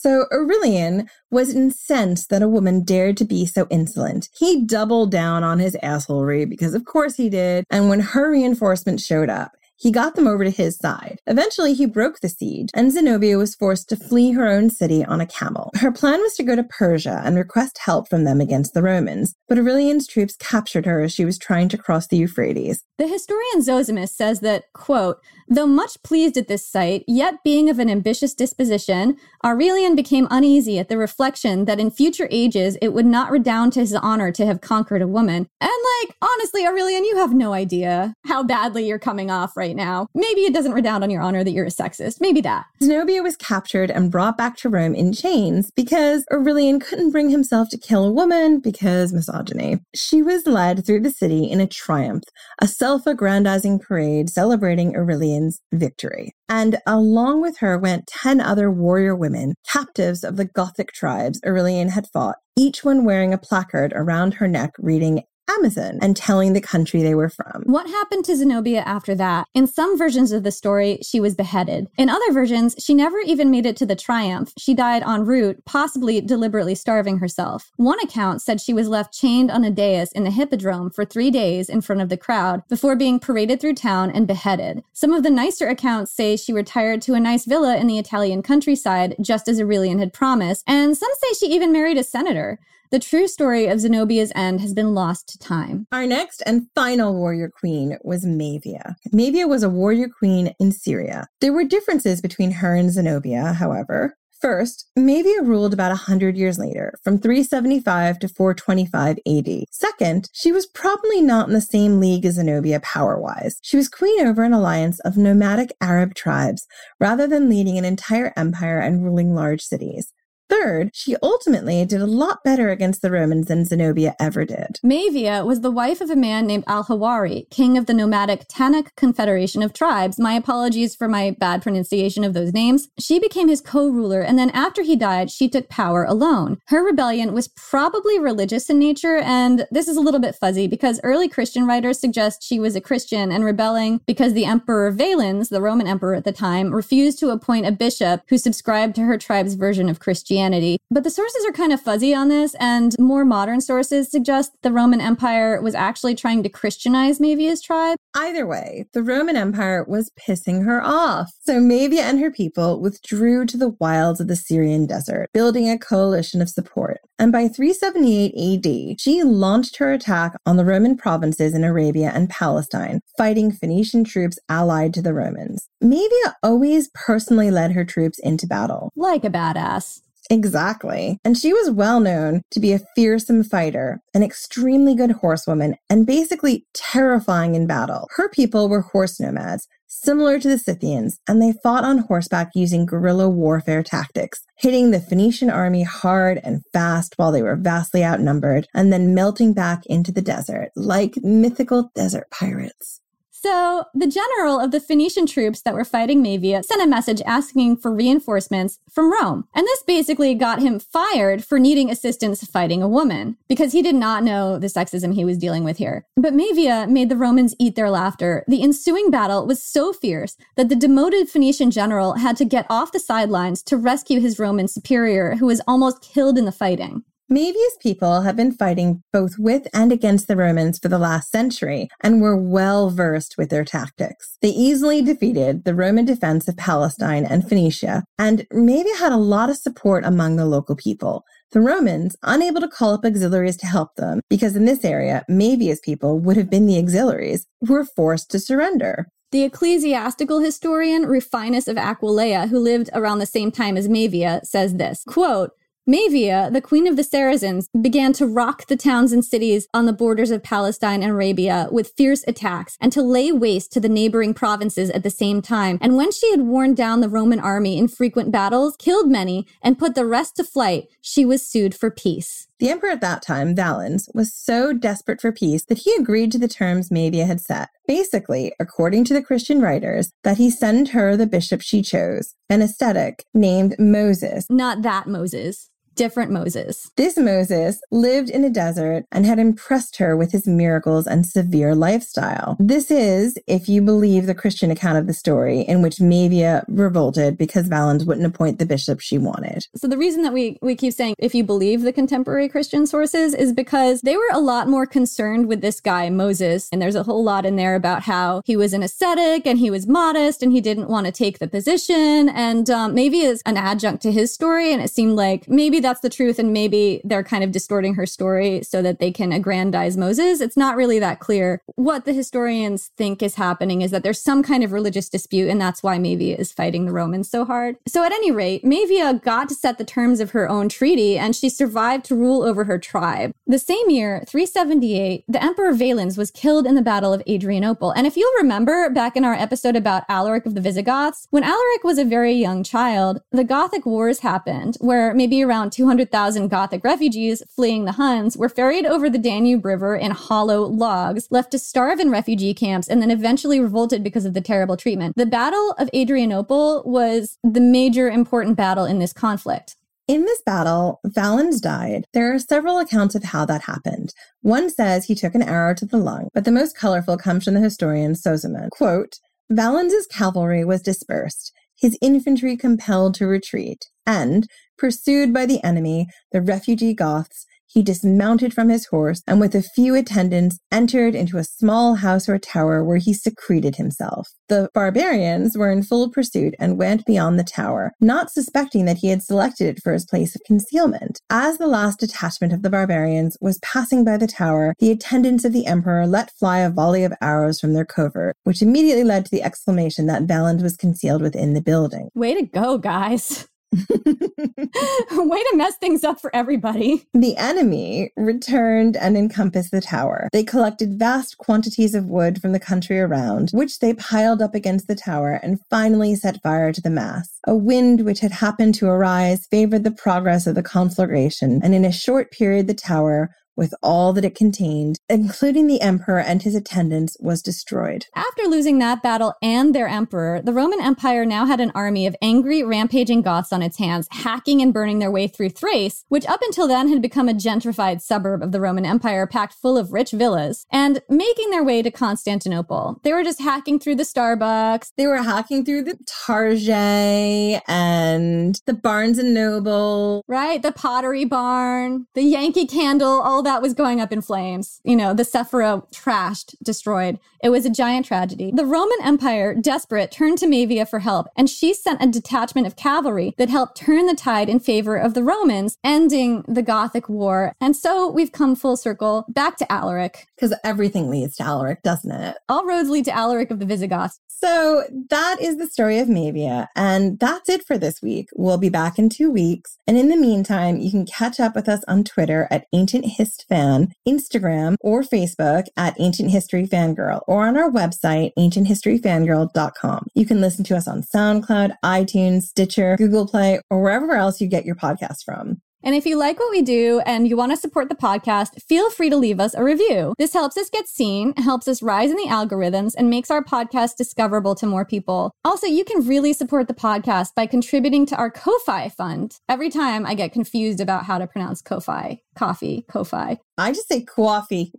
So 0.00 0.26
Aurelian 0.32 1.08
was 1.28 1.52
incensed 1.52 2.30
that 2.30 2.40
a 2.40 2.48
woman 2.48 2.84
dared 2.84 3.16
to 3.16 3.24
be 3.24 3.44
so 3.46 3.66
insolent. 3.68 4.28
He 4.38 4.64
doubled 4.64 5.10
down 5.10 5.42
on 5.42 5.58
his 5.58 5.76
assholery 5.82 6.48
because 6.48 6.74
of 6.74 6.84
course 6.84 7.16
he 7.16 7.28
did. 7.28 7.64
And 7.68 7.88
when 7.88 7.98
her 7.98 8.30
reinforcement 8.30 9.00
showed 9.00 9.28
up, 9.28 9.56
he 9.78 9.92
got 9.92 10.16
them 10.16 10.26
over 10.26 10.44
to 10.44 10.50
his 10.50 10.76
side. 10.76 11.20
Eventually, 11.26 11.72
he 11.72 11.86
broke 11.86 12.20
the 12.20 12.28
siege, 12.28 12.68
and 12.74 12.92
Zenobia 12.92 13.38
was 13.38 13.54
forced 13.54 13.88
to 13.88 13.96
flee 13.96 14.32
her 14.32 14.48
own 14.48 14.70
city 14.70 15.04
on 15.04 15.20
a 15.20 15.26
camel. 15.26 15.70
Her 15.76 15.92
plan 15.92 16.20
was 16.20 16.34
to 16.34 16.42
go 16.42 16.56
to 16.56 16.64
Persia 16.64 17.22
and 17.24 17.36
request 17.36 17.78
help 17.78 18.08
from 18.08 18.24
them 18.24 18.40
against 18.40 18.74
the 18.74 18.82
Romans, 18.82 19.34
but 19.46 19.56
Aurelian's 19.56 20.08
troops 20.08 20.36
captured 20.36 20.84
her 20.84 21.00
as 21.00 21.12
she 21.12 21.24
was 21.24 21.38
trying 21.38 21.68
to 21.68 21.78
cross 21.78 22.08
the 22.08 22.16
Euphrates. 22.16 22.82
The 22.98 23.06
historian 23.06 23.60
Zosimus 23.60 24.08
says 24.08 24.40
that, 24.40 24.64
quote, 24.74 25.18
Though 25.50 25.66
much 25.66 26.02
pleased 26.02 26.36
at 26.36 26.48
this 26.48 26.66
sight, 26.66 27.04
yet 27.06 27.42
being 27.42 27.70
of 27.70 27.78
an 27.78 27.88
ambitious 27.88 28.34
disposition, 28.34 29.16
Aurelian 29.42 29.94
became 29.94 30.28
uneasy 30.30 30.78
at 30.78 30.88
the 30.88 30.98
reflection 30.98 31.64
that 31.64 31.80
in 31.80 31.90
future 31.90 32.28
ages 32.30 32.76
it 32.82 32.92
would 32.92 33.06
not 33.06 33.30
redound 33.30 33.72
to 33.72 33.80
his 33.80 33.94
honor 33.94 34.30
to 34.32 34.44
have 34.44 34.60
conquered 34.60 35.00
a 35.00 35.06
woman. 35.06 35.46
And 35.60 35.70
like, 36.00 36.16
honestly, 36.20 36.66
Aurelian, 36.66 37.04
you 37.04 37.16
have 37.16 37.32
no 37.32 37.54
idea 37.54 38.14
how 38.26 38.42
badly 38.42 38.86
you're 38.86 38.98
coming 38.98 39.30
off 39.30 39.56
right 39.56 39.67
now. 39.74 40.06
Maybe 40.14 40.42
it 40.42 40.54
doesn't 40.54 40.72
redound 40.72 41.04
on 41.04 41.10
your 41.10 41.22
honor 41.22 41.44
that 41.44 41.52
you're 41.52 41.66
a 41.66 41.70
sexist. 41.70 42.20
Maybe 42.20 42.40
that. 42.42 42.66
Zenobia 42.82 43.22
was 43.22 43.36
captured 43.36 43.90
and 43.90 44.10
brought 44.10 44.36
back 44.36 44.56
to 44.58 44.68
Rome 44.68 44.94
in 44.94 45.12
chains 45.12 45.70
because 45.74 46.24
Aurelian 46.32 46.80
couldn't 46.80 47.10
bring 47.10 47.30
himself 47.30 47.68
to 47.70 47.78
kill 47.78 48.04
a 48.04 48.12
woman 48.12 48.60
because 48.60 49.12
misogyny. 49.12 49.78
She 49.94 50.22
was 50.22 50.46
led 50.46 50.84
through 50.84 51.00
the 51.00 51.10
city 51.10 51.44
in 51.44 51.60
a 51.60 51.66
triumph, 51.66 52.24
a 52.60 52.66
self 52.66 53.06
aggrandizing 53.06 53.78
parade 53.78 54.30
celebrating 54.30 54.96
Aurelian's 54.96 55.60
victory. 55.72 56.32
And 56.48 56.78
along 56.86 57.42
with 57.42 57.58
her 57.58 57.78
went 57.78 58.06
10 58.06 58.40
other 58.40 58.70
warrior 58.70 59.14
women, 59.14 59.54
captives 59.70 60.24
of 60.24 60.36
the 60.36 60.46
Gothic 60.46 60.92
tribes 60.92 61.40
Aurelian 61.44 61.90
had 61.90 62.06
fought, 62.06 62.36
each 62.56 62.84
one 62.84 63.04
wearing 63.04 63.32
a 63.32 63.38
placard 63.38 63.92
around 63.94 64.34
her 64.34 64.48
neck 64.48 64.72
reading 64.78 65.22
Amazon 65.48 65.98
and 66.02 66.16
telling 66.16 66.52
the 66.52 66.60
country 66.60 67.02
they 67.02 67.14
were 67.14 67.28
from. 67.28 67.62
What 67.64 67.88
happened 67.88 68.24
to 68.26 68.36
Zenobia 68.36 68.80
after 68.80 69.14
that? 69.14 69.46
In 69.54 69.66
some 69.66 69.96
versions 69.96 70.32
of 70.32 70.42
the 70.42 70.50
story, 70.50 70.98
she 71.02 71.20
was 71.20 71.34
beheaded. 71.34 71.88
In 71.96 72.08
other 72.08 72.32
versions, 72.32 72.74
she 72.78 72.94
never 72.94 73.18
even 73.20 73.50
made 73.50 73.66
it 73.66 73.76
to 73.78 73.86
the 73.86 73.96
triumph. 73.96 74.52
She 74.58 74.74
died 74.74 75.02
en 75.02 75.24
route, 75.24 75.64
possibly 75.64 76.20
deliberately 76.20 76.74
starving 76.74 77.18
herself. 77.18 77.70
One 77.76 78.00
account 78.00 78.42
said 78.42 78.60
she 78.60 78.72
was 78.72 78.88
left 78.88 79.12
chained 79.12 79.50
on 79.50 79.64
a 79.64 79.70
dais 79.70 80.12
in 80.12 80.24
the 80.24 80.30
hippodrome 80.30 80.90
for 80.90 81.04
three 81.04 81.30
days 81.30 81.68
in 81.68 81.80
front 81.80 82.02
of 82.02 82.08
the 82.08 82.16
crowd 82.16 82.62
before 82.68 82.96
being 82.96 83.18
paraded 83.18 83.60
through 83.60 83.74
town 83.74 84.10
and 84.10 84.26
beheaded. 84.26 84.82
Some 84.92 85.12
of 85.12 85.22
the 85.22 85.30
nicer 85.30 85.68
accounts 85.68 86.12
say 86.12 86.36
she 86.36 86.52
retired 86.52 87.02
to 87.02 87.14
a 87.14 87.20
nice 87.20 87.44
villa 87.44 87.76
in 87.76 87.86
the 87.86 87.98
Italian 87.98 88.42
countryside, 88.42 89.16
just 89.20 89.48
as 89.48 89.60
Aurelian 89.60 89.98
had 89.98 90.12
promised, 90.12 90.64
and 90.66 90.96
some 90.96 91.10
say 91.20 91.32
she 91.38 91.52
even 91.52 91.72
married 91.72 91.98
a 91.98 92.04
senator. 92.04 92.58
The 92.90 92.98
true 92.98 93.28
story 93.28 93.66
of 93.66 93.80
Zenobia's 93.80 94.32
end 94.34 94.62
has 94.62 94.72
been 94.72 94.94
lost 94.94 95.28
to 95.28 95.38
time. 95.38 95.86
Our 95.92 96.06
next 96.06 96.42
and 96.46 96.68
final 96.74 97.14
warrior 97.14 97.50
queen 97.50 97.98
was 98.02 98.24
Mavia. 98.24 98.96
Mavia 99.12 99.46
was 99.46 99.62
a 99.62 99.68
warrior 99.68 100.08
queen 100.08 100.54
in 100.58 100.72
Syria. 100.72 101.26
There 101.42 101.52
were 101.52 101.64
differences 101.64 102.22
between 102.22 102.52
her 102.52 102.74
and 102.74 102.90
Zenobia, 102.90 103.52
however. 103.52 104.14
First, 104.40 104.86
Mavia 104.96 105.42
ruled 105.42 105.74
about 105.74 105.90
100 105.90 106.38
years 106.38 106.58
later, 106.58 106.94
from 107.04 107.18
375 107.18 108.20
to 108.20 108.28
425 108.28 109.18
AD. 109.26 109.64
Second, 109.70 110.30
she 110.32 110.50
was 110.50 110.66
probably 110.66 111.20
not 111.20 111.48
in 111.48 111.54
the 111.54 111.60
same 111.60 112.00
league 112.00 112.24
as 112.24 112.36
Zenobia 112.36 112.80
power 112.80 113.20
wise. 113.20 113.58
She 113.62 113.76
was 113.76 113.88
queen 113.88 114.26
over 114.26 114.44
an 114.44 114.54
alliance 114.54 114.98
of 115.00 115.18
nomadic 115.18 115.74
Arab 115.82 116.14
tribes 116.14 116.66
rather 116.98 117.26
than 117.26 117.50
leading 117.50 117.76
an 117.76 117.84
entire 117.84 118.32
empire 118.34 118.78
and 118.78 119.04
ruling 119.04 119.34
large 119.34 119.60
cities. 119.60 120.12
Third, 120.48 120.90
she 120.94 121.14
ultimately 121.22 121.84
did 121.84 122.00
a 122.00 122.06
lot 122.06 122.42
better 122.42 122.70
against 122.70 123.02
the 123.02 123.10
Romans 123.10 123.48
than 123.48 123.66
Zenobia 123.66 124.16
ever 124.18 124.44
did. 124.44 124.80
Mavia 124.82 125.44
was 125.44 125.60
the 125.60 125.70
wife 125.70 126.00
of 126.00 126.10
a 126.10 126.16
man 126.16 126.46
named 126.46 126.64
Al 126.66 126.84
Hawari, 126.84 127.48
king 127.50 127.76
of 127.76 127.86
the 127.86 127.94
nomadic 127.94 128.48
Tanukh 128.48 128.94
Confederation 128.96 129.62
of 129.62 129.74
Tribes. 129.74 130.18
My 130.18 130.34
apologies 130.34 130.94
for 130.94 131.06
my 131.06 131.32
bad 131.32 131.62
pronunciation 131.62 132.24
of 132.24 132.32
those 132.32 132.54
names. 132.54 132.88
She 132.98 133.18
became 133.18 133.48
his 133.48 133.60
co 133.60 133.88
ruler, 133.88 134.22
and 134.22 134.38
then 134.38 134.50
after 134.50 134.82
he 134.82 134.96
died, 134.96 135.30
she 135.30 135.48
took 135.48 135.68
power 135.68 136.04
alone. 136.04 136.58
Her 136.68 136.82
rebellion 136.82 137.34
was 137.34 137.48
probably 137.48 138.18
religious 138.18 138.70
in 138.70 138.78
nature, 138.78 139.18
and 139.18 139.66
this 139.70 139.86
is 139.86 139.96
a 139.96 140.00
little 140.00 140.20
bit 140.20 140.34
fuzzy 140.34 140.66
because 140.66 141.00
early 141.04 141.28
Christian 141.28 141.66
writers 141.66 142.00
suggest 142.00 142.42
she 142.42 142.58
was 142.58 142.74
a 142.74 142.80
Christian 142.80 143.30
and 143.30 143.44
rebelling 143.44 144.00
because 144.06 144.32
the 144.32 144.46
Emperor 144.46 144.90
Valens, 144.90 145.50
the 145.50 145.60
Roman 145.60 145.86
emperor 145.86 146.14
at 146.14 146.24
the 146.24 146.32
time, 146.32 146.74
refused 146.74 147.18
to 147.18 147.30
appoint 147.30 147.66
a 147.66 147.72
bishop 147.72 148.22
who 148.28 148.38
subscribed 148.38 148.94
to 148.94 149.02
her 149.02 149.18
tribe's 149.18 149.54
version 149.54 149.90
of 149.90 150.00
Christianity. 150.00 150.37
Christianity. 150.38 150.78
But 150.90 151.04
the 151.04 151.10
sources 151.10 151.44
are 151.46 151.52
kind 151.52 151.72
of 151.72 151.80
fuzzy 151.80 152.14
on 152.14 152.28
this, 152.28 152.54
and 152.60 152.94
more 152.98 153.24
modern 153.24 153.60
sources 153.60 154.10
suggest 154.10 154.52
the 154.62 154.72
Roman 154.72 155.00
Empire 155.00 155.60
was 155.60 155.74
actually 155.74 156.14
trying 156.14 156.42
to 156.42 156.48
Christianize 156.48 157.20
Mavia's 157.20 157.60
tribe. 157.60 157.98
Either 158.14 158.46
way, 158.46 158.86
the 158.92 159.02
Roman 159.02 159.36
Empire 159.36 159.84
was 159.86 160.10
pissing 160.18 160.64
her 160.64 160.82
off. 160.82 161.30
So 161.40 161.60
Mavia 161.60 162.02
and 162.02 162.20
her 162.20 162.30
people 162.30 162.80
withdrew 162.80 163.46
to 163.46 163.56
the 163.56 163.74
wilds 163.80 164.20
of 164.20 164.28
the 164.28 164.36
Syrian 164.36 164.86
desert, 164.86 165.28
building 165.34 165.68
a 165.68 165.78
coalition 165.78 166.40
of 166.40 166.48
support. 166.48 167.00
And 167.18 167.32
by 167.32 167.48
378 167.48 168.32
AD, 168.36 169.00
she 169.00 169.22
launched 169.22 169.76
her 169.76 169.92
attack 169.92 170.34
on 170.46 170.56
the 170.56 170.64
Roman 170.64 170.96
provinces 170.96 171.54
in 171.54 171.64
Arabia 171.64 172.12
and 172.14 172.30
Palestine, 172.30 173.00
fighting 173.16 173.50
Phoenician 173.50 174.04
troops 174.04 174.38
allied 174.48 174.94
to 174.94 175.02
the 175.02 175.12
Romans. 175.12 175.68
Mavia 175.80 176.36
always 176.42 176.90
personally 176.94 177.50
led 177.50 177.72
her 177.72 177.84
troops 177.84 178.18
into 178.20 178.46
battle. 178.46 178.92
Like 178.96 179.24
a 179.24 179.30
badass. 179.30 180.00
Exactly. 180.30 181.18
And 181.24 181.38
she 181.38 181.52
was 181.52 181.70
well 181.70 182.00
known 182.00 182.42
to 182.50 182.60
be 182.60 182.72
a 182.72 182.80
fearsome 182.94 183.42
fighter, 183.42 184.00
an 184.12 184.22
extremely 184.22 184.94
good 184.94 185.12
horsewoman, 185.12 185.76
and 185.88 186.06
basically 186.06 186.66
terrifying 186.74 187.54
in 187.54 187.66
battle. 187.66 188.08
Her 188.16 188.28
people 188.28 188.68
were 188.68 188.82
horse 188.82 189.18
nomads, 189.18 189.66
similar 189.86 190.38
to 190.38 190.48
the 190.48 190.58
Scythians, 190.58 191.18
and 191.26 191.40
they 191.40 191.54
fought 191.62 191.84
on 191.84 191.98
horseback 191.98 192.50
using 192.54 192.84
guerrilla 192.84 193.28
warfare 193.28 193.82
tactics, 193.82 194.40
hitting 194.58 194.90
the 194.90 195.00
Phoenician 195.00 195.48
army 195.48 195.82
hard 195.82 196.40
and 196.44 196.62
fast 196.74 197.14
while 197.16 197.32
they 197.32 197.42
were 197.42 197.56
vastly 197.56 198.04
outnumbered, 198.04 198.66
and 198.74 198.92
then 198.92 199.14
melting 199.14 199.54
back 199.54 199.86
into 199.86 200.12
the 200.12 200.22
desert 200.22 200.68
like 200.76 201.14
mythical 201.22 201.90
desert 201.94 202.26
pirates. 202.30 203.00
So, 203.40 203.84
the 203.94 204.08
general 204.08 204.58
of 204.58 204.72
the 204.72 204.80
Phoenician 204.80 205.24
troops 205.24 205.62
that 205.62 205.74
were 205.74 205.84
fighting 205.84 206.20
Mavia 206.20 206.60
sent 206.64 206.82
a 206.82 206.88
message 206.88 207.22
asking 207.24 207.76
for 207.76 207.94
reinforcements 207.94 208.80
from 208.90 209.12
Rome. 209.12 209.44
And 209.54 209.64
this 209.64 209.84
basically 209.84 210.34
got 210.34 210.60
him 210.60 210.80
fired 210.80 211.44
for 211.44 211.60
needing 211.60 211.88
assistance 211.88 212.44
fighting 212.44 212.82
a 212.82 212.88
woman 212.88 213.36
because 213.48 213.70
he 213.70 213.80
did 213.80 213.94
not 213.94 214.24
know 214.24 214.58
the 214.58 214.66
sexism 214.66 215.14
he 215.14 215.24
was 215.24 215.38
dealing 215.38 215.62
with 215.62 215.76
here. 215.76 216.04
But 216.16 216.34
Mavia 216.34 216.88
made 216.88 217.10
the 217.10 217.16
Romans 217.16 217.54
eat 217.60 217.76
their 217.76 217.90
laughter. 217.90 218.44
The 218.48 218.62
ensuing 218.64 219.08
battle 219.08 219.46
was 219.46 219.62
so 219.62 219.92
fierce 219.92 220.36
that 220.56 220.68
the 220.68 220.74
demoted 220.74 221.28
Phoenician 221.28 221.70
general 221.70 222.14
had 222.14 222.36
to 222.38 222.44
get 222.44 222.66
off 222.68 222.90
the 222.90 222.98
sidelines 222.98 223.62
to 223.64 223.76
rescue 223.76 224.18
his 224.18 224.40
Roman 224.40 224.66
superior, 224.66 225.36
who 225.36 225.46
was 225.46 225.62
almost 225.68 226.02
killed 226.02 226.38
in 226.38 226.44
the 226.44 226.50
fighting. 226.50 227.04
Mavia's 227.30 227.76
people 227.82 228.22
have 228.22 228.36
been 228.36 228.52
fighting 228.52 229.02
both 229.12 229.34
with 229.38 229.68
and 229.74 229.92
against 229.92 230.28
the 230.28 230.36
Romans 230.36 230.78
for 230.78 230.88
the 230.88 230.98
last 230.98 231.30
century 231.30 231.90
and 232.02 232.22
were 232.22 232.34
well 232.34 232.88
versed 232.88 233.36
with 233.36 233.50
their 233.50 233.66
tactics. 233.66 234.38
They 234.40 234.48
easily 234.48 235.02
defeated 235.02 235.64
the 235.64 235.74
Roman 235.74 236.06
defense 236.06 236.48
of 236.48 236.56
Palestine 236.56 237.26
and 237.26 237.46
Phoenicia, 237.46 238.04
and 238.18 238.46
Mavia 238.50 238.96
had 238.96 239.12
a 239.12 239.18
lot 239.18 239.50
of 239.50 239.58
support 239.58 240.06
among 240.06 240.36
the 240.36 240.46
local 240.46 240.74
people. 240.74 241.22
The 241.52 241.60
Romans, 241.60 242.16
unable 242.22 242.62
to 242.62 242.68
call 242.68 242.94
up 242.94 243.04
auxiliaries 243.04 243.58
to 243.58 243.66
help 243.66 243.96
them, 243.96 244.20
because 244.30 244.56
in 244.56 244.64
this 244.64 244.82
area, 244.82 245.22
Mavia's 245.28 245.80
people 245.80 246.18
would 246.20 246.38
have 246.38 246.48
been 246.48 246.64
the 246.64 246.78
auxiliaries, 246.78 247.46
were 247.60 247.84
forced 247.84 248.30
to 248.30 248.38
surrender. 248.38 249.06
The 249.32 249.42
ecclesiastical 249.42 250.40
historian 250.40 251.02
Rufinus 251.02 251.68
of 251.68 251.76
Aquileia, 251.76 252.48
who 252.48 252.58
lived 252.58 252.88
around 252.94 253.18
the 253.18 253.26
same 253.26 253.52
time 253.52 253.76
as 253.76 253.86
Mavia, 253.86 254.40
says 254.42 254.76
this, 254.76 255.04
quote, 255.06 255.50
Mavia, 255.88 256.50
the 256.52 256.60
queen 256.60 256.86
of 256.86 256.96
the 256.96 257.02
Saracens, 257.02 257.66
began 257.80 258.12
to 258.12 258.26
rock 258.26 258.66
the 258.66 258.76
towns 258.76 259.10
and 259.10 259.24
cities 259.24 259.66
on 259.72 259.86
the 259.86 259.92
borders 259.94 260.30
of 260.30 260.42
Palestine 260.42 261.02
and 261.02 261.12
Arabia 261.12 261.66
with 261.72 261.94
fierce 261.96 262.22
attacks 262.28 262.76
and 262.78 262.92
to 262.92 263.00
lay 263.00 263.32
waste 263.32 263.72
to 263.72 263.80
the 263.80 263.88
neighboring 263.88 264.34
provinces 264.34 264.90
at 264.90 265.02
the 265.02 265.08
same 265.08 265.40
time. 265.40 265.78
And 265.80 265.96
when 265.96 266.12
she 266.12 266.30
had 266.30 266.42
worn 266.42 266.74
down 266.74 267.00
the 267.00 267.08
Roman 267.08 267.40
army 267.40 267.78
in 267.78 267.88
frequent 267.88 268.30
battles, 268.30 268.76
killed 268.76 269.10
many, 269.10 269.46
and 269.62 269.78
put 269.78 269.94
the 269.94 270.04
rest 270.04 270.36
to 270.36 270.44
flight, 270.44 270.88
she 271.00 271.24
was 271.24 271.40
sued 271.40 271.74
for 271.74 271.90
peace. 271.90 272.48
The 272.58 272.68
emperor 272.68 272.90
at 272.90 273.00
that 273.00 273.22
time, 273.22 273.54
Valens, 273.54 274.10
was 274.12 274.34
so 274.34 274.74
desperate 274.74 275.22
for 275.22 275.32
peace 275.32 275.64
that 275.66 275.78
he 275.78 275.94
agreed 275.94 276.32
to 276.32 276.38
the 276.38 276.48
terms 276.48 276.90
Mavia 276.90 277.24
had 277.24 277.40
set. 277.40 277.70
Basically, 277.86 278.52
according 278.60 279.04
to 279.04 279.14
the 279.14 279.22
Christian 279.22 279.62
writers, 279.62 280.10
that 280.22 280.36
he 280.36 280.50
send 280.50 280.88
her 280.88 281.16
the 281.16 281.26
bishop 281.26 281.62
she 281.62 281.80
chose, 281.80 282.34
an 282.50 282.60
ascetic 282.60 283.24
named 283.32 283.76
Moses. 283.78 284.44
Not 284.50 284.82
that 284.82 285.06
Moses 285.06 285.70
different 285.98 286.30
Moses. 286.30 286.92
This 286.96 287.18
Moses 287.18 287.80
lived 287.90 288.30
in 288.30 288.44
a 288.44 288.50
desert 288.50 289.04
and 289.10 289.26
had 289.26 289.40
impressed 289.40 289.96
her 289.96 290.16
with 290.16 290.30
his 290.30 290.46
miracles 290.46 291.08
and 291.08 291.26
severe 291.26 291.74
lifestyle. 291.74 292.56
This 292.60 292.90
is, 292.90 293.36
if 293.48 293.68
you 293.68 293.82
believe 293.82 294.26
the 294.26 294.34
Christian 294.34 294.70
account 294.70 294.96
of 294.96 295.08
the 295.08 295.12
story, 295.12 295.62
in 295.62 295.82
which 295.82 296.00
Mavia 296.00 296.64
revolted 296.68 297.36
because 297.36 297.66
Valens 297.66 298.04
wouldn't 298.04 298.26
appoint 298.26 298.60
the 298.60 298.66
bishop 298.66 299.00
she 299.00 299.18
wanted. 299.18 299.66
So 299.74 299.88
the 299.88 299.98
reason 299.98 300.22
that 300.22 300.32
we, 300.32 300.56
we 300.62 300.76
keep 300.76 300.92
saying 300.92 301.16
if 301.18 301.34
you 301.34 301.42
believe 301.42 301.82
the 301.82 301.92
contemporary 301.92 302.48
Christian 302.48 302.86
sources 302.86 303.34
is 303.34 303.52
because 303.52 304.00
they 304.02 304.16
were 304.16 304.30
a 304.32 304.38
lot 304.38 304.68
more 304.68 304.86
concerned 304.86 305.48
with 305.48 305.60
this 305.62 305.80
guy, 305.80 306.08
Moses. 306.10 306.68
And 306.70 306.80
there's 306.80 306.94
a 306.94 307.02
whole 307.02 307.24
lot 307.24 307.44
in 307.44 307.56
there 307.56 307.74
about 307.74 308.02
how 308.02 308.42
he 308.44 308.56
was 308.56 308.72
an 308.72 308.84
ascetic 308.84 309.46
and 309.46 309.58
he 309.58 309.68
was 309.68 309.88
modest 309.88 310.44
and 310.44 310.52
he 310.52 310.60
didn't 310.60 310.88
want 310.88 311.06
to 311.06 311.12
take 311.12 311.40
the 311.40 311.48
position. 311.48 312.28
And 312.28 312.70
um, 312.70 312.94
maybe 312.94 313.24
as 313.24 313.42
an 313.44 313.56
adjunct 313.56 314.00
to 314.02 314.12
his 314.12 314.32
story. 314.32 314.72
And 314.72 314.80
it 314.80 314.90
seemed 314.90 315.16
like 315.16 315.48
maybe 315.48 315.80
that's 315.88 316.00
the 316.00 316.10
truth 316.10 316.38
and 316.38 316.52
maybe 316.52 317.00
they're 317.02 317.24
kind 317.24 317.42
of 317.42 317.50
distorting 317.50 317.94
her 317.94 318.04
story 318.04 318.62
so 318.62 318.82
that 318.82 318.98
they 318.98 319.10
can 319.10 319.32
aggrandize 319.32 319.96
Moses. 319.96 320.42
It's 320.42 320.56
not 320.56 320.76
really 320.76 320.98
that 320.98 321.18
clear. 321.18 321.62
What 321.76 322.04
the 322.04 322.12
historians 322.12 322.90
think 322.98 323.22
is 323.22 323.36
happening 323.36 323.80
is 323.80 323.90
that 323.90 324.02
there's 324.02 324.20
some 324.20 324.42
kind 324.42 324.62
of 324.62 324.72
religious 324.72 325.08
dispute 325.08 325.48
and 325.48 325.58
that's 325.58 325.82
why 325.82 325.98
Mavia 325.98 326.36
is 326.36 326.52
fighting 326.52 326.84
the 326.84 326.92
Romans 326.92 327.30
so 327.30 327.46
hard. 327.46 327.76
So 327.86 328.04
at 328.04 328.12
any 328.12 328.30
rate, 328.30 328.64
Mavia 328.64 329.14
got 329.14 329.48
to 329.48 329.54
set 329.54 329.78
the 329.78 329.84
terms 329.84 330.20
of 330.20 330.32
her 330.32 330.46
own 330.46 330.68
treaty 330.68 331.16
and 331.16 331.34
she 331.34 331.48
survived 331.48 332.04
to 332.06 332.14
rule 332.14 332.42
over 332.42 332.64
her 332.64 332.78
tribe. 332.78 333.32
The 333.46 333.58
same 333.58 333.88
year, 333.88 334.22
378, 334.28 335.24
the 335.26 335.42
Emperor 335.42 335.72
Valens 335.72 336.18
was 336.18 336.30
killed 336.30 336.66
in 336.66 336.74
the 336.74 336.82
Battle 336.82 337.14
of 337.14 337.22
Adrianople. 337.26 337.92
And 337.92 338.06
if 338.06 338.14
you'll 338.14 338.36
remember 338.36 338.90
back 338.90 339.16
in 339.16 339.24
our 339.24 339.32
episode 339.32 339.74
about 339.74 340.04
Alaric 340.10 340.44
of 340.44 340.54
the 340.54 340.60
Visigoths, 340.60 341.26
when 341.30 341.44
Alaric 341.44 341.82
was 341.82 341.96
a 341.96 342.04
very 342.04 342.34
young 342.34 342.62
child, 342.62 343.22
the 343.32 343.42
Gothic 343.42 343.86
Wars 343.86 344.18
happened 344.18 344.76
where 344.80 345.14
maybe 345.14 345.42
around 345.42 345.70
200,000 345.78 346.48
Gothic 346.48 346.82
refugees 346.82 347.40
fleeing 347.54 347.84
the 347.84 347.92
Huns 347.92 348.36
were 348.36 348.48
ferried 348.48 348.84
over 348.84 349.08
the 349.08 349.16
Danube 349.16 349.64
River 349.64 349.94
in 349.94 350.10
hollow 350.10 350.62
logs, 350.62 351.28
left 351.30 351.52
to 351.52 351.58
starve 351.58 352.00
in 352.00 352.10
refugee 352.10 352.52
camps, 352.52 352.88
and 352.88 353.00
then 353.00 353.12
eventually 353.12 353.60
revolted 353.60 354.02
because 354.02 354.24
of 354.24 354.34
the 354.34 354.40
terrible 354.40 354.76
treatment. 354.76 355.14
The 355.16 355.24
Battle 355.24 355.76
of 355.78 355.88
Adrianople 355.94 356.82
was 356.84 357.38
the 357.44 357.60
major 357.60 358.10
important 358.10 358.56
battle 358.56 358.86
in 358.86 358.98
this 358.98 359.12
conflict. 359.12 359.76
In 360.08 360.24
this 360.24 360.42
battle, 360.44 360.98
Valens 361.04 361.60
died. 361.60 362.06
There 362.12 362.34
are 362.34 362.40
several 362.40 362.80
accounts 362.80 363.14
of 363.14 363.22
how 363.22 363.44
that 363.44 363.62
happened. 363.62 364.12
One 364.40 364.70
says 364.70 365.04
he 365.04 365.14
took 365.14 365.36
an 365.36 365.42
arrow 365.42 365.74
to 365.74 365.86
the 365.86 365.98
lung, 365.98 366.28
but 366.34 366.44
the 366.44 366.50
most 366.50 366.76
colorful 366.76 367.16
comes 367.16 367.44
from 367.44 367.54
the 367.54 367.60
historian 367.60 368.14
Sozomen. 368.14 368.70
Quote, 368.70 369.20
Valens's 369.48 370.08
cavalry 370.08 370.64
was 370.64 370.82
dispersed, 370.82 371.52
his 371.76 371.96
infantry 372.02 372.56
compelled 372.56 373.14
to 373.14 373.26
retreat, 373.26 373.86
and, 374.04 374.48
pursued 374.78 375.34
by 375.34 375.44
the 375.46 375.62
enemy, 375.64 376.06
the 376.32 376.40
refugee 376.40 376.94
Goths, 376.94 377.44
he 377.70 377.82
dismounted 377.82 378.54
from 378.54 378.70
his 378.70 378.86
horse 378.86 379.22
and 379.26 379.40
with 379.40 379.54
a 379.54 379.62
few 379.62 379.94
attendants 379.94 380.58
entered 380.72 381.14
into 381.14 381.36
a 381.36 381.44
small 381.44 381.96
house 381.96 382.28
or 382.28 382.38
tower 382.38 382.82
where 382.82 382.96
he 382.96 383.12
secreted 383.12 383.76
himself. 383.76 384.28
The 384.48 384.70
barbarians 384.72 385.56
were 385.56 385.70
in 385.70 385.82
full 385.82 386.10
pursuit 386.10 386.54
and 386.58 386.78
went 386.78 387.04
beyond 387.04 387.38
the 387.38 387.44
tower, 387.44 387.92
not 388.00 388.30
suspecting 388.30 388.86
that 388.86 388.96
he 388.96 389.08
had 389.08 389.22
selected 389.22 389.66
it 389.66 389.82
for 389.82 389.92
his 389.92 390.06
place 390.06 390.34
of 390.34 390.40
concealment. 390.46 391.20
As 391.28 391.58
the 391.58 391.66
last 391.66 392.00
detachment 392.00 392.54
of 392.54 392.62
the 392.62 392.70
barbarians 392.70 393.36
was 393.42 393.58
passing 393.58 394.02
by 394.02 394.16
the 394.16 394.26
tower, 394.26 394.74
the 394.78 394.90
attendants 394.90 395.44
of 395.44 395.52
the 395.52 395.66
emperor 395.66 396.06
let 396.06 396.30
fly 396.30 396.60
a 396.60 396.70
volley 396.70 397.04
of 397.04 397.12
arrows 397.20 397.60
from 397.60 397.74
their 397.74 397.84
covert, 397.84 398.34
which 398.44 398.62
immediately 398.62 399.04
led 399.04 399.26
to 399.26 399.30
the 399.30 399.42
exclamation 399.42 400.06
that 400.06 400.22
Valens 400.22 400.62
was 400.62 400.76
concealed 400.76 401.20
within 401.20 401.52
the 401.52 401.60
building. 401.60 402.08
Way 402.14 402.34
to 402.34 402.42
go, 402.42 402.78
guys. 402.78 403.46
Way 403.90 405.42
to 405.42 405.52
mess 405.54 405.76
things 405.76 406.04
up 406.04 406.20
for 406.20 406.34
everybody. 406.34 407.06
The 407.12 407.36
enemy 407.36 408.12
returned 408.16 408.96
and 408.96 409.16
encompassed 409.16 409.72
the 409.72 409.80
tower. 409.80 410.28
They 410.32 410.44
collected 410.44 410.98
vast 410.98 411.38
quantities 411.38 411.94
of 411.94 412.06
wood 412.06 412.40
from 412.40 412.52
the 412.52 412.60
country 412.60 412.98
around, 412.98 413.50
which 413.50 413.80
they 413.80 413.92
piled 413.94 414.40
up 414.40 414.54
against 414.54 414.88
the 414.88 414.94
tower 414.94 415.38
and 415.42 415.60
finally 415.68 416.14
set 416.14 416.42
fire 416.42 416.72
to 416.72 416.80
the 416.80 416.90
mass. 416.90 417.38
A 417.46 417.54
wind 417.54 418.04
which 418.04 418.20
had 418.20 418.32
happened 418.32 418.74
to 418.76 418.86
arise 418.86 419.46
favored 419.50 419.84
the 419.84 419.90
progress 419.90 420.46
of 420.46 420.54
the 420.54 420.62
conflagration, 420.62 421.60
and 421.62 421.74
in 421.74 421.84
a 421.84 421.92
short 421.92 422.30
period 422.30 422.66
the 422.68 422.74
tower 422.74 423.30
with 423.58 423.74
all 423.82 424.12
that 424.12 424.24
it 424.24 424.36
contained, 424.36 425.00
including 425.10 425.66
the 425.66 425.80
emperor 425.80 426.20
and 426.20 426.42
his 426.44 426.54
attendants, 426.54 427.16
was 427.18 427.42
destroyed. 427.42 428.06
After 428.14 428.44
losing 428.44 428.78
that 428.78 429.02
battle 429.02 429.34
and 429.42 429.74
their 429.74 429.88
emperor, 429.88 430.40
the 430.40 430.52
Roman 430.52 430.80
Empire 430.80 431.26
now 431.26 431.44
had 431.44 431.58
an 431.58 431.72
army 431.74 432.06
of 432.06 432.14
angry, 432.22 432.62
rampaging 432.62 433.20
Goths 433.20 433.52
on 433.52 433.60
its 433.60 433.78
hands, 433.78 434.06
hacking 434.12 434.62
and 434.62 434.72
burning 434.72 435.00
their 435.00 435.10
way 435.10 435.26
through 435.26 435.50
Thrace, 435.50 436.04
which 436.08 436.24
up 436.26 436.40
until 436.42 436.68
then 436.68 436.88
had 436.88 437.02
become 437.02 437.28
a 437.28 437.34
gentrified 437.34 438.00
suburb 438.00 438.44
of 438.44 438.52
the 438.52 438.60
Roman 438.60 438.86
Empire 438.86 439.26
packed 439.26 439.54
full 439.54 439.76
of 439.76 439.92
rich 439.92 440.12
villas, 440.12 440.64
and 440.70 441.02
making 441.10 441.50
their 441.50 441.64
way 441.64 441.82
to 441.82 441.90
Constantinople. 441.90 443.00
They 443.02 443.12
were 443.12 443.24
just 443.24 443.40
hacking 443.40 443.80
through 443.80 443.96
the 443.96 444.04
Starbucks. 444.04 444.92
They 444.96 445.08
were 445.08 445.24
hacking 445.24 445.64
through 445.64 445.82
the 445.82 445.98
Target 446.06 447.62
and 447.66 448.60
the 448.66 448.74
Barnes 448.74 449.18
and 449.18 449.34
Noble. 449.34 450.22
Right? 450.28 450.62
The 450.62 450.70
Pottery 450.70 451.24
Barn, 451.24 452.06
the 452.14 452.22
Yankee 452.22 452.66
Candle, 452.66 453.20
all 453.20 453.42
that 453.48 453.62
was 453.62 453.72
going 453.72 453.98
up 453.98 454.12
in 454.12 454.20
flames. 454.20 454.78
You 454.84 454.94
know, 454.94 455.14
the 455.14 455.24
Sephora 455.24 455.82
trashed, 455.90 456.54
destroyed. 456.62 457.18
It 457.42 457.48
was 457.48 457.64
a 457.64 457.70
giant 457.70 458.04
tragedy. 458.04 458.50
The 458.54 458.66
Roman 458.66 458.98
Empire, 459.02 459.54
desperate, 459.54 460.10
turned 460.10 460.36
to 460.38 460.46
Mavia 460.46 460.84
for 460.84 460.98
help, 460.98 461.28
and 461.34 461.48
she 461.48 461.72
sent 461.72 462.02
a 462.02 462.06
detachment 462.06 462.66
of 462.66 462.76
cavalry 462.76 463.34
that 463.38 463.48
helped 463.48 463.78
turn 463.78 464.06
the 464.06 464.14
tide 464.14 464.50
in 464.50 464.60
favor 464.60 464.96
of 464.96 465.14
the 465.14 465.24
Romans, 465.24 465.78
ending 465.82 466.44
the 466.46 466.62
Gothic 466.62 467.08
War. 467.08 467.54
And 467.58 467.74
so 467.74 468.10
we've 468.10 468.32
come 468.32 468.54
full 468.54 468.76
circle 468.76 469.24
back 469.28 469.56
to 469.56 469.72
Alaric. 469.72 470.26
Because 470.36 470.54
everything 470.62 471.08
leads 471.08 471.36
to 471.36 471.44
Alaric, 471.44 471.82
doesn't 471.82 472.10
it? 472.10 472.36
All 472.50 472.66
roads 472.66 472.90
lead 472.90 473.06
to 473.06 473.16
Alaric 473.16 473.50
of 473.50 473.60
the 473.60 473.66
Visigoths. 473.66 474.20
So 474.40 474.84
that 475.10 475.40
is 475.40 475.56
the 475.56 475.66
story 475.66 475.98
of 475.98 476.08
Mavia. 476.08 476.68
And 476.76 477.18
that's 477.18 477.48
it 477.48 477.66
for 477.66 477.76
this 477.76 478.00
week. 478.00 478.28
We'll 478.36 478.58
be 478.58 478.68
back 478.68 478.96
in 478.96 479.08
two 479.08 479.32
weeks. 479.32 479.78
And 479.86 479.98
in 479.98 480.10
the 480.10 480.16
meantime, 480.16 480.76
you 480.78 480.92
can 480.92 481.06
catch 481.06 481.40
up 481.40 481.56
with 481.56 481.68
us 481.68 481.82
on 481.88 482.04
Twitter 482.04 482.46
at 482.48 482.66
Ancient 482.72 483.04
Fan, 483.48 483.92
Instagram 484.06 484.76
or 484.80 485.02
Facebook 485.02 485.66
at 485.76 485.96
Ancient 485.98 486.30
History 486.30 486.66
Fangirl, 486.66 487.22
or 487.26 487.46
on 487.46 487.56
our 487.56 487.70
website, 487.70 488.32
ancienthistoryfangirl.com. 488.38 490.06
You 490.14 490.26
can 490.26 490.40
listen 490.40 490.64
to 490.64 490.76
us 490.76 490.88
on 490.88 491.02
SoundCloud, 491.02 491.74
iTunes, 491.84 492.42
Stitcher, 492.42 492.96
Google 492.96 493.26
Play, 493.26 493.60
or 493.70 493.82
wherever 493.82 494.14
else 494.14 494.40
you 494.40 494.48
get 494.48 494.64
your 494.64 494.76
podcasts 494.76 495.24
from. 495.24 495.60
And 495.84 495.94
if 495.94 496.06
you 496.06 496.16
like 496.16 496.40
what 496.40 496.50
we 496.50 496.60
do 496.60 497.00
and 497.06 497.28
you 497.28 497.36
want 497.36 497.52
to 497.52 497.56
support 497.56 497.88
the 497.88 497.94
podcast, 497.94 498.60
feel 498.62 498.90
free 498.90 499.10
to 499.10 499.16
leave 499.16 499.38
us 499.38 499.54
a 499.54 499.62
review. 499.62 500.12
This 500.18 500.32
helps 500.32 500.56
us 500.56 500.68
get 500.68 500.88
seen, 500.88 501.34
helps 501.36 501.68
us 501.68 501.82
rise 501.82 502.10
in 502.10 502.16
the 502.16 502.26
algorithms, 502.26 502.94
and 502.98 503.08
makes 503.08 503.30
our 503.30 503.44
podcast 503.44 503.94
discoverable 503.96 504.56
to 504.56 504.66
more 504.66 504.84
people. 504.84 505.30
Also, 505.44 505.68
you 505.68 505.84
can 505.84 506.06
really 506.06 506.32
support 506.32 506.66
the 506.66 506.74
podcast 506.74 507.34
by 507.36 507.46
contributing 507.46 508.06
to 508.06 508.16
our 508.16 508.30
Ko-Fi 508.30 508.88
fund. 508.88 509.38
Every 509.48 509.70
time 509.70 510.04
I 510.04 510.14
get 510.14 510.32
confused 510.32 510.80
about 510.80 511.04
how 511.04 511.16
to 511.18 511.28
pronounce 511.28 511.62
Ko-Fi, 511.62 512.20
coffee, 512.38 512.84
Ko-Fi. 512.88 513.38
I 513.58 513.72
just 513.72 513.88
say 513.88 514.02
coffee. 514.02 514.72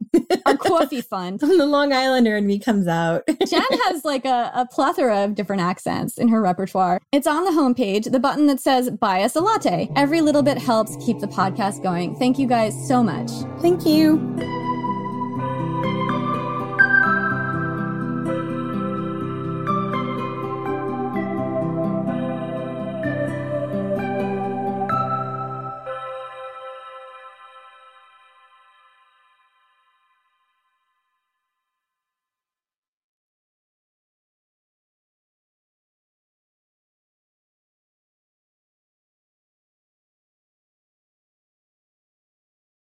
Our 0.45 0.57
coffee 0.57 1.02
fund. 1.02 1.40
the 1.40 1.65
Long 1.65 1.91
Islander 1.91 2.38
in 2.38 2.48
me 2.48 2.60
comes 2.60 2.88
out. 2.88 3.23
Jen 3.48 3.61
has 3.86 4.06
like 4.06 4.26
a, 4.26 4.52
a, 4.56 4.65
plethora 4.65 5.26
of 5.26 5.36
different 5.36 5.61
accents 5.61 6.18
in 6.18 6.30
her 6.30 6.41
repertoire. 6.41 6.99
It's 7.11 7.27
on 7.27 7.44
the 7.44 7.52
homepage, 7.52 8.11
the 8.11 8.19
button 8.19 8.48
that 8.48 8.60
says 8.60 8.90
buy 8.90 9.23
us 9.23 9.36
a 9.36 9.41
latte. 9.41 9.90
Every 9.95 10.22
little 10.22 10.44
bit 10.44 10.57
helps 10.57 10.95
keep 11.06 11.19
the 11.19 11.27
podcast 11.27 11.84
going. 11.84 12.15
Thank 12.15 12.40
you 12.40 12.48
guys 12.48 12.88
so 12.88 13.03
much. 13.03 13.30
Thank 13.61 13.86
you. 13.86 14.68